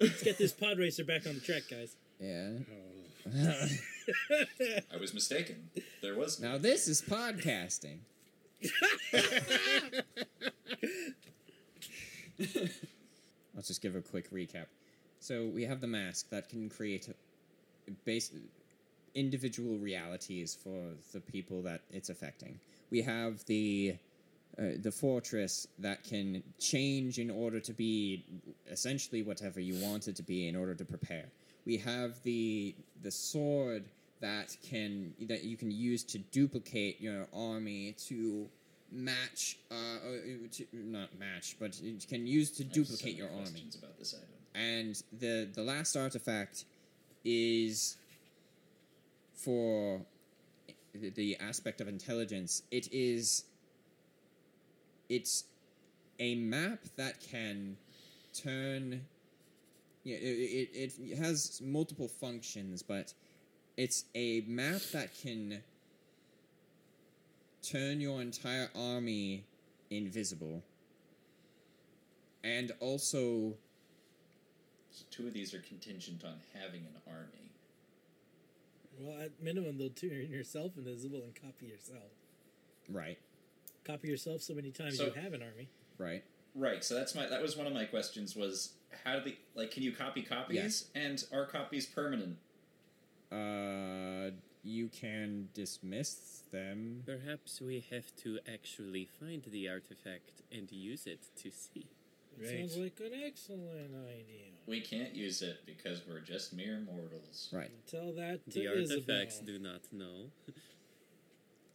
Let's 0.00 0.22
get 0.22 0.36
this 0.38 0.52
pod 0.52 0.78
racer 0.78 1.04
back 1.04 1.26
on 1.26 1.34
the 1.34 1.40
track, 1.40 1.62
guys. 1.70 1.96
yeah 2.20 2.50
Oh 2.70 2.91
I 3.26 4.96
was 5.00 5.14
mistaken. 5.14 5.70
There 6.00 6.16
was 6.16 6.40
now 6.40 6.58
this 6.58 6.88
is 6.88 7.02
podcasting. 7.02 7.98
Let's 13.54 13.68
just 13.68 13.82
give 13.82 13.94
a 13.94 14.00
quick 14.00 14.30
recap. 14.30 14.66
So 15.20 15.46
we 15.54 15.62
have 15.64 15.80
the 15.80 15.86
mask 15.86 16.30
that 16.30 16.48
can 16.48 16.68
create 16.68 17.08
base 18.04 18.32
individual 19.14 19.76
realities 19.78 20.54
for 20.54 20.94
the 21.12 21.20
people 21.20 21.62
that 21.62 21.82
it's 21.90 22.08
affecting. 22.08 22.58
We 22.90 23.02
have 23.02 23.44
the 23.46 23.96
uh, 24.58 24.62
the 24.82 24.92
fortress 24.92 25.66
that 25.78 26.04
can 26.04 26.42
change 26.58 27.18
in 27.18 27.30
order 27.30 27.58
to 27.58 27.72
be 27.72 28.22
essentially 28.70 29.22
whatever 29.22 29.60
you 29.60 29.74
want 29.82 30.08
it 30.08 30.16
to 30.16 30.22
be 30.22 30.46
in 30.48 30.56
order 30.56 30.74
to 30.74 30.84
prepare. 30.84 31.24
We 31.64 31.76
have 31.78 32.22
the 32.22 32.74
the 33.02 33.10
sword 33.10 33.84
that 34.20 34.56
can 34.68 35.12
that 35.28 35.44
you 35.44 35.56
can 35.56 35.70
use 35.70 36.02
to 36.04 36.18
duplicate 36.18 37.00
your 37.00 37.26
army 37.34 37.94
to 38.06 38.48
match 38.90 39.58
uh, 39.70 39.74
uh 39.74 40.48
to, 40.52 40.66
not 40.72 41.18
match 41.18 41.56
but 41.58 41.78
it 41.82 42.06
can 42.08 42.26
use 42.26 42.50
to 42.50 42.62
so 42.62 42.68
duplicate 42.70 43.04
many 43.04 43.16
your 43.16 43.28
army 43.30 43.64
about 43.78 43.98
this 43.98 44.14
item. 44.14 44.28
and 44.54 45.02
the 45.18 45.48
the 45.54 45.62
last 45.62 45.96
artifact 45.96 46.64
is 47.24 47.96
for 49.34 50.02
the 50.92 51.36
aspect 51.40 51.80
of 51.80 51.88
intelligence 51.88 52.62
it 52.70 52.86
is 52.92 53.44
it's 55.08 55.44
a 56.20 56.34
map 56.36 56.80
that 56.96 57.20
can 57.20 57.76
turn 58.34 59.00
yeah, 60.04 60.16
it, 60.16 60.70
it, 60.74 60.92
it 61.00 61.18
has 61.18 61.60
multiple 61.64 62.08
functions 62.08 62.82
but 62.82 63.14
it's 63.76 64.04
a 64.14 64.42
map 64.46 64.80
that 64.92 65.10
can 65.20 65.62
turn 67.62 68.00
your 68.00 68.20
entire 68.20 68.68
army 68.74 69.44
invisible 69.90 70.62
and 72.44 72.72
also 72.80 73.54
So 74.90 75.04
two 75.10 75.26
of 75.28 75.32
these 75.32 75.54
are 75.54 75.60
contingent 75.60 76.24
on 76.24 76.34
having 76.60 76.80
an 76.80 76.96
army. 77.06 77.50
Well, 78.98 79.22
at 79.22 79.30
minimum, 79.42 79.78
they'll 79.78 79.88
turn 79.90 80.28
yourself 80.30 80.72
invisible 80.76 81.22
and 81.24 81.34
copy 81.34 81.66
yourself. 81.66 82.10
right 82.88 83.18
Copy 83.84 84.08
yourself 84.08 84.42
so 84.42 84.54
many 84.54 84.70
times 84.70 84.96
So- 84.98 85.06
you 85.06 85.12
have 85.12 85.32
an 85.32 85.42
army. 85.42 85.68
right 85.98 86.24
Right. 86.54 86.84
So 86.84 86.94
that's 86.94 87.14
my 87.14 87.26
that 87.28 87.40
was 87.40 87.56
one 87.56 87.66
of 87.66 87.72
my 87.72 87.84
questions 87.86 88.36
was 88.36 88.72
how 89.04 89.18
do 89.18 89.24
they 89.24 89.38
like 89.54 89.70
can 89.70 89.82
you 89.82 89.92
copy 89.92 90.22
copies 90.22 90.56
Yes. 90.56 90.84
and 90.94 91.24
are 91.32 91.46
copies 91.46 91.86
permanent? 91.86 92.36
Uh, 93.30 94.30
you 94.62 94.88
can 94.88 95.48
dismiss 95.54 96.42
them. 96.52 97.02
Perhaps 97.06 97.60
we 97.60 97.84
have 97.90 98.14
to 98.16 98.38
actually 98.52 99.08
find 99.20 99.42
the 99.50 99.68
artifact 99.68 100.42
and 100.52 100.70
use 100.70 101.06
it 101.06 101.20
to 101.42 101.50
see. 101.50 101.86
That 102.38 102.46
Right. 102.48 102.58
Sounds 102.60 102.76
like 102.78 102.98
an 103.00 103.12
excellent 103.26 103.94
idea. 104.08 104.52
We 104.66 104.80
can't 104.80 105.14
use 105.14 105.42
it 105.42 105.58
because 105.66 106.02
we're 106.08 106.20
just 106.20 106.54
mere 106.54 106.80
mortals. 106.80 107.48
Right. 107.52 107.70
Tell 107.86 108.12
that 108.12 108.40
to 108.50 108.58
The 108.58 108.68
artifacts 108.68 109.36
Isabel. 109.36 109.54
do 109.54 109.58
not 109.58 109.80
know. 109.92 110.30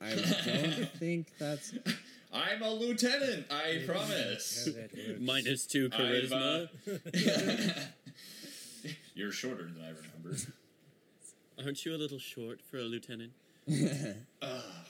I 0.02 0.16
don't 0.16 0.90
think 1.00 1.28
that's. 1.40 1.74
I'm 2.34 2.62
a 2.62 2.72
lieutenant, 2.72 3.46
I 3.52 3.84
promise. 3.86 4.66
How 4.66 4.72
that 4.82 4.92
works. 4.96 5.20
Minus 5.22 5.66
two 5.66 5.90
I've, 5.94 6.00
charisma. 6.00 6.70
uh, 6.88 7.82
You're 9.16 9.32
shorter 9.32 9.64
than 9.64 9.82
I 9.84 9.88
remember. 9.90 10.38
Aren't 11.64 11.86
you 11.86 11.96
a 11.96 11.98
little 11.98 12.20
short 12.20 12.60
for 12.70 12.78
a 12.78 12.84
lieutenant? 12.84 13.32
Ugh. 13.70 14.14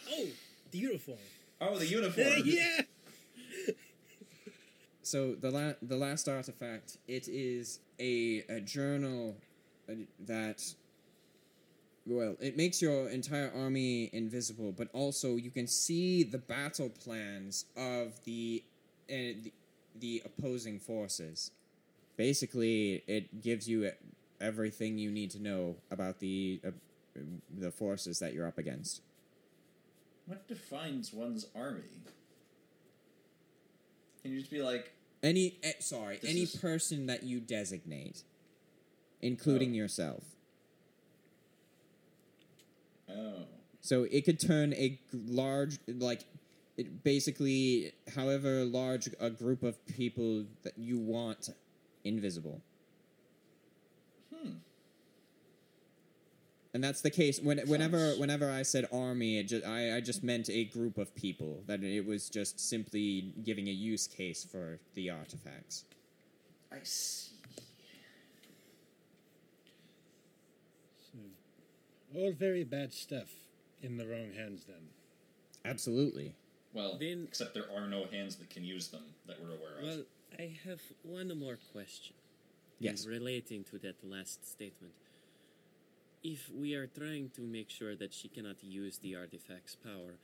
Oh, 0.09 0.25
the 0.71 0.77
uniform. 0.79 1.17
Oh, 1.61 1.77
the 1.77 1.85
uniform. 1.85 2.41
yeah. 2.45 2.81
so 5.03 5.35
the 5.35 5.51
la- 5.51 5.73
the 5.81 5.95
last 5.97 6.27
artifact 6.27 6.97
it 7.07 7.27
is 7.27 7.79
a 7.99 8.43
a 8.49 8.59
journal 8.61 9.35
uh, 9.89 9.93
that. 10.25 10.63
Well, 12.07 12.37
it 12.39 12.55
makes 12.55 12.81
your 12.81 13.09
entire 13.09 13.51
army 13.53 14.09
invisible, 14.13 14.71
but 14.71 14.87
also 14.93 15.35
you 15.35 15.51
can 15.51 15.67
see 15.67 16.23
the 16.23 16.37
battle 16.37 16.89
plans 16.89 17.65
of 17.75 18.23
the 18.23 18.63
uh, 19.09 19.13
the, 19.43 19.53
the 19.99 20.21
opposing 20.25 20.79
forces. 20.79 21.51
Basically, 22.15 23.03
it 23.07 23.41
gives 23.41 23.67
you 23.67 23.91
everything 24.39 24.97
you 24.97 25.11
need 25.11 25.31
to 25.31 25.41
know 25.41 25.75
about 25.91 26.19
the 26.19 26.61
uh, 26.65 26.71
the 27.57 27.71
forces 27.71 28.19
that 28.19 28.33
you're 28.33 28.47
up 28.47 28.57
against. 28.57 29.01
What 30.27 30.47
defines 30.47 31.11
one's 31.11 31.47
army? 31.55 31.81
Can 34.21 34.31
you 34.31 34.39
just 34.39 34.51
be 34.51 34.61
like, 34.61 34.93
Any 35.23 35.57
eh, 35.63 35.73
sorry, 35.79 36.19
any 36.23 36.43
is- 36.43 36.55
person 36.55 37.05
that 37.07 37.23
you 37.23 37.41
designate, 37.41 38.23
including 39.21 39.71
Oh. 39.71 39.75
yourself. 39.75 40.23
Oh, 43.09 43.45
So 43.81 44.03
it 44.03 44.25
could 44.25 44.39
turn 44.39 44.73
a 44.73 44.99
large, 45.13 45.77
like, 45.87 46.25
it 46.77 47.03
basically, 47.03 47.93
however 48.15 48.63
large 48.65 49.09
a 49.19 49.29
group 49.29 49.63
of 49.63 49.83
people 49.87 50.45
that 50.63 50.77
you 50.77 50.99
want 50.99 51.49
invisible. 52.03 52.61
hmm. 54.33 54.51
And 56.73 56.83
that's 56.83 57.01
the 57.01 57.09
case 57.09 57.39
when, 57.41 57.57
whenever 57.67 58.11
whenever 58.17 58.51
I 58.51 58.61
said 58.61 58.85
army, 58.93 59.39
it 59.39 59.47
just, 59.47 59.65
I, 59.65 59.95
I 59.97 59.99
just 59.99 60.23
meant 60.23 60.47
a 60.49 60.65
group 60.65 60.99
of 60.99 61.15
people. 61.15 61.63
That 61.65 61.83
it 61.83 62.05
was 62.05 62.29
just 62.29 62.59
simply 62.59 63.33
giving 63.43 63.67
a 63.67 63.71
use 63.71 64.05
case 64.05 64.45
for 64.45 64.79
the 64.93 65.09
artifacts. 65.09 65.85
I 66.71 66.77
see. 66.83 67.26
All 72.15 72.31
very 72.31 72.63
bad 72.63 72.93
stuff 72.93 73.29
in 73.81 73.97
the 73.97 74.07
wrong 74.07 74.33
hands 74.33 74.65
then. 74.65 74.89
Absolutely. 75.65 76.35
Well, 76.73 76.97
Then- 76.97 77.25
except 77.27 77.53
there 77.53 77.69
are 77.71 77.87
no 77.87 78.05
hands 78.05 78.35
that 78.37 78.49
can 78.49 78.63
use 78.63 78.89
them 78.89 79.15
that 79.25 79.39
we're 79.41 79.55
aware 79.55 79.77
of. 79.77 79.83
Well, 79.83 80.05
I 80.37 80.47
have 80.63 80.81
one 81.03 81.35
more 81.37 81.57
question. 81.57 82.15
Yes. 82.79 83.05
Relating 83.05 83.63
to 83.65 83.79
that 83.79 84.03
last 84.03 84.45
statement. 84.45 84.93
If 86.23 86.49
we 86.49 86.75
are 86.75 86.87
trying 86.87 87.29
to 87.31 87.41
make 87.41 87.69
sure 87.69 87.95
that 87.95 88.13
she 88.13 88.27
cannot 88.27 88.63
use 88.63 88.99
the 88.99 89.15
artifact's 89.15 89.75
power, 89.75 90.19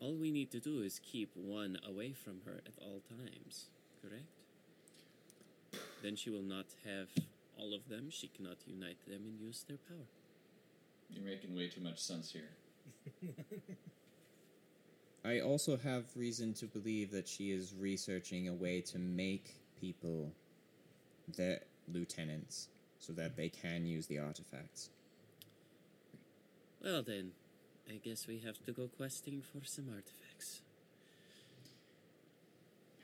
all 0.00 0.14
we 0.14 0.30
need 0.30 0.50
to 0.50 0.60
do 0.60 0.82
is 0.82 0.98
keep 0.98 1.34
one 1.36 1.78
away 1.84 2.12
from 2.12 2.40
her 2.44 2.60
at 2.66 2.78
all 2.80 3.00
times, 3.08 3.68
correct? 4.00 4.26
Then 6.02 6.16
she 6.16 6.30
will 6.30 6.42
not 6.42 6.66
have 6.84 7.08
all 7.56 7.74
of 7.74 7.88
them, 7.88 8.10
she 8.10 8.28
cannot 8.28 8.58
unite 8.66 9.04
them 9.06 9.22
and 9.24 9.40
use 9.40 9.62
their 9.62 9.78
power. 9.78 10.08
You're 11.12 11.24
making 11.24 11.54
way 11.54 11.68
too 11.68 11.80
much 11.80 12.00
sense 12.00 12.32
here. 12.32 12.50
I 15.24 15.40
also 15.40 15.76
have 15.76 16.04
reason 16.16 16.52
to 16.54 16.66
believe 16.66 17.12
that 17.12 17.28
she 17.28 17.52
is 17.52 17.72
researching 17.78 18.48
a 18.48 18.54
way 18.54 18.80
to 18.82 18.98
make 18.98 19.54
people 19.80 20.32
their 21.36 21.60
lieutenants 21.92 22.68
so 22.98 23.12
that 23.12 23.36
they 23.36 23.48
can 23.48 23.86
use 23.86 24.06
the 24.06 24.18
artifacts. 24.18 24.90
Well 26.82 27.02
then, 27.02 27.32
I 27.88 27.94
guess 28.02 28.26
we 28.26 28.38
have 28.38 28.58
to 28.64 28.72
go 28.72 28.88
questing 28.88 29.42
for 29.42 29.64
some 29.64 29.88
artifacts. 29.88 30.62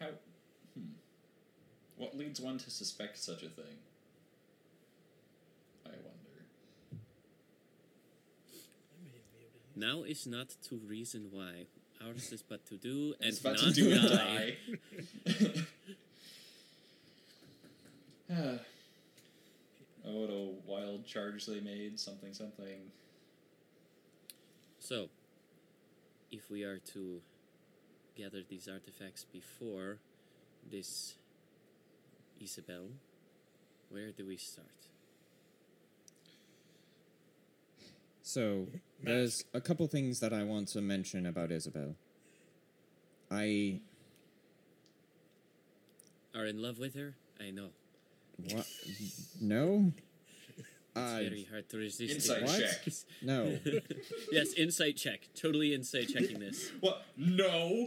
How? 0.00 0.08
Hmm. 0.74 0.94
What 1.96 2.16
leads 2.16 2.40
one 2.40 2.58
to 2.58 2.70
suspect 2.70 3.18
such 3.18 3.42
a 3.42 3.48
thing? 3.48 3.78
I 5.84 5.90
wonder. 5.90 6.46
I 6.92 6.96
may 9.04 9.10
be 9.10 9.42
able 9.42 9.58
to 9.58 9.66
use 9.66 9.67
Now 9.78 10.02
is 10.02 10.26
not 10.26 10.56
to 10.68 10.76
reason 10.76 11.28
why. 11.30 11.66
Ours 12.04 12.32
is 12.32 12.42
but 12.42 12.66
to 12.66 12.76
do 12.76 13.14
and 13.20 13.28
It's 13.28 13.38
about 13.38 13.62
not 13.62 13.62
to 13.66 13.72
do 13.72 13.92
and 13.92 14.08
die. 14.08 14.56
die. 15.24 15.64
Ah. 18.30 18.58
oh, 20.04 20.12
what 20.20 20.30
a 20.30 20.50
wild 20.66 21.06
charge 21.06 21.46
they 21.46 21.60
made! 21.60 21.98
Something, 21.98 22.34
something. 22.34 22.90
So, 24.80 25.08
if 26.30 26.50
we 26.50 26.62
are 26.62 26.78
to 26.92 27.22
gather 28.16 28.42
these 28.46 28.68
artifacts 28.68 29.24
before 29.24 29.98
this 30.70 31.14
Isabel, 32.38 32.88
where 33.88 34.10
do 34.10 34.26
we 34.26 34.36
start? 34.36 34.66
So, 38.22 38.66
there's 39.02 39.44
a 39.54 39.60
couple 39.60 39.86
things 39.86 40.20
that 40.20 40.32
I 40.32 40.42
want 40.42 40.68
to 40.68 40.80
mention 40.80 41.26
about 41.26 41.50
Isabel. 41.50 41.94
I. 43.30 43.80
Are 46.34 46.46
in 46.46 46.62
love 46.62 46.78
with 46.78 46.94
her? 46.94 47.14
I 47.40 47.50
know. 47.50 47.68
What? 48.36 48.66
No? 49.40 49.92
Uh, 50.96 51.18
very 51.18 51.46
hard 51.48 51.68
to 51.68 51.76
resist. 51.76 52.12
Insight 52.12 52.42
What? 52.42 52.58
check. 52.60 52.92
no. 53.22 53.56
yes, 54.32 54.52
insight 54.54 54.96
check. 54.96 55.28
Totally 55.36 55.72
insight 55.72 56.08
checking 56.08 56.40
this. 56.40 56.72
What? 56.80 57.04
No. 57.16 57.86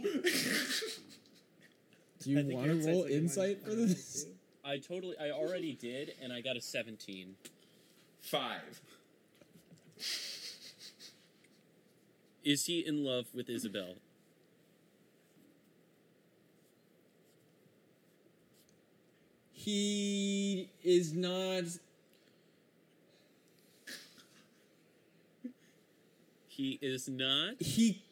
Do 2.20 2.30
you 2.30 2.56
want 2.56 2.66
to 2.68 2.88
roll 2.88 3.04
insight's 3.04 3.06
like 3.06 3.10
a 3.10 3.14
insight 3.14 3.64
for 3.64 3.74
this? 3.74 4.26
I 4.64 4.78
totally, 4.78 5.16
I 5.18 5.30
already 5.30 5.74
did, 5.74 6.14
and 6.22 6.32
I 6.32 6.40
got 6.40 6.56
a 6.56 6.60
17. 6.62 7.34
Five. 8.22 8.80
Is 12.44 12.66
he 12.66 12.80
in 12.80 13.04
love 13.04 13.26
with 13.34 13.48
Isabel? 13.48 13.94
He 19.52 20.70
is 20.82 21.12
not. 21.14 21.64
He 26.48 26.78
is 26.82 27.08
not. 27.08 27.60
He. 27.60 28.02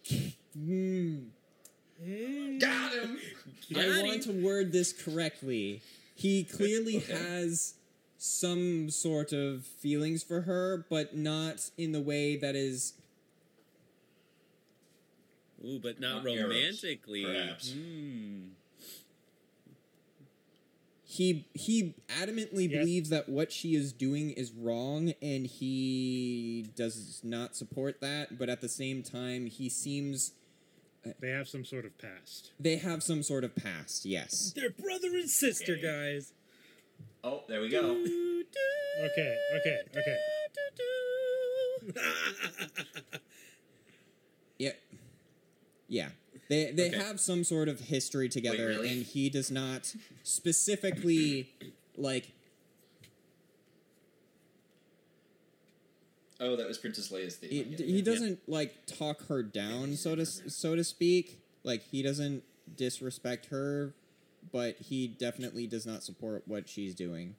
Hmm. 0.54 1.18
Got 2.58 2.92
him. 2.94 3.18
Got 3.72 3.84
I 3.84 4.00
him. 4.00 4.06
want 4.06 4.22
to 4.22 4.42
word 4.42 4.72
this 4.72 4.92
correctly. 4.92 5.82
He 6.14 6.44
clearly 6.44 6.98
Okay. 6.98 7.12
has 7.12 7.74
some 8.16 8.90
sort 8.90 9.32
of 9.32 9.64
feelings 9.64 10.22
for 10.22 10.42
her, 10.42 10.84
but 10.88 11.16
not 11.16 11.70
in 11.76 11.92
the 11.92 12.00
way 12.00 12.36
that 12.36 12.54
is. 12.56 12.94
Ooh, 15.64 15.78
but 15.78 16.00
not, 16.00 16.24
Not 16.24 16.32
eros, 16.32 16.48
romantically. 16.54 17.24
perhaps. 17.24 17.72
Hmm. 17.72 18.40
He 21.04 21.44
he 21.54 21.94
adamantly 22.08 22.70
Yes. 22.70 22.78
believes 22.80 23.08
that 23.10 23.28
what 23.28 23.50
she 23.52 23.74
is 23.74 23.92
doing 23.92 24.30
is 24.30 24.52
wrong, 24.52 25.12
and 25.20 25.44
he 25.46 26.68
does 26.76 27.20
not 27.24 27.56
support 27.56 28.00
that. 28.00 28.38
But 28.38 28.48
at 28.48 28.60
the 28.60 28.68
same 28.68 29.02
time, 29.02 29.46
he 29.46 29.68
seems 29.68 30.32
They 31.18 31.30
have 31.30 31.48
some 31.48 31.64
sort 31.64 31.84
of 31.84 31.98
past. 31.98 32.52
they 32.60 32.76
have 32.76 33.02
some 33.02 33.22
sort 33.24 33.42
of 33.42 33.56
past. 33.56 34.04
Yes. 34.06 34.52
They're 34.54 34.70
brother 34.70 35.08
and 35.08 35.28
sister, 35.28 35.72
Okay. 35.72 35.82
guys. 35.82 36.32
Oh, 37.24 37.42
there 37.48 37.60
we 37.60 37.68
go. 37.68 37.90
Okay, 39.04 39.36
okay, 39.56 39.80
okay. 39.96 40.18
Yeah. 45.90 46.06
Yeah. 46.06 46.08
They 46.48 46.70
they 46.72 46.88
Okay. 46.88 46.98
have 46.98 47.20
some 47.20 47.44
sort 47.44 47.68
of 47.68 47.80
history 47.80 48.28
together 48.28 48.66
really? 48.68 48.88
and 48.90 49.02
he 49.04 49.28
does 49.28 49.50
not 49.50 49.92
specifically 50.22 51.50
like 51.96 52.32
Oh, 56.42 56.56
that 56.56 56.66
was 56.66 56.78
Princess 56.78 57.10
Leia's 57.12 57.36
theme. 57.36 57.50
he, 57.50 57.60
it. 57.60 57.80
he 57.80 58.00
doesn't 58.02 58.38
like 58.48 58.74
talk 58.86 59.26
her 59.28 59.42
down 59.42 59.94
so 59.96 60.14
to 60.14 60.24
so 60.24 60.74
to 60.74 60.82
speak. 60.84 61.40
Like 61.64 61.82
he 61.82 62.02
doesn't 62.02 62.42
disrespect 62.76 63.46
her, 63.46 63.92
but 64.52 64.76
he 64.78 65.06
definitely 65.06 65.66
does 65.66 65.86
not 65.86 66.02
support 66.02 66.42
what 66.46 66.68
she's 66.68 66.94
doing. 66.94 67.34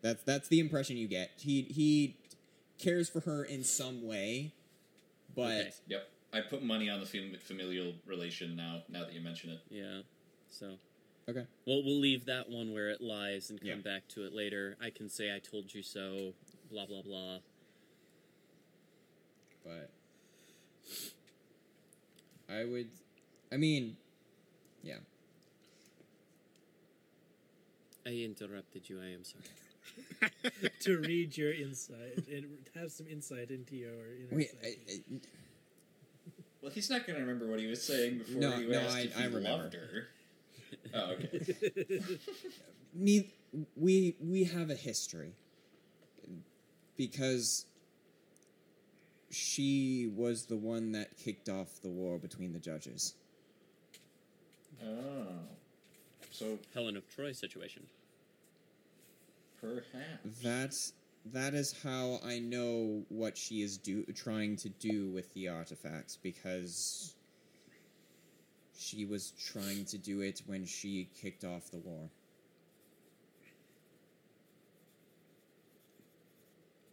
That's 0.00 0.22
that's 0.24 0.48
the 0.48 0.58
impression 0.58 0.96
you 0.96 1.06
get. 1.06 1.30
He 1.38 1.62
he 1.62 2.16
cares 2.78 3.08
for 3.08 3.20
her 3.20 3.44
in 3.44 3.62
some 3.62 4.04
way, 4.06 4.52
but 5.36 5.52
Okay. 5.60 5.70
Yep. 5.86 6.08
I 6.32 6.40
put 6.40 6.62
money 6.62 6.88
on 6.88 7.00
the 7.00 7.06
fam- 7.06 7.36
familial 7.40 7.92
relation 8.06 8.56
now. 8.56 8.82
Now 8.88 9.00
that 9.04 9.12
you 9.12 9.20
mention 9.20 9.50
it. 9.50 9.60
Yeah. 9.70 10.00
So. 10.50 10.74
okay. 11.28 11.46
Well, 11.66 11.82
we'll 11.84 12.00
leave 12.00 12.24
that 12.26 12.48
one 12.48 12.72
where 12.72 12.90
it 12.90 13.00
lies 13.00 13.50
and 13.50 13.60
come 13.60 13.68
Yeah. 13.68 13.74
back 13.76 14.08
to 14.08 14.24
it 14.24 14.32
later. 14.32 14.76
I 14.80 14.90
can 14.90 15.08
say 15.08 15.34
I 15.34 15.38
told 15.38 15.72
you 15.74 15.82
so. 15.82 16.32
Blah 16.70 16.86
blah 16.86 17.02
blah. 17.02 17.38
but 19.64 19.90
I 22.48 22.64
would, 22.64 22.88
I 23.52 23.56
mean, 23.56 23.96
yeah. 24.82 24.96
I 28.04 28.10
interrupted 28.10 28.88
you. 28.90 29.00
I 29.00 29.12
am 29.12 29.22
sorry. 29.24 30.30
to 30.80 30.98
read 30.98 31.36
your 31.36 31.52
insight 31.52 32.26
and 32.30 32.46
have 32.74 32.90
some 32.90 33.06
insight 33.06 33.50
into 33.50 33.76
your 33.76 33.90
inner 34.18 34.36
Wait, 34.36 34.50
psyche. 34.50 34.78
I, 34.88 34.92
I, 35.14 35.18
Well, 36.62 36.70
he's 36.70 36.88
not 36.88 37.06
going 37.06 37.16
to 37.18 37.20
remember 37.24 37.48
what 37.48 37.58
he 37.58 37.66
was 37.66 37.82
saying 37.82 38.18
before 38.18 38.40
No, 38.40 38.56
you 38.56 38.68
no, 38.70 38.78
asked 38.80 38.96
I- 38.96 39.00
if 39.00 39.18
I 39.18 39.24
remember. 39.24 39.48
loved 39.50 39.74
her. 39.74 40.06
Oh, 40.94 41.12
okay. 41.12 41.44
need, 42.94 43.30
we 43.76 44.16
we 44.20 44.44
have 44.44 44.70
a 44.70 44.74
history 44.74 45.32
because 46.96 47.66
she 49.30 50.10
was 50.14 50.46
the 50.46 50.56
one 50.56 50.92
that 50.92 51.16
kicked 51.18 51.48
off 51.48 51.80
the 51.82 51.88
war 51.88 52.18
between 52.18 52.52
the 52.52 52.58
judges. 52.58 53.14
oh. 54.82 55.26
So 56.30 56.58
Helen 56.72 56.96
of 56.96 57.06
Troy 57.14 57.32
situation. 57.32 57.82
perhaps. 59.60 60.40
That 60.42 60.74
that 61.26 61.54
is 61.54 61.74
how 61.82 62.18
I 62.24 62.40
know 62.40 63.04
what 63.08 63.36
she 63.36 63.62
is 63.62 63.78
do 63.78 64.04
trying 64.14 64.56
to 64.56 64.68
do 64.68 65.10
with 65.10 65.32
the 65.34 65.48
artifacts 65.48 66.16
because 66.16 67.14
she 68.76 69.04
was 69.04 69.32
trying 69.32 69.84
to 69.86 69.98
do 69.98 70.20
it 70.20 70.42
when 70.46 70.64
she 70.64 71.08
kicked 71.20 71.44
off 71.44 71.70
the 71.70 71.78
war. 71.78 72.10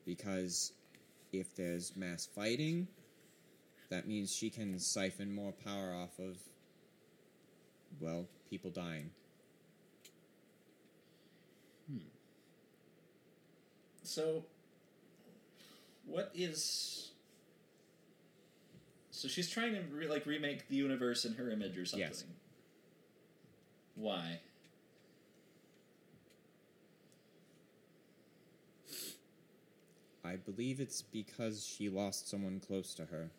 Because 0.06 0.74
if 1.34 1.56
there's 1.56 1.96
mass 1.96 2.28
fighting, 2.36 2.88
that 3.90 4.08
means 4.08 4.34
she 4.34 4.50
can 4.50 4.80
siphon 4.80 5.34
more 5.34 5.52
power 5.52 5.94
off 5.94 6.20
of 6.20 6.38
well, 8.00 8.28
people 8.50 8.70
dying. 8.70 9.10
So, 14.10 14.44
what 16.08 16.32
is? 16.34 17.12
So 19.12 19.28
she's 19.28 19.48
trying 19.48 19.74
to 19.76 19.82
re- 19.94 20.08
like 20.08 20.26
remake 20.26 20.68
the 20.68 20.78
universe 20.78 21.26
in 21.26 21.36
her 21.36 21.52
image 21.52 21.78
or 21.78 21.86
something. 21.86 22.08
Yes. 22.08 22.24
Why? 23.94 24.40
I 30.26 30.38
believe 30.38 30.80
it's 30.80 31.04
because 31.04 31.64
she 31.64 31.88
lost 31.88 32.28
someone 32.30 32.60
close 32.60 32.96
to 32.96 33.06
her, 33.06 33.30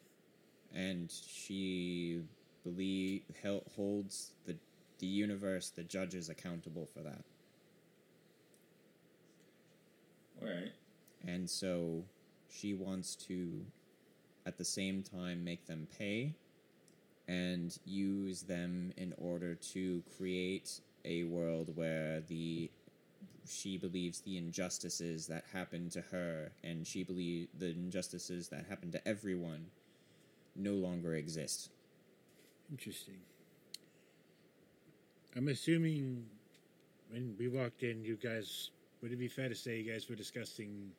and 0.72 1.10
she 1.10 2.20
believe 2.62 3.22
hel- 3.42 3.64
holds 3.74 4.30
the 4.46 4.56
the 5.00 5.08
universe, 5.08 5.70
the 5.70 5.82
judges 5.82 6.28
accountable 6.28 6.86
for 6.86 7.00
that, 7.00 7.24
All 10.42 10.48
right. 10.48 10.72
and 11.26 11.48
so 11.48 12.04
she 12.48 12.74
wants 12.74 13.14
to, 13.16 13.64
at 14.46 14.58
the 14.58 14.64
same 14.64 15.02
time, 15.02 15.44
make 15.44 15.66
them 15.66 15.86
pay, 15.98 16.34
and 17.28 17.78
use 17.84 18.42
them 18.42 18.92
in 18.96 19.14
order 19.18 19.54
to 19.54 20.02
create 20.16 20.80
a 21.04 21.24
world 21.24 21.76
where 21.76 22.20
the 22.20 22.70
she 23.48 23.76
believes 23.78 24.20
the 24.20 24.36
injustices 24.36 25.26
that 25.26 25.44
happened 25.52 25.90
to 25.92 26.00
her 26.12 26.52
and 26.62 26.86
she 26.86 27.02
believes 27.02 27.48
the 27.58 27.70
injustices 27.70 28.48
that 28.48 28.66
happened 28.68 28.92
to 28.92 29.08
everyone 29.08 29.66
no 30.54 30.72
longer 30.74 31.14
exist. 31.14 31.70
Interesting. 32.70 33.18
I'm 35.36 35.48
assuming 35.48 36.26
when 37.10 37.34
we 37.38 37.48
walked 37.48 37.82
in, 37.82 38.04
you 38.04 38.16
guys 38.16 38.70
would 39.02 39.12
it 39.12 39.18
be 39.18 39.28
fair 39.28 39.48
to 39.48 39.54
say 39.54 39.78
you 39.80 39.90
guys 39.92 40.08
were 40.08 40.16
discussing 40.16 40.90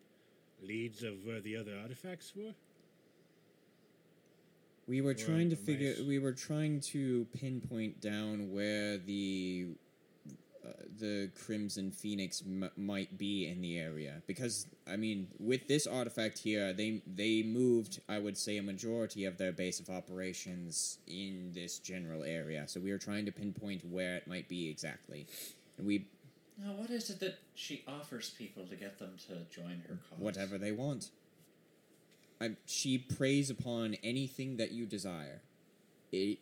leads 0.61 1.03
of 1.03 1.25
where 1.25 1.39
the 1.41 1.55
other 1.55 1.77
artifacts 1.81 2.33
were? 2.35 2.53
We 4.87 5.01
were 5.01 5.09
Right, 5.11 5.17
trying 5.17 5.49
to 5.51 5.55
figure 5.55 5.95
nice. 5.95 6.01
we 6.01 6.19
were 6.19 6.33
trying 6.33 6.81
to 6.81 7.25
pinpoint 7.33 8.01
down 8.01 8.51
where 8.51 8.97
the 8.97 9.67
uh, 10.65 10.69
the 10.99 11.29
Crimson 11.45 11.91
Phoenix 11.91 12.43
m- 12.45 12.69
might 12.77 13.17
be 13.17 13.47
in 13.47 13.61
the 13.61 13.79
area 13.79 14.21
because 14.27 14.67
I 14.87 14.95
mean 14.97 15.27
with 15.39 15.67
this 15.67 15.87
artifact 15.87 16.39
here 16.39 16.73
they 16.73 17.01
they 17.07 17.43
moved 17.43 17.99
I 18.09 18.19
would 18.19 18.37
say 18.37 18.57
a 18.57 18.63
majority 18.63 19.25
of 19.25 19.37
their 19.37 19.51
base 19.51 19.79
of 19.79 19.89
operations 19.89 20.99
in 21.07 21.51
this 21.53 21.79
general 21.79 22.23
area 22.23 22.67
so 22.67 22.79
we 22.79 22.91
were 22.91 22.97
trying 22.99 23.25
to 23.25 23.31
pinpoint 23.31 23.85
where 23.85 24.15
it 24.17 24.27
might 24.27 24.47
be 24.49 24.69
exactly 24.69 25.25
and 25.77 25.87
we 25.87 26.07
Now, 26.57 26.73
what 26.73 26.89
is 26.89 27.09
it 27.09 27.19
that 27.21 27.39
she 27.55 27.83
offers 27.87 28.29
people 28.29 28.65
to 28.65 28.75
get 28.75 28.99
them 28.99 29.13
to 29.27 29.55
join 29.55 29.83
her 29.87 29.97
cause? 30.09 30.19
whatever 30.19 30.57
they 30.57 30.71
want. 30.71 31.09
I, 32.39 32.51
she 32.65 32.97
preys 32.97 33.49
upon 33.49 33.95
anything 34.03 34.57
that 34.57 34.71
you 34.71 34.85
desire. 34.85 35.41
I 36.13 36.37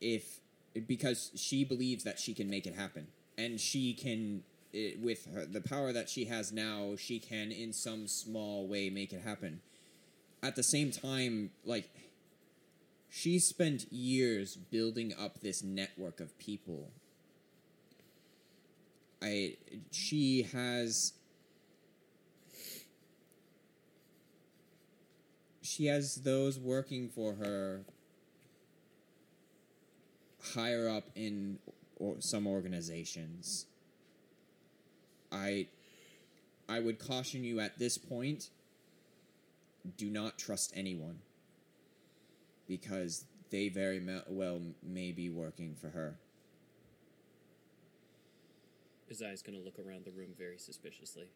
if 0.00 0.40
because 0.86 1.30
she 1.34 1.64
believes 1.64 2.04
that 2.04 2.18
she 2.18 2.34
can 2.34 2.50
make 2.50 2.66
it 2.66 2.74
happen, 2.74 3.06
and 3.38 3.60
she 3.60 3.94
can 3.94 4.42
it, 4.72 5.00
with 5.00 5.26
her, 5.32 5.46
the 5.46 5.60
power 5.60 5.92
that 5.92 6.08
she 6.08 6.26
has 6.26 6.52
now, 6.52 6.96
she 6.96 7.18
can 7.18 7.50
in 7.50 7.72
some 7.72 8.06
small 8.08 8.66
way 8.66 8.90
make 8.90 9.12
it 9.12 9.22
happen. 9.22 9.60
At 10.42 10.56
the 10.56 10.62
same 10.62 10.90
time, 10.90 11.50
like 11.64 11.88
she 13.08 13.38
spent 13.38 13.90
years 13.90 14.56
building 14.56 15.14
up 15.18 15.40
this 15.40 15.62
network 15.62 16.20
of 16.20 16.36
people. 16.38 16.90
I 19.22 19.56
she 19.90 20.42
has 20.52 21.12
she 25.62 25.86
has 25.86 26.16
those 26.16 26.58
working 26.58 27.08
for 27.08 27.34
her 27.34 27.84
higher 30.54 30.88
up 30.88 31.10
in 31.14 31.58
or 31.96 32.16
some 32.20 32.46
organizations. 32.46 33.66
I 35.32 35.68
I 36.68 36.80
would 36.80 36.98
caution 36.98 37.44
you 37.44 37.60
at 37.60 37.78
this 37.78 37.98
point 37.98 38.50
do 39.96 40.10
not 40.10 40.38
trust 40.38 40.72
anyone 40.74 41.20
because 42.66 43.24
they 43.50 43.68
very 43.68 44.04
well 44.28 44.60
may 44.82 45.12
be 45.12 45.30
working 45.30 45.76
for 45.80 45.90
her. 45.90 46.18
His 49.08 49.22
eye's 49.22 49.42
gonna 49.42 49.58
look 49.60 49.78
around 49.78 50.04
the 50.04 50.10
room 50.10 50.30
very 50.36 50.58
suspiciously. 50.58 51.28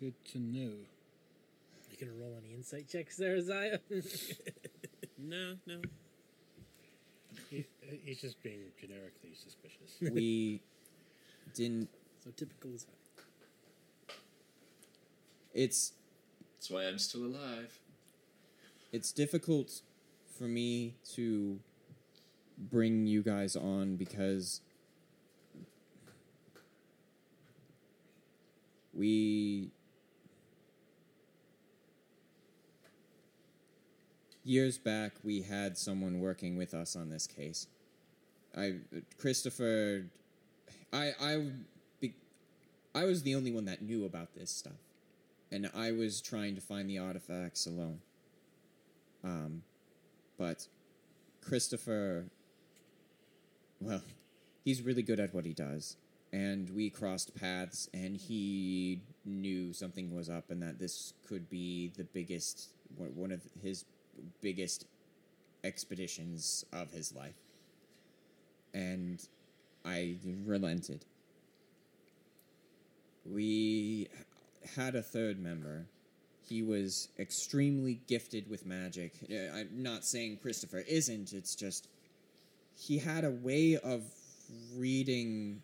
Good 0.00 0.14
to 0.32 0.38
know. 0.38 0.72
You 1.90 2.06
gonna 2.06 2.12
roll 2.20 2.34
any 2.38 2.52
insight 2.54 2.88
checks 2.88 3.16
there, 3.16 3.40
Zaya? 3.40 3.78
No, 5.16 5.54
no. 5.64 5.80
He, 7.48 7.64
he's 8.04 8.20
just 8.20 8.42
being 8.42 8.60
generically 8.78 9.32
suspicious. 9.32 9.96
We 10.14 10.60
didn't 11.54 11.88
so 12.22 12.30
typical 12.36 12.76
Zaya. 12.76 12.90
it's 15.54 15.92
That's 16.56 16.68
why 16.70 16.82
I'm 16.82 16.98
still 16.98 17.22
alive. 17.24 17.78
it's 18.92 19.12
difficult 19.12 19.80
for 20.38 20.44
me 20.44 20.94
to 21.14 21.58
bring 22.58 23.06
you 23.06 23.22
guys 23.22 23.56
on 23.56 23.96
because 23.96 24.60
we 28.92 29.70
years 34.44 34.78
back 34.78 35.12
we 35.22 35.42
had 35.42 35.76
someone 35.76 36.20
working 36.20 36.56
with 36.56 36.74
us 36.74 36.94
on 36.94 37.08
this 37.10 37.26
case. 37.26 37.66
I 38.56 38.74
christopher 39.18 40.04
i 40.92 41.12
i 41.20 42.12
i 42.94 43.04
was 43.04 43.22
the 43.22 43.34
only 43.34 43.50
one 43.50 43.64
that 43.64 43.82
knew 43.82 44.04
about 44.04 44.34
this 44.34 44.50
stuff. 44.50 44.72
And 45.50 45.70
i 45.74 45.92
was 45.92 46.20
trying 46.20 46.54
to 46.54 46.60
find 46.60 46.88
the 46.88 46.98
artifacts 46.98 47.66
alone. 47.66 48.00
Um 49.24 49.62
but 50.38 50.66
christopher 51.40 52.24
well 53.80 54.02
he's 54.64 54.82
really 54.82 55.02
good 55.02 55.20
at 55.20 55.34
what 55.34 55.44
he 55.44 55.52
does. 55.52 55.96
And 56.32 56.68
we 56.70 56.90
crossed 56.90 57.34
paths 57.36 57.88
and 57.94 58.16
he 58.16 59.00
knew 59.24 59.72
something 59.72 60.14
was 60.14 60.28
up 60.28 60.50
and 60.50 60.60
that 60.62 60.80
this 60.80 61.12
could 61.28 61.48
be 61.48 61.92
the 61.96 62.04
biggest 62.04 62.70
one 62.96 63.30
of 63.30 63.40
his 63.62 63.84
biggest 64.40 64.86
expeditions 65.62 66.64
of 66.72 66.90
his 66.90 67.14
life. 67.14 67.36
And 68.72 69.24
i 69.84 70.16
relented. 70.44 71.04
We 73.24 74.08
had 74.76 74.94
a 74.96 75.02
third 75.02 75.38
member 75.38 75.86
he 76.48 76.62
was 76.62 77.08
extremely 77.18 78.00
gifted 78.06 78.48
with 78.48 78.66
magic 78.66 79.12
i'm 79.54 79.68
not 79.72 80.04
saying 80.04 80.38
christopher 80.40 80.84
isn't 80.88 81.32
it's 81.32 81.54
just 81.54 81.88
he 82.76 82.98
had 82.98 83.24
a 83.24 83.30
way 83.30 83.76
of 83.82 84.02
reading 84.76 85.62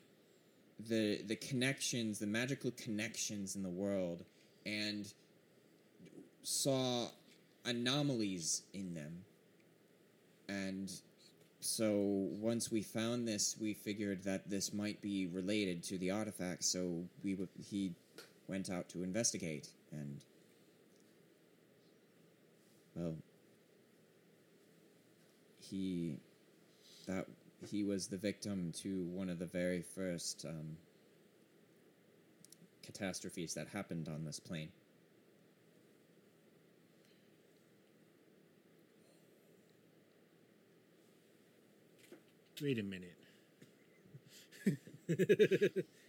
the 0.89 1.23
the 1.23 1.37
connections, 1.37 2.19
the 2.19 2.27
magical 2.27 2.71
connections 2.73 3.57
in 3.57 3.63
the 3.63 3.69
world, 3.69 4.25
and 4.65 5.13
saw 6.43 7.09
anomalies 7.65 8.63
in 8.73 8.95
them. 8.95 9.25
And 10.49 10.91
so 11.61 11.93
once 11.93 12.73
we 12.73 12.83
found 12.83 13.29
this, 13.29 13.57
we 13.61 13.75
figured 13.75 14.25
that 14.25 14.49
this 14.49 14.73
might 14.73 15.01
be 15.03 15.27
related 15.27 15.83
to 15.85 15.99
the 15.99 16.11
artifact. 16.11 16.65
So 16.65 17.05
we 17.23 17.33
w- 17.33 17.49
he 17.63 17.93
went 18.49 18.71
out 18.71 18.89
to 18.91 19.03
investigate, 19.03 19.69
and 19.93 20.25
well, 22.95 23.15
he 25.61 26.17
that 27.07 27.27
he 27.71 27.85
was 27.85 28.09
the 28.09 28.17
victim 28.17 28.73
to 28.83 29.05
one 29.07 29.29
of 29.29 29.39
the 29.39 29.47
very 29.47 29.83
first 29.83 30.45
um, 30.49 30.77
catastrophes 32.83 33.55
that 33.55 33.69
happened 33.69 34.09
on 34.09 34.25
this 34.25 34.41
plane. 34.41 34.71
Wait 42.63 42.79
a 42.79 42.83
minute. 42.83 43.17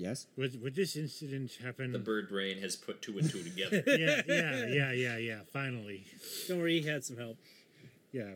Y- 0.00 0.06
yes, 0.08 0.26
Would, 0.36 0.60
would 0.62 0.74
this 0.74 0.96
incident 0.96 1.52
happen? 1.62 1.92
The 1.92 1.98
bird 1.98 2.28
brain 2.28 2.58
has 2.58 2.76
put 2.76 3.02
two 3.02 3.18
and 3.18 3.30
two 3.30 3.42
together. 3.42 3.82
yeah, 3.86 4.22
yeah, 4.26 4.66
yeah, 4.66 4.92
yeah, 4.92 5.16
yeah. 5.18 5.38
Finally. 5.52 6.04
Don't 6.48 6.58
worry, 6.58 6.80
he 6.80 6.88
had 6.88 7.04
some 7.04 7.16
help. 7.16 7.36
Yeah. 8.12 8.34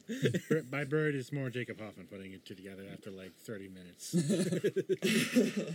Bir- 0.48 0.64
My 0.70 0.84
bird 0.84 1.14
is 1.14 1.32
more 1.32 1.50
Jacob 1.50 1.80
Hoffman 1.80 2.06
putting 2.06 2.32
it 2.32 2.44
two 2.44 2.54
together 2.54 2.84
after 2.92 3.10
like 3.10 3.32
30 3.44 3.68
minutes. 3.70 4.14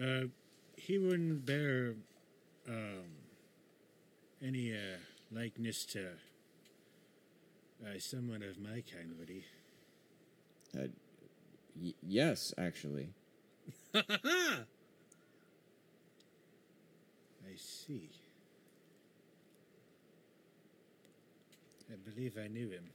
uh, 0.00 0.24
he 0.76 0.98
wouldn't 0.98 1.44
bear 1.46 1.94
um, 2.68 3.04
any 4.42 4.72
uh, 4.72 4.98
likeness 5.32 5.84
to 5.86 6.08
uh, 7.84 7.98
someone 7.98 8.42
of 8.42 8.58
my 8.58 8.82
kind, 8.92 9.14
would 9.18 9.28
he? 9.28 9.44
uh, 10.78 10.86
y- 11.80 11.94
yes, 12.06 12.52
actually. 12.58 13.08
I 13.96 14.00
see. 17.56 18.10
I 21.88 21.94
believe 22.10 22.36
I 22.36 22.48
knew 22.48 22.70
him. 22.70 22.90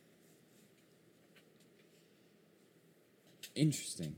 Interesting. 3.56 4.16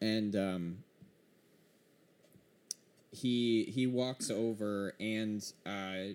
And 0.00 0.36
um, 0.36 0.76
he 3.10 3.64
he 3.64 3.86
walks 3.86 4.30
over 4.30 4.94
and 5.00 5.42
uh, 5.64 6.14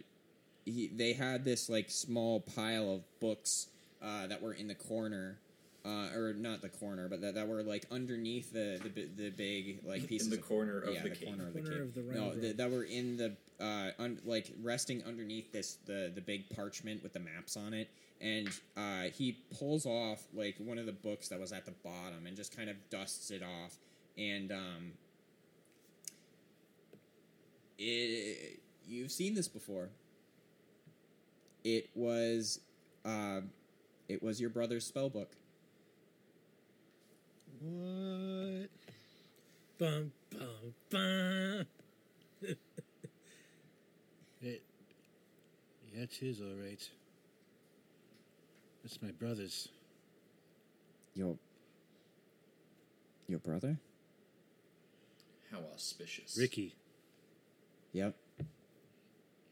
he 0.65 0.89
they 0.95 1.13
had 1.13 1.43
this 1.43 1.67
like 1.69 1.88
small 1.89 2.39
pile 2.39 2.93
of 2.93 3.19
books 3.19 3.67
uh, 4.01 4.27
that 4.27 4.41
were 4.41 4.53
in 4.53 4.67
the 4.67 4.75
corner. 4.75 5.39
Uh, 5.83 6.09
or 6.15 6.33
not 6.35 6.61
the 6.61 6.69
corner, 6.69 7.07
but 7.09 7.21
that, 7.21 7.33
that 7.33 7.47
were 7.47 7.63
like 7.63 7.87
underneath 7.89 8.53
the 8.53 8.79
the, 8.83 9.07
the 9.17 9.29
big 9.31 9.79
like 9.83 10.05
pieces 10.07 10.29
the 10.29 10.35
of- 10.35 10.47
corner 10.47 10.79
of 10.81 10.93
yeah, 10.93 11.01
the 11.01 11.09
the 11.09 11.15
cave. 11.15 11.27
corner 11.29 11.47
of 11.47 11.53
the 11.55 11.61
Corner 11.61 11.75
cave. 11.77 11.87
of 11.87 11.93
the 11.95 12.01
no, 12.13 12.35
the, 12.35 12.53
that 12.53 12.69
were 12.69 12.83
in 12.83 13.17
the 13.17 13.35
uh, 13.59 13.89
un, 13.97 14.19
like 14.23 14.51
resting 14.61 15.03
underneath 15.07 15.51
this 15.51 15.77
the 15.87 16.11
the 16.13 16.21
big 16.21 16.47
parchment 16.55 17.01
with 17.01 17.13
the 17.13 17.19
maps 17.19 17.57
on 17.57 17.73
it, 17.73 17.89
and 18.21 18.47
uh, 18.77 19.05
he 19.17 19.39
pulls 19.57 19.87
off 19.87 20.21
like 20.35 20.55
one 20.59 20.77
of 20.77 20.85
the 20.85 20.91
books 20.91 21.29
that 21.29 21.39
was 21.39 21.51
at 21.51 21.65
the 21.65 21.73
bottom 21.83 22.27
and 22.27 22.37
just 22.37 22.55
kind 22.55 22.69
of 22.69 22.75
dusts 22.91 23.31
it 23.31 23.41
off, 23.41 23.73
and 24.19 24.51
um, 24.51 24.91
it 27.79 28.59
you've 28.87 29.11
seen 29.11 29.33
this 29.33 29.47
before. 29.47 29.89
It 31.63 31.89
was, 31.95 32.59
uh, 33.05 33.41
it 34.09 34.21
was 34.23 34.41
your 34.41 34.49
brother's 34.49 34.85
spell 34.85 35.09
book. 35.09 35.31
What? 37.63 38.69
Bum 39.77 40.11
bum 40.31 40.73
bum. 40.89 41.65
It, 44.43 44.63
yeah, 45.93 46.01
it 46.01 46.23
is 46.23 46.41
all 46.41 46.55
right. 46.59 46.89
That's 48.83 48.99
my 49.03 49.11
brother's. 49.11 49.69
Your, 51.13 51.35
your 53.27 53.38
brother? 53.38 53.77
How 55.51 55.59
auspicious. 55.75 56.38
Ricky. 56.39 56.73
Yep. 57.93 58.15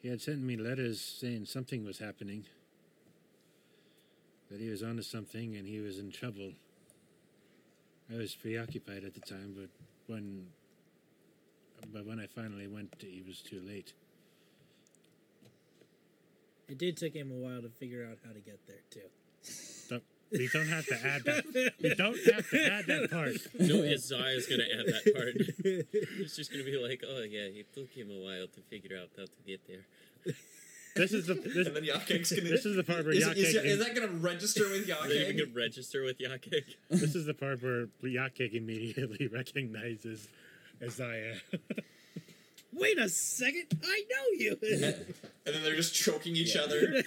He 0.02 0.08
had 0.08 0.22
sent 0.22 0.42
me 0.42 0.58
letters 0.58 1.02
saying 1.02 1.46
something 1.46 1.86
was 1.86 2.00
happening. 2.00 2.46
That 4.50 4.60
he 4.60 4.70
was 4.70 4.82
onto 4.82 5.04
something 5.04 5.56
and 5.56 5.68
he 5.68 5.80
was 5.82 6.00
in 6.00 6.12
trouble. 6.12 6.54
I 8.12 8.18
was 8.18 8.36
preoccupied 8.36 9.04
at 9.04 9.14
the 9.14 9.22
time, 9.22 9.54
but 9.56 9.70
when 10.08 10.48
but 11.94 12.06
when 12.06 12.20
I 12.20 12.28
finally 12.28 12.68
went, 12.68 12.94
he 13.00 13.24
was 13.26 13.42
too 13.42 13.62
late. 13.66 13.94
It 16.68 16.78
did 16.78 16.98
take 16.98 17.16
him 17.16 17.32
a 17.32 17.36
while 17.36 17.62
to 17.62 17.70
figure 17.70 18.06
out 18.10 18.18
how 18.26 18.32
to 18.32 18.40
get 18.40 18.60
there 18.68 18.84
too. 18.92 19.10
Don't, 19.90 20.04
we 20.32 20.48
don't 20.54 20.68
have 20.68 20.86
to 20.88 20.96
add 21.06 21.24
that. 21.24 21.74
We 21.82 21.96
don't 21.96 22.20
have 22.34 22.50
to 22.50 22.72
add 22.72 22.86
that 22.88 23.10
part. 23.10 23.36
No, 23.60 23.84
Isaiah's 23.84 24.46
gonna 24.46 24.64
add 24.64 24.86
that 24.86 25.14
part. 25.16 25.36
It's 26.20 26.36
just 26.36 26.52
gonna 26.52 26.64
be 26.64 26.78
like, 26.78 27.04
oh 27.08 27.22
yeah, 27.22 27.50
it 27.50 27.74
took 27.74 27.92
him 27.92 28.12
a 28.12 28.20
while 28.20 28.48
to 28.48 28.62
figure 28.70 28.98
out 28.98 29.10
how 29.18 29.26
to 29.26 29.42
get 29.46 29.62
there. 29.68 29.86
This 31.00 31.14
is 31.14 31.28
the 31.28 31.34
this, 31.56 31.68
And 31.68 31.76
then 31.76 31.84
Yakek's 31.84 32.32
gonna. 32.32 32.50
this 32.50 32.66
is 32.66 32.76
the 32.76 32.84
part 32.84 33.06
where 33.06 33.14
is, 33.14 33.24
Yakek 33.26 33.38
is, 33.38 33.56
is 33.56 33.80
that 33.80 33.96
gonna 33.96 34.08
register 34.08 34.70
with 34.70 34.90
Are 34.90 34.94
Yakek? 35.08 35.38
gonna 35.40 35.52
register 35.54 36.04
with 36.04 36.18
Yakek? 36.20 36.64
this 36.90 37.16
is 37.16 37.26
the 37.26 37.34
part 37.34 37.62
where 37.64 37.88
Yakek 38.04 38.54
immediately 38.54 39.28
recognizes 39.28 40.28
Isaiah. 40.84 41.38
Wait 42.74 43.00
a 43.00 43.10
second! 43.10 43.66
I 43.84 44.04
know 44.10 44.26
you. 44.38 44.58
And 44.62 45.56
then 45.56 45.64
they're 45.64 45.76
just 45.76 45.96
choking 45.96 46.36
each 46.36 46.56
other 46.56 47.02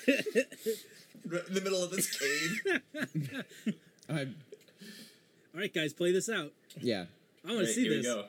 right 1.27 1.47
in 1.49 1.55
the 1.55 1.61
middle 1.61 1.83
of 1.85 1.91
this 1.93 2.11
cave. 2.19 2.81
I, 4.09 4.21
All 4.23 5.61
right, 5.61 5.73
guys, 5.73 5.93
play 5.93 6.11
this 6.13 6.29
out. 6.29 6.53
yeah. 6.81 7.05
I 7.45 7.49
want 7.49 7.59
Right, 7.61 7.67
to 7.69 7.73
see 7.73 7.83
here 7.83 8.03
this. 8.03 8.07
we 8.07 8.13
go. 8.13 8.25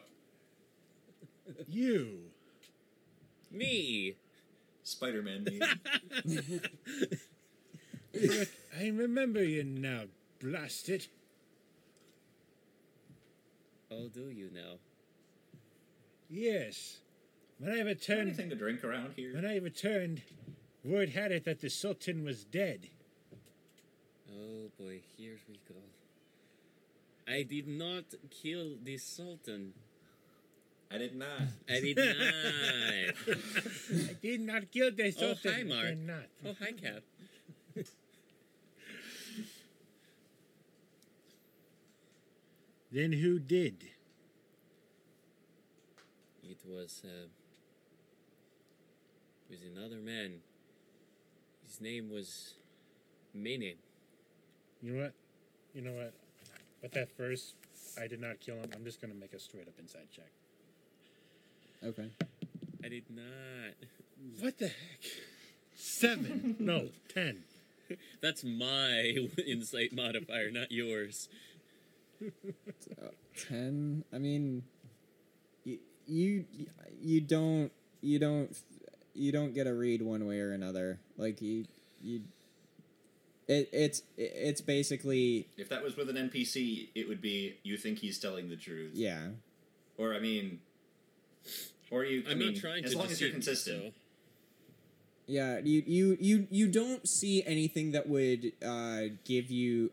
you. 1.67 2.19
Me. 3.51 4.15
Spider-Man. 4.83 5.45
me. 6.25 6.45
I 8.79 8.87
remember 8.89 9.43
you 9.43 9.63
now, 9.63 10.03
blast 10.39 10.89
it. 10.89 11.07
Oh, 13.91 14.07
do 14.07 14.29
you 14.29 14.49
now? 14.53 14.75
Yes. 16.29 16.97
When 17.59 17.69
I 17.71 17.75
Is 17.75 17.77
there 17.79 17.85
returned 17.85 18.21
anything 18.29 18.49
to 18.49 18.55
drink 18.55 18.83
around 18.83 19.13
here? 19.15 19.33
when 19.33 19.45
I 19.45 19.57
returned, 19.57 20.21
word 20.83 21.09
had 21.09 21.31
it 21.31 21.45
that 21.45 21.61
the 21.61 21.69
Sultan 21.69 22.23
was 22.23 22.43
dead. 22.43 22.89
Oh 24.31 24.71
boy, 24.79 25.01
here 25.17 25.37
we 25.47 25.59
go. 25.67 25.75
I 27.27 27.43
did 27.43 27.67
not 27.67 28.05
kill 28.29 28.75
the 28.83 28.97
Sultan. 28.97 29.73
I 30.93 30.97
did 30.99 31.15
not. 31.15 31.27
I 31.69 31.79
did 31.79 31.97
not. 31.97 32.05
I 34.09 34.13
did 34.21 34.41
not 34.41 34.71
kill 34.71 34.91
the 34.91 35.05
Oh, 35.07 35.33
Sultan. 35.33 35.51
hi, 35.53 35.59
I 35.59 35.63
Mark. 35.63 35.87
did 35.87 36.07
not. 36.07 36.23
oh, 36.45 36.55
hi, 36.59 36.71
Cap. 36.73 37.03
Then 42.91 43.11
who 43.11 43.39
did? 43.39 43.85
It 46.43 46.59
was, 46.65 47.01
uh, 47.03 47.27
it 49.49 49.51
was 49.51 49.59
another 49.75 49.97
man. 49.97 50.33
His 51.65 51.81
name 51.81 52.09
was 52.11 52.53
Mene. 53.33 53.73
You 54.81 54.91
know 54.93 55.01
what? 55.03 55.13
You 55.73 55.81
know 55.81 55.93
what? 55.93 56.13
With 56.83 56.91
that 56.91 57.09
first, 57.17 57.55
I 57.99 58.07
did 58.07 58.21
not 58.21 58.39
kill 58.39 58.55
him. 58.57 58.69
I'm 58.75 58.83
just 58.83 59.01
gonna 59.01 59.13
make 59.15 59.33
a 59.33 59.39
straight 59.39 59.67
up 59.67 59.73
insight 59.79 60.11
check. 60.11 60.29
Okay. 61.85 62.09
I 62.83 62.87
did 62.89 63.03
not. 63.09 63.73
What 64.39 64.57
the 64.57 64.67
heck? 64.67 64.75
Seven. 65.75 66.55
no, 66.59 66.89
ten. 67.13 67.43
That's 68.21 68.43
my 68.43 69.15
insight 69.47 69.93
modifier, 69.93 70.49
not 70.49 70.71
yours. 70.71 71.27
Uh, 72.23 73.07
Ten. 73.49 74.05
I 74.13 74.17
mean, 74.17 74.63
you, 75.65 75.79
you 76.07 76.45
you 77.01 77.19
don't 77.21 77.71
you 78.01 78.19
don't 78.19 78.55
you 79.13 79.31
don't 79.31 79.53
get 79.53 79.67
a 79.67 79.73
read 79.73 80.01
one 80.01 80.25
way 80.25 80.39
or 80.39 80.51
another. 80.53 80.99
Like 81.17 81.41
you 81.41 81.65
you. 82.01 82.21
It, 83.45 83.69
it's 83.73 84.03
it's 84.17 84.61
basically 84.61 85.49
If 85.57 85.67
that 85.67 85.83
was 85.83 85.97
with 85.97 86.09
an 86.09 86.15
NPC, 86.15 86.87
it 86.95 87.09
would 87.09 87.21
be 87.21 87.57
you 87.63 87.75
think 87.75 87.99
he's 87.99 88.17
telling 88.17 88.47
the 88.49 88.55
truth. 88.55 88.91
yeah 88.93 89.27
Or 89.97 90.13
I 90.13 90.19
mean, 90.19 90.59
or 91.93 92.03
you. 92.05 92.23
I 92.27 92.31
I'm 92.31 92.39
mean, 92.39 92.53
not 92.53 92.61
trying 92.61 92.83
as 92.85 92.91
to 92.91 92.97
long 92.97 93.07
as 93.07 93.21
you're 93.21 93.29
consistent. 93.31 93.83
so- 93.83 93.91
Yeah, 95.27 95.59
you 95.63 95.83
you 95.85 96.17
you 96.19 96.47
you 96.49 96.67
don't 96.67 97.07
see 97.07 97.43
anything 97.45 97.91
that 97.91 98.09
would 98.09 98.51
uh, 98.65 99.03
give 99.25 99.49
you, 99.51 99.91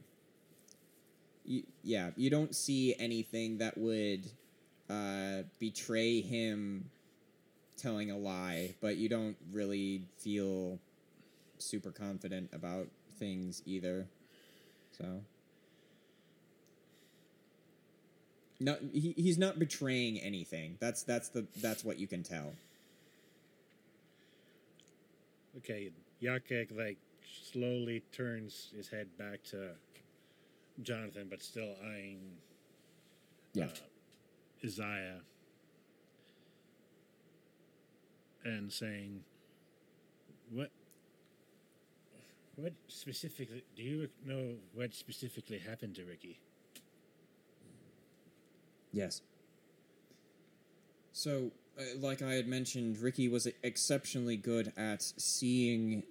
you. 1.44 1.62
Yeah, 1.84 2.10
you 2.16 2.30
don't 2.30 2.54
see 2.54 2.94
anything 2.98 3.58
that 3.58 3.76
would 3.78 4.26
uh, 4.88 5.42
betray 5.60 6.20
him 6.20 6.90
telling 7.76 8.10
a 8.10 8.16
lie, 8.18 8.74
but 8.80 8.96
you 8.96 9.08
don't 9.08 9.36
really 9.52 10.02
feel 10.18 10.78
super 11.58 11.90
confident 11.90 12.50
about 12.52 12.88
things 13.18 13.62
either. 13.66 14.06
So. 14.98 15.22
No, 18.60 18.76
he, 18.92 19.14
he's 19.16 19.38
not 19.38 19.58
betraying 19.58 20.20
anything. 20.20 20.76
That's 20.80 21.02
that's 21.02 21.30
the 21.30 21.46
that's 21.62 21.82
what 21.82 21.98
you 21.98 22.06
can 22.06 22.22
tell. 22.22 22.52
Okay, 25.58 25.90
Yakek 26.22 26.76
like 26.76 26.98
slowly 27.52 28.02
turns 28.12 28.70
his 28.76 28.88
head 28.88 29.08
back 29.18 29.42
to 29.44 29.70
Jonathan, 30.82 31.26
but 31.30 31.42
still 31.42 31.74
eyeing 31.82 32.20
Yeah. 33.54 33.64
uh, 33.64 33.68
Isaiah 34.64 35.20
and 38.44 38.70
saying, 38.70 39.24
"What? 40.52 40.70
What 42.56 42.74
specifically? 42.88 43.64
Do 43.74 43.82
you 43.82 44.08
know 44.26 44.54
what 44.74 44.92
specifically 44.94 45.58
happened 45.58 45.94
to 45.96 46.04
Ricky?" 46.04 46.38
Yes. 48.92 49.22
So, 51.12 51.50
uh, 51.78 51.82
like 51.98 52.22
I 52.22 52.32
had 52.34 52.48
mentioned, 52.48 52.98
Ricky 52.98 53.28
was 53.28 53.46
exceptionally 53.62 54.36
good 54.36 54.72
at 54.76 55.02
seeing 55.02 56.02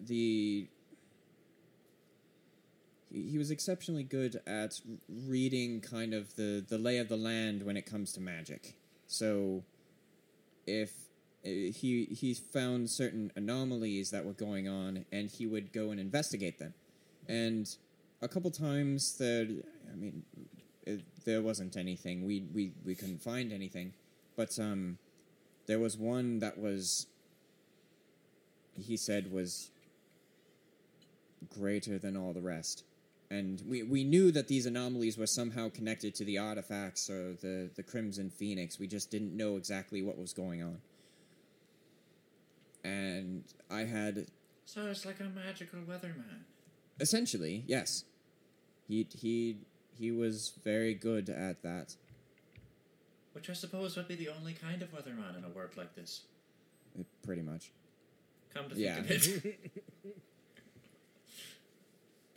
the. 0.00 0.68
He 3.10 3.30
he 3.30 3.38
was 3.38 3.50
exceptionally 3.50 4.02
good 4.02 4.40
at 4.46 4.80
reading 5.08 5.80
kind 5.80 6.12
of 6.12 6.34
the, 6.36 6.64
the 6.68 6.76
lay 6.76 6.98
of 6.98 7.08
the 7.08 7.16
land 7.16 7.62
when 7.62 7.76
it 7.76 7.86
comes 7.86 8.12
to 8.12 8.20
magic. 8.20 8.74
So, 9.06 9.64
if 10.66 10.90
uh, 11.44 11.48
he 11.48 12.08
he 12.10 12.34
found 12.34 12.90
certain 12.90 13.32
anomalies 13.36 14.10
that 14.10 14.24
were 14.24 14.32
going 14.32 14.68
on, 14.68 15.06
and 15.10 15.30
he 15.30 15.46
would 15.46 15.72
go 15.72 15.90
and 15.92 16.00
investigate 16.00 16.58
them, 16.58 16.74
and 17.28 17.74
a 18.22 18.28
couple 18.28 18.50
times 18.50 19.18
there 19.18 19.46
i 19.92 19.96
mean 19.96 20.22
it, 20.86 21.00
there 21.24 21.42
wasn't 21.42 21.76
anything. 21.76 22.24
We, 22.24 22.44
we 22.54 22.72
we 22.84 22.94
couldn't 22.94 23.20
find 23.20 23.52
anything. 23.52 23.92
But 24.36 24.58
um 24.58 24.98
there 25.66 25.80
was 25.80 25.98
one 25.98 26.38
that 26.38 26.58
was 26.58 27.08
he 28.74 28.96
said 28.96 29.32
was 29.32 29.70
greater 31.48 31.98
than 31.98 32.16
all 32.16 32.32
the 32.32 32.40
rest. 32.40 32.84
And 33.28 33.60
we, 33.66 33.82
we 33.82 34.04
knew 34.04 34.30
that 34.30 34.46
these 34.46 34.66
anomalies 34.66 35.18
were 35.18 35.26
somehow 35.26 35.68
connected 35.68 36.14
to 36.14 36.24
the 36.24 36.38
artifacts 36.38 37.10
or 37.10 37.32
the, 37.32 37.68
the 37.74 37.82
crimson 37.82 38.30
phoenix. 38.30 38.78
We 38.78 38.86
just 38.86 39.10
didn't 39.10 39.36
know 39.36 39.56
exactly 39.56 40.00
what 40.00 40.16
was 40.16 40.32
going 40.32 40.62
on. 40.62 40.78
And 42.84 43.42
i 43.68 43.80
had 43.80 44.26
So 44.64 44.86
it's 44.86 45.04
like 45.04 45.18
a 45.18 45.24
magical 45.24 45.80
weatherman. 45.80 46.44
Essentially, 47.00 47.64
yes. 47.66 48.04
He 48.88 49.06
he 49.14 49.58
he 49.98 50.10
was 50.12 50.52
very 50.64 50.94
good 50.94 51.28
at 51.28 51.62
that. 51.62 51.94
Which 53.32 53.50
I 53.50 53.52
suppose 53.52 53.96
would 53.96 54.08
be 54.08 54.14
the 54.14 54.28
only 54.30 54.54
kind 54.54 54.80
of 54.82 54.92
weatherman 54.94 55.36
in 55.36 55.44
a 55.44 55.48
world 55.48 55.76
like 55.76 55.94
this. 55.94 56.22
uh, 56.98 57.02
Pretty 57.22 57.42
much. 57.42 57.70
Come 58.54 58.70
to 58.70 58.76
Yeah. 58.76 59.02
think 59.02 59.10
of 59.36 59.44
it. 59.44 59.58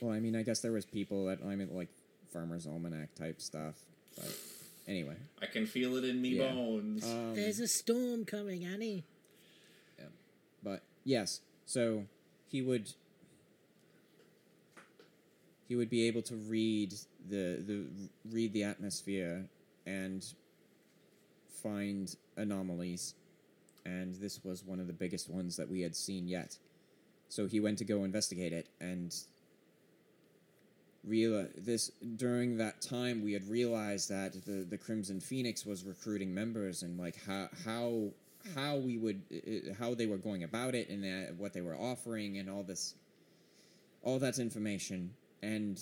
Well, 0.00 0.12
I 0.12 0.20
mean, 0.20 0.34
I 0.34 0.42
guess 0.42 0.60
there 0.60 0.72
was 0.72 0.86
people 0.86 1.26
that 1.26 1.40
I 1.46 1.54
mean, 1.56 1.68
like 1.74 1.88
Farmer's 2.32 2.66
Almanac 2.66 3.14
type 3.14 3.40
stuff. 3.40 3.74
But 4.16 4.34
anyway, 4.88 5.16
I 5.42 5.46
can 5.46 5.66
feel 5.66 5.96
it 5.96 6.04
in 6.04 6.22
me 6.22 6.30
Yeah. 6.30 6.52
bones. 6.54 7.04
um, 7.04 7.34
There's 7.34 7.60
a 7.60 7.68
storm 7.68 8.24
coming, 8.24 8.64
Annie. 8.64 9.04
Yeah. 9.98 10.06
But 10.62 10.82
yes, 11.04 11.40
so 11.66 12.06
he 12.48 12.62
would 12.62 12.94
he 15.70 15.76
would 15.76 15.88
be 15.88 16.08
able 16.08 16.20
to 16.20 16.34
read 16.34 16.92
the 17.28 17.62
the 17.64 17.86
read 18.28 18.52
the 18.52 18.64
atmosphere 18.64 19.44
and 19.86 20.26
find 21.62 22.16
anomalies, 22.36 23.14
and 23.86 24.16
this 24.16 24.42
was 24.42 24.64
one 24.64 24.80
of 24.80 24.88
the 24.88 24.92
biggest 24.92 25.30
ones 25.30 25.56
that 25.56 25.70
we 25.70 25.80
had 25.80 25.94
seen 25.94 26.26
yet. 26.26 26.56
So 27.28 27.46
he 27.46 27.60
went 27.60 27.78
to 27.78 27.84
go 27.84 28.02
investigate 28.02 28.52
it, 28.52 28.66
and 28.80 29.14
real 31.04 31.46
this 31.56 31.92
during 32.16 32.56
that 32.56 32.82
time 32.82 33.22
we 33.22 33.32
had 33.32 33.48
realized 33.48 34.10
that 34.10 34.32
the 34.44 34.66
the 34.68 34.76
Crimson 34.76 35.20
Phoenix 35.20 35.64
was 35.64 35.84
recruiting 35.84 36.34
members 36.34 36.82
and 36.82 36.98
like 36.98 37.16
how 37.24 37.48
how 37.64 38.08
how 38.56 38.74
we 38.74 38.98
would 38.98 39.22
uh, 39.32 39.74
how 39.78 39.94
they 39.94 40.06
were 40.06 40.18
going 40.18 40.42
about 40.42 40.74
it 40.74 40.88
and 40.88 41.04
uh, 41.04 41.32
what 41.38 41.52
they 41.52 41.60
were 41.60 41.76
offering 41.76 42.38
and 42.38 42.50
all 42.50 42.64
this 42.64 42.96
all 44.02 44.18
that 44.18 44.40
information 44.40 45.14
and 45.42 45.80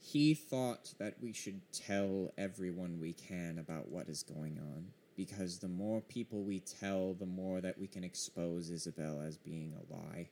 he 0.00 0.34
thought 0.34 0.94
that 0.98 1.14
we 1.20 1.32
should 1.32 1.60
tell 1.72 2.32
everyone 2.38 3.00
we 3.00 3.12
can 3.12 3.58
about 3.58 3.88
what 3.88 4.08
is 4.08 4.22
going 4.22 4.58
on. 4.58 4.86
Because 5.16 5.58
the 5.58 5.68
more 5.68 6.00
people 6.02 6.42
we 6.42 6.60
tell 6.60 7.14
the 7.14 7.26
more 7.26 7.60
that 7.60 7.78
we 7.78 7.86
can 7.86 8.04
expose 8.04 8.70
Isabel 8.70 9.20
as 9.26 9.36
being 9.38 9.72
a 9.74 9.92
lie. 9.94 10.28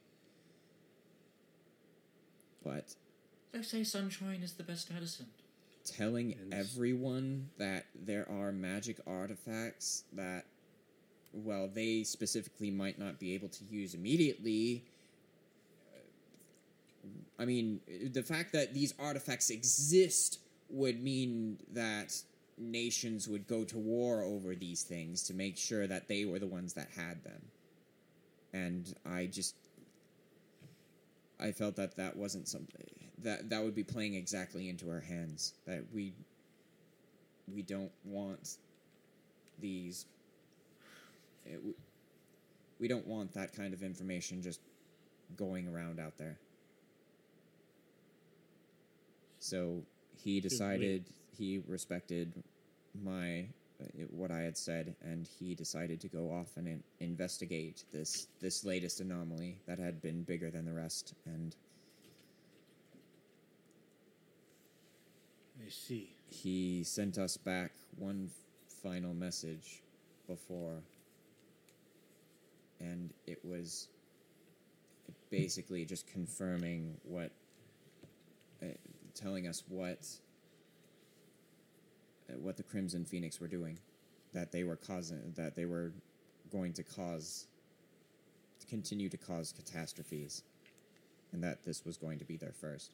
But 2.63 2.95
They 3.53 3.63
say 3.63 3.83
sunshine 3.85 4.43
is 4.43 4.53
the 4.53 4.63
best 4.63 4.93
medicine. 4.93 5.27
telling 5.85 6.35
everyone 6.53 7.49
that 7.59 7.87
there 7.95 8.27
are 8.31 8.53
magic 8.53 8.99
artifacts 9.07 10.05
that 10.15 10.47
well 11.35 11.69
they 11.69 12.03
specifically 12.05 12.71
might 12.71 12.99
not 12.99 13.19
be 13.19 13.35
able 13.35 13.49
to 13.49 13.65
use 13.65 13.93
immediately 13.95 14.83
i 17.39 17.45
mean 17.45 17.81
the 18.13 18.23
fact 18.23 18.53
that 18.53 18.75
these 18.75 18.95
artifacts 18.99 19.51
exist 19.51 20.39
would 20.71 21.03
mean 21.03 21.59
that 21.73 22.15
nations 22.57 23.29
would 23.29 23.47
go 23.47 23.65
to 23.65 23.79
war 23.79 24.23
over 24.23 24.55
these 24.55 24.83
things 24.83 25.23
to 25.25 25.35
make 25.35 25.57
sure 25.57 25.87
that 25.87 26.09
they 26.09 26.25
were 26.25 26.39
the 26.39 26.47
ones 26.47 26.75
that 26.75 26.89
had 26.97 27.23
them 27.25 27.43
and 28.53 28.95
i 29.05 29.27
just 29.27 29.55
I 31.39 31.53
felt 31.53 31.77
that 31.77 31.97
that 31.97 32.17
wasn't 32.17 32.49
something 32.49 32.87
that 33.23 33.51
that 33.51 33.63
would 33.63 33.75
be 33.75 33.85
playing 33.85 34.15
exactly 34.15 34.69
into 34.69 34.91
our 34.91 35.01
hands. 35.01 35.55
That 35.67 35.85
we 35.93 36.13
we 37.53 37.63
don't 37.63 37.93
want 38.05 38.57
these. 39.61 40.07
It, 41.45 41.63
we- 41.65 41.75
we 42.81 42.89
don't 42.89 43.07
want 43.07 43.33
that 43.35 43.55
kind 43.55 43.73
of 43.73 43.83
information 43.83 44.43
just 44.43 44.61
going 45.37 45.69
around 45.69 46.01
out 46.01 46.19
there. 46.19 46.39
So 49.45 49.83
he 50.17 50.41
decided 50.41 51.05
he 51.37 51.61
respected 51.69 52.33
my 53.05 53.41
uh, 53.79 53.85
what 54.11 54.31
I 54.31 54.41
had 54.41 54.57
said, 54.57 54.97
and 55.03 55.27
he 55.27 55.55
decided 55.55 56.01
to 56.01 56.09
go 56.09 56.31
off 56.33 56.57
and 56.57 56.67
in- 56.67 56.83
investigate 57.01 57.85
this 57.93 58.29
this 58.41 58.65
latest 58.65 59.01
anomaly 59.01 59.59
that 59.67 59.79
had 59.79 60.01
been 60.01 60.23
bigger 60.23 60.51
than 60.51 60.65
the 60.65 60.73
rest. 60.73 61.13
And 61.27 61.55
I 65.67 65.69
see. 65.69 66.15
he 66.27 66.83
sent 66.83 67.19
us 67.19 67.37
back 67.37 67.73
one 67.99 68.31
final 68.83 69.13
message 69.13 69.83
before, 70.27 70.83
and 72.81 73.13
it 73.27 73.45
was 73.45 73.89
basically 75.31 75.85
just 75.85 76.07
confirming 76.07 76.97
what, 77.03 77.31
uh, 78.63 78.67
telling 79.15 79.47
us 79.47 79.63
what 79.69 80.07
uh, 82.29 82.39
what 82.39 82.57
the 82.57 82.63
Crimson 82.63 83.05
Phoenix 83.05 83.41
were 83.41 83.49
doing, 83.49 83.79
that 84.33 84.53
they 84.53 84.65
were 84.65 84.77
causing, 84.77 85.33
that 85.37 85.55
they 85.55 85.65
were 85.67 85.93
going 86.51 86.73
to 86.75 86.83
cause, 86.83 87.47
continue 88.69 89.09
to 89.09 89.17
cause 89.17 89.53
catastrophes, 89.53 90.43
and 91.33 91.43
that 91.43 91.65
this 91.65 91.85
was 91.85 91.97
going 91.97 92.19
to 92.19 92.25
be 92.25 92.37
their 92.37 92.53
first. 92.53 92.93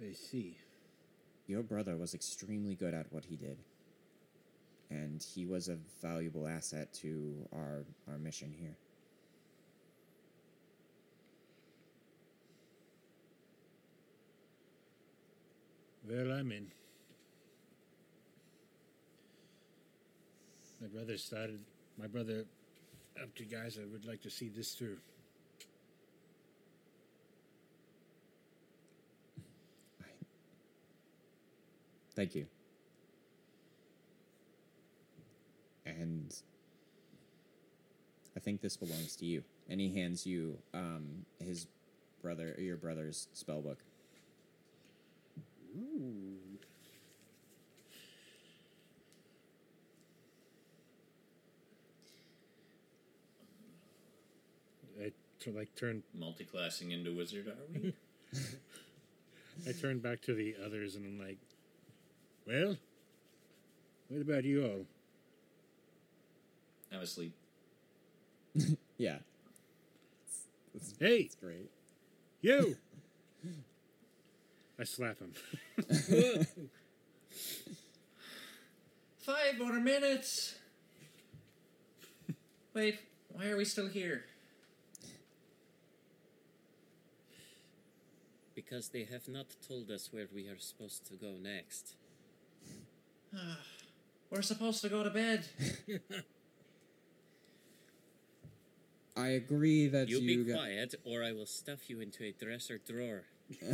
I 0.00 0.12
see. 0.12 0.56
Your 1.46 1.62
brother 1.62 1.96
was 1.96 2.14
extremely 2.14 2.74
good 2.74 2.94
at 2.94 3.06
what 3.10 3.24
he 3.24 3.36
did, 3.36 3.58
and 4.90 5.22
he 5.22 5.46
was 5.46 5.68
a 5.68 5.78
valuable 6.02 6.46
asset 6.46 6.92
to 6.94 7.48
our 7.52 7.84
our 8.10 8.18
mission 8.18 8.52
here. 8.52 8.76
Well, 16.08 16.32
I'm 16.32 16.50
in. 16.52 16.68
My 20.80 20.86
brother 20.86 21.18
started. 21.18 21.60
My 21.98 22.06
brother, 22.06 22.46
up 23.22 23.34
to 23.34 23.44
guys, 23.44 23.78
I 23.78 23.84
would 23.92 24.06
like 24.06 24.22
to 24.22 24.30
see 24.30 24.48
this 24.48 24.72
through. 24.72 24.96
Thank 32.16 32.34
you. 32.34 32.46
And 35.84 36.34
I 38.34 38.40
think 38.40 38.60
this 38.60 38.76
belongs 38.76 39.14
to 39.16 39.26
you. 39.26 39.44
And 39.68 39.78
he 39.80 39.94
hands 39.94 40.26
you 40.26 40.56
um, 40.72 41.26
his 41.38 41.66
brother, 42.22 42.56
your 42.58 42.76
brother's 42.76 43.28
spell 43.34 43.60
book. 43.60 43.78
I 55.00 55.12
t- 55.40 55.50
like 55.50 55.74
turn. 55.74 56.02
Multiclassing 56.18 56.92
into 56.92 57.14
wizard, 57.14 57.48
are 57.48 57.54
we? 57.72 57.94
I 59.68 59.72
turn 59.72 59.98
back 59.98 60.20
to 60.22 60.34
the 60.34 60.56
others, 60.64 60.96
and 60.96 61.04
I'm 61.06 61.18
like, 61.18 61.38
"Well, 62.46 62.76
what 64.08 64.20
about 64.22 64.44
you 64.44 64.64
all?" 64.64 64.86
I'm 66.92 67.00
asleep. 67.00 67.34
Yeah, 68.98 69.18
Hey, 70.98 71.18
it's 71.18 71.36
great. 71.36 71.70
you! 72.40 72.76
I 74.78 74.84
slap 74.84 75.18
him. 75.18 75.32
Five 79.18 79.58
more 79.58 79.72
minutes. 79.80 80.54
Wait, 82.74 82.98
why 83.32 83.48
are 83.48 83.56
we 83.56 83.64
still 83.64 83.88
here? 83.88 84.24
Because 88.54 88.88
they 88.90 89.04
have 89.04 89.26
not 89.28 89.46
told 89.66 89.90
us 89.90 90.12
where 90.12 90.26
we 90.32 90.46
are 90.48 90.58
supposed 90.58 91.06
to 91.08 91.14
go 91.14 91.32
next. 91.42 91.94
Ah, 93.36 93.58
we're 94.30 94.42
supposed 94.42 94.80
to 94.82 94.88
go 94.88 95.02
to 95.02 95.10
bed. 95.10 95.44
I 99.16 99.28
agree 99.28 99.88
that 99.88 100.08
You, 100.08 100.20
you. 100.20 100.44
be 100.44 100.52
got- 100.52 100.58
quiet, 100.58 100.94
or 101.04 101.24
I 101.24 101.32
will 101.32 101.46
stuff 101.46 101.90
you 101.90 102.00
into 102.00 102.22
a 102.24 102.32
dresser 102.32 102.78
drawer. 102.78 103.24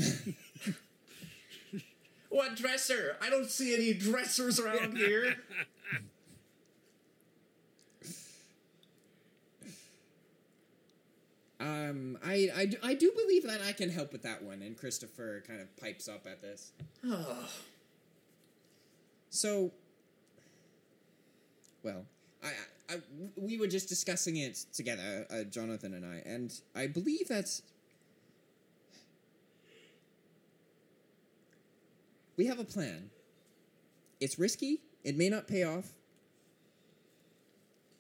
What 2.35 2.57
dresser? 2.57 3.17
I 3.23 3.31
don't 3.31 3.49
see 3.49 3.73
any 3.77 3.95
dressers 3.95 4.59
around 4.59 4.97
here. 4.99 5.37
Um, 11.61 12.19
I, 12.25 12.51
I, 12.57 12.67
do- 12.67 12.77
I 12.83 12.95
do 12.95 13.13
believe 13.15 13.45
that 13.45 13.61
I 13.63 13.73
can 13.73 13.89
help 13.89 14.13
with 14.13 14.23
that 14.23 14.43
one. 14.43 14.63
And 14.63 14.77
Christopher 14.77 15.43
kind 15.47 15.61
of 15.61 15.75
pipes 15.77 16.09
up 16.09 16.27
at 16.27 16.43
this. 16.43 16.73
Oh, 17.07 17.49
So, 19.31 19.73
well, 21.83 22.05
I, 22.43 22.51
I, 22.89 22.97
we 23.37 23.59
were 23.59 23.67
just 23.67 23.89
discussing 23.89 24.37
it 24.37 24.65
together, 24.73 25.27
uh, 25.29 25.43
Jonathan 25.45 25.93
and 25.95 26.05
I, 26.05 26.23
and 26.25 26.53
I 26.77 26.87
believe 26.87 27.27
that 27.29 27.61
we 32.37 32.47
have 32.47 32.59
a 32.59 32.65
plan. 32.65 33.11
It's 34.21 34.39
risky. 34.39 34.81
It 35.03 35.17
may 35.17 35.29
not 35.29 35.47
pay 35.47 35.65
off, 35.65 35.87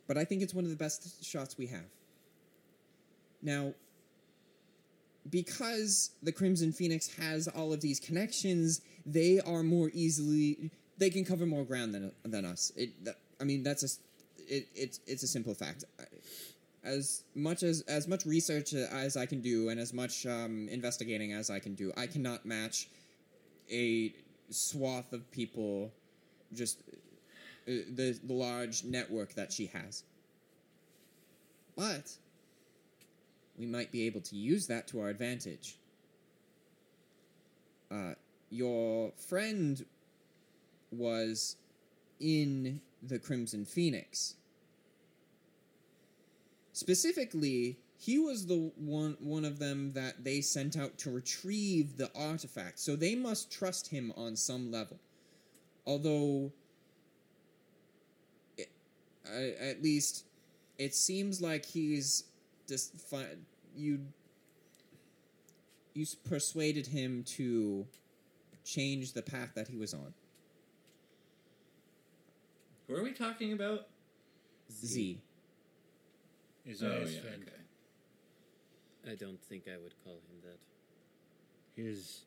but 0.06 0.16
I 0.16 0.24
think 0.24 0.42
it's 0.42 0.54
one 0.54 0.64
of 0.64 0.70
the 0.70 0.76
best 0.76 1.24
shots 1.24 1.58
we 1.58 1.66
have. 1.66 1.84
Now, 3.42 3.74
because 5.30 6.10
the 6.22 6.32
Crimson 6.32 6.72
Phoenix 6.72 7.14
has 7.18 7.48
all 7.48 7.72
of 7.72 7.80
these 7.80 8.00
connections, 8.00 8.80
they 9.04 9.40
are 9.40 9.62
more 9.62 9.90
easily 9.92 10.70
they 10.98 11.10
can 11.10 11.24
cover 11.24 11.46
more 11.46 11.64
ground 11.64 11.94
than 11.94 12.12
than 12.24 12.44
us. 12.44 12.72
It, 12.76 13.04
that, 13.04 13.16
I 13.40 13.44
mean, 13.44 13.62
that's 13.62 13.82
a 13.82 13.88
it, 14.48 14.68
it's 14.74 15.00
it's 15.06 15.22
a 15.22 15.26
simple 15.26 15.54
fact. 15.54 15.84
As 16.82 17.24
much 17.34 17.62
as 17.62 17.82
as 17.82 18.06
much 18.06 18.26
research 18.26 18.74
as 18.74 19.16
I 19.16 19.26
can 19.26 19.40
do 19.40 19.70
and 19.70 19.80
as 19.80 19.92
much 19.92 20.26
um, 20.26 20.68
investigating 20.70 21.32
as 21.32 21.50
I 21.50 21.58
can 21.58 21.74
do, 21.74 21.92
I 21.96 22.06
cannot 22.06 22.44
match 22.44 22.88
a 23.70 24.14
swath 24.50 25.12
of 25.12 25.30
people, 25.30 25.92
just 26.52 26.80
uh, 27.66 27.72
the 27.94 28.18
the 28.22 28.32
large 28.32 28.84
network 28.84 29.34
that 29.34 29.52
she 29.52 29.66
has. 29.66 30.04
But 31.76 32.16
we 33.58 33.66
might 33.66 33.90
be 33.92 34.06
able 34.06 34.20
to 34.22 34.36
use 34.36 34.66
that 34.68 34.88
to 34.88 35.00
our 35.00 35.08
advantage. 35.08 35.76
Uh, 37.90 38.14
your 38.50 39.12
friend 39.16 39.84
was 40.90 41.56
in 42.20 42.80
the 43.02 43.18
Crimson 43.18 43.64
Phoenix. 43.64 44.34
Specifically, 46.72 47.78
he 48.04 48.18
was 48.18 48.46
the 48.46 48.70
one 48.76 49.16
one 49.18 49.46
of 49.46 49.58
them 49.58 49.92
that 49.92 50.24
they 50.24 50.42
sent 50.42 50.76
out 50.76 50.98
to 50.98 51.10
retrieve 51.10 51.96
the 51.96 52.10
artifact. 52.14 52.78
So 52.78 52.96
they 52.96 53.14
must 53.14 53.50
trust 53.50 53.88
him 53.88 54.12
on 54.14 54.36
some 54.36 54.70
level. 54.70 54.98
Although 55.86 56.52
it, 58.58 58.70
uh, 59.26 59.64
at 59.70 59.82
least 59.82 60.26
it 60.76 60.94
seems 60.94 61.40
like 61.40 61.64
he's 61.64 62.24
just 62.68 62.94
fi- 63.08 63.36
you 63.74 64.00
you 65.94 66.04
persuaded 66.28 66.88
him 66.88 67.24
to 67.38 67.86
change 68.66 69.14
the 69.14 69.22
path 69.22 69.52
that 69.54 69.68
he 69.68 69.78
was 69.78 69.94
on. 69.94 70.12
Who 72.86 72.96
are 72.96 73.02
we 73.02 73.12
talking 73.12 73.54
about? 73.54 73.86
Z. 74.70 75.22
Is 76.66 76.82
oh, 76.82 76.90
his 77.00 77.14
yeah, 77.14 77.20
friend. 77.22 77.42
okay. 77.42 77.63
I 79.10 79.14
don't 79.14 79.42
think 79.42 79.64
I 79.68 79.80
would 79.82 79.94
call 80.04 80.14
him 80.14 80.40
that. 80.44 81.82
His 81.82 82.20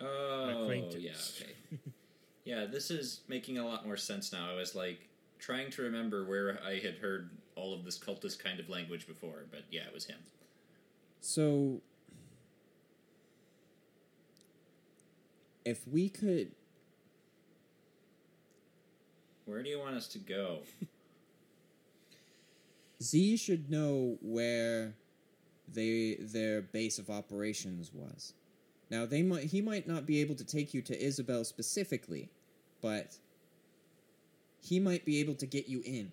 Oh, 0.00 0.62
Acquaintance. 0.62 1.40
yeah, 1.40 1.44
okay. 1.44 1.80
yeah, 2.44 2.64
this 2.66 2.90
is 2.90 3.20
making 3.28 3.58
a 3.58 3.66
lot 3.66 3.86
more 3.86 3.96
sense 3.96 4.32
now. 4.32 4.50
I 4.50 4.54
was 4.54 4.74
like 4.74 5.08
trying 5.38 5.70
to 5.70 5.82
remember 5.82 6.26
where 6.26 6.58
I 6.64 6.78
had 6.78 6.96
heard 6.96 7.30
all 7.56 7.74
of 7.74 7.84
this 7.84 7.98
cultist 7.98 8.42
kind 8.42 8.58
of 8.58 8.68
language 8.68 9.06
before, 9.06 9.44
but 9.50 9.62
yeah, 9.70 9.82
it 9.86 9.94
was 9.94 10.06
him. 10.06 10.18
So, 11.20 11.80
if 15.64 15.86
we 15.86 16.08
could, 16.08 16.52
Where 19.44 19.62
do 19.62 19.68
you 19.68 19.78
want 19.78 19.96
us 19.96 20.08
to 20.08 20.18
go? 20.18 20.60
Z 23.02 23.36
should 23.36 23.70
know 23.70 24.16
where 24.20 24.94
they 25.74 26.16
their 26.20 26.62
base 26.62 26.98
of 26.98 27.10
operations 27.10 27.90
was. 27.92 28.34
Now 28.90 29.06
they 29.06 29.22
might 29.22 29.44
he 29.44 29.60
might 29.60 29.86
not 29.88 30.06
be 30.06 30.20
able 30.20 30.34
to 30.36 30.44
take 30.44 30.74
you 30.74 30.82
to 30.82 31.02
Isabel 31.02 31.44
specifically, 31.44 32.30
but 32.80 33.16
he 34.60 34.78
might 34.78 35.04
be 35.04 35.20
able 35.20 35.34
to 35.36 35.46
get 35.46 35.68
you 35.68 35.82
in. 35.84 36.12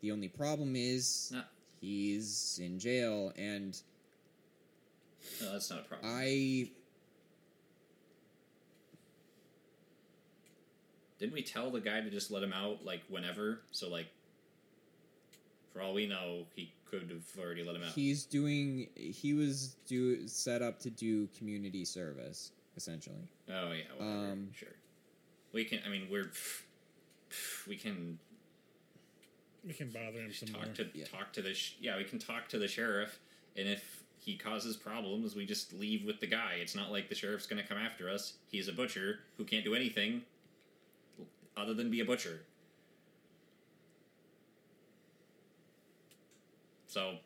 The 0.00 0.12
only 0.12 0.28
problem 0.28 0.74
is 0.76 1.30
No, 1.32 1.42
he's 1.80 2.60
in 2.62 2.78
jail 2.78 3.32
and 3.36 3.80
no, 5.40 5.52
that's 5.52 5.70
not 5.70 5.80
a 5.80 5.82
problem. 5.82 6.10
I 6.10 6.70
Didn't 11.20 11.34
we 11.34 11.42
tell 11.42 11.70
the 11.70 11.80
guy 11.80 12.00
to 12.00 12.10
just 12.10 12.30
let 12.30 12.42
him 12.42 12.54
out 12.54 12.82
like 12.82 13.02
whenever? 13.08 13.60
So 13.72 13.90
like, 13.90 14.06
for 15.72 15.82
all 15.82 15.92
we 15.92 16.06
know, 16.06 16.46
he 16.56 16.72
could 16.90 17.08
have 17.10 17.24
already 17.44 17.62
let 17.64 17.76
him 17.76 17.82
out. 17.82 17.90
he's 17.92 18.24
doing 18.24 18.88
he 18.96 19.32
was 19.34 19.76
do 19.86 20.26
set 20.26 20.62
up 20.62 20.78
to 20.80 20.90
do 20.90 21.28
community 21.38 21.84
service 21.84 22.52
essentially. 22.76 23.28
oh 23.48 23.72
yeah, 23.72 23.82
whatever. 23.96 24.32
Um, 24.32 24.48
sure. 24.54 24.68
We 25.52 25.64
can. 25.64 25.80
I 25.84 25.88
mean, 25.88 26.06
we're 26.10 26.30
we 27.68 27.76
can 27.76 28.18
we 29.66 29.72
can 29.72 29.90
bother 29.90 30.20
him 30.20 30.32
some 30.32 30.48
talk 30.48 30.64
more. 30.66 30.74
to 30.74 30.86
Yeah. 30.94 31.04
talk 31.06 31.32
to 31.34 31.42
the 31.42 31.54
sh- 31.54 31.74
yeah. 31.80 31.96
We 31.96 32.04
can 32.04 32.18
talk 32.18 32.48
to 32.50 32.58
the 32.58 32.68
sheriff, 32.68 33.18
and 33.56 33.68
if 33.68 34.02
he 34.18 34.36
causes 34.36 34.76
problems, 34.76 35.34
we 35.34 35.44
just 35.46 35.72
leave 35.72 36.04
with 36.04 36.20
the 36.20 36.26
guy. 36.26 36.54
It's 36.60 36.74
not 36.76 36.92
like 36.92 37.08
the 37.08 37.14
sheriff's 37.14 37.46
going 37.46 37.60
to 37.62 37.68
come 37.68 37.78
after 37.78 38.08
us. 38.08 38.34
He's 38.48 38.68
a 38.68 38.72
butcher 38.72 39.20
who 39.38 39.44
can't 39.44 39.64
do 39.64 39.74
anything 39.74 40.22
other 41.56 41.74
than 41.74 41.90
be 41.90 42.00
a 42.00 42.04
butcher. 42.04 42.42
So, 46.90 47.18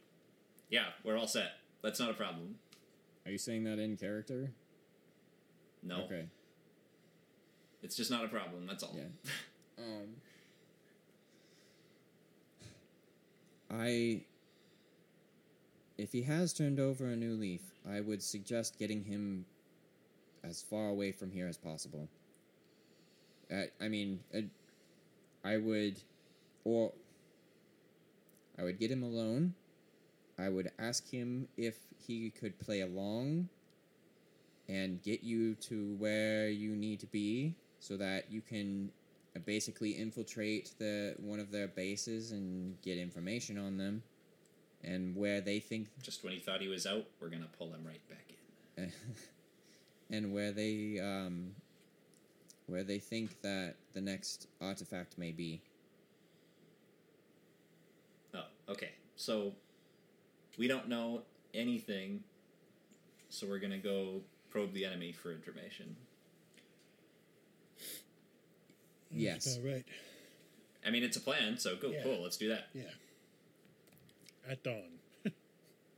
yeah, 0.68 0.88
we're 1.04 1.16
all 1.16 1.26
set. 1.26 1.52
That's 1.82 1.98
not 1.98 2.10
a 2.10 2.14
problem. 2.14 2.56
Are 3.24 3.30
you 3.32 3.38
saying 3.38 3.64
that 3.64 3.78
in 3.78 3.96
character? 3.96 4.50
No, 5.82 6.02
Okay. 6.04 6.26
it's 7.82 7.96
just 7.96 8.10
not 8.10 8.26
a 8.26 8.28
problem. 8.28 8.66
That's 8.66 8.82
all. 8.82 8.94
Yeah. 8.94 9.04
Um, 9.76 10.20
I, 13.68 14.20
if 15.98 16.12
he 16.12 16.22
has 16.22 16.52
turned 16.52 16.78
over 16.78 17.06
a 17.08 17.16
new 17.16 17.32
leaf, 17.32 17.60
I 17.90 18.00
would 18.00 18.22
suggest 18.22 18.78
getting 18.78 19.02
him 19.02 19.46
as 20.44 20.62
far 20.62 20.90
away 20.90 21.10
from 21.10 21.32
here 21.32 21.48
as 21.48 21.56
possible. 21.56 22.08
Uh, 23.52 23.62
I 23.80 23.88
mean, 23.88 24.20
uh, 24.32 24.42
I 25.44 25.56
would, 25.56 25.96
or 26.62 26.92
I 28.58 28.62
would 28.62 28.78
get 28.78 28.90
him 28.90 29.02
alone. 29.02 29.54
I 30.38 30.48
would 30.48 30.70
ask 30.78 31.08
him 31.08 31.48
if 31.56 31.76
he 32.06 32.30
could 32.30 32.58
play 32.58 32.80
along 32.80 33.48
and 34.68 35.02
get 35.02 35.22
you 35.22 35.54
to 35.56 35.94
where 35.98 36.48
you 36.48 36.74
need 36.74 37.00
to 37.00 37.06
be 37.06 37.54
so 37.78 37.96
that 37.96 38.30
you 38.30 38.40
can 38.40 38.90
uh, 39.36 39.40
basically 39.44 39.92
infiltrate 39.92 40.70
the 40.78 41.14
one 41.18 41.38
of 41.38 41.50
their 41.52 41.68
bases 41.68 42.32
and 42.32 42.80
get 42.82 42.98
information 42.98 43.58
on 43.58 43.76
them 43.76 44.02
and 44.84 45.16
where 45.16 45.40
they 45.40 45.60
think 45.60 45.88
just 46.02 46.22
when 46.22 46.32
he 46.32 46.38
thought 46.38 46.60
he 46.60 46.68
was 46.68 46.86
out, 46.86 47.04
we're 47.20 47.28
gonna 47.28 47.48
pull 47.58 47.68
him 47.68 47.84
right 47.84 48.00
back 48.08 48.26
in. 48.76 48.92
and 50.16 50.32
where 50.32 50.52
they 50.52 51.00
um 51.00 51.54
where 52.66 52.84
they 52.84 52.98
think 52.98 53.40
that 53.42 53.74
the 53.92 54.00
next 54.00 54.48
artifact 54.60 55.18
may 55.18 55.32
be. 55.32 55.60
Okay. 58.68 58.90
So 59.16 59.52
we 60.58 60.68
don't 60.68 60.88
know 60.88 61.22
anything, 61.52 62.22
so 63.28 63.46
we're 63.46 63.58
gonna 63.58 63.78
go 63.78 64.20
probe 64.50 64.72
the 64.72 64.84
enemy 64.84 65.12
for 65.12 65.32
information. 65.32 65.96
Yes. 69.10 69.44
That's 69.44 69.56
about 69.58 69.72
right. 69.72 69.84
I 70.86 70.90
mean, 70.90 71.02
it's 71.02 71.16
a 71.16 71.20
plan, 71.20 71.56
so 71.58 71.76
go 71.76 71.90
Yeah. 71.90 72.02
cool. 72.02 72.22
Let's 72.22 72.36
do 72.36 72.48
that. 72.48 72.68
Yeah. 72.74 72.90
At 74.48 74.62
dawn. 74.62 74.98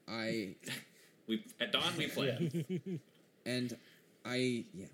I 0.09 0.55
We 1.27 1.45
at 1.61 1.73
dawn 1.73 1.97
we 1.97 2.07
plan. 2.07 3.01
and 3.47 3.77
I 4.25 4.65
yeah. 4.73 4.87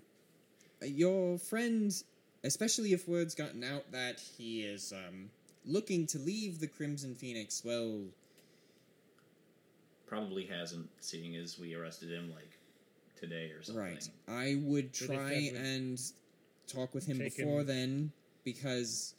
Your 0.81 1.37
friend, 1.37 1.93
especially 2.43 2.93
if 2.93 3.07
word's 3.07 3.35
gotten 3.35 3.63
out 3.63 3.91
that 3.91 4.19
he 4.19 4.63
is 4.63 4.91
um 4.91 5.29
looking 5.65 6.05
to 6.07 6.19
leave 6.19 6.59
the 6.59 6.67
Crimson 6.67 7.15
Phoenix, 7.15 7.63
well, 7.63 8.01
Probably 10.05 10.45
hasn't, 10.45 10.87
seeing 10.99 11.35
as 11.37 11.57
we 11.57 11.73
arrested 11.73 12.11
him 12.11 12.29
like 12.31 12.59
today 13.19 13.51
or 13.51 13.63
something. 13.63 13.83
Right. 13.83 14.09
I 14.27 14.59
would 14.61 14.93
try 14.93 15.51
and 15.55 15.99
talk 16.67 16.93
with 16.93 17.07
him 17.07 17.17
take 17.17 17.35
before 17.35 17.61
him- 17.61 17.67
then 17.67 18.11
because 18.43 19.15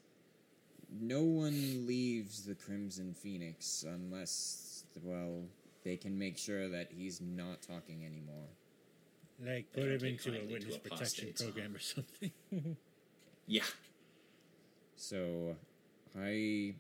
no 1.01 1.23
one 1.23 1.87
leaves 1.87 2.45
the 2.45 2.55
Crimson 2.55 3.13
Phoenix 3.15 3.85
unless, 3.89 4.85
well, 5.03 5.43
they 5.83 5.97
can 5.97 6.17
make 6.17 6.39
sure 6.39 6.69
that 6.69 6.91
he's 6.97 7.21
not 7.21 7.61
talking 7.63 8.05
anymore. 8.05 8.47
Like 9.45 9.73
put 9.73 9.85
him 9.85 10.05
into 10.05 10.33
a 10.33 10.45
witness 10.47 10.79
protection 10.79 11.33
program 11.37 11.75
or 11.75 11.81
something. 11.81 12.31
Yeah. 13.47 13.65
So, 14.97 15.55
I. 16.19 16.75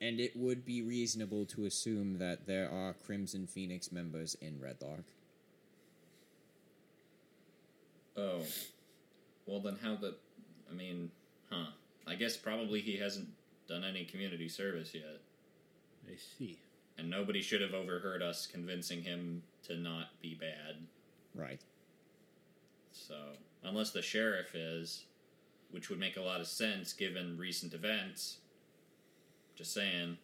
And 0.00 0.20
it 0.20 0.36
would 0.36 0.64
be 0.64 0.82
reasonable 0.82 1.46
to 1.46 1.64
assume 1.64 2.18
that 2.18 2.46
there 2.46 2.70
are 2.70 2.92
Crimson 2.92 3.46
Phoenix 3.46 3.90
members 3.90 4.36
in 4.42 4.58
Redlark. 4.58 5.04
Oh. 8.16 8.42
Well, 9.46 9.60
then 9.60 9.78
how 9.82 9.96
the? 9.96 10.14
I 10.70 10.74
mean, 10.74 11.10
huh? 11.50 11.66
I 12.06 12.14
guess 12.14 12.36
probably 12.36 12.80
he 12.80 12.96
hasn't 12.96 13.28
done 13.68 13.84
any 13.84 14.04
community 14.04 14.48
service 14.48 14.94
yet, 14.94 15.18
I 16.06 16.14
see. 16.38 16.58
and 16.98 17.10
nobody 17.10 17.42
should 17.42 17.60
have 17.60 17.74
overheard 17.74 18.22
us 18.22 18.46
convincing 18.46 19.02
him 19.02 19.42
to 19.64 19.76
not 19.76 20.20
be 20.20 20.34
bad. 20.34 20.76
Right. 21.34 21.60
So, 22.92 23.14
unless 23.64 23.90
the 23.90 24.02
sheriff 24.02 24.54
is, 24.54 25.04
which 25.70 25.88
would 25.90 25.98
make 25.98 26.16
a 26.16 26.20
lot 26.22 26.40
of 26.40 26.46
sense 26.46 26.92
given 26.92 27.36
recent 27.38 27.74
events, 27.74 28.38
Just 29.56 29.72
saying. 29.74 30.18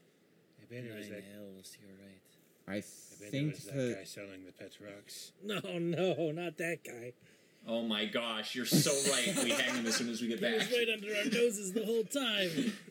I 0.60 0.74
bet 0.74 0.84
it 0.84 0.96
was 0.96 1.08
Nine 1.08 1.16
that. 1.20 1.24
elves, 1.38 1.76
you're 1.80 1.96
right. 2.06 2.20
I 2.68 2.72
I 2.72 2.74
bet 2.76 3.28
it 3.28 3.30
think 3.30 3.54
was 3.54 3.64
that 3.64 3.74
the 3.74 3.94
guy 3.94 4.04
selling 4.04 4.44
the 4.46 4.52
pet 4.52 4.72
rocks. 4.80 5.32
No, 5.44 5.60
no, 5.78 6.30
not 6.32 6.56
that 6.58 6.78
guy. 6.84 7.12
Oh 7.66 7.82
my 7.82 8.06
gosh, 8.06 8.54
you're 8.54 8.66
so 8.66 8.90
right. 9.12 9.44
We 9.44 9.50
hang 9.52 9.76
him 9.76 9.86
as 9.86 9.96
soon 9.96 10.08
as 10.10 10.20
we 10.20 10.28
get 10.28 10.38
He 10.40 10.44
was 10.52 10.64
back. 10.64 10.72
right 10.72 10.88
under 10.92 11.14
our 11.16 11.24
noses 11.24 11.72
the 11.72 11.84
whole 11.84 12.04
time. 12.04 12.72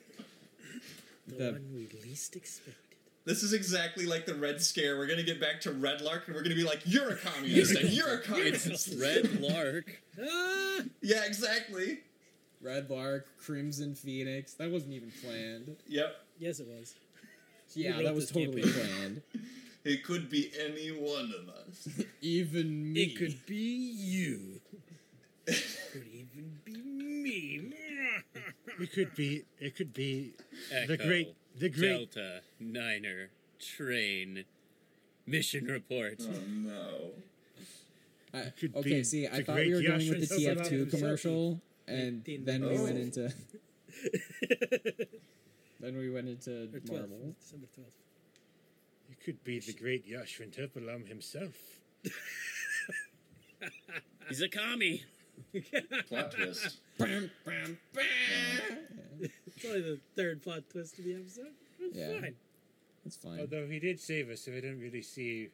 The, 1.27 1.35
The- 1.35 1.51
one 1.53 1.69
we 1.73 1.87
least 2.03 2.35
expected. 2.35 2.75
This 3.23 3.43
is 3.43 3.53
exactly 3.53 4.05
like 4.07 4.25
the 4.25 4.33
Red 4.33 4.61
Scare. 4.61 4.97
We're 4.97 5.05
gonna 5.07 5.21
get 5.23 5.39
back 5.39 5.61
to 5.61 5.71
Red 5.71 6.01
Lark 6.01 6.23
and 6.25 6.35
we're 6.35 6.41
gonna 6.41 6.55
be 6.55 6.63
like, 6.63 6.81
"You're 6.85 7.09
a 7.09 7.15
communist 7.15 7.75
and 7.79 7.89
you're 7.91 8.15
a 8.15 8.19
communist." 8.21 8.95
Red 8.99 9.39
Lark. 9.39 10.01
Ah! 10.19 10.79
yeah, 11.01 11.23
exactly. 11.25 11.99
Red 12.61 12.89
Lark, 12.89 13.27
Crimson 13.39 13.95
Phoenix. 13.95 14.53
That 14.53 14.71
wasn't 14.71 14.93
even 14.93 15.11
planned. 15.23 15.75
Yep. 15.87 16.15
Yes, 16.39 16.59
it 16.59 16.67
was. 16.67 16.95
Yeah, 17.73 18.01
that 18.01 18.13
was 18.13 18.29
totally 18.31 18.61
campaign? 18.63 18.83
planned. 18.97 19.21
It 19.83 20.03
could 20.03 20.29
be 20.29 20.51
any 20.63 20.89
one 20.89 21.33
of 21.41 21.49
us. 21.49 21.87
even 22.21 22.93
me. 22.93 23.01
It 23.01 23.17
could 23.17 23.43
be 23.47 23.55
you. 23.55 24.61
it 25.47 25.63
could 25.91 26.05
even 26.05 26.59
be 26.63 26.73
me. 26.75 27.73
It 28.79 28.93
could 28.93 29.15
be. 29.15 29.45
It 29.59 29.75
could 29.75 29.91
be 29.91 30.33
Echo, 30.71 30.85
the 30.85 30.97
great. 30.97 31.35
The 31.57 31.69
great. 31.69 32.13
Delta, 32.13 32.41
Niner, 32.59 33.29
Train, 33.59 34.45
Mission 35.25 35.65
Report. 35.65 36.21
Oh 36.21 36.33
no. 36.47 37.11
I- 38.33 38.53
okay, 38.75 39.01
see, 39.03 39.27
I 39.27 39.41
thought 39.43 39.55
we 39.57 39.73
were 39.73 39.81
going 39.81 40.09
with 40.09 40.29
the 40.29 40.35
TF2 40.35 40.91
commercial, 40.91 41.59
and 41.91 42.17
19. 42.27 42.45
then 42.45 42.61
we 42.65 42.77
Oh. 42.77 42.83
went 42.83 42.97
into 42.97 43.33
then 45.79 45.97
we 45.97 46.09
went 46.09 46.27
into 46.29 46.63
Or 46.63 46.79
12th, 46.79 46.91
Marvel. 47.09 47.35
December 47.39 47.67
12th. 47.77 47.99
It 49.11 49.19
could 49.25 49.43
be 49.43 49.59
the 49.59 49.73
great 49.73 50.07
Yashvintopalam 50.09 51.07
himself. 51.07 51.53
He's 54.29 54.41
a 54.41 54.49
commie. 54.49 55.03
Plot 56.07 56.31
twist. 56.35 56.79
Bam, 56.97 57.29
bam, 57.45 57.77
bam. 57.93 58.77
It's 59.19 59.65
only 59.65 59.81
the 59.81 59.99
third 60.15 60.41
plot 60.41 60.63
twist 60.71 60.97
of 60.99 61.05
the 61.05 61.15
episode. 61.15 61.47
It's 61.79 61.97
Yeah. 61.97 62.19
fine. 62.21 62.35
It's 63.05 63.17
fine. 63.17 63.39
Although 63.39 63.67
he 63.67 63.79
did 63.79 63.99
save 63.99 64.29
us, 64.29 64.41
so 64.41 64.51
I 64.51 64.55
didn't 64.55 64.79
really 64.79 65.01
see 65.01 65.49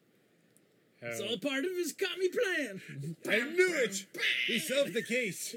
how. 1.01 1.07
It's 1.07 1.21
all 1.21 1.37
part 1.37 1.65
of 1.65 1.71
his 1.71 1.93
commie 1.93 2.29
plan. 2.29 2.81
I 3.29 3.39
knew 3.49 3.73
it. 3.75 4.05
He 4.45 4.59
solved 4.59 4.93
the 4.93 5.01
case. 5.03 5.55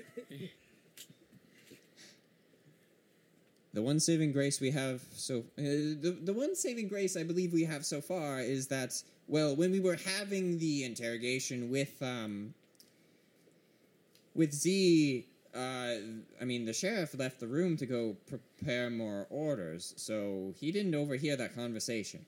The 3.72 3.82
one 3.82 4.00
saving 4.00 4.32
grace 4.32 4.60
we 4.60 4.70
have 4.72 5.00
so 5.14 5.38
uh, 5.58 5.62
the 5.62 6.18
the 6.24 6.32
one 6.32 6.56
saving 6.56 6.88
grace 6.88 7.16
I 7.16 7.22
believe 7.22 7.52
we 7.52 7.64
have 7.64 7.86
so 7.86 8.00
far 8.00 8.40
is 8.40 8.66
that 8.66 9.00
well 9.28 9.54
when 9.54 9.70
we 9.70 9.78
were 9.78 9.96
having 10.18 10.58
the 10.58 10.82
interrogation 10.84 11.70
with 11.70 11.94
um 12.02 12.52
with 14.34 14.52
Z 14.52 15.26
uh 15.54 15.58
I 16.40 16.44
mean 16.44 16.64
the 16.64 16.72
sheriff 16.72 17.14
left 17.16 17.38
the 17.38 17.46
room 17.46 17.76
to 17.76 17.86
go 17.86 18.16
prepare 18.26 18.90
more 18.90 19.26
orders 19.30 19.94
so 19.96 20.52
he 20.58 20.72
didn't 20.72 20.94
overhear 20.96 21.36
that 21.36 21.54
conversation. 21.54 22.26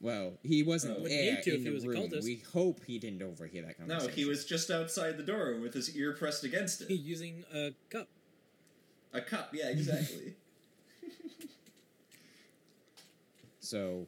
Well, 0.00 0.34
he 0.42 0.62
wasn't 0.62 0.98
Oh. 0.98 1.08
There 1.08 1.40
to 1.42 1.50
in 1.50 1.56
if 1.56 1.62
he 1.62 1.68
the 1.68 1.70
was 1.74 1.84
a 1.84 1.88
room. 1.88 1.96
cultist. 2.10 2.24
We 2.24 2.42
hope 2.52 2.84
he 2.86 2.98
didn't 2.98 3.22
overhear 3.22 3.62
that 3.62 3.78
conversation. 3.78 4.06
No, 4.10 4.14
he 4.14 4.24
was 4.26 4.44
just 4.44 4.70
outside 4.70 5.16
the 5.16 5.22
door 5.22 5.56
with 5.60 5.72
his 5.72 5.96
ear 5.96 6.12
pressed 6.12 6.44
against 6.44 6.82
it. 6.82 6.90
Using 6.90 7.44
a 7.54 7.72
cup. 7.90 8.08
A 9.14 9.20
cup, 9.22 9.50
yeah, 9.54 9.68
exactly. 9.70 10.34
So 13.60 14.06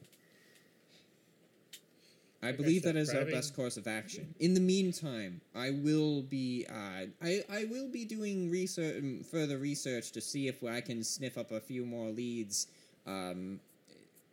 I 2.43 2.49
I 2.49 2.51
believe 2.51 2.83
said, 2.83 2.95
that 2.95 2.99
is 2.99 3.13
our 3.13 3.25
best 3.25 3.55
course 3.55 3.77
of 3.77 3.87
action. 3.87 4.35
In 4.39 4.53
the 4.53 4.59
meantime, 4.59 5.41
I 5.55 5.71
will 5.71 6.21
be 6.23 6.65
uh, 6.69 7.07
I 7.21 7.43
I 7.49 7.65
will 7.65 7.89
be 7.89 8.05
doing 8.05 8.51
research, 8.51 8.97
um, 8.99 9.23
further 9.23 9.57
research 9.57 10.11
to 10.13 10.21
see 10.21 10.47
if 10.47 10.63
I 10.63 10.81
can 10.81 11.03
sniff 11.03 11.37
up 11.37 11.51
a 11.51 11.59
few 11.59 11.85
more 11.85 12.09
leads, 12.09 12.67
um, 13.07 13.59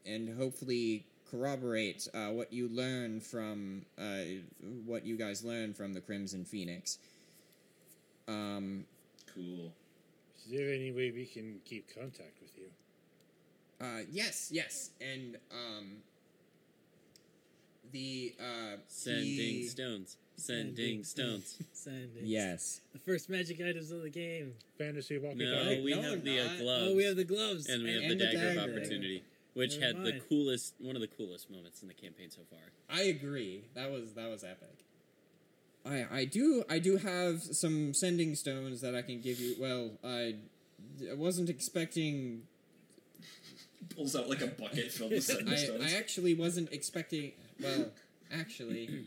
and 0.07 0.37
hopefully 0.37 1.07
corroborate 1.31 2.09
uh, 2.15 2.29
what 2.31 2.53
you 2.53 2.69
learn 2.69 3.21
from 3.21 3.87
uh, 3.99 4.25
what 4.87 5.07
you 5.07 5.17
guys 5.17 5.45
learn 5.45 5.75
from 5.75 5.95
the 5.95 6.01
Crimson 6.01 6.45
Phoenix. 6.45 6.99
Um, 8.29 8.85
cool. 9.35 9.73
Is 10.45 10.51
there 10.51 10.73
any 10.73 10.93
way 10.93 11.11
we 11.11 11.25
can 11.27 11.61
keep 11.65 11.95
contact 11.95 12.41
with 12.43 12.57
you? 12.57 12.67
Uh, 13.81 14.01
yes, 14.11 14.51
yes, 14.53 14.91
and 15.01 15.37
um, 15.51 15.97
the 17.93 18.35
uh, 18.41 18.77
Sending 18.89 19.27
the- 19.37 19.67
stones. 19.67 20.17
Sending 20.37 21.05
stones. 21.05 21.63
Sending. 21.73 22.25
Yes, 22.25 22.81
The 22.93 22.99
first 22.99 23.31
magic 23.31 23.61
items 23.61 23.93
of 23.93 24.03
the 24.03 24.11
game. 24.11 24.55
Fantasy 24.77 25.17
walkie 25.17 25.45
No, 25.45 25.63
talkie. 25.65 25.83
we 25.85 25.95
No, 25.95 26.03
have 26.03 26.25
the 26.25 26.41
uh, 26.41 26.57
gloves. 26.59 26.85
Oh, 26.89 26.95
we 26.97 27.05
have 27.05 27.15
the 27.17 27.25
gloves. 27.25 27.69
and 27.69 27.85
we 27.85 27.93
have 27.95 28.03
and 28.03 28.11
the 28.11 28.17
the 28.27 28.33
dagger 28.33 28.49
of 28.49 28.55
dagger. 28.57 28.73
opportunity, 28.73 29.23
which 29.55 29.79
Never 29.79 29.87
had 29.99 30.05
the 30.05 30.21
coolest, 30.29 30.75
one 30.81 30.97
of 30.97 31.03
the 31.03 31.07
coolest 31.09 31.51
moments 31.53 31.83
in 31.83 31.89
the 31.89 31.95
campaign 31.95 32.31
so 32.31 32.41
far. 32.51 32.59
I 32.91 33.03
agree. 33.05 33.63
That 33.75 33.93
was 33.93 34.13
that 34.15 34.29
was 34.29 34.43
epic. 34.43 34.74
I 35.87 36.07
I 36.11 36.25
do 36.25 36.65
I 36.69 36.79
do 36.79 36.97
have 36.97 37.43
some 37.43 37.95
sending 37.95 38.35
stones 38.35 38.81
that 38.81 38.95
I 38.95 39.03
can 39.03 39.21
give 39.21 39.39
you. 39.41 39.55
Well, 39.59 39.93
I 40.05 40.37
I 41.11 41.15
wasn't 41.15 41.51
expecting. 41.51 42.43
Pulls 43.95 44.17
out 44.17 44.29
like 44.29 44.41
a 44.41 44.47
bucket 44.47 44.91
filled 44.91 45.11
with 45.13 45.25
sending 45.25 45.53
I 45.53 45.57
stones. 45.57 45.93
I 45.93 45.97
actually 45.97 46.35
wasn't 46.35 46.73
expecting. 46.73 47.33
Well, 47.61 47.87
actually. 48.33 49.07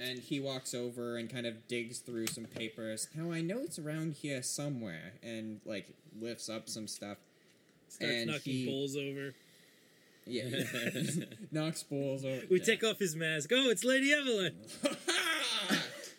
And 0.00 0.20
he 0.20 0.38
walks 0.38 0.74
over 0.74 1.16
and 1.16 1.28
kind 1.28 1.44
of 1.44 1.66
digs 1.66 1.98
through 1.98 2.28
some 2.28 2.44
papers. 2.44 3.08
Now 3.16 3.32
I 3.32 3.40
know 3.40 3.58
it's 3.58 3.80
around 3.80 4.12
here 4.14 4.44
somewhere, 4.44 5.14
and 5.24 5.60
like 5.64 5.88
lifts 6.20 6.48
up 6.48 6.68
some 6.68 6.86
stuff. 6.86 7.16
Starts 7.88 8.14
and 8.14 8.30
knocking 8.30 8.52
he- 8.52 8.66
bowls 8.66 8.96
over. 8.96 9.34
Yeah, 10.24 10.44
knocks 11.50 11.82
balls 11.82 12.24
over. 12.24 12.42
We 12.50 12.58
yeah. 12.58 12.64
take 12.64 12.84
off 12.84 12.98
his 12.98 13.16
mask. 13.16 13.50
Oh, 13.52 13.70
it's 13.70 13.82
Lady 13.82 14.12
Evelyn. 14.12 14.54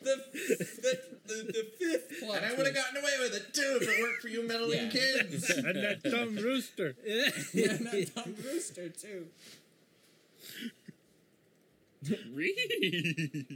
the, 0.02 0.16
the, 0.34 1.00
the, 1.28 1.34
the 1.44 1.68
fifth 1.78 2.20
plot 2.20 2.38
and 2.38 2.46
I 2.46 2.50
would 2.50 2.66
have 2.66 2.74
twist. 2.74 2.76
gotten 2.76 2.98
away 2.98 3.12
with 3.20 3.39
it 3.50 3.54
too 3.54 3.80
if 3.82 3.88
it 3.88 4.02
weren't 4.02 4.22
for 4.22 4.28
you 4.28 4.48
meddling 4.48 4.86
Yeah. 4.86 4.90
kids. 4.90 5.50
and 5.50 5.76
that 5.84 6.04
dumb 6.04 6.36
rooster. 6.36 6.96
yeah, 7.06 7.30
and 7.72 7.86
that 7.88 8.12
dumb 8.16 8.36
rooster 8.44 8.90
too. 8.90 9.28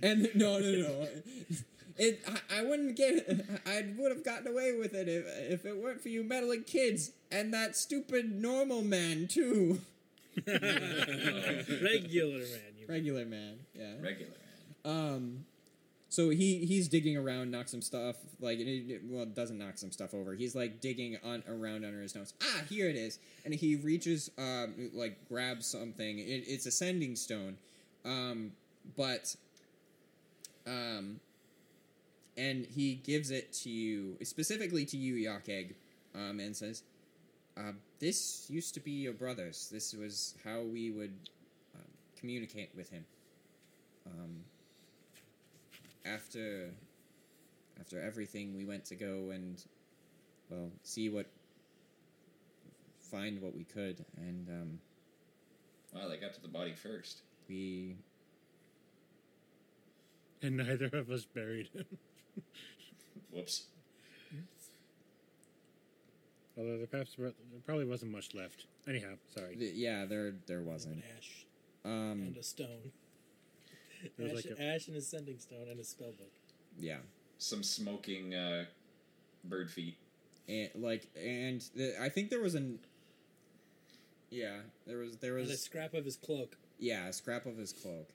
And 0.02 0.30
no, 0.36 0.60
no, 0.60 0.72
no. 0.72 1.08
It, 1.98 2.22
I, 2.28 2.60
I 2.60 2.64
wouldn't 2.64 2.96
get. 2.98 3.30
I 3.66 3.86
would 3.98 4.12
have 4.12 4.24
gotten 4.26 4.48
away 4.48 4.76
with 4.78 4.94
it 4.94 5.08
if, 5.08 5.26
if 5.52 5.66
it 5.66 5.78
weren't 5.78 6.02
for 6.02 6.10
you 6.10 6.24
meddling 6.24 6.64
kids 6.64 7.12
and 7.32 7.54
that 7.54 7.76
stupid 7.76 8.32
normal 8.32 8.82
man 8.82 9.28
too. 9.28 9.80
Regular 10.48 12.40
man. 12.40 12.74
You 12.80 12.88
Regular 12.90 13.26
man, 13.26 13.60
yeah. 13.76 13.94
Regular 14.02 14.32
man. 14.84 14.94
Um, 14.94 15.46
so 16.14 16.30
he 16.30 16.60
he's 16.60 16.88
digging 16.88 17.18
around, 17.18 17.50
knocks 17.50 17.72
some 17.72 17.82
stuff 17.82 18.18
like 18.40 18.60
well, 19.10 19.26
doesn't 19.26 19.58
knock 19.58 19.80
some 19.80 19.92
stuff 19.92 20.14
over. 20.14 20.36
He's 20.36 20.54
like 20.54 20.80
digging 20.80 21.18
on 21.24 21.42
around 21.50 21.84
under 21.84 22.04
his 22.04 22.14
nose. 22.14 22.36
Ah, 22.40 22.62
here 22.70 22.88
it 22.88 22.96
is, 22.96 23.18
and 23.46 23.52
he 23.52 23.78
reaches, 23.78 24.30
um, 24.38 24.92
like 24.94 25.18
grabs 25.28 25.66
something. 25.66 26.20
It, 26.20 26.44
it's 26.46 26.68
a 26.68 26.72
sending 26.72 27.16
stone, 27.16 27.58
um, 28.06 28.52
but, 28.96 29.36
um, 30.68 31.20
and 32.38 32.68
he 32.68 32.94
gives 32.94 33.32
it 33.32 33.52
to 33.64 33.72
you 33.72 34.16
specifically 34.22 34.86
to 34.86 34.98
you, 34.98 35.16
Yakek, 35.16 35.74
um, 36.14 36.40
and 36.40 36.56
says, 36.56 36.84
uh, 37.58 37.72
"This 37.98 38.46
used 38.52 38.76
to 38.76 38.80
be 38.80 38.92
your 38.92 39.14
brother's. 39.14 39.68
This 39.72 39.96
was 39.96 40.36
how 40.44 40.62
we 40.62 40.92
would 40.92 41.18
um, 41.74 41.88
communicate 42.20 42.70
with 42.76 42.92
him." 42.92 43.04
Um, 44.06 44.44
after 46.06 46.70
after 47.80 48.02
everything 48.02 48.56
we 48.56 48.66
went 48.66 48.86
to 48.86 48.96
go 48.96 49.32
and 49.32 49.64
well 50.50 50.70
see 50.84 51.10
what 51.10 51.26
find 53.02 53.42
what 53.42 53.56
we 53.56 53.64
could 53.64 54.04
and 54.18 54.48
um, 54.50 54.80
Wow, 55.94 56.08
they 56.10 56.18
got 56.18 56.34
to 56.34 56.42
the 56.42 56.48
body 56.48 56.74
first. 56.74 57.22
we 57.48 57.96
And 60.42 60.58
neither 60.58 60.90
of 60.92 61.10
us 61.12 61.26
buried 61.26 61.70
him. 61.74 61.86
Whoops. 63.32 63.66
Although 66.58 66.78
there 66.80 66.88
perhaps 66.88 67.16
there 67.18 67.32
probably 67.66 67.86
wasn't 67.86 68.12
much 68.12 68.34
left. 68.34 68.66
Anyhow, 68.88 69.14
sorry. 69.36 69.56
th- 69.56 69.76
yeah 69.76 70.06
there 70.06 70.34
there 70.48 70.62
wasn't 70.62 71.04
ash 71.18 71.46
um 71.86 72.24
and 72.28 72.38
a 72.38 72.44
stone. 72.44 72.92
There 74.18 74.30
was 74.34 74.46
Ash, 74.46 74.52
like 74.52 74.60
a- 74.60 74.64
ash 74.64 74.88
and 74.88 74.98
a 74.98 75.02
sending 75.02 75.40
stone 75.40 75.68
and 75.70 75.80
a 75.80 75.84
spell 75.84 76.12
book. 76.12 76.32
yeah 76.80 76.98
Some 77.38 77.64
smoking 77.64 78.34
uh, 78.34 78.66
bird 79.44 79.70
feet. 79.72 79.98
and 80.48 80.70
like 80.76 81.08
and 81.16 81.62
the, 81.76 82.02
I 82.02 82.10
think 82.10 82.30
there 82.30 82.42
was 82.42 82.56
an 82.56 82.80
Yeah, 84.30 84.58
there 84.88 84.98
was 84.98 85.18
there 85.18 85.38
And 85.38 85.50
a 85.50 85.58
scrap 85.58 85.94
of 85.94 86.06
his 86.06 86.16
cloak. 86.16 86.58
yeah 86.80 87.08
a 87.08 87.14
scrap 87.14 87.46
of 87.46 87.58
his 87.58 87.72
cloak. 87.74 88.10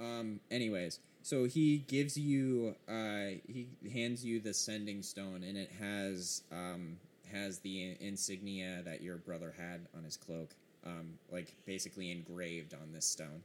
Um. 0.00 0.40
Anyways, 0.50 1.00
so 1.22 1.44
he 1.44 1.78
gives 1.78 2.16
you 2.16 2.76
uh 2.88 3.38
he 3.48 3.68
hands 3.92 4.24
you 4.24 4.38
the 4.40 4.54
sending 4.54 5.02
stone, 5.02 5.42
and 5.42 5.56
it 5.56 5.70
has 5.80 6.42
um 6.52 6.98
has 7.32 7.58
the 7.60 7.96
insignia 8.00 8.82
that 8.84 9.02
your 9.02 9.16
brother 9.16 9.52
had 9.58 9.86
on 9.96 10.04
his 10.04 10.16
cloak, 10.16 10.50
um 10.86 11.18
like 11.32 11.54
basically 11.66 12.10
engraved 12.12 12.74
on 12.74 12.92
this 12.92 13.06
stone. 13.06 13.42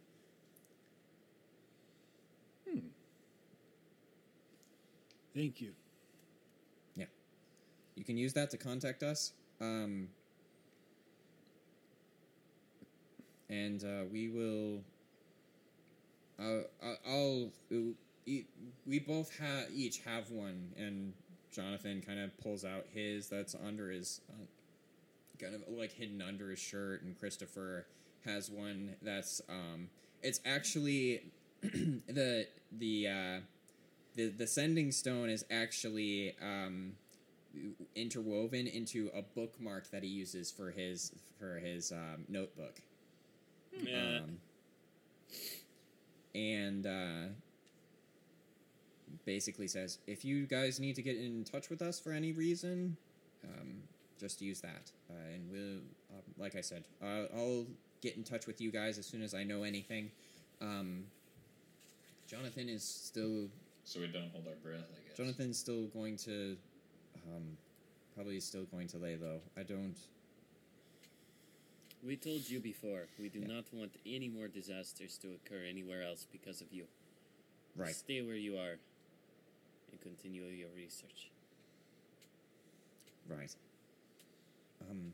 Thank 5.36 5.62
you. 5.62 5.72
Yeah. 6.96 7.06
You 7.96 8.04
can 8.04 8.18
use 8.18 8.34
that 8.34 8.52
to 8.52 8.58
contact 8.58 9.04
us. 9.04 9.34
Um, 9.60 10.10
and 13.50 13.84
uh, 13.84 14.06
we 14.12 14.30
will. 14.30 14.82
Uh, 16.40 16.64
I'll. 17.08 17.52
We 18.86 19.00
both 19.00 19.38
have 19.38 19.66
each 19.74 20.00
have 20.00 20.32
one, 20.32 20.70
and 20.78 21.14
Jonathan 21.52 22.02
kind 22.06 22.20
of 22.20 22.38
pulls 22.38 22.64
out 22.64 22.86
his 22.94 23.28
that's 23.28 23.54
under 23.56 23.92
his, 23.92 24.22
uh, 24.30 24.46
kind 25.40 25.56
of 25.56 25.64
like 25.68 25.92
hidden 25.92 26.22
under 26.22 26.50
his 26.50 26.60
shirt, 26.60 27.04
and 27.04 27.18
Christopher 27.20 27.86
has 28.26 28.50
one 28.50 28.96
that's 29.02 29.42
um, 29.50 29.90
it's 30.22 30.40
actually 30.46 31.24
the 31.62 32.48
the 32.72 33.08
uh, 33.08 33.40
the 34.16 34.30
the 34.30 34.48
sending 34.48 34.92
stone 34.92 35.30
is 35.30 35.46
actually 35.50 36.36
um 36.42 36.94
interwoven 37.96 38.68
into 38.68 39.10
a 39.14 39.22
bookmark 39.22 39.90
that 39.92 40.04
he 40.04 40.10
uses 40.10 40.52
for 40.52 40.72
his 40.72 41.12
for 41.38 41.60
his 41.60 41.92
um, 41.92 42.26
notebook. 42.28 42.82
Yeah. 43.82 44.20
Um, 44.20 44.38
and 46.36 46.88
uh, 46.88 47.34
basically 49.26 49.68
says, 49.68 50.00
if 50.08 50.26
you 50.26 50.46
guys 50.48 50.80
need 50.80 50.96
to 50.96 51.02
get 51.02 51.18
in 51.18 51.44
touch 51.44 51.70
with 51.70 51.82
us 51.82 52.00
for 52.00 52.12
any 52.12 52.32
reason, 52.32 52.98
um, 53.44 53.76
just 54.20 54.42
use 54.42 54.62
that, 54.62 54.92
uh, 55.10 55.34
and 55.34 55.52
we'll, 55.52 55.82
uh, 56.12 56.22
like 56.38 56.56
I 56.56 56.62
said, 56.62 56.86
uh, 57.04 57.26
I'll 57.36 57.66
get 58.02 58.16
in 58.16 58.24
touch 58.24 58.48
with 58.48 58.62
you 58.62 58.72
guys 58.72 58.98
as 58.98 59.06
soon 59.06 59.22
as 59.22 59.34
I 59.34 59.44
know 59.44 59.64
anything. 59.64 60.12
Um, 60.62 61.04
Jonathan 62.28 62.70
is 62.70 62.84
still 62.84 63.50
So 63.86 64.00
we 64.00 64.08
don't 64.08 64.30
hold 64.32 64.48
our 64.48 64.56
breath, 64.56 64.86
I 64.92 65.08
guess. 65.08 65.18
Jonathan's 65.18 65.60
still 65.60 65.88
going 65.88 66.18
to, 66.18 66.58
um, 67.28 67.58
probably 68.16 68.40
still 68.40 68.64
going 68.66 68.88
to 68.88 68.98
lay 68.98 69.18
low. 69.18 69.40
I 69.58 69.64
don't. 69.64 69.96
We 72.02 72.16
told 72.18 72.50
you 72.50 72.60
before, 72.60 73.08
we 73.20 73.30
do 73.30 73.40
Yeah. 73.40 73.48
not 73.48 73.66
want 73.74 73.92
any 74.06 74.28
more 74.30 74.48
disasters 74.48 75.18
to 75.20 75.34
occur 75.34 75.64
anywhere 75.64 76.04
else 76.04 76.26
because 76.32 76.62
of 76.62 76.72
you. 76.72 76.88
Right. 77.76 77.96
Stay 77.96 78.22
where 78.22 78.36
you 78.36 78.58
are 78.58 78.78
and 79.92 80.02
continue 80.02 80.44
your 80.46 80.70
research. 80.76 81.32
Right. 83.28 83.56
Um. 84.90 85.14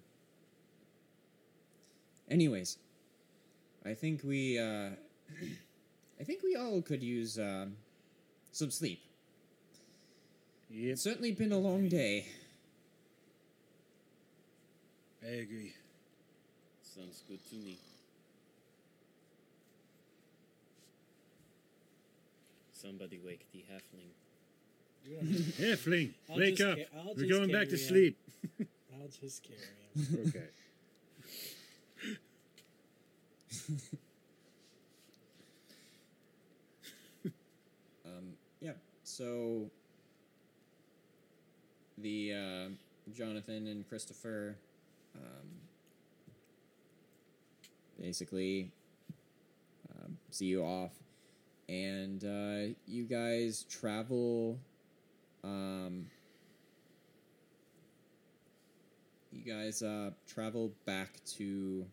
Anyways, 2.30 2.78
I 3.86 3.94
think 3.94 4.24
we. 4.24 4.58
Uh, 4.60 4.91
I 6.20 6.24
think 6.24 6.44
we 6.44 6.56
all 6.56 6.82
could 6.82 7.02
use 7.02 7.38
um, 7.40 7.78
some 8.60 8.69
sleep. 8.72 8.99
Yep, 10.69 10.91
It's 10.91 11.02
certainly 11.02 11.31
been 11.31 11.53
a 11.53 11.57
long 11.57 11.88
day. 11.88 12.26
I 15.23 15.27
agree. 15.45 15.73
Sounds 16.84 17.23
good 17.27 17.40
to 17.49 17.56
me. 17.56 17.77
Somebody 22.73 23.19
wake 23.26 23.45
the 23.53 23.60
halfling. 23.72 24.11
You 25.06 25.15
don't 25.15 25.27
have 25.27 25.56
to- 25.56 25.61
Halfling, 25.90 26.14
I'll 26.30 26.38
wake 26.38 26.60
up. 26.61 26.77
ca- 26.77 27.14
We're 27.15 27.30
going 27.30 27.52
back 27.52 27.69
to 27.69 27.77
carry 27.77 27.84
on. 27.84 27.88
sleep. 27.88 28.18
I'll 28.94 29.07
just 29.22 29.44
carry 29.44 29.60
him. 29.95 30.23
okay. 30.27 30.48
Um, 38.06 38.34
yeah. 38.61 38.72
So 39.20 39.70
the 41.98 42.34
uh, 42.34 42.70
Jonathan 43.14 43.68
and 43.68 43.86
Christopher 43.90 44.56
um, 45.14 45.50
basically 48.00 48.72
um, 49.91 50.18
see 50.32 50.46
you 50.46 50.64
off, 50.64 50.94
and 51.68 52.24
uh, 52.24 52.74
you 52.88 53.04
guys 53.04 53.66
travel. 53.70 54.58
Um, 55.44 56.06
you 59.34 59.54
guys 59.54 59.84
uh, 59.84 60.12
travel 60.30 60.72
back 60.86 61.20
to 61.36 61.86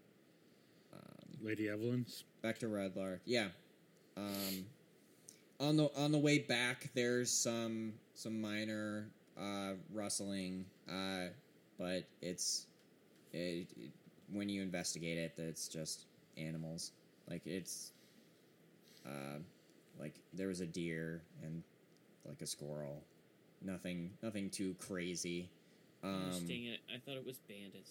um, 0.92 1.38
Lady 1.42 1.68
Evelyn's. 1.68 2.22
back 2.40 2.60
to 2.60 2.68
Red 2.68 2.94
Lark. 2.94 3.22
Yeah. 3.24 3.48
Um, 4.16 4.64
on 5.60 5.76
the 5.76 5.90
on 5.96 6.12
the 6.12 6.18
way 6.18 6.38
back, 6.38 6.90
there's 6.94 7.30
some 7.30 7.94
some 8.14 8.40
minor 8.40 9.08
uh, 9.40 9.72
rustling, 9.92 10.64
uh, 10.90 11.26
but 11.78 12.04
it's 12.22 12.66
it, 13.32 13.66
it- 13.76 13.90
when 14.32 14.48
you 14.48 14.60
investigate 14.60 15.18
it, 15.18 15.34
it's 15.38 15.68
just 15.68 16.06
animals. 16.36 16.90
Like 17.30 17.42
it's 17.46 17.92
uh, 19.06 19.38
like 20.00 20.14
there 20.32 20.48
was 20.48 20.60
a 20.60 20.66
deer 20.66 21.22
and 21.44 21.62
like 22.26 22.42
a 22.42 22.46
squirrel. 22.46 23.02
Nothing 23.62 24.10
nothing 24.22 24.50
too 24.50 24.74
crazy. 24.80 25.48
Um, 26.02 26.30
Gosh, 26.30 26.40
dang 26.40 26.64
it, 26.64 26.80
I 26.92 26.98
thought 26.98 27.16
it 27.16 27.24
was 27.26 27.38
bandits. 27.48 27.90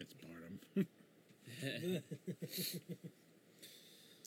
It's 0.00 0.12
Barnum. 0.14 0.58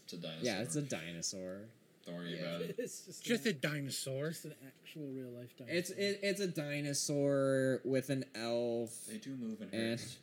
It's 0.05 0.13
a 0.13 0.17
dinosaur. 0.17 0.43
yeah, 0.43 0.61
it's 0.61 0.75
a 0.77 0.81
dinosaur. 0.81 1.59
Don't 2.07 2.15
worry 2.15 2.35
Yeah. 2.39 2.45
about 2.47 2.61
it. 2.61 2.75
it's 2.79 3.01
just, 3.05 3.23
Just 3.23 3.45
an, 3.45 3.51
a 3.51 3.53
dinosaur. 3.53 4.29
just 4.29 4.45
an 4.45 4.55
actual 4.65 5.07
real 5.13 5.29
life 5.29 5.55
dinosaur. 5.57 5.77
It's 5.77 5.89
it, 5.91 6.19
it's 6.23 6.39
a 6.39 6.47
dinosaur 6.47 7.81
with 7.83 8.09
an 8.09 8.23
elf. 8.33 8.91
They 9.07 9.17
do 9.17 9.35
move 9.35 9.61
in 9.61 9.69
And- 9.77 10.01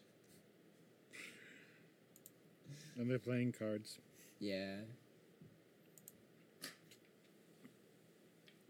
And 2.97 3.11
they're 3.11 3.19
playing 3.19 3.53
cards. 3.59 3.99
Yeah. 4.39 4.77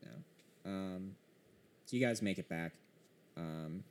No. 0.03 0.11
Um, 0.71 1.15
so 1.85 1.97
you 1.97 2.05
guys 2.05 2.23
make 2.23 2.39
it 2.39 2.49
back, 2.49 2.73
um, 3.37 3.85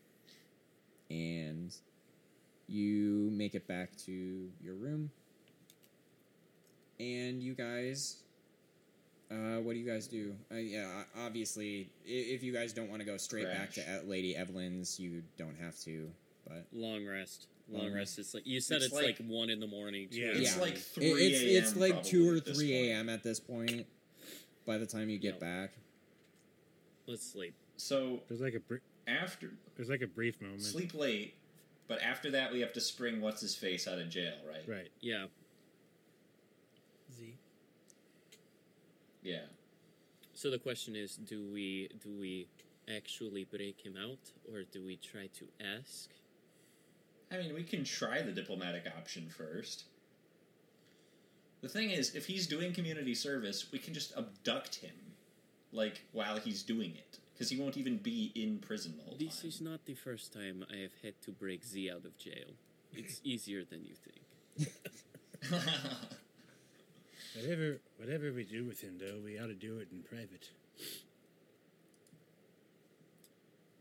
and 1.11 1.71
you 2.67 3.29
make 3.31 3.53
it 3.53 3.67
back 3.67 3.95
to 4.05 4.49
your 4.59 4.73
room, 4.73 5.11
and 6.99 7.41
you 7.41 7.53
guys. 7.53 8.17
Uh, 9.33 9.59
what 9.61 9.73
do 9.73 9.79
you 9.79 9.85
guys 9.89 10.05
do? 10.07 10.35
Uh, 10.51 10.55
yeah, 10.57 11.03
obviously, 11.17 11.89
if 12.05 12.43
you 12.43 12.53
guys 12.53 12.71
don't 12.71 12.87
want 12.89 12.99
to 13.01 13.05
go 13.05 13.17
straight 13.17 13.47
back 13.47 13.73
to 13.73 13.81
Lady 14.05 14.35
Evelyn's, 14.35 14.99
you 14.99 15.23
don't 15.37 15.55
have 15.59 15.75
to. 15.79 16.07
But 16.47 16.67
Long 16.71 17.03
rest. 17.07 17.47
Long, 17.67 17.85
Long 17.85 17.93
rest. 17.95 18.19
It's 18.19 18.33
like 18.35 18.45
you 18.45 18.59
said. 18.59 18.77
It's 18.77 18.87
It's, 18.87 18.93
like- 18.93 19.19
like, 19.19 19.27
one 19.27 19.49
in 19.49 19.59
the 19.59 19.65
morning. 19.67 20.09
two 20.11 20.19
Yeah. 20.19 20.27
It's 20.33 20.55
Yeah. 20.55 20.61
like 20.61 20.73
It- 20.75 20.79
3 20.79 21.11
it's 21.11 21.67
it's 21.67 21.75
like 21.77 22.03
two 22.03 22.23
or 22.29 22.33
probably 22.33 22.37
at 22.37 22.45
this 22.45 22.57
three 22.57 22.73
a.m. 22.89 23.09
at 23.09 23.23
this 23.23 23.39
point. 23.39 23.87
By 24.65 24.77
the 24.77 24.85
time 24.85 25.09
you 25.09 25.17
get 25.17 25.33
Yep. 25.35 25.39
back, 25.39 25.71
Let's 27.07 27.25
sleep. 27.25 27.53
So 27.75 28.21
There's 28.29 28.39
like 28.39 28.53
a 28.53 28.59
br- 28.61 28.77
after 29.07 29.51
there's 29.75 29.89
like 29.89 30.01
a 30.01 30.07
brief 30.07 30.39
moment. 30.41 30.61
sleep 30.61 30.93
late, 30.93 31.33
but 31.87 32.01
after 32.01 32.31
that 32.31 32.53
we 32.53 32.61
have 32.61 32.71
to 32.73 32.81
spring 32.81 33.19
what's 33.19 33.41
his 33.41 33.55
face 33.55 33.87
out 33.89 33.99
of 33.99 34.09
jail, 34.09 34.37
right? 34.47 34.65
Right. 34.67 34.91
Yeah. 35.01 35.25
Z. 37.17 37.33
Yeah. 39.23 39.45
So 40.33 40.49
the 40.49 40.59
question 40.59 40.95
is, 40.95 41.15
do 41.15 41.45
we 41.51 41.89
do 42.03 42.09
we 42.19 42.47
actually 42.93 43.43
break 43.45 43.81
him 43.81 43.95
out, 43.97 44.19
or 44.51 44.63
do 44.63 44.83
we 44.83 44.97
try 44.97 45.27
to 45.39 45.45
ask? 45.77 46.09
I 47.31 47.37
mean, 47.37 47.53
we 47.53 47.63
can 47.63 47.83
try 47.83 48.21
the 48.21 48.31
diplomatic 48.31 48.85
option 48.97 49.29
first. 49.29 49.85
The 51.61 51.69
thing 51.69 51.91
is, 51.91 52.13
if 52.13 52.25
he's 52.25 52.45
doing 52.45 52.73
community 52.73 53.15
service, 53.15 53.71
we 53.71 53.79
can 53.79 53.93
just 53.93 54.13
abduct 54.17 54.75
him, 54.75 54.95
like 55.71 56.01
while 56.11 56.37
he's 56.37 56.61
doing 56.61 56.91
it, 56.95 57.19
because 57.33 57.49
he 57.49 57.57
won't 57.59 57.77
even 57.77 57.97
be 57.97 58.31
in 58.35 58.59
prison 58.59 58.95
the 58.97 59.03
whole 59.03 59.17
This 59.17 59.39
time. 59.39 59.47
is 59.49 59.61
not 59.61 59.85
the 59.85 59.93
first 59.95 60.33
time 60.33 60.65
I 60.69 60.77
have 60.77 60.91
had 61.01 61.21
to 61.21 61.31
break 61.31 61.63
Z 61.63 61.89
out 61.89 62.03
of 62.05 62.17
jail. 62.17 62.49
It's 62.91 63.21
easier 63.23 63.63
than 63.63 63.85
you 63.85 63.95
think. 63.95 64.69
Whatever 67.35 67.79
whatever 67.97 68.31
we 68.31 68.43
do 68.43 68.65
with 68.65 68.81
him, 68.81 68.99
though, 68.99 69.19
we 69.23 69.39
ought 69.39 69.47
to 69.47 69.55
do 69.55 69.79
it 69.79 69.87
in 69.91 70.03
private. 70.03 70.49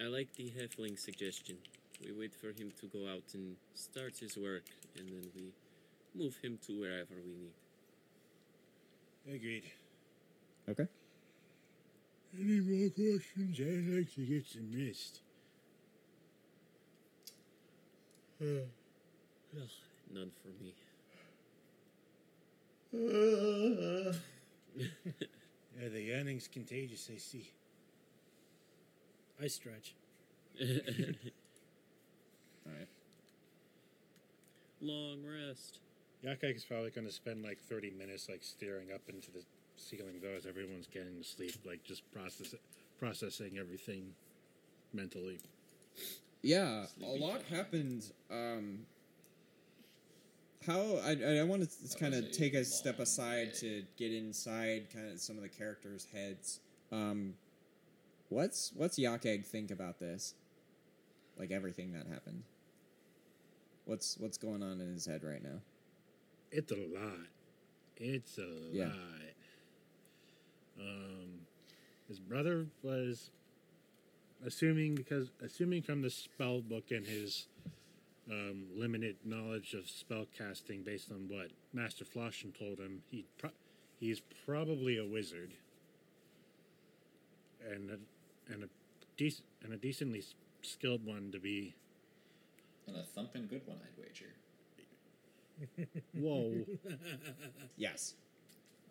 I 0.00 0.04
like 0.04 0.34
the 0.34 0.50
halfling 0.50 0.98
suggestion. 0.98 1.58
We 2.04 2.12
wait 2.12 2.34
for 2.34 2.48
him 2.48 2.72
to 2.80 2.86
go 2.86 3.06
out 3.08 3.34
and 3.34 3.56
start 3.74 4.18
his 4.18 4.36
work, 4.36 4.64
and 4.98 5.06
then 5.06 5.30
we 5.34 5.52
move 6.14 6.36
him 6.42 6.58
to 6.66 6.80
wherever 6.80 7.14
we 7.24 7.34
need. 7.34 7.52
Agreed. 9.36 9.64
Okay. 10.68 10.88
Any 12.34 12.60
more 12.60 12.88
questions? 12.90 13.60
I'd 13.60 13.94
like 13.96 14.14
to 14.14 14.22
get 14.22 14.46
some 14.46 14.72
rest. 14.74 15.20
Uh, 18.40 18.64
Ugh, 19.54 19.68
none 20.12 20.30
for 20.42 20.48
me. 20.64 20.74
yeah, 22.94 24.12
the 25.88 26.00
yawning's 26.00 26.46
contagious, 26.48 27.08
I 27.12 27.18
see. 27.18 27.50
I 29.42 29.46
stretch. 29.46 29.94
All 30.60 30.66
right. 32.66 32.88
Long 34.80 35.18
rest. 35.24 35.78
Yakek 36.24 36.56
is 36.56 36.64
probably 36.64 36.90
going 36.90 37.06
to 37.06 37.12
spend 37.12 37.42
like 37.42 37.58
30 37.58 37.92
minutes 37.92 38.28
like 38.28 38.42
staring 38.42 38.92
up 38.92 39.00
into 39.08 39.30
the 39.30 39.42
ceiling 39.76 40.20
though 40.22 40.36
as 40.36 40.46
everyone's 40.46 40.86
getting 40.86 41.18
to 41.18 41.24
sleep, 41.24 41.54
like 41.64 41.82
just 41.84 42.02
process 42.12 42.54
processing 43.00 43.58
everything 43.58 44.12
mentally. 44.92 45.38
Yeah, 46.42 46.84
a 47.02 47.06
lot 47.06 47.40
time. 47.48 47.56
happened. 47.56 48.04
Um, 48.30 48.80
how 50.66 50.80
I 51.04 51.38
I 51.40 51.42
want 51.44 51.68
to 51.68 51.98
kind 51.98 52.14
of 52.14 52.30
take 52.32 52.54
a 52.54 52.64
step 52.64 52.98
aside 52.98 53.52
day. 53.52 53.58
to 53.60 53.82
get 53.96 54.12
inside 54.12 54.86
kind 54.92 55.10
of 55.12 55.20
some 55.20 55.36
of 55.36 55.42
the 55.42 55.48
characters' 55.48 56.06
heads. 56.12 56.60
Um, 56.90 57.34
what's 58.28 58.72
what's 58.76 58.98
Yakek 58.98 59.44
think 59.46 59.70
about 59.70 59.98
this? 59.98 60.34
Like 61.38 61.50
everything 61.50 61.92
that 61.92 62.06
happened. 62.06 62.42
What's 63.84 64.16
what's 64.18 64.38
going 64.38 64.62
on 64.62 64.80
in 64.80 64.92
his 64.92 65.06
head 65.06 65.24
right 65.24 65.42
now? 65.42 65.60
It's 66.50 66.70
a 66.72 66.76
lot. 66.76 67.26
It's 67.96 68.38
a 68.38 68.58
Yeah. 68.72 68.86
lot. 68.88 68.94
Um, 70.80 71.40
his 72.08 72.18
brother 72.20 72.66
was 72.82 73.30
assuming 74.44 74.94
because 74.94 75.30
assuming 75.42 75.82
from 75.82 76.02
the 76.02 76.10
spell 76.10 76.60
book 76.60 76.90
and 76.90 77.06
his 77.06 77.46
um, 78.30 78.64
limited 78.76 79.16
knowledge 79.24 79.74
of 79.74 79.88
spell 79.88 80.26
casting 80.36 80.82
based 80.82 81.10
on 81.10 81.28
what 81.28 81.48
Master 81.72 82.04
Floshin 82.04 82.56
told 82.56 82.78
him, 82.78 83.02
he 83.10 83.24
pro- 83.38 83.50
he's 83.98 84.20
probably 84.46 84.98
a 84.98 85.04
wizard 85.04 85.52
and 87.68 87.90
a, 87.90 88.52
and 88.52 88.64
a 88.64 88.68
decent 89.16 89.44
and 89.62 89.72
a 89.72 89.76
decently 89.76 90.22
skilled 90.62 91.04
one 91.04 91.30
to 91.32 91.38
be. 91.38 91.74
And 92.86 92.96
a 92.96 93.02
thumping 93.02 93.46
good 93.46 93.62
one, 93.66 93.78
I'd 93.82 94.02
wager. 94.02 94.26
Whoa. 96.14 96.64
Yes. 97.76 98.14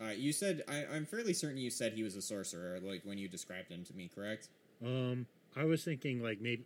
Uh, 0.01 0.09
you 0.09 0.33
said 0.33 0.63
I, 0.67 0.85
I'm 0.93 1.05
fairly 1.05 1.33
certain 1.33 1.57
you 1.57 1.69
said 1.69 1.93
he 1.93 2.03
was 2.03 2.15
a 2.15 2.21
sorcerer, 2.21 2.79
like 2.81 3.01
when 3.03 3.17
you 3.17 3.27
described 3.27 3.69
him 3.69 3.83
to 3.85 3.93
me, 3.93 4.09
correct? 4.13 4.49
Um, 4.83 5.27
I 5.55 5.65
was 5.65 5.83
thinking 5.83 6.21
like 6.23 6.41
maybe 6.41 6.65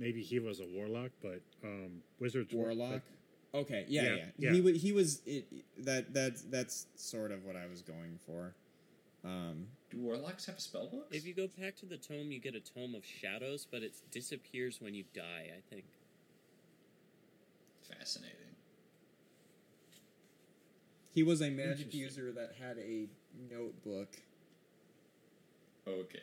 maybe 0.00 0.22
he 0.22 0.40
was 0.40 0.58
a 0.58 0.66
warlock, 0.66 1.10
but 1.22 1.40
um, 1.62 2.02
wizards 2.18 2.52
were- 2.52 2.62
Warlock. 2.64 3.02
Okay, 3.52 3.84
yeah, 3.88 4.02
Yeah, 4.02 4.14
yeah. 4.14 4.24
yeah. 4.38 4.52
He 4.52 4.60
wa- 4.60 4.70
he 4.78 4.92
was 4.92 5.22
it, 5.26 5.44
that 5.78 6.12
that's 6.14 6.42
that's 6.42 6.86
sort 6.96 7.30
of 7.32 7.44
what 7.44 7.54
I 7.56 7.66
was 7.66 7.82
going 7.82 8.18
for. 8.26 8.54
Um, 9.24 9.66
Do 9.90 9.98
warlocks 9.98 10.46
have 10.46 10.60
spell 10.60 10.88
books? 10.88 11.14
If 11.14 11.26
you 11.26 11.34
go 11.34 11.48
back 11.58 11.76
to 11.78 11.86
the 11.86 11.96
tome, 11.98 12.30
you 12.32 12.38
get 12.40 12.54
a 12.54 12.60
tome 12.60 12.94
of 12.94 13.04
shadows, 13.04 13.66
but 13.70 13.82
it 13.82 13.92
disappears 14.10 14.80
when 14.80 14.94
you 14.94 15.04
die. 15.14 15.50
I 15.56 15.60
think. 15.68 15.84
Fascinating. 17.98 18.36
he 21.12 21.24
was 21.24 21.42
a 21.42 21.50
magic 21.50 21.92
user 21.92 22.30
that 22.30 22.52
had 22.60 22.78
a 22.78 23.08
notebook. 23.52 24.08
Okay. 25.88 26.18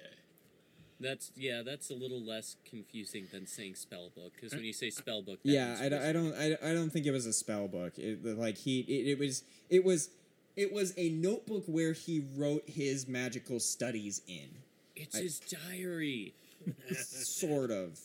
That's 1.00 1.32
yeah. 1.36 1.62
That's 1.64 1.90
a 1.92 1.94
little 1.94 2.22
less 2.22 2.56
confusing 2.70 3.28
than 3.32 3.46
saying 3.46 3.76
spell 3.76 4.10
book 4.16 4.34
because 4.36 4.54
when 4.54 4.64
you 4.64 4.74
say 4.74 4.90
spell 4.90 5.22
book, 5.22 5.40
that 5.44 5.50
Yeah, 5.52 5.78
I, 5.80 5.90
don't- 5.90 6.02
I 6.04 6.12
don't 6.12 6.34
I, 6.34 6.72
I 6.72 6.74
don't 6.74 6.90
think 6.90 7.06
it 7.06 7.12
was 7.12 7.26
a 7.26 7.34
spell 7.34 7.68
book. 7.68 7.94
It, 7.98 8.26
like 8.26 8.58
he 8.58 8.80
it, 8.82 9.08
it 9.12 9.20
was 9.20 9.44
it 9.70 9.84
was 9.84 10.10
it 10.56 10.74
was 10.74 10.94
a 10.98 11.10
notebook 11.10 11.64
where 11.68 11.94
he 11.94 12.26
wrote 12.36 12.64
his 12.68 13.08
magical 13.08 13.60
studies 13.60 14.22
in. 14.28 14.50
It's 14.96 15.16
I- 15.16 15.22
his 15.22 15.40
diary. 15.40 16.34
sort 16.96 17.70
of. 17.72 18.00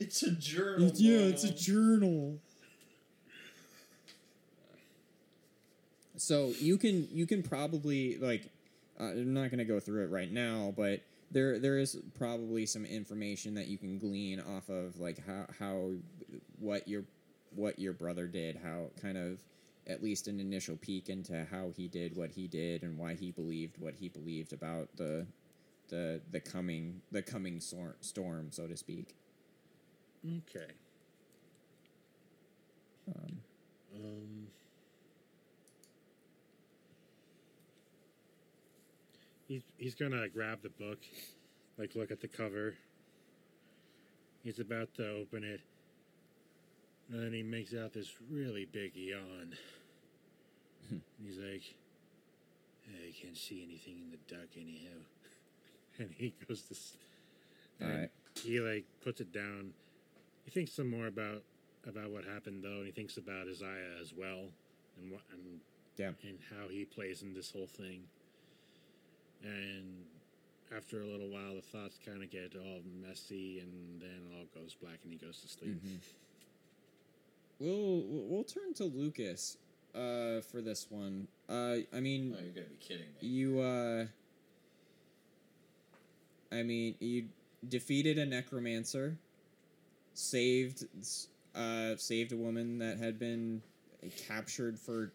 It's 0.00 0.22
a 0.22 0.30
journal. 0.30 0.90
yeah, 0.94 1.18
it's 1.18 1.44
a 1.44 1.52
journal. 1.52 2.38
So 6.16 6.52
you 6.60 6.78
can 6.78 7.08
you 7.12 7.26
can 7.26 7.42
probably 7.42 8.16
like 8.18 8.50
uh, 9.00 9.04
I'm 9.06 9.34
not 9.34 9.50
going 9.50 9.58
to 9.58 9.64
go 9.64 9.80
through 9.80 10.04
it 10.04 10.10
right 10.10 10.30
now, 10.30 10.72
but 10.76 11.00
there 11.34 11.58
there 11.58 11.78
is 11.78 11.98
probably 12.16 12.64
some 12.64 12.86
information 12.86 13.54
that 13.54 13.66
you 13.66 13.76
can 13.76 13.98
glean 13.98 14.40
off 14.40 14.68
of 14.70 14.98
like 14.98 15.18
how 15.26 15.46
how 15.58 15.90
what 16.58 16.88
your 16.88 17.04
what 17.54 17.78
your 17.78 17.92
brother 17.92 18.26
did, 18.26 18.56
how 18.64 18.86
kind 19.02 19.18
of 19.18 19.40
at 19.86 20.02
least 20.02 20.28
an 20.28 20.40
initial 20.40 20.76
peek 20.76 21.10
into 21.10 21.44
how 21.50 21.70
he 21.76 21.88
did 21.88 22.16
what 22.16 22.30
he 22.30 22.46
did 22.48 22.82
and 22.82 22.96
why 22.96 23.14
he 23.14 23.30
believed 23.32 23.76
what 23.78 23.94
he 23.94 24.08
believed 24.08 24.52
about 24.54 24.88
the 24.96 25.26
the 25.88 26.20
the 26.30 26.40
coming 26.40 27.02
the 27.12 27.20
coming 27.22 27.60
sor- 27.60 27.96
storm, 28.00 28.48
so 28.50 28.66
to 28.66 28.76
speak. 28.76 29.14
Okay. 30.26 30.72
Um, 33.08 33.40
Um, 33.96 34.46
he's 39.54 39.62
he's 39.78 39.94
gonna 39.94 40.28
grab 40.28 40.62
the 40.62 40.68
book, 40.70 40.98
like 41.78 41.94
look 41.94 42.10
at 42.10 42.20
the 42.20 42.28
cover. 42.28 42.74
He's 44.42 44.58
about 44.58 44.92
to 44.96 45.08
open 45.10 45.42
it, 45.44 45.60
and 47.10 47.22
then 47.22 47.32
he 47.32 47.42
makes 47.42 47.72
out 47.74 47.92
this 47.92 48.10
really 48.30 48.66
big 48.66 48.92
yawn. 48.94 49.54
Hmm. 50.88 50.96
he's 51.24 51.38
like, 51.38 51.62
"I 52.88 53.12
can't 53.22 53.36
see 53.36 53.64
anything 53.66 54.00
in 54.04 54.10
the 54.10 54.34
dark 54.34 54.48
anyhow," 54.56 55.00
and 55.98 56.10
he 56.16 56.34
goes 56.46 56.62
to. 56.62 56.74
s- 56.74 56.96
Alright. 57.82 58.10
He 58.42 58.60
like 58.60 58.84
puts 59.02 59.20
it 59.20 59.32
down. 59.32 59.72
He 60.44 60.50
thinks 60.50 60.72
some 60.72 60.90
more 60.90 61.06
about 61.06 61.42
about 61.86 62.10
what 62.10 62.24
happened 62.24 62.62
though, 62.64 62.78
and 62.78 62.86
he 62.86 62.92
thinks 62.92 63.16
about 63.16 63.46
Isaiah 63.48 63.98
as 64.00 64.12
well, 64.12 64.48
and 65.00 65.10
what 65.12 65.22
and 65.32 65.60
Yeah. 65.96 66.12
and 66.28 66.38
how 66.50 66.68
he 66.68 66.84
plays 66.84 67.22
in 67.22 67.32
this 67.34 67.50
whole 67.52 67.66
thing. 67.68 68.02
And 69.42 70.04
after 70.74 71.00
a 71.00 71.04
little 71.06 71.28
while, 71.28 71.54
the 71.54 71.60
thoughts 71.62 71.98
kind 72.04 72.22
of 72.22 72.30
get 72.30 72.54
all 72.56 72.80
messy, 73.06 73.60
and 73.60 74.00
then 74.00 74.20
all 74.36 74.44
goes 74.60 74.74
black, 74.80 74.98
and 75.04 75.12
he 75.12 75.18
goes 75.18 75.40
to 75.40 75.48
sleep. 75.48 75.80
Mhm. 75.84 75.98
We'll 77.60 78.02
we'll 78.06 78.44
turn 78.44 78.74
to 78.74 78.84
Lucas 78.84 79.56
uh, 79.94 80.40
for 80.40 80.60
this 80.60 80.86
one. 80.90 81.28
Uh, 81.48 81.76
I 81.92 82.00
mean, 82.00 82.34
Oh, 82.36 82.42
you're 82.42 82.52
gonna 82.52 82.66
be 82.66 82.76
kidding 82.76 83.06
me. 83.20 83.28
you. 83.28 83.60
Uh, 83.60 84.06
I 86.52 86.62
mean, 86.62 86.94
you 87.00 87.28
defeated 87.68 88.18
a 88.18 88.26
necromancer, 88.26 89.16
saved 90.14 90.86
uh, 91.54 91.96
saved 91.96 92.32
a 92.32 92.36
woman 92.36 92.78
that 92.78 92.98
had 92.98 93.18
been 93.18 93.62
captured 94.26 94.78
for 94.78 95.12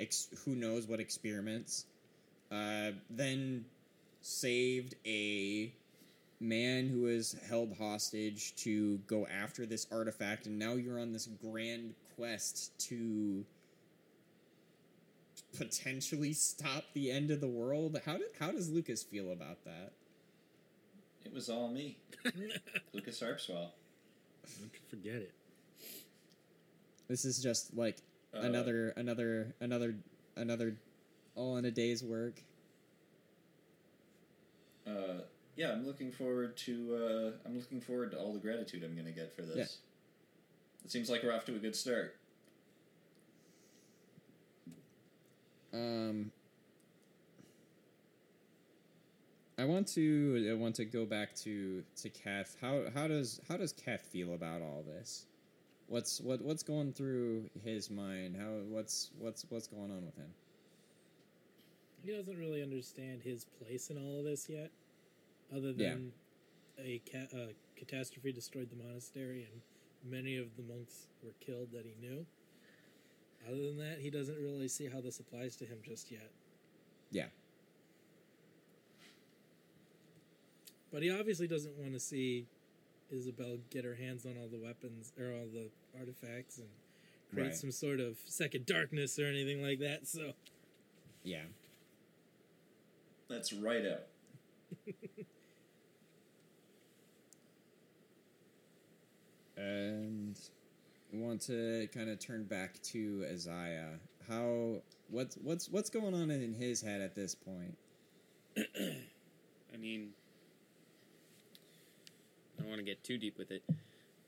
ex- 0.00 0.28
who 0.44 0.54
knows 0.54 0.86
what 0.86 1.00
experiments. 1.00 1.84
Uh, 2.50 2.92
then 3.10 3.64
saved 4.22 4.94
a 5.06 5.72
man 6.40 6.88
who 6.88 7.02
was 7.02 7.36
held 7.48 7.76
hostage 7.78 8.54
to 8.56 8.98
go 9.06 9.26
after 9.26 9.66
this 9.66 9.86
artifact, 9.90 10.46
and 10.46 10.58
now 10.58 10.74
you're 10.74 11.00
on 11.00 11.12
this 11.12 11.26
grand 11.42 11.94
quest 12.14 12.78
to 12.78 13.44
potentially 15.56 16.32
stop 16.32 16.84
the 16.92 17.10
end 17.10 17.30
of 17.30 17.40
the 17.40 17.48
world. 17.48 17.98
How 18.04 18.14
did 18.18 18.28
how 18.38 18.50
does 18.52 18.70
Lucas 18.70 19.02
feel 19.02 19.32
about 19.32 19.64
that? 19.64 19.92
It 21.24 21.32
was 21.32 21.48
all 21.48 21.68
me. 21.68 21.98
Lucas 22.92 23.20
Harpswell. 23.20 23.70
Don't 24.60 24.70
forget 24.88 25.16
it. 25.16 25.32
This 27.08 27.24
is 27.24 27.42
just 27.42 27.76
like 27.76 27.96
Uh, 28.34 28.40
another 28.40 28.90
another 28.96 29.54
another 29.60 29.96
another 30.36 30.76
all 31.36 31.56
in 31.56 31.64
a 31.64 31.70
day's 31.70 32.02
work. 32.02 32.42
Uh, 34.86 35.20
yeah, 35.56 35.72
I'm 35.72 35.86
looking 35.86 36.10
forward 36.10 36.56
to. 36.58 36.94
Uh, 36.94 37.48
I'm 37.48 37.56
looking 37.56 37.80
forward 37.80 38.10
to 38.12 38.18
all 38.18 38.32
the 38.32 38.40
gratitude 38.40 38.82
I'm 38.82 38.94
going 38.94 39.06
to 39.06 39.12
get 39.12 39.34
for 39.34 39.42
this. 39.42 39.56
Yeah. 39.56 39.64
It 40.84 40.90
seems 40.90 41.10
like 41.10 41.22
we're 41.22 41.34
off 41.34 41.44
to 41.46 41.54
a 41.56 41.58
good 41.58 41.74
start. 41.74 42.16
Um 45.72 46.30
I 49.58 49.64
want 49.64 49.88
to 49.88 50.48
I 50.50 50.54
want 50.54 50.74
to 50.76 50.84
go 50.84 51.04
back 51.04 51.34
to 51.36 51.82
to 52.02 52.08
Keth. 52.10 52.56
How 52.60 52.84
how 52.94 53.08
does 53.08 53.40
how 53.48 53.56
does 53.56 53.72
Keth 53.72 54.02
feel 54.02 54.34
about 54.34 54.62
all 54.62 54.84
this? 54.86 55.26
What's 55.88 56.20
what 56.20 56.42
what's 56.42 56.62
going 56.62 56.92
through 56.92 57.50
his 57.64 57.90
mind? 57.90 58.36
How 58.36 58.48
what's 58.68 59.10
what's 59.18 59.44
what's 59.48 59.66
going 59.66 59.90
on 59.90 60.04
with 60.04 60.16
him? 60.16 60.32
He 62.06 62.12
doesn't 62.12 62.38
really 62.38 62.62
understand 62.62 63.22
his 63.22 63.44
place 63.44 63.90
in 63.90 63.98
all 63.98 64.20
of 64.20 64.24
this 64.24 64.48
yet, 64.48 64.70
other 65.52 65.72
Yeah. 65.72 65.94
than 65.94 66.12
a 66.78 67.00
ca- 67.00 67.36
uh, 67.36 67.52
catastrophe 67.74 68.30
destroyed 68.30 68.70
the 68.70 68.76
monastery 68.76 69.42
and 69.42 69.60
many 70.04 70.36
of 70.36 70.56
the 70.56 70.62
monks 70.62 71.08
were 71.20 71.32
killed 71.40 71.72
that 71.72 71.84
he 71.84 71.94
knew. 71.96 72.24
Other 73.44 73.60
than 73.60 73.78
that, 73.78 73.98
he 73.98 74.10
doesn't 74.10 74.36
really 74.40 74.68
see 74.68 74.86
how 74.86 75.00
this 75.00 75.18
applies 75.18 75.56
to 75.56 75.66
him 75.66 75.82
just 75.82 76.12
yet. 76.12 76.30
Yeah. 77.10 77.28
But 80.92 81.02
he 81.02 81.10
obviously 81.10 81.48
doesn't 81.48 81.76
want 81.76 81.92
to 81.94 82.00
see 82.00 82.46
Isabel 83.10 83.58
get 83.70 83.84
her 83.84 83.96
hands 83.96 84.24
on 84.26 84.36
all 84.38 84.46
the 84.48 84.58
weapons 84.60 85.12
or 85.18 85.32
all 85.32 85.46
the 85.46 85.70
artifacts 85.98 86.58
and 86.58 86.68
create 87.30 87.46
Right. 87.48 87.54
some 87.56 87.72
sort 87.72 87.98
of 87.98 88.16
second 88.26 88.64
darkness 88.66 89.18
or 89.18 89.26
anything 89.26 89.60
like 89.60 89.80
that. 89.80 90.06
So 90.06 90.34
Yeah. 91.24 91.46
That's 93.28 93.52
right 93.52 93.84
out. 93.86 94.02
And 99.56 100.38
I 101.12 101.16
want 101.16 101.40
to 101.42 101.88
kind 101.94 102.10
of 102.10 102.18
turn 102.18 102.44
back 102.44 102.80
to 102.84 103.26
Isaiah. 103.30 103.98
How 104.28 104.82
what's 105.10 105.36
what's 105.36 105.68
what's 105.70 105.88
going 105.88 106.14
on 106.14 106.30
in 106.30 106.54
his 106.54 106.82
head 106.82 107.00
at 107.00 107.14
this 107.14 107.34
point? 107.34 107.76
I 108.56 109.76
mean, 109.78 110.10
I 112.58 112.62
don't 112.62 112.68
want 112.68 112.80
to 112.80 112.84
get 112.84 113.02
too 113.02 113.18
deep 113.18 113.38
with 113.38 113.50
it. 113.50 113.62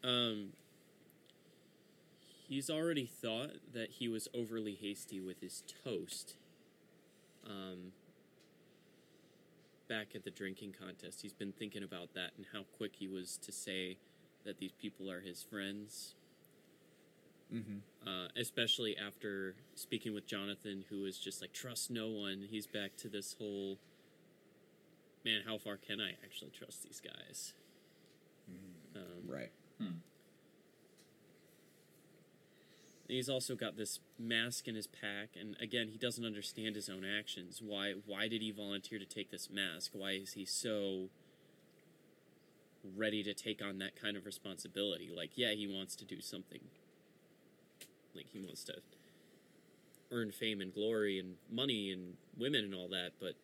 Um, 0.02 0.50
he's 2.48 2.70
already 2.70 3.06
thought 3.06 3.50
that 3.74 3.90
he 3.90 4.08
was 4.08 4.28
overly 4.34 4.78
hasty 4.80 5.20
with 5.20 5.40
his 5.40 5.62
toast. 5.84 6.34
Um, 7.46 7.92
back 9.88 10.08
at 10.14 10.24
the 10.24 10.30
drinking 10.30 10.74
contest, 10.78 11.22
he's 11.22 11.32
been 11.32 11.52
thinking 11.52 11.82
about 11.82 12.14
that 12.14 12.32
and 12.36 12.46
how 12.52 12.64
quick 12.76 12.92
he 12.98 13.08
was 13.08 13.38
to 13.38 13.52
say 13.52 13.96
that 14.44 14.58
these 14.58 14.72
people 14.72 15.10
are 15.10 15.20
his 15.20 15.42
friends. 15.42 16.14
Mm-hmm. 17.52 17.78
Uh, 18.06 18.28
especially 18.36 18.96
after 18.98 19.54
speaking 19.74 20.12
with 20.12 20.26
Jonathan, 20.26 20.84
who 20.90 21.00
was 21.00 21.18
just 21.18 21.40
like, 21.40 21.52
trust 21.52 21.90
no 21.90 22.08
one. 22.08 22.46
He's 22.50 22.66
back 22.66 22.96
to 22.98 23.08
this 23.08 23.34
whole 23.38 23.78
man, 25.24 25.42
how 25.46 25.58
far 25.58 25.76
can 25.76 26.00
I 26.00 26.10
actually 26.24 26.50
trust 26.50 26.82
these 26.82 27.00
guys? 27.00 27.52
Um, 28.96 29.02
Right. 29.26 29.50
He's 33.08 33.30
also 33.30 33.54
got 33.54 33.78
this 33.78 34.00
mask 34.18 34.68
in 34.68 34.74
his 34.74 34.86
pack, 34.86 35.30
and 35.34 35.56
again, 35.60 35.88
he 35.88 35.96
doesn't 35.96 36.26
understand 36.26 36.76
his 36.76 36.90
own 36.90 37.04
actions. 37.06 37.62
Why? 37.64 37.94
Why 38.04 38.28
did 38.28 38.42
he 38.42 38.50
volunteer 38.50 38.98
to 38.98 39.06
take 39.06 39.30
this 39.30 39.48
mask? 39.50 39.92
Why 39.94 40.10
is 40.10 40.34
he 40.34 40.44
so 40.44 41.08
ready 42.96 43.22
to 43.22 43.32
take 43.32 43.64
on 43.64 43.78
that 43.78 43.96
kind 44.00 44.16
of 44.16 44.26
responsibility? 44.26 45.10
Like, 45.14 45.30
yeah, 45.36 45.52
he 45.52 45.66
wants 45.66 45.96
to 45.96 46.04
do 46.04 46.20
something. 46.20 46.60
Like 48.14 48.26
he 48.30 48.40
wants 48.40 48.64
to 48.64 48.74
earn 50.10 50.30
fame 50.30 50.60
and 50.60 50.72
glory 50.72 51.18
and 51.18 51.36
money 51.50 51.90
and 51.90 52.14
women 52.36 52.64
and 52.64 52.74
all 52.74 52.88
that, 52.88 53.12
but 53.20 53.34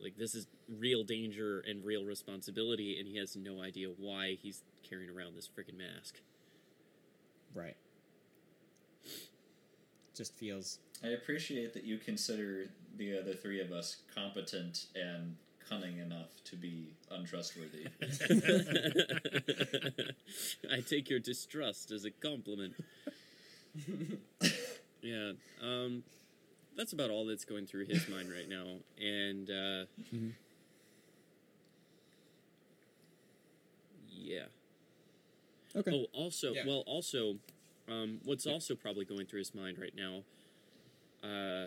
like 0.00 0.16
this 0.16 0.34
is 0.34 0.46
real 0.68 1.04
danger 1.04 1.62
and 1.66 1.84
real 1.84 2.04
responsibility, 2.04 2.98
and 2.98 3.06
he 3.08 3.16
has 3.18 3.36
no 3.36 3.62
idea 3.62 3.88
why 3.96 4.36
he's 4.40 4.62
carrying 4.88 5.10
around 5.10 5.36
this 5.36 5.48
freaking 5.48 5.78
mask. 5.78 6.20
Right. 7.54 7.76
Just 10.14 10.34
feels 10.36 10.78
I 11.02 11.08
appreciate 11.08 11.74
that 11.74 11.84
you 11.84 11.98
consider 11.98 12.66
the 12.96 13.18
other 13.18 13.34
three 13.34 13.60
of 13.60 13.72
us 13.72 13.96
competent 14.14 14.86
and 14.94 15.36
cunning 15.68 15.98
enough 15.98 16.28
to 16.44 16.56
be 16.56 16.92
untrustworthy. 17.10 17.86
I 20.70 20.80
take 20.80 21.10
your 21.10 21.18
distrust 21.18 21.90
as 21.90 22.04
a 22.04 22.10
compliment. 22.10 22.74
yeah, 25.02 25.32
um, 25.62 26.02
that's 26.76 26.92
about 26.92 27.10
all 27.10 27.26
that's 27.26 27.44
going 27.44 27.66
through 27.66 27.86
his 27.86 28.08
mind 28.08 28.30
right 28.30 28.48
now, 28.48 28.66
and 29.00 29.50
uh, 29.50 29.84
Mhm. 30.14 30.32
yeah. 34.10 34.44
okay. 35.76 35.90
Oh, 35.92 36.06
also, 36.12 36.54
Yeah. 36.54 36.66
well, 36.66 36.82
also, 36.86 37.38
um, 37.88 38.20
what's 38.24 38.46
also 38.46 38.74
probably 38.74 39.04
going 39.04 39.26
through 39.26 39.40
his 39.40 39.54
mind 39.54 39.78
right 39.78 39.94
now, 39.96 40.22
uh, 41.22 41.66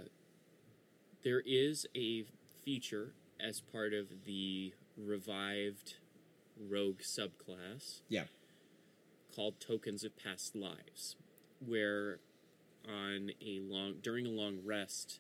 there 1.24 1.42
is 1.46 1.86
a 1.96 2.24
feature 2.64 3.14
as 3.40 3.62
part 3.62 3.94
of 3.94 4.08
the 4.26 4.74
revived 4.98 5.96
rogue 6.60 7.00
subclass 7.00 8.02
Yeah. 8.10 8.26
called 9.36 9.60
Tokens 9.60 10.04
of 10.04 10.16
Past 10.18 10.56
Lives, 10.56 11.16
where 11.66 12.20
on 12.88 13.32
a 13.42 13.60
long 13.60 14.00
during 14.02 14.26
a 14.26 14.30
long 14.32 14.64
rest, 14.64 15.20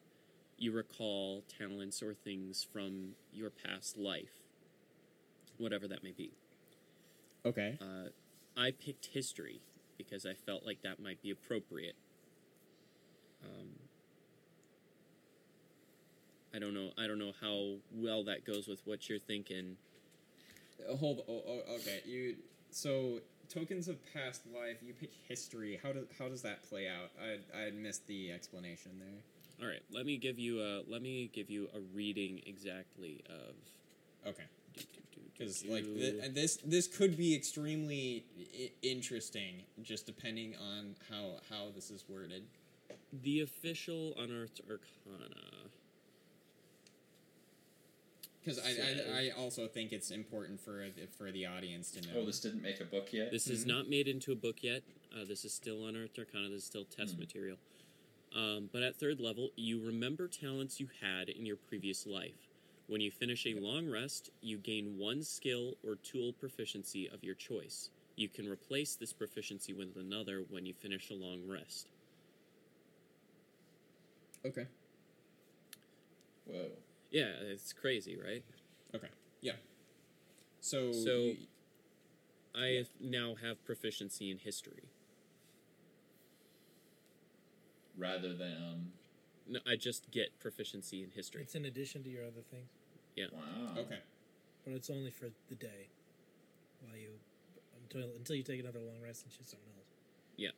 you 0.57 0.71
recall 0.71 1.43
talents 1.47 2.01
or 2.01 2.13
things 2.15 2.63
from 2.63 3.15
your 3.31 3.49
past 3.51 3.97
life, 3.97 4.41
whatever 5.57 5.87
that 5.87 6.03
may 6.03 6.11
be. 6.11 6.31
Okay. 7.45 7.77
Uh, 7.79 8.09
I 8.55 8.71
picked 8.71 9.07
history 9.07 9.61
because 9.97 10.25
I 10.25 10.33
felt 10.33 10.65
like 10.65 10.81
that 10.83 10.99
might 10.99 11.21
be 11.21 11.31
appropriate. 11.31 11.95
Um, 13.43 13.69
I 16.53 16.59
don't 16.59 16.73
know. 16.73 16.89
I 16.97 17.07
don't 17.07 17.19
know 17.19 17.33
how 17.39 17.75
well 17.93 18.23
that 18.25 18.45
goes 18.45 18.67
with 18.67 18.81
what 18.85 19.09
you're 19.09 19.19
thinking. 19.19 19.77
Uh, 20.89 20.95
hold. 20.95 21.21
Oh, 21.27 21.41
oh, 21.47 21.75
okay. 21.75 22.01
You. 22.05 22.35
So 22.71 23.19
tokens 23.49 23.87
of 23.87 23.97
past 24.13 24.41
life. 24.53 24.77
You 24.85 24.93
pick 24.93 25.11
history. 25.27 25.79
How 25.81 25.91
does 25.91 26.05
how 26.17 26.27
does 26.27 26.41
that 26.43 26.67
play 26.69 26.87
out? 26.87 27.11
I 27.21 27.65
I 27.65 27.71
missed 27.71 28.07
the 28.07 28.31
explanation 28.31 28.91
there. 28.99 29.65
All 29.65 29.67
right, 29.67 29.81
let 29.91 30.05
me 30.05 30.17
give 30.17 30.37
you 30.37 30.61
a 30.61 30.83
let 30.87 31.01
me 31.01 31.29
give 31.33 31.49
you 31.49 31.67
a 31.75 31.79
reading 31.93 32.41
exactly 32.45 33.23
of 33.29 33.55
Okay. 34.27 34.43
Because 35.38 35.64
like 35.65 35.84
th- 35.85 36.34
this 36.34 36.57
this 36.65 36.88
could 36.88 37.15
be 37.15 37.35
extremely 37.35 38.26
I- 38.59 38.72
interesting, 38.81 39.61
just 39.84 40.05
depending 40.05 40.55
on 40.55 40.95
how 41.09 41.35
how 41.49 41.68
this 41.76 41.91
is 41.91 42.03
worded. 42.09 42.43
the 43.23 43.41
official 43.41 44.15
unearthed 44.18 44.61
arcana. 44.69 45.35
Because 48.43 48.59
I, 48.59 48.69
I 48.72 49.19
I 49.27 49.30
also 49.38 49.68
think 49.68 49.91
it's 49.91 50.09
important 50.09 50.59
for 50.59 50.85
the, 50.95 51.05
for 51.18 51.31
the 51.31 51.45
audience 51.45 51.91
to 51.91 52.01
know. 52.01 52.19
oh, 52.22 52.26
this 52.26 52.39
didn't 52.39 52.61
make 52.61 52.80
a 52.80 52.85
book 52.85 53.11
yet? 53.11 53.30
This 53.31 53.47
is 53.47 53.65
Mhm. 53.65 53.68
not 53.68 53.89
made 53.89 54.07
into 54.07 54.31
a 54.31 54.35
book 54.35 54.64
yet. 54.64 54.84
Uh, 55.15 55.26
this 55.26 55.43
is 55.45 55.53
still 55.53 55.85
unearthed 55.85 56.18
arcana. 56.18 56.49
This 56.49 56.61
is 56.61 56.65
still 56.68 56.85
test 56.85 57.14
Hmm. 57.15 57.19
material. 57.19 57.57
Um, 58.34 58.69
but 58.72 58.84
at 58.84 58.95
third 58.95 59.19
level, 59.19 59.51
you 59.55 59.80
remember 59.80 60.27
talents 60.27 60.80
you 60.80 60.88
had 61.01 61.30
in 61.30 61.45
your 61.45 61.57
previous 61.57 62.05
life. 62.05 62.46
When 62.88 63.01
you 63.01 63.11
finish 63.11 63.45
a 63.45 63.53
long 63.59 63.89
rest, 63.89 64.31
you 64.41 64.57
gain 64.57 64.97
one 64.97 65.22
skill 65.22 65.73
or 65.84 65.95
tool 65.95 66.31
proficiency 66.34 67.09
of 67.09 67.23
your 67.23 67.35
choice. 67.35 67.89
You 68.15 68.30
can 68.30 68.47
replace 68.49 68.95
this 68.95 69.11
proficiency 69.14 69.73
with 69.73 69.95
another 69.97 70.43
when 70.49 70.65
you 70.65 70.73
finish 70.73 71.09
a 71.11 71.14
long 71.14 71.45
rest. 71.47 71.89
Okay. 74.45 74.68
Whoa. 76.45 76.69
Yeah, 77.11 77.31
it's 77.41 77.73
crazy, 77.73 78.18
right? 78.18 78.43
Okay. 78.95 79.09
Yeah. 79.41 79.53
So. 80.61 80.91
So- 80.93 81.18
you- 81.26 81.47
I 82.55 82.68
Yeah. 82.69 82.84
now 82.99 83.35
have 83.35 83.64
proficiency 83.65 84.31
in 84.31 84.39
history. 84.39 84.89
Rather 87.95 88.34
than. 88.34 88.93
No, 89.47 89.59
I 89.65 89.76
just 89.76 90.09
get 90.11 90.39
proficiency 90.39 91.03
in 91.03 91.11
history. 91.11 91.43
it's 91.43 91.53
in 91.55 91.65
addition 91.65 92.03
to 92.03 92.09
your 92.09 92.26
other 92.26 92.41
things, 92.41 92.69
Wow. 93.26 93.81
okay. 93.81 93.99
but 94.64 94.73
it's 94.73 94.89
only 94.89 95.11
for 95.11 95.30
the 95.49 95.56
day, 95.56 95.89
while 96.81 96.95
you 96.95 97.10
until 97.84 98.10
until 98.15 98.35
you 98.35 98.44
take 98.44 98.60
another 98.60 98.80
long 98.80 99.02
rest 99.03 99.23
and 99.23 99.31
choose 99.31 99.48
something 99.48 99.72
else. 99.77 99.88
Yeah. 100.35 100.49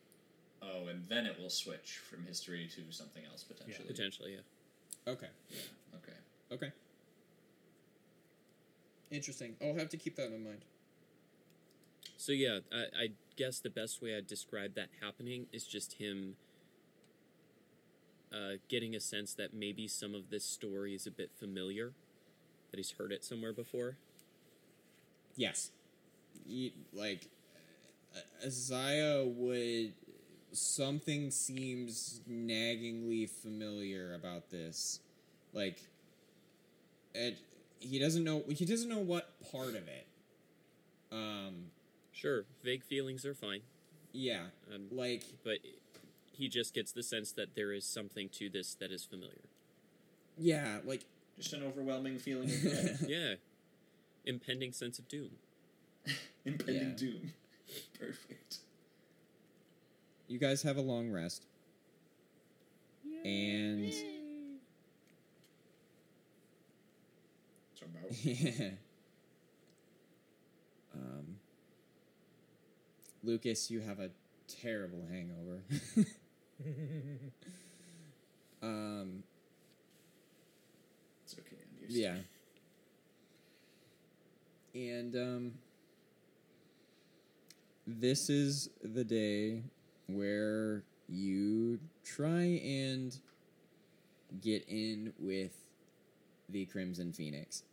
Oh, 0.62 0.88
and 0.88 1.04
then 1.08 1.26
it 1.26 1.40
will 1.40 1.50
switch 1.50 2.00
from 2.08 2.24
history 2.26 2.68
to 2.74 2.92
something 2.92 3.22
else 3.30 3.42
potentially. 3.44 3.86
Yeah. 3.86 3.90
Potentially, 3.90 4.32
yeah. 4.32 5.12
Okay. 5.12 5.28
Yeah. 5.50 5.96
Okay. 5.96 6.18
Okay. 6.52 6.72
Interesting. 9.10 9.56
I'll 9.62 9.74
have 9.74 9.88
to 9.90 9.96
keep 9.96 10.16
that 10.16 10.32
in 10.32 10.44
mind. 10.44 10.64
So 12.16 12.32
yeah, 12.32 12.58
I, 12.70 13.04
I 13.04 13.08
guess 13.36 13.60
the 13.60 13.70
best 13.70 14.02
way 14.02 14.16
I'd 14.16 14.26
describe 14.26 14.74
that 14.74 14.88
happening 15.00 15.46
is 15.52 15.66
just 15.66 15.94
him 15.94 16.36
uh, 18.32 18.56
getting 18.68 18.94
a 18.94 19.00
sense 19.00 19.34
that 19.34 19.54
maybe 19.54 19.88
some 19.88 20.14
of 20.14 20.30
this 20.30 20.44
story 20.44 20.94
is 20.94 21.06
a 21.06 21.10
bit 21.10 21.30
familiar, 21.38 21.92
that 22.70 22.76
he's 22.78 22.92
heard 22.92 23.12
it 23.12 23.24
somewhere 23.24 23.52
before. 23.52 23.96
Yes. 25.36 25.70
You, 26.46 26.70
like, 26.92 27.28
Isaiah 28.44 29.24
would. 29.24 29.92
Something 30.52 31.30
seems 31.30 32.20
naggingly 32.28 33.28
familiar 33.30 34.14
about 34.14 34.50
this. 34.50 34.98
Like, 35.52 35.78
it, 37.14 37.38
he 37.78 37.98
doesn't 38.00 38.24
know. 38.24 38.42
He 38.48 38.64
doesn't 38.64 38.88
know 38.88 38.98
what 38.98 39.30
part 39.52 39.68
of 39.70 39.86
it. 39.88 40.06
Um. 41.12 41.66
Sure, 42.12 42.44
vague 42.62 42.82
feelings 42.84 43.24
are 43.24 43.32
fine, 43.32 43.60
Yeah. 44.12 44.42
um, 44.74 44.88
Like. 44.90 45.22
but 45.42 45.58
he 46.32 46.48
just 46.48 46.74
gets 46.74 46.92
the 46.92 47.02
sense 47.02 47.32
that 47.32 47.54
there 47.54 47.72
is 47.72 47.86
something 47.86 48.28
to 48.30 48.50
this 48.50 48.74
that 48.74 48.90
is 48.90 49.04
familiar. 49.04 49.40
Yeah. 50.36 50.80
Like. 50.84 51.04
Just 51.40 51.54
an 51.54 51.62
overwhelming 51.62 52.18
feeling 52.18 52.50
of 52.50 52.60
dread. 52.62 52.98
Yeah, 53.08 53.34
impending 54.26 54.72
sense 54.72 54.98
of 54.98 55.08
doom. 55.08 55.30
impending 56.44 56.90
Yeah. 56.90 56.96
doom. 56.96 57.32
Perfect. 57.98 58.58
You 60.28 60.38
guys 60.38 60.62
have 60.62 60.76
a 60.76 60.82
long 60.82 61.10
rest. 61.10 61.46
And. 63.24 63.92
So 67.74 67.86
about 67.86 68.24
Yeah. 68.24 68.70
Um, 70.94 71.36
Lucas, 73.22 73.70
you 73.70 73.80
have 73.80 73.98
a 74.00 74.10
terrible 74.46 75.06
hangover. 75.10 75.62
um, 78.62 79.22
it's 81.90 81.98
okay. 81.98 82.08
I'm 82.08 82.16
used 82.16 82.44
to 82.44 82.50
yeah. 84.74 84.90
And 84.92 85.16
um, 85.16 85.52
this 87.86 88.30
is 88.30 88.70
the 88.82 89.04
day 89.04 89.62
where 90.06 90.84
you 91.08 91.78
try 92.04 92.60
and 92.64 93.18
get 94.40 94.64
in 94.68 95.12
with 95.18 95.52
the 96.48 96.66
Crimson 96.66 97.12
Phoenix. 97.12 97.64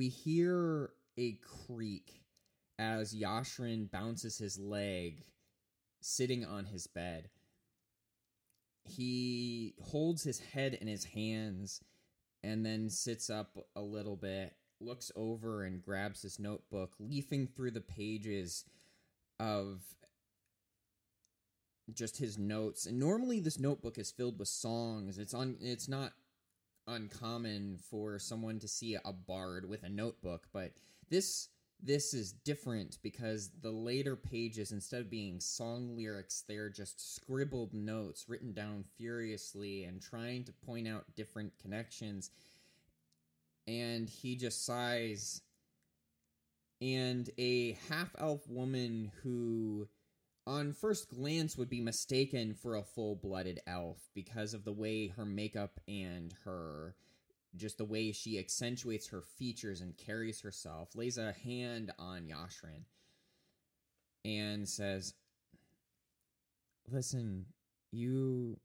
We 0.00 0.08
hear 0.08 0.92
a 1.18 1.38
creak 1.66 2.22
as 2.78 3.14
Yashrin 3.14 3.90
bounces 3.90 4.38
his 4.38 4.58
leg 4.58 5.24
sitting 6.00 6.42
on 6.42 6.64
his 6.64 6.86
bed. 6.86 7.28
He 8.84 9.74
holds 9.78 10.22
his 10.22 10.40
head 10.40 10.72
in 10.72 10.88
his 10.88 11.04
hands 11.04 11.82
and 12.42 12.64
then 12.64 12.88
sits 12.88 13.28
up 13.28 13.58
a 13.76 13.82
little 13.82 14.16
bit, 14.16 14.54
looks 14.80 15.12
over 15.16 15.64
and 15.64 15.82
grabs 15.82 16.22
his 16.22 16.38
notebook, 16.38 16.94
leafing 16.98 17.46
through 17.46 17.72
the 17.72 17.82
pages 17.82 18.64
of 19.38 19.82
just 21.92 22.16
his 22.16 22.38
notes. 22.38 22.86
And 22.86 22.98
normally 22.98 23.38
this 23.38 23.58
notebook 23.58 23.98
is 23.98 24.10
filled 24.10 24.38
with 24.38 24.48
songs. 24.48 25.18
It's 25.18 25.34
on 25.34 25.56
it's 25.60 25.88
not 25.88 26.14
uncommon 26.90 27.78
for 27.90 28.18
someone 28.18 28.58
to 28.58 28.68
see 28.68 28.96
a 29.04 29.12
bard 29.12 29.68
with 29.68 29.82
a 29.82 29.88
notebook, 29.88 30.48
but 30.52 30.72
this 31.08 31.48
this 31.82 32.12
is 32.12 32.32
different 32.32 32.98
because 33.02 33.50
the 33.62 33.70
later 33.70 34.14
pages 34.14 34.70
instead 34.70 35.00
of 35.00 35.10
being 35.10 35.40
song 35.40 35.96
lyrics, 35.96 36.44
they're 36.46 36.68
just 36.68 37.14
scribbled 37.14 37.72
notes 37.72 38.26
written 38.28 38.52
down 38.52 38.84
furiously 38.98 39.84
and 39.84 40.02
trying 40.02 40.44
to 40.44 40.52
point 40.52 40.86
out 40.86 41.04
different 41.16 41.52
connections. 41.58 42.30
And 43.66 44.10
he 44.10 44.36
just 44.36 44.66
sighs 44.66 45.40
and 46.82 47.28
a 47.38 47.78
half 47.88 48.14
elf 48.18 48.48
woman 48.48 49.12
who 49.22 49.88
on 50.46 50.72
first 50.72 51.08
glance 51.08 51.56
would 51.56 51.68
be 51.68 51.80
mistaken 51.80 52.54
for 52.54 52.76
a 52.76 52.82
full-blooded 52.82 53.60
elf 53.66 53.98
because 54.14 54.54
of 54.54 54.64
the 54.64 54.72
way 54.72 55.08
her 55.08 55.24
makeup 55.24 55.80
and 55.86 56.34
her 56.44 56.94
just 57.56 57.78
the 57.78 57.84
way 57.84 58.12
she 58.12 58.38
accentuates 58.38 59.08
her 59.08 59.22
features 59.22 59.80
and 59.80 59.96
carries 59.96 60.40
herself 60.40 60.94
lays 60.94 61.18
a 61.18 61.32
hand 61.32 61.90
on 61.98 62.22
Yashrin 62.22 62.84
and 64.24 64.68
says 64.68 65.14
listen 66.90 67.46
you 67.90 68.58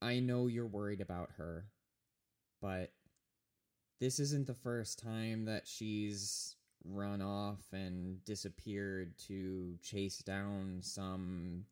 I 0.00 0.20
know 0.20 0.46
you're 0.46 0.66
worried 0.66 1.00
about 1.00 1.30
her 1.38 1.66
but 2.60 2.92
this 4.00 4.18
isn't 4.18 4.46
the 4.46 4.54
first 4.54 4.98
time 4.98 5.46
that 5.46 5.66
she's 5.66 6.56
run 6.88 7.22
off 7.22 7.60
and 7.72 8.24
disappeared 8.24 9.14
to 9.28 9.76
chase 9.82 10.18
down 10.18 10.78
some 10.80 11.64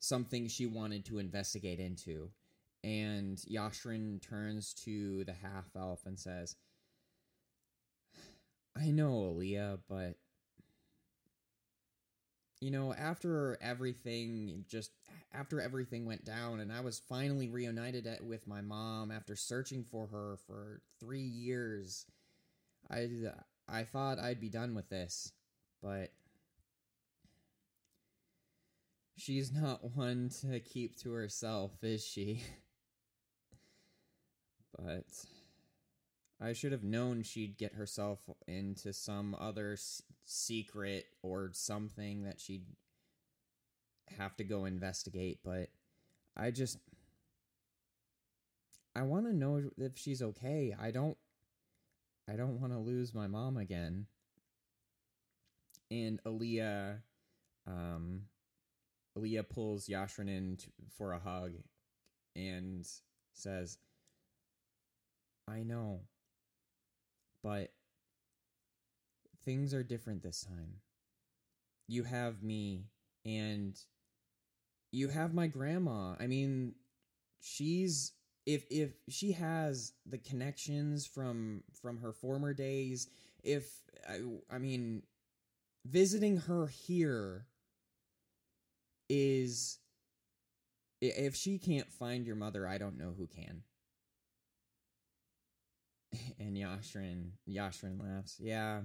something 0.00 0.48
she 0.48 0.66
wanted 0.66 1.04
to 1.06 1.18
investigate 1.18 1.80
into. 1.80 2.30
And 2.82 3.38
Yashrin 3.38 4.20
turns 4.20 4.74
to 4.84 5.24
the 5.24 5.32
half 5.32 5.64
elf 5.74 6.04
and 6.04 6.18
says, 6.18 6.56
I 8.76 8.90
know, 8.90 9.34
Aaliyah, 9.34 9.78
but 9.88 10.16
you 12.60 12.70
know, 12.70 12.94
after 12.94 13.58
everything 13.60 14.64
just 14.68 14.90
after 15.32 15.60
everything 15.60 16.06
went 16.06 16.24
down 16.24 16.60
and 16.60 16.72
I 16.72 16.80
was 16.80 16.98
finally 16.98 17.48
reunited 17.48 18.06
at, 18.06 18.24
with 18.24 18.46
my 18.46 18.60
mom 18.60 19.10
after 19.10 19.36
searching 19.36 19.84
for 19.84 20.06
her 20.06 20.36
for 20.46 20.80
3 21.00 21.20
years, 21.20 22.06
I 22.90 23.08
I 23.68 23.84
thought 23.84 24.18
I'd 24.18 24.40
be 24.40 24.48
done 24.48 24.74
with 24.74 24.88
this, 24.88 25.32
but 25.82 26.12
she's 29.16 29.52
not 29.52 29.90
one 29.96 30.30
to 30.40 30.60
keep 30.60 30.98
to 31.00 31.12
herself, 31.12 31.72
is 31.82 32.04
she? 32.04 32.42
but 34.78 35.04
I 36.40 36.52
should 36.52 36.72
have 36.72 36.84
known 36.84 37.22
she'd 37.22 37.56
get 37.56 37.74
herself 37.74 38.18
into 38.46 38.92
some 38.92 39.34
other 39.38 39.72
s- 39.72 40.02
secret 40.24 41.06
or 41.22 41.50
something 41.52 42.24
that 42.24 42.40
she'd 42.40 42.66
have 44.18 44.36
to 44.36 44.44
go 44.44 44.64
investigate, 44.64 45.40
but 45.44 45.68
I 46.36 46.50
just 46.50 46.78
I 48.94 49.02
want 49.02 49.26
to 49.26 49.32
know 49.32 49.62
if 49.76 49.96
she's 49.98 50.22
okay. 50.22 50.74
I 50.78 50.90
don't 50.90 51.16
I 52.28 52.36
don't 52.36 52.60
want 52.60 52.72
to 52.72 52.78
lose 52.78 53.14
my 53.14 53.26
mom 53.26 53.56
again. 53.56 54.06
And 55.90 56.20
Aaliyah, 56.24 56.98
um, 57.66 58.22
Aaliyah 59.16 59.48
pulls 59.48 59.88
Yashrin 59.88 60.28
in 60.28 60.56
t- 60.56 60.68
for 60.96 61.12
a 61.12 61.18
hug 61.18 61.52
and 62.34 62.86
says, 63.32 63.78
I 65.46 65.62
know, 65.62 66.00
but 67.42 67.70
things 69.44 69.74
are 69.74 69.82
different 69.82 70.22
this 70.22 70.42
time. 70.42 70.76
You 71.86 72.04
have 72.04 72.42
me, 72.42 72.86
and 73.26 73.78
you 74.90 75.08
have 75.08 75.34
my 75.34 75.48
grandma. 75.48 76.14
I 76.18 76.26
mean, 76.26 76.74
she's 77.40 78.12
if 78.46 78.64
if 78.70 78.90
she 79.08 79.32
has 79.32 79.92
the 80.06 80.18
connections 80.18 81.06
from 81.06 81.62
from 81.80 81.98
her 81.98 82.12
former 82.12 82.52
days 82.52 83.08
if 83.42 83.82
i, 84.08 84.20
I 84.50 84.58
mean 84.58 85.02
visiting 85.86 86.38
her 86.38 86.66
here 86.66 87.46
is 89.08 89.78
if 91.00 91.34
she 91.34 91.58
can't 91.58 91.90
find 91.92 92.26
your 92.26 92.36
mother 92.36 92.66
i 92.66 92.78
don't 92.78 92.98
know 92.98 93.14
who 93.16 93.26
can. 93.26 93.62
And 96.38 96.56
yashrin 96.56 97.30
yashrin 97.48 98.00
laughs. 98.00 98.36
Yeah. 98.38 98.82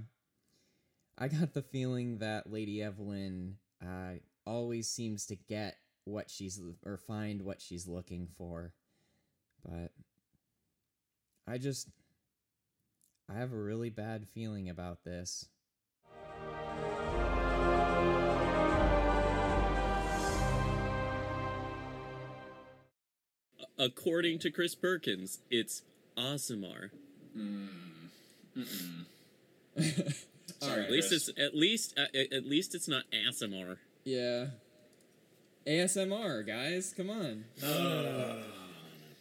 I 1.17 1.27
got 1.27 1.53
the 1.53 1.61
feeling 1.61 2.17
that 2.19 2.51
lady 2.51 2.81
evelyn 2.81 3.57
uh 3.81 4.15
always 4.45 4.89
seems 4.89 5.27
to 5.27 5.35
get 5.35 5.77
what 6.05 6.29
she's 6.29 6.59
or 6.83 6.97
find 6.97 7.43
what 7.43 7.61
she's 7.61 7.87
looking 7.87 8.27
for 8.35 8.73
but 9.67 9.91
I 11.47 11.57
just 11.57 11.87
I 13.29 13.33
have 13.33 13.53
a 13.53 13.57
really 13.57 13.89
bad 13.89 14.27
feeling 14.27 14.69
about 14.69 15.03
this. 15.03 15.47
according 23.77 24.39
to 24.39 24.51
Chris 24.51 24.75
Perkins, 24.75 25.39
it's 25.49 25.83
ASMR. 26.17 26.89
Sorry, 30.59 30.83
At 30.83 30.91
least 30.91 31.09
Chris. 31.09 31.29
it's 31.29 31.39
at 31.39 31.55
least 31.55 31.97
uh, 31.97 32.05
at 32.13 32.33
at 32.33 32.45
least 32.45 32.75
it's 32.75 32.87
not 32.87 33.03
ASMR. 33.11 33.77
Yeah. 34.03 34.47
ASMR, 35.67 36.45
guys, 36.45 36.93
come 36.95 37.09
on. 37.09 37.45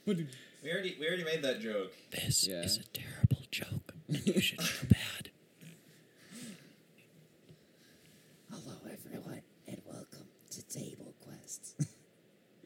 But 0.09 0.16
We 0.64 0.72
already 0.72 0.97
we 0.98 1.06
already 1.06 1.24
made 1.24 1.43
that 1.43 1.60
joke. 1.60 1.93
This 2.10 2.47
Yeah. 2.47 2.62
is 2.62 2.78
a 2.78 2.85
terrible 2.94 3.43
joke, 3.51 3.93
and 4.09 4.26
you 4.26 4.40
should 4.40 4.62
feel 4.62 4.89
bad. 4.98 5.28
Hello, 8.51 8.76
everyone, 8.90 9.43
and 9.66 9.82
welcome 9.85 10.26
to 10.48 10.62
Table 10.62 11.14
Quests. 11.20 11.74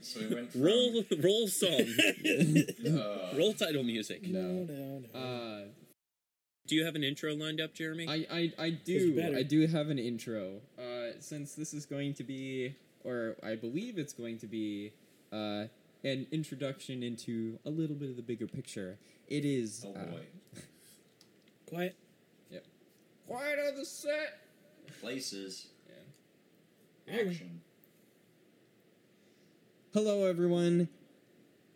So 0.03 0.21
we 0.21 0.33
went 0.33 0.53
from, 0.53 0.63
Roll 0.63 1.03
roll 1.21 1.49
song. 1.49 1.81
uh, 2.87 3.37
roll 3.37 3.55
title 3.55 3.83
music. 3.83 4.23
No, 4.29 4.41
no, 4.63 5.03
no. 5.13 5.19
uh, 5.21 5.63
Do 6.69 6.77
you 6.77 6.85
have 6.85 6.95
an 6.95 7.03
intro 7.03 7.35
lined 7.35 7.61
up, 7.61 7.75
Jeremy? 7.75 8.07
I, 8.09 8.25
I, 8.31 8.53
I 8.67 8.71
do. 8.71 9.21
I 9.37 9.43
do 9.43 9.67
have 9.67 9.89
an 9.91 9.99
intro. 9.99 10.61
Uh, 10.79 11.19
since 11.19 11.57
this 11.57 11.75
is 11.75 11.87
going 11.87 12.15
to 12.15 12.23
be, 12.23 12.77
or 13.03 13.35
I 13.43 13.57
believe 13.57 13.99
it's 13.99 14.13
going 14.13 14.39
to 14.39 14.47
be, 14.47 14.93
uh, 15.33 15.65
an 16.05 16.27
introduction 16.31 17.03
into 17.03 17.59
a 17.65 17.71
little 17.71 17.97
bit 17.97 18.11
of 18.11 18.17
the 18.17 18.23
bigger 18.23 18.47
picture. 18.47 18.99
It 19.29 19.45
is. 19.45 19.85
oh 19.87 19.99
uh, 19.99 20.05
boy. 20.05 20.27
Quiet. 21.69 21.97
Quiet 23.27 23.59
on 23.67 23.77
the 23.77 23.85
set. 23.85 24.41
Places. 25.01 25.69
Yeah. 27.07 27.21
Action. 27.21 27.61
Hello, 29.95 30.27
everyone. 30.27 30.89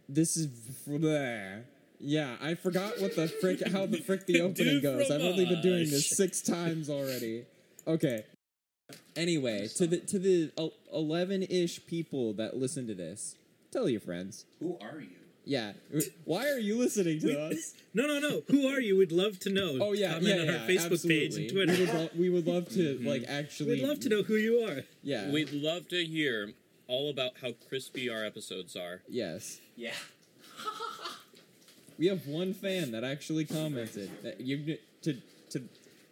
This 0.09 0.37
is. 0.37 0.49
Bleh. 0.87 1.63
Yeah, 1.99 2.37
I 2.43 2.55
forgot 2.55 3.01
what 3.01 3.17
the 3.17 3.27
frick, 3.27 3.67
how 3.69 3.87
the 3.87 3.99
frick 3.99 4.27
the 4.27 4.41
opening 4.43 4.83
goes. 4.83 5.11
I've 5.11 5.23
only 5.23 5.47
been 5.47 5.63
doing 5.63 5.89
this 5.89 6.11
six 6.11 6.43
times 6.43 6.91
already. 6.91 7.47
Okay. 7.87 8.25
Anyway, 9.17 9.69
to 9.77 9.87
the 9.87 9.99
to 10.01 10.19
the 10.19 10.53
eleven 10.93 11.43
ish 11.43 11.87
people 11.87 12.35
that 12.35 12.57
listen 12.57 12.87
to 12.89 12.95
this, 12.95 13.35
tell 13.71 13.89
your 13.89 14.01
friends. 14.01 14.45
Who 14.61 14.79
are 14.81 15.01
you? 15.01 15.09
Yeah, 15.45 15.75
why 16.25 16.49
are 16.49 16.59
you 16.59 16.77
listening 16.77 17.21
to 17.21 17.41
us? 17.41 17.75
No, 17.95 18.07
no, 18.07 18.19
no. 18.19 18.43
Who 18.49 18.67
are 18.67 18.81
you? 18.81 18.99
We'd 18.99 19.13
love 19.13 19.39
to 19.41 19.51
know. 19.51 19.79
Oh 19.81 19.93
yeah, 19.93 20.15
Comment 20.15 20.27
yeah, 20.27 20.41
on 20.41 20.47
yeah, 20.49 20.53
our 20.55 20.69
Facebook 20.69 21.09
page 21.09 21.37
and. 21.37 21.49
Twitter. 21.49 21.73
We 21.73 21.79
would, 21.79 21.95
lo- 21.95 22.11
we 22.19 22.31
would 22.31 22.47
love 22.47 22.69
to 22.71 22.97
mm-hmm. 22.97 23.07
like 23.07 23.25
actually. 23.29 23.81
We'd 23.81 23.89
love 23.89 24.01
to 24.01 24.09
know 24.09 24.23
who 24.23 24.35
you 24.35 24.69
are. 24.69 24.83
Yeah. 25.05 25.31
We'd 25.31 25.53
love 25.53 25.89
to 25.89 26.05
hear 26.05 26.53
all 26.89 27.11
about 27.11 27.33
how 27.41 27.53
crispy 27.69 28.11
our 28.11 28.25
episodes 28.25 28.75
are. 28.75 29.03
Yes. 29.09 29.61
Yeah. 29.77 29.93
We 31.99 32.09
have 32.09 32.27
one 32.27 32.53
fan 32.53 32.93
that 32.93 33.05
actually 33.05 33.47
commented 33.47 34.11
that 34.23 34.41
you 34.41 34.77
to 35.03 35.15
to 35.51 35.63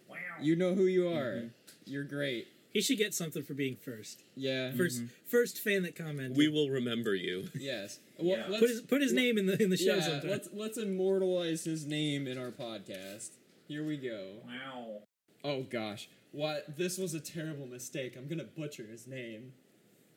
Wow. 0.09 0.15
you 0.41 0.55
know 0.55 0.73
who 0.73 0.85
you 0.85 1.09
are. 1.09 1.35
Mm-hmm. 1.35 1.47
You're 1.85 2.03
great. 2.03 2.47
He 2.75 2.81
should 2.81 2.97
get 2.97 3.13
something 3.13 3.41
for 3.41 3.53
being 3.53 3.77
first. 3.77 4.21
Yeah. 4.35 4.71
1st 4.71 4.75
mm-hmm. 4.75 5.05
first 5.25 5.61
fan 5.61 5.83
that 5.83 5.95
commented. 5.95 6.35
We 6.35 6.49
will 6.49 6.69
remember 6.69 7.15
you. 7.15 7.47
Yes. 7.57 7.99
Well, 8.17 8.37
Yeah. 8.37 8.59
put 8.59 8.69
his 8.69 8.81
put 8.81 9.01
his 9.01 9.13
name 9.13 9.37
in 9.37 9.45
the 9.45 9.63
in 9.63 9.69
the 9.69 9.77
show 9.77 9.95
yeah, 9.95 10.01
sometime. 10.01 10.29
let's 10.29 10.49
let's 10.51 10.77
immortalize 10.77 11.63
his 11.63 11.85
name 11.85 12.27
in 12.27 12.37
our 12.37 12.51
podcast. 12.51 13.29
Here 13.69 13.85
we 13.85 13.95
go. 13.95 14.41
Wow. 14.45 15.03
Oh 15.45 15.61
gosh. 15.61 16.09
What 16.33 16.77
this 16.77 16.97
was 16.97 17.13
a 17.13 17.21
terrible 17.21 17.65
mistake. 17.65 18.17
I'm 18.17 18.27
gonna 18.27 18.43
butcher 18.43 18.83
his 18.83 19.07
name. 19.07 19.53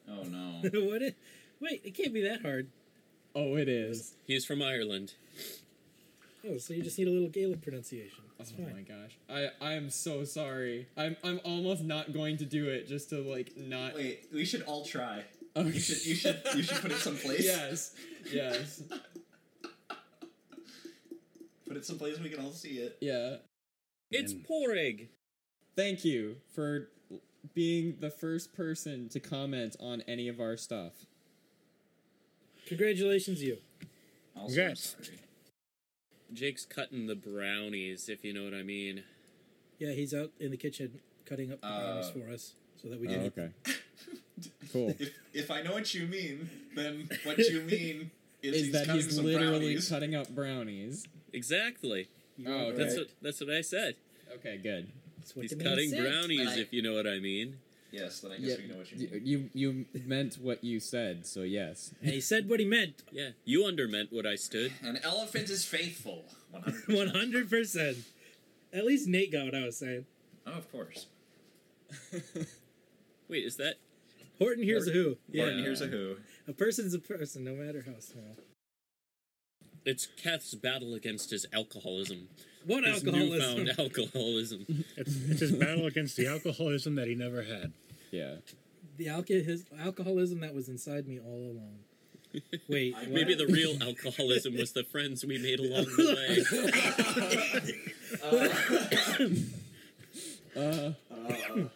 Oh 0.09 0.25
no. 0.25 0.61
what? 0.63 1.01
It, 1.01 1.17
wait, 1.61 1.83
it 1.85 1.95
can't 1.95 2.13
be 2.13 2.23
that 2.23 2.43
hard. 2.43 2.67
Oh, 3.37 3.55
it 3.55 3.69
is. 3.69 4.17
He's 4.27 4.45
from 4.45 4.62
Ireland. 4.62 5.15
Oh, 6.47 6.57
so 6.58 6.73
you 6.73 6.83
just 6.83 6.99
need 6.99 7.08
a 7.08 7.10
little 7.10 7.28
Gaelic 7.28 7.60
pronunciation. 7.62 8.23
That's 8.39 8.52
oh 8.58 8.62
fine. 8.62 8.73
my 8.75 8.83
gosh. 8.83 9.18
I 9.28 9.49
I 9.60 9.73
am 9.75 9.91
so 9.91 10.25
sorry. 10.25 10.86
I'm 10.97 11.17
I'm 11.25 11.41
almost 11.44 11.83
not 11.83 12.12
going 12.12 12.36
to 12.39 12.44
do 12.44 12.68
it 12.68 12.86
just 12.86 13.10
to 13.10 13.20
like 13.20 13.57
not. 13.57 13.94
Wait, 13.94 14.26
we 14.33 14.44
should 14.44 14.62
all 14.62 14.84
try. 14.84 15.25
Oh, 15.57 15.62
You 15.65 15.81
should 15.81 16.05
you 16.07 16.15
should 16.15 16.41
you 16.55 16.62
should 16.62 16.78
put 16.81 16.92
it 16.92 16.99
someplace. 16.99 17.44
yes. 17.44 17.94
Yes. 18.33 18.83
Put 21.67 21.76
it 21.76 21.84
someplace 21.84 22.18
we 22.20 22.28
can 22.31 22.44
all 22.44 22.52
see 22.52 22.78
it. 22.78 22.97
Yeah. 23.00 23.36
It's 24.10 24.33
And- 24.33 24.47
porrig. 24.47 25.08
Thank 25.76 26.05
you 26.05 26.36
for 26.55 26.89
being 27.55 27.97
the 28.00 28.10
first 28.10 28.52
person 28.55 29.08
to 29.10 29.20
comment 29.20 29.76
on 29.81 30.02
any 30.08 30.28
of 30.28 30.41
our 30.41 30.57
stuff. 30.57 30.92
Congratulations, 32.67 33.42
you. 33.42 33.58
Also, 34.36 34.55
Congrats. 34.57 34.97
I'm 34.99 35.05
sorry. 35.05 35.18
Jake's 36.32 36.65
cutting 36.66 37.07
the 37.07 37.15
brownies, 37.15 38.08
if 38.08 38.24
you 38.24 38.32
know 38.32 38.44
what 38.44 38.55
I 38.55 38.62
mean. 38.62 39.02
Yeah, 39.78 39.92
he's 39.92 40.12
out 40.15 40.31
in 40.40 40.50
the 40.50 40.57
kitchen 40.57 41.00
cutting 41.24 41.52
up 41.52 41.60
the 41.60 41.66
brownies 41.68 42.07
Uh, 42.07 42.10
for 42.12 42.31
us 42.32 42.55
so 42.82 42.89
that 42.89 43.00
we 43.00 43.08
Oh, 43.08 43.10
can. 43.12 43.20
okay. 43.26 43.50
Cool. 44.73 44.94
If 45.00 45.15
if 45.32 45.50
I 45.50 45.62
know 45.62 45.73
what 45.73 45.92
you 45.94 46.07
mean, 46.07 46.48
then 46.76 47.08
what 47.24 47.39
you 47.50 47.62
mean 47.62 48.10
is, 48.42 48.55
Is 48.55 48.62
he's 48.66 48.73
that 48.73 48.86
cutting 48.86 49.02
he's 49.02 49.16
some 49.16 49.24
literally 49.24 49.58
brownies. 49.74 49.89
cutting 49.89 50.15
up 50.15 50.28
brownies? 50.28 51.07
Exactly. 51.32 52.07
Oh, 52.47 52.52
okay. 52.52 52.76
That's 52.76 52.97
what 52.97 53.08
that's 53.20 53.40
what 53.40 53.50
I 53.50 53.62
said. 53.62 53.97
Okay, 54.34 54.58
good. 54.58 54.89
That's 55.18 55.34
what 55.34 55.42
He's 55.42 55.55
cutting 55.55 55.90
said. 55.90 56.02
brownies, 56.05 56.48
I- 56.50 56.58
if 56.60 56.73
you 56.73 56.82
know 56.82 56.94
what 56.94 57.07
I 57.08 57.18
mean. 57.18 57.57
Yes, 57.91 58.20
then 58.20 58.33
I 58.33 58.36
guess 58.39 58.50
Yeah, 58.50 58.57
we 58.58 58.67
know 58.70 58.76
what 58.76 58.92
you 58.92 59.08
y- 59.10 59.12
mean. 59.15 59.23
you 59.25 59.50
you 59.55 59.86
meant 60.07 60.34
what 60.41 60.62
you 60.62 60.78
said, 60.81 61.26
so 61.26 61.41
yes. 61.42 61.94
And 62.02 62.10
he 62.18 62.20
said 62.20 62.49
what 62.49 62.60
he 62.60 62.67
meant. 62.67 63.02
Yeah, 63.10 63.31
you 63.44 63.62
undermeant 63.62 64.12
what 64.12 64.26
I 64.26 64.34
stood. 64.36 64.73
An 64.83 64.99
elephant 65.02 65.49
is 65.50 65.65
faithful. 65.65 66.25
100%. 66.55 66.97
One 66.97 67.08
hundred 67.08 67.49
percent. 67.49 67.99
At 68.73 68.84
least 68.84 69.08
Nate 69.08 69.33
got 69.33 69.47
what 69.47 69.55
I 69.55 69.65
was 69.65 69.76
saying. 69.78 70.05
Oh, 70.47 70.52
of 70.52 70.70
course. 70.70 71.07
Wait, 73.28 73.44
is 73.44 73.57
that 73.57 73.75
Horton 74.39 74.65
Hears 74.65 74.86
a 74.86 74.91
Who. 74.92 75.17
Yeah, 75.31 75.44
Martin, 75.44 75.62
here's 75.62 75.81
a 75.81 75.86
who. 75.86 76.17
a 76.47 76.52
person's 76.52 76.94
a 76.94 76.99
person, 76.99 77.44
no 77.44 77.52
matter 77.55 77.83
how 77.86 77.99
small. 78.00 78.36
It's 79.84 80.07
Keth's 80.23 80.55
battle 80.55 80.94
against 80.94 81.31
his 81.31 81.47
alcoholism. 81.52 82.28
What 82.65 82.84
His 82.84 83.05
alcoholism? 83.05 83.65
newfound 83.65 83.78
alcoholism. 83.78 84.66
It's, 84.97 85.16
it's 85.31 85.40
his 85.40 85.52
battle 85.52 85.86
against 85.86 86.16
the 86.16 86.26
alcoholism 86.26 86.94
that 86.97 87.07
he 87.08 87.15
never 87.15 87.42
had. 87.42 87.73
Yeah. 88.10 88.36
The 88.97 89.07
alco- 89.07 89.44
his 89.44 89.65
alcoholism 89.81 90.40
that 90.40 90.55
was 90.55 90.68
inside 90.68 91.07
me 91.07 91.18
all 91.20 91.52
along. 91.52 91.78
Wait, 92.68 92.94
what? 92.98 93.08
Maybe 93.10 93.34
the 93.34 93.47
real 93.47 93.81
alcoholism 93.82 94.57
was 94.57 94.73
the 94.73 94.84
friends 94.84 95.24
we 95.24 95.39
made 95.39 95.60
along 95.60 95.84
the 95.84 96.15
way. 98.23 99.44
Uh, 100.57 100.92
If 101.28 101.70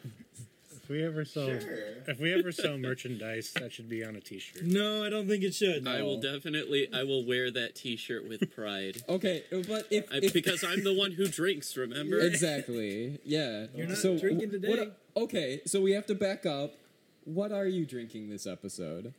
we 0.93 1.05
ever 1.05 1.25
sell, 1.25 1.49
if 1.49 2.21
we 2.21 2.35
ever 2.35 2.53
sell 2.53 2.77
merchandise, 2.77 3.51
that 3.55 3.73
should 3.73 3.89
be 3.89 4.05
on 4.05 4.15
a 4.15 4.21
T-shirt. 4.21 4.62
No, 4.62 5.03
I 5.03 5.09
don't 5.09 5.27
think 5.27 5.43
it 5.43 5.55
should. 5.55 5.89
I 5.89 6.03
will 6.03 6.21
definitely, 6.21 6.89
I 6.93 7.03
will 7.03 7.25
wear 7.25 7.51
that 7.51 7.75
T-shirt 7.75 8.29
with 8.29 8.55
pride. 8.55 9.03
okay, 9.09 9.43
uh, 9.51 9.62
but 9.67 9.87
if, 9.91 10.12
I, 10.12 10.19
if 10.19 10.35
because 10.35 10.62
I'm 10.62 10.85
the 10.85 10.93
one 10.93 11.12
who 11.12 11.27
drinks. 11.27 11.77
Remember? 11.77 12.19
exactly, 12.21 13.19
yeah. 13.25 13.67
You're 13.75 13.89
not 13.89 13.97
so 13.97 14.19
drinking 14.19 14.51
today. 14.51 14.69
What, 14.69 15.01
okay, 15.25 15.62
so 15.65 15.81
we 15.81 15.93
have 15.93 16.07
to 16.07 16.15
back 16.15 16.45
up. 16.45 16.75
What 17.25 17.53
are 17.53 17.67
you 17.67 17.87
drinking 17.87 18.29
this 18.29 18.47
episode? 18.47 19.15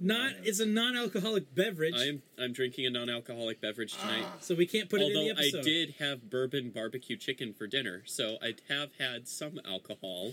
Not. 0.00 0.32
It's 0.42 0.60
a 0.60 0.66
non-alcoholic 0.66 1.54
beverage, 1.54 1.94
I'm 1.96 2.22
I'm 2.38 2.52
drinking 2.52 2.86
a 2.86 2.90
non-alcoholic 2.90 3.60
beverage 3.60 3.94
ah. 3.98 4.02
tonight. 4.02 4.26
so 4.40 4.54
we 4.54 4.66
can't 4.66 4.90
put 4.90 5.00
it 5.00 5.04
Although 5.04 5.30
in 5.30 5.36
the 5.36 5.58
I 5.58 5.62
did 5.62 5.94
have 6.00 6.28
bourbon 6.28 6.70
barbecue 6.70 7.16
chicken 7.16 7.54
for 7.54 7.66
dinner, 7.66 8.02
so 8.04 8.38
I 8.42 8.54
have 8.68 8.90
had 8.98 9.28
some 9.28 9.60
alcohol, 9.64 10.32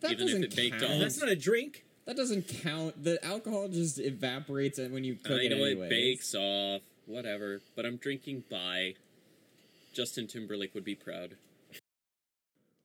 That 0.00 0.12
even 0.12 0.26
if 0.26 0.32
doesn't 0.32 0.44
it 0.44 0.56
baked 0.56 0.80
count. 0.80 0.92
on. 0.92 1.00
That's 1.00 1.18
not 1.20 1.28
a 1.28 1.36
drink. 1.36 1.84
That 2.06 2.16
doesn't 2.16 2.48
count. 2.48 3.02
The 3.02 3.24
alcohol 3.24 3.68
just 3.68 3.98
evaporates 3.98 4.78
when 4.78 5.04
you 5.04 5.14
cook 5.14 5.40
I 5.40 5.44
it 5.44 5.50
know 5.50 5.64
anyways. 5.64 5.86
it 5.86 5.90
bakes 5.90 6.34
off, 6.34 6.82
whatever. 7.06 7.60
But 7.76 7.86
I'm 7.86 7.96
drinking 7.96 8.44
by. 8.50 8.94
Justin 9.92 10.26
Timberlake 10.26 10.74
would 10.74 10.84
be 10.84 10.94
proud. 10.94 11.36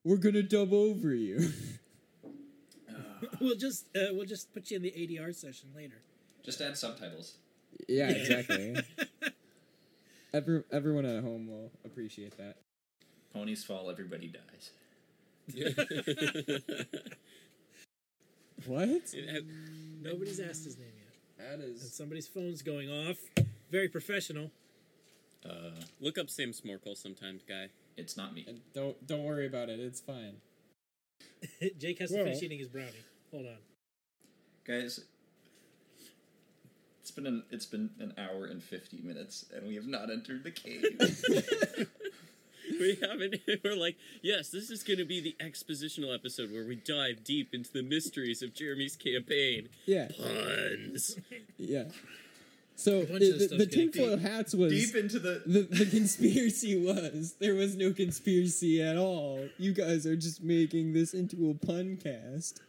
We're 0.04 0.18
gonna 0.18 0.44
dub 0.44 0.74
over 0.74 1.14
you. 1.14 1.52
We'll 3.42 3.56
just 3.56 3.86
uh, 3.96 4.14
we'll 4.14 4.26
just 4.28 4.54
put 4.54 4.70
you 4.70 4.78
in 4.78 4.84
the 4.84 4.92
ADR 4.92 5.34
session 5.34 5.70
later. 5.76 5.96
Just 6.46 6.62
add 6.62 6.78
subtitles. 6.78 7.34
yeah, 7.88 8.10
exactly. 8.12 8.76
Every, 10.34 10.64
everyone 10.72 11.06
at 11.06 11.24
home 11.24 11.48
will 11.48 11.72
appreciate 11.84 12.38
that. 12.38 12.58
Ponies 13.34 13.64
fall, 13.64 13.90
everybody 13.90 14.28
dies. 14.28 14.70
What? 18.66 18.90
It 19.14 19.30
had- 19.30 19.46
Nobody's 20.02 20.40
asked 20.40 20.66
his 20.66 20.78
name 20.78 20.92
yet, 20.98 21.14
That 21.38 21.60
is. 21.64 21.84
and 21.84 21.92
somebody's 21.92 22.28
phone's 22.28 22.62
going 22.62 22.90
off. 22.90 23.18
Very 23.72 23.88
professional. 23.88 24.52
Uh, 25.48 25.72
Look 26.02 26.18
up 26.18 26.30
Sam 26.30 26.52
Smorkel 26.52 26.98
sometimes, 26.98 27.44
guy. 27.48 27.68
it's 27.96 28.18
not 28.18 28.34
me. 28.34 28.46
Don't 28.74 29.06
don't 29.08 29.24
worry 29.24 29.46
about 29.48 29.70
it. 29.70 29.80
It's 29.80 30.02
fine. 30.02 30.38
Jake 31.80 32.00
has 32.00 32.10
to 32.10 32.16
Well- 32.18 32.26
finish 32.26 32.42
eating 32.44 32.60
his 32.60 32.68
brownie. 32.68 32.92
Hold 33.32 33.46
on. 33.46 33.58
Guys, 34.66 35.02
it's 37.02 37.12
been 37.12 37.28
an 37.28 37.44
it's 37.52 37.66
been 37.68 37.92
an 38.00 38.14
hour 38.18 38.46
and 38.46 38.62
fifty 38.62 38.98
minutes, 39.02 39.46
and 39.56 39.68
we 39.68 39.76
have 39.76 39.88
not 39.88 40.10
entered 40.10 40.44
the 40.44 40.52
cave. 40.52 40.84
we 42.80 42.98
haven't. 43.02 43.36
We're 43.64 43.76
like, 43.76 43.98
yes, 44.22 44.50
this 44.50 44.70
is 44.70 44.84
going 44.84 45.00
to 45.00 45.06
be 45.06 45.20
the 45.20 45.36
expositional 45.40 46.14
episode 46.14 46.52
where 46.52 46.66
we 46.66 46.76
dive 46.76 47.24
deep 47.24 47.54
into 47.54 47.72
the 47.72 47.84
mysteries 47.84 48.42
of 48.42 48.54
Jeremy's 48.54 48.96
campaign. 48.96 49.70
Yeah, 49.86 50.10
Puns. 50.18 51.20
yeah. 51.58 51.86
So 52.76 53.06
the, 53.06 53.48
the, 53.50 53.58
the 53.58 53.66
tinfoil 53.66 54.18
deep. 54.18 54.28
hats 54.28 54.54
was 54.54 54.72
Deep 54.72 54.96
into 54.96 55.18
the 55.18 55.42
the, 55.48 55.62
the 55.62 55.86
conspiracy 55.88 56.80
was 56.80 57.34
there 57.40 57.56
was 57.56 57.76
no 57.76 57.92
conspiracy 57.92 58.84
at 58.84 58.98
all. 58.98 59.50
You 59.58 59.74
guys 59.74 60.06
are 60.06 60.16
just 60.16 60.44
making 60.44 60.94
this 60.94 61.16
into 61.16 61.50
a 61.50 61.66
pun 61.66 61.98
cast. 61.98 62.62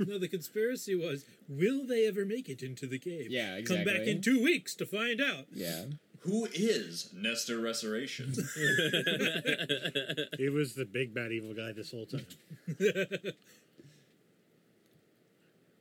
no, 0.00 0.18
the 0.18 0.26
conspiracy 0.26 0.96
was: 0.96 1.24
Will 1.48 1.86
they 1.86 2.08
ever 2.08 2.24
make 2.24 2.48
it 2.48 2.60
into 2.60 2.88
the 2.88 2.98
cave? 2.98 3.30
Yeah, 3.30 3.54
exactly. 3.54 3.84
Come 3.84 3.98
back 3.98 4.08
in 4.08 4.20
two 4.20 4.42
weeks 4.42 4.74
to 4.76 4.86
find 4.86 5.20
out. 5.20 5.46
Yeah. 5.52 5.84
Who 6.26 6.46
is 6.52 7.10
Nestor 7.14 7.58
Restoration? 7.60 8.32
He 10.38 10.48
was 10.48 10.74
the 10.74 10.84
big 10.84 11.14
bad 11.14 11.32
evil 11.32 11.54
guy 11.54 11.72
this 11.72 11.90
whole 11.90 12.06
time. 12.06 12.26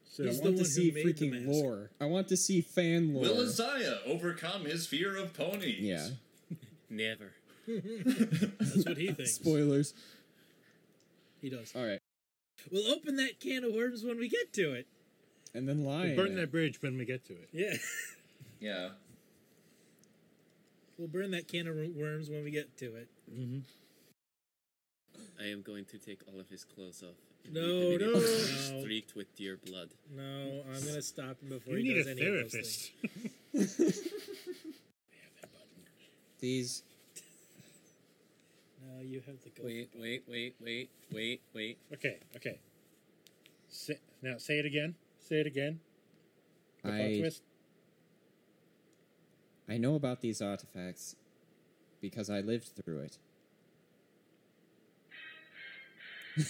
So 0.10 0.24
I 0.24 0.28
He's 0.28 0.38
the 0.40 0.44
want 0.44 0.56
one 0.56 0.64
to 0.64 0.66
see 0.66 0.92
freaking 0.92 1.46
lore. 1.48 1.90
I 2.00 2.06
want 2.06 2.30
to 2.30 2.38
see 2.38 2.62
fan 2.62 3.14
lore. 3.14 3.24
Will 3.24 3.42
Isaiah 3.44 4.00
overcome 4.06 4.64
his 4.64 4.88
fear 4.88 5.18
of 5.18 5.34
ponies? 5.34 5.82
yeah. 5.82 6.08
Never. 6.90 7.34
That's 7.68 8.86
what 8.86 8.98
he 8.98 9.08
thinks. 9.12 9.34
Spoilers. 9.36 9.94
He 11.42 11.50
does. 11.50 11.74
All 11.76 11.86
right. 11.86 12.00
We'll 12.72 12.92
open 12.94 13.18
that 13.18 13.40
can 13.42 13.64
of 13.66 13.74
worms 13.74 14.04
when 14.04 14.18
we 14.18 14.30
get 14.30 14.54
to 14.54 14.72
it. 14.74 14.88
And 15.54 15.68
then 15.68 15.84
lie. 15.84 16.08
we'll 16.08 16.16
burn 16.16 16.36
that 16.36 16.52
bridge 16.52 16.82
when 16.82 16.98
we 16.98 17.06
get 17.06 17.26
to 17.26 17.34
it. 17.34 17.50
Yeah. 17.52 17.74
Yeah. 18.60 18.90
We'll 20.98 21.08
burn 21.08 21.32
that 21.32 21.48
can 21.48 21.68
of 21.68 21.76
worms 21.96 22.30
when 22.30 22.44
we 22.44 22.52
get 22.52 22.78
to 22.78 22.96
it. 22.96 23.08
Mm-hmm. 23.32 23.60
I 25.40 25.48
am 25.48 25.62
going 25.62 25.86
to 25.86 25.98
take 25.98 26.22
all 26.32 26.40
of 26.40 26.48
his 26.50 26.64
clothes 26.64 27.04
off. 27.04 27.16
No, 27.52 27.62
leave 27.62 28.02
him 28.02 28.08
in 28.08 28.14
no, 28.14 28.20
no. 28.20 28.82
Streaked 28.82 29.16
with 29.16 29.36
dear 29.36 29.58
blood. 29.58 29.90
No, 30.16 30.64
I'm 30.74 30.86
gonna 30.86 31.02
stop 31.02 31.40
him 31.42 31.50
before 31.50 31.74
You 31.78 31.84
he 31.84 31.90
need 31.90 31.96
does 31.96 32.08
a 32.08 32.12
any 32.12 32.26
of 32.26 32.34
those 32.34 32.52
therapist. 32.52 32.92
things. 33.52 34.02
These. 36.40 36.84
No, 38.84 39.02
you 39.04 39.22
have 39.26 39.36
the 39.44 39.50
go. 39.50 39.66
Wait, 39.66 39.90
wait, 40.00 40.24
wait, 40.28 40.56
wait, 40.62 40.90
wait, 41.12 41.42
wait. 41.54 41.78
Okay, 41.94 42.18
okay. 42.36 42.60
Say, 43.70 44.00
now 44.22 44.38
say 44.38 44.60
it 44.60 44.66
again. 44.66 44.96
Say 45.20 45.42
it 45.42 45.48
again. 45.48 45.80
The 46.84 46.90
plot 46.90 47.02
I 47.02 47.20
twist. 47.20 47.42
I 49.68 49.78
know 49.78 49.96
about 49.96 50.22
these 50.22 50.42
artifacts 50.42 51.16
because 52.02 52.30
I 52.30 52.42
lived 52.42 52.72
through 52.84 53.00
it. 53.00 53.18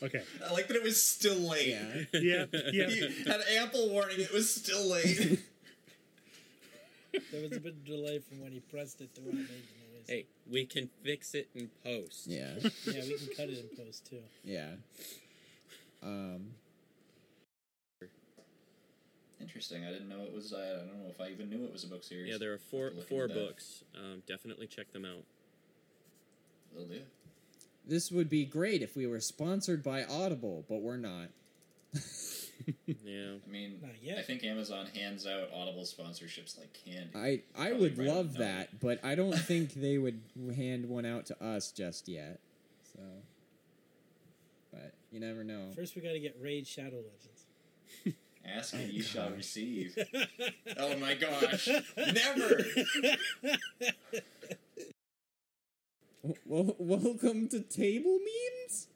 Okay. 0.00 0.22
I 0.46 0.52
like 0.52 0.68
that 0.68 0.76
it 0.76 0.82
was 0.82 1.02
still 1.02 1.38
late. 1.38 1.68
Yeah. 1.68 2.04
Yeah, 2.14 2.44
yeah. 2.72 2.86
He 2.88 3.24
had 3.26 3.40
ample 3.56 3.90
warning. 3.90 4.20
It 4.20 4.32
was 4.32 4.52
still 4.54 4.88
late. 4.88 5.40
There 7.32 7.42
was 7.42 7.52
a 7.52 7.60
bit 7.60 7.72
of 7.72 7.84
delay 7.84 8.20
from 8.20 8.40
when 8.42 8.52
he 8.52 8.60
pressed 8.60 9.00
it 9.00 9.12
to 9.16 9.20
when 9.22 9.30
it 9.30 9.38
made 9.38 9.48
the 9.48 9.96
noise. 9.96 10.06
Hey, 10.06 10.26
we 10.48 10.66
can 10.66 10.88
fix 11.02 11.34
it 11.34 11.48
in 11.54 11.68
post. 11.82 12.26
Yeah. 12.26 12.50
Yeah, 12.84 13.02
we 13.02 13.16
can 13.18 13.28
cut 13.34 13.48
it 13.48 13.58
in 13.58 13.84
post 13.84 14.08
too. 14.08 14.20
Yeah. 14.44 14.72
Um. 16.02 16.50
Interesting. 19.48 19.86
I 19.86 19.90
didn't 19.90 20.10
know 20.10 20.22
it 20.24 20.32
was. 20.34 20.52
I 20.52 20.76
don't 20.76 20.88
know 20.88 21.08
if 21.08 21.18
I 21.22 21.30
even 21.30 21.48
knew 21.48 21.64
it 21.64 21.72
was 21.72 21.82
a 21.82 21.86
book 21.86 22.04
series. 22.04 22.30
Yeah, 22.30 22.36
there 22.38 22.52
are 22.52 22.58
four 22.58 22.84
Have 22.84 22.92
to 22.92 22.98
look 22.98 23.08
four 23.08 23.28
books. 23.28 23.82
Um, 23.96 24.22
definitely 24.26 24.66
check 24.66 24.92
them 24.92 25.06
out. 25.06 25.24
Will 26.76 26.84
do. 26.84 27.00
This 27.86 28.12
would 28.12 28.28
be 28.28 28.44
great 28.44 28.82
if 28.82 28.94
we 28.94 29.06
were 29.06 29.20
sponsored 29.20 29.82
by 29.82 30.04
Audible, 30.04 30.66
but 30.68 30.82
we're 30.82 30.98
not. 30.98 31.28
Yeah. 32.86 33.36
I 33.46 33.50
mean, 33.50 33.78
Not 33.80 33.92
yet. 34.02 34.18
I 34.18 34.22
think 34.22 34.44
Amazon 34.44 34.86
hands 34.94 35.26
out 35.26 35.48
Audible 35.54 35.84
sponsorships 35.84 36.58
like 36.58 36.76
candy. 36.84 37.08
I 37.14 37.42
I 37.58 37.68
Probably 37.68 37.88
would 37.88 37.98
right 37.98 38.08
love 38.08 38.32
now. 38.34 38.40
that, 38.40 38.80
but 38.80 39.02
I 39.02 39.14
don't 39.14 39.32
think 39.38 39.72
they 39.72 39.96
would 39.96 40.20
hand 40.54 40.86
one 40.86 41.06
out 41.06 41.24
to 41.26 41.42
us 41.42 41.72
just 41.72 42.08
yet. 42.08 42.40
So, 42.92 43.00
but 44.70 44.92
you 45.10 45.18
never 45.20 45.44
know. 45.44 45.70
First, 45.74 45.94
we 45.96 46.02
got 46.02 46.12
to 46.12 46.20
get 46.20 46.36
Raid 46.42 46.66
Shadow 46.66 46.96
Legends. 46.96 48.18
Ask 48.56 48.74
and 48.74 48.90
you 48.92 49.02
shall 49.02 49.30
receive. 49.30 49.96
oh 50.78 50.96
my 50.96 51.14
gosh! 51.14 51.68
Never. 51.96 52.64
Well, 56.44 56.74
welcome 56.78 57.48
to 57.48 57.60
table 57.60 58.18
memes. 58.18 58.86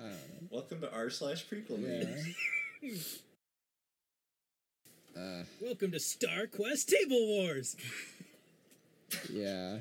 I. 0.00 0.10
Welcome 0.50 0.80
to 0.80 0.92
r 0.92 1.10
slash 1.10 1.46
prequel 1.46 1.78
memes. 1.78 2.34
Yeah. 2.82 2.90
uh, 5.22 5.42
Welcome 5.60 5.92
to 5.92 6.00
Star 6.00 6.46
Quest 6.46 6.88
Table 6.88 7.26
Wars. 7.26 7.76
yeah. 9.30 9.78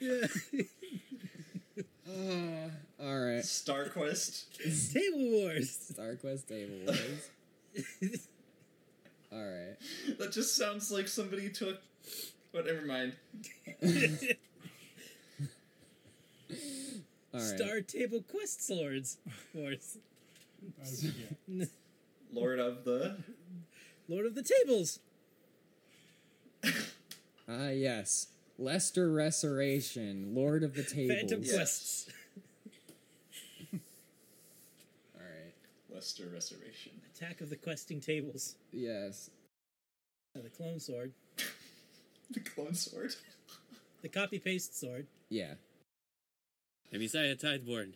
yeah. 0.00 0.26
Uh, 2.04 2.68
all 3.02 3.18
right. 3.20 3.44
Star 3.44 3.86
Quest. 3.86 4.52
Table 4.92 5.30
Wars. 5.30 5.70
Star 5.70 6.14
Quest 6.16 6.48
Table 6.48 6.74
Wars. 6.84 7.30
All 9.32 9.38
right. 9.38 9.76
That 10.18 10.32
just 10.32 10.56
sounds 10.56 10.90
like 10.90 11.08
somebody 11.08 11.48
took. 11.50 11.80
But 12.52 12.66
never 12.66 12.82
mind. 12.82 13.14
All 17.34 17.40
right. 17.40 17.42
Star 17.42 17.80
Table 17.80 18.22
Quest 18.30 18.66
Swords 18.66 19.16
Wars. 19.54 19.98
Lord 22.32 22.58
of 22.58 22.84
the. 22.84 23.16
Lord 24.08 24.26
of 24.26 24.34
the 24.34 24.42
Tables. 24.42 24.98
Ah, 27.48 27.68
yes. 27.68 28.28
Lester 28.58 29.10
Restoration, 29.10 30.34
Lord 30.34 30.62
of 30.62 30.74
the 30.74 30.84
Tables. 30.84 31.18
Phantom 31.18 31.42
Quests. 31.42 32.10
All 33.72 35.20
right. 35.20 35.54
Lester 35.92 36.24
Restoration. 36.32 36.92
Attack 37.22 37.40
of 37.40 37.50
the 37.50 37.56
Questing 37.56 38.00
Tables. 38.00 38.56
Yes. 38.72 39.30
Uh, 40.36 40.42
the 40.42 40.48
Clone 40.48 40.80
Sword. 40.80 41.12
The 42.32 42.40
clone 42.40 42.74
sword. 42.74 43.14
The 44.00 44.08
Copy 44.08 44.40
Paste 44.40 44.76
Sword. 44.80 45.06
Yeah. 45.28 45.54
I'm 46.92 47.00
Isaiah 47.00 47.36
Tideborn, 47.36 47.92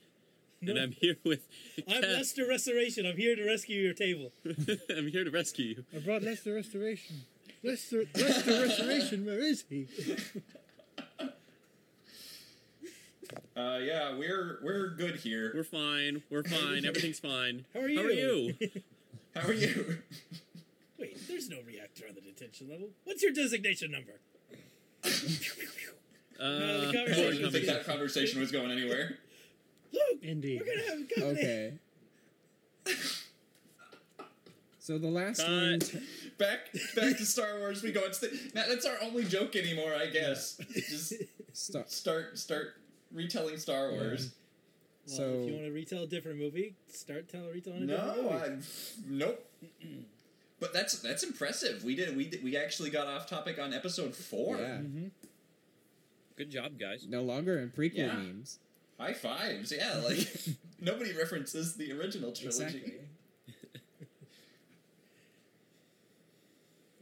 and 0.63 0.79
I'm 0.79 0.93
here 0.93 1.17
with. 1.25 1.49
I'm 1.89 2.03
Kat. 2.03 2.11
Lester 2.11 2.47
Restoration. 2.47 3.05
I'm 3.05 3.17
here 3.17 3.35
to 3.35 3.45
rescue 3.45 3.83
your 3.83 3.95
table. 3.95 4.31
I'm 4.97 5.09
here 5.09 5.25
to 5.25 5.31
rescue 5.31 5.65
you. 5.65 5.85
I 5.93 5.99
brought 5.99 6.23
Lester 6.23 6.55
Restoration. 6.55 7.23
Lester, 7.65 8.05
Lester 8.15 8.63
Restoration, 8.63 9.27
where 9.27 9.41
is 9.41 9.65
he? 9.69 9.89
Uh, 13.57 13.79
yeah, 13.79 14.17
we're 14.17 14.61
we're 14.63 14.91
good 14.91 15.17
here. 15.17 15.51
We're 15.53 15.65
fine. 15.65 16.23
We're 16.31 16.45
fine. 16.45 16.85
Everything's 16.85 17.19
fine. 17.19 17.65
How 17.75 17.81
are 17.81 17.89
you? 17.89 17.99
How 17.99 18.05
are 18.05 18.11
you? 18.13 18.55
you? 19.37 19.43
How 19.43 19.49
are 19.49 19.53
you? 19.53 19.99
Wait, 20.99 21.29
there's 21.29 21.49
no 21.51 21.59
reactor 21.67 22.05
on 22.09 22.15
the 22.15 22.21
detention 22.23 22.69
level. 22.71 22.89
What's 23.05 23.23
your 23.23 23.33
designation 23.33 23.91
number? 23.91 24.21
Uh, 26.39 26.49
the 26.49 26.93
conversation- 26.93 27.25
I 27.25 27.31
didn't 27.33 27.53
think 27.53 27.65
that 27.65 27.87
conversation 27.87 28.41
was 28.41 28.53
going 28.53 28.71
anywhere. 28.71 29.17
Luke, 29.93 30.19
Indeed. 30.23 30.61
we're 30.61 30.67
gonna 30.77 30.89
have 30.91 30.99
a 31.01 31.21
company. 31.21 31.41
Okay. 31.41 31.73
So 34.79 34.99
the 34.99 35.09
last 35.09 35.39
Cut. 35.41 35.49
one. 35.51 35.79
t- 35.81 35.99
Back 36.37 36.71
back 36.95 37.17
to 37.17 37.25
Star 37.25 37.59
Wars 37.59 37.83
we 37.83 37.91
go. 37.91 38.03
It's 38.05 38.19
the, 38.19 38.39
now, 38.55 38.65
that's 38.69 38.85
our 38.85 38.97
only 39.03 39.25
joke 39.25 39.57
anymore, 39.57 39.95
I 39.99 40.09
guess. 40.09 40.61
Just 40.75 41.15
sta- 41.55 41.85
start 41.87 42.39
start 42.39 42.75
retelling 43.11 43.57
Star 43.57 43.91
Wars. 43.93 44.35
Well, 45.07 45.17
So- 45.17 45.41
if 45.43 45.47
you 45.49 45.53
want 45.55 45.67
to 45.67 45.73
retell 45.73 46.03
a 46.03 46.07
different 46.07 46.39
movie, 46.39 46.75
start 46.89 47.29
telling 47.29 47.53
retelling 47.53 47.85
a 47.85 47.87
different 47.87 48.17
No, 48.17 48.23
movie. 48.23 48.35
I, 48.35 48.59
nope. 49.09 49.45
But 50.59 50.73
that's 50.73 50.99
that's 51.01 51.23
impressive. 51.23 51.85
We 51.85 51.95
did 51.95 52.17
we 52.17 52.29
did, 52.29 52.43
we 52.43 52.57
actually 52.57 52.89
got 52.89 53.07
off 53.07 53.29
topic 53.29 53.59
on 53.59 53.75
episode 53.75 54.15
four. 54.17 54.57
yeah. 54.57 54.79
Mm-hmm. 54.79 54.97
Mm-hmm. 54.99 55.07
Good 56.39 56.51
job, 56.51 56.79
guys. 56.79 57.07
No 57.07 57.21
longer 57.23 57.59
in 57.59 57.71
prequel 57.73 57.97
Yeah. 57.97 58.15
memes. 58.15 58.59
High 58.99 59.13
fives, 59.13 59.71
yeah. 59.71 59.97
Like 60.03 60.27
nobody 60.81 61.13
references 61.13 61.75
the 61.77 61.93
original 61.93 62.33
trilogy. 62.33 62.63
Exactly. 62.79 62.95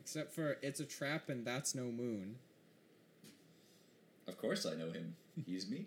Except 0.00 0.32
for 0.34 0.58
it's 0.62 0.80
a 0.80 0.84
trap 0.84 1.28
and 1.28 1.44
that's 1.46 1.74
no 1.76 1.84
moon. 1.84 2.36
Of 4.26 4.36
course, 4.38 4.66
I 4.66 4.74
know 4.74 4.90
him. 4.90 5.14
He's 5.46 5.68
me. 5.70 5.86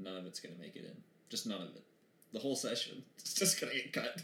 None 0.00 0.16
of 0.16 0.24
it's 0.26 0.40
gonna 0.40 0.56
make 0.58 0.76
it 0.76 0.84
in. 0.84 0.96
Just 1.28 1.46
none 1.46 1.60
of 1.60 1.68
it. 1.76 1.84
the 2.32 2.38
whole 2.40 2.56
session. 2.56 3.02
It's 3.18 3.34
just 3.34 3.60
gonna 3.60 3.74
get 3.74 3.92
cut. 3.92 4.22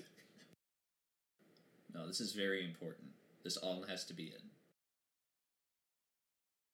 No, 1.94 2.06
this 2.06 2.20
is 2.20 2.32
very 2.32 2.64
important. 2.64 3.08
This 3.44 3.56
all 3.58 3.84
has 3.88 4.05
to 4.06 4.14
be 4.14 4.24
in. 4.24 4.55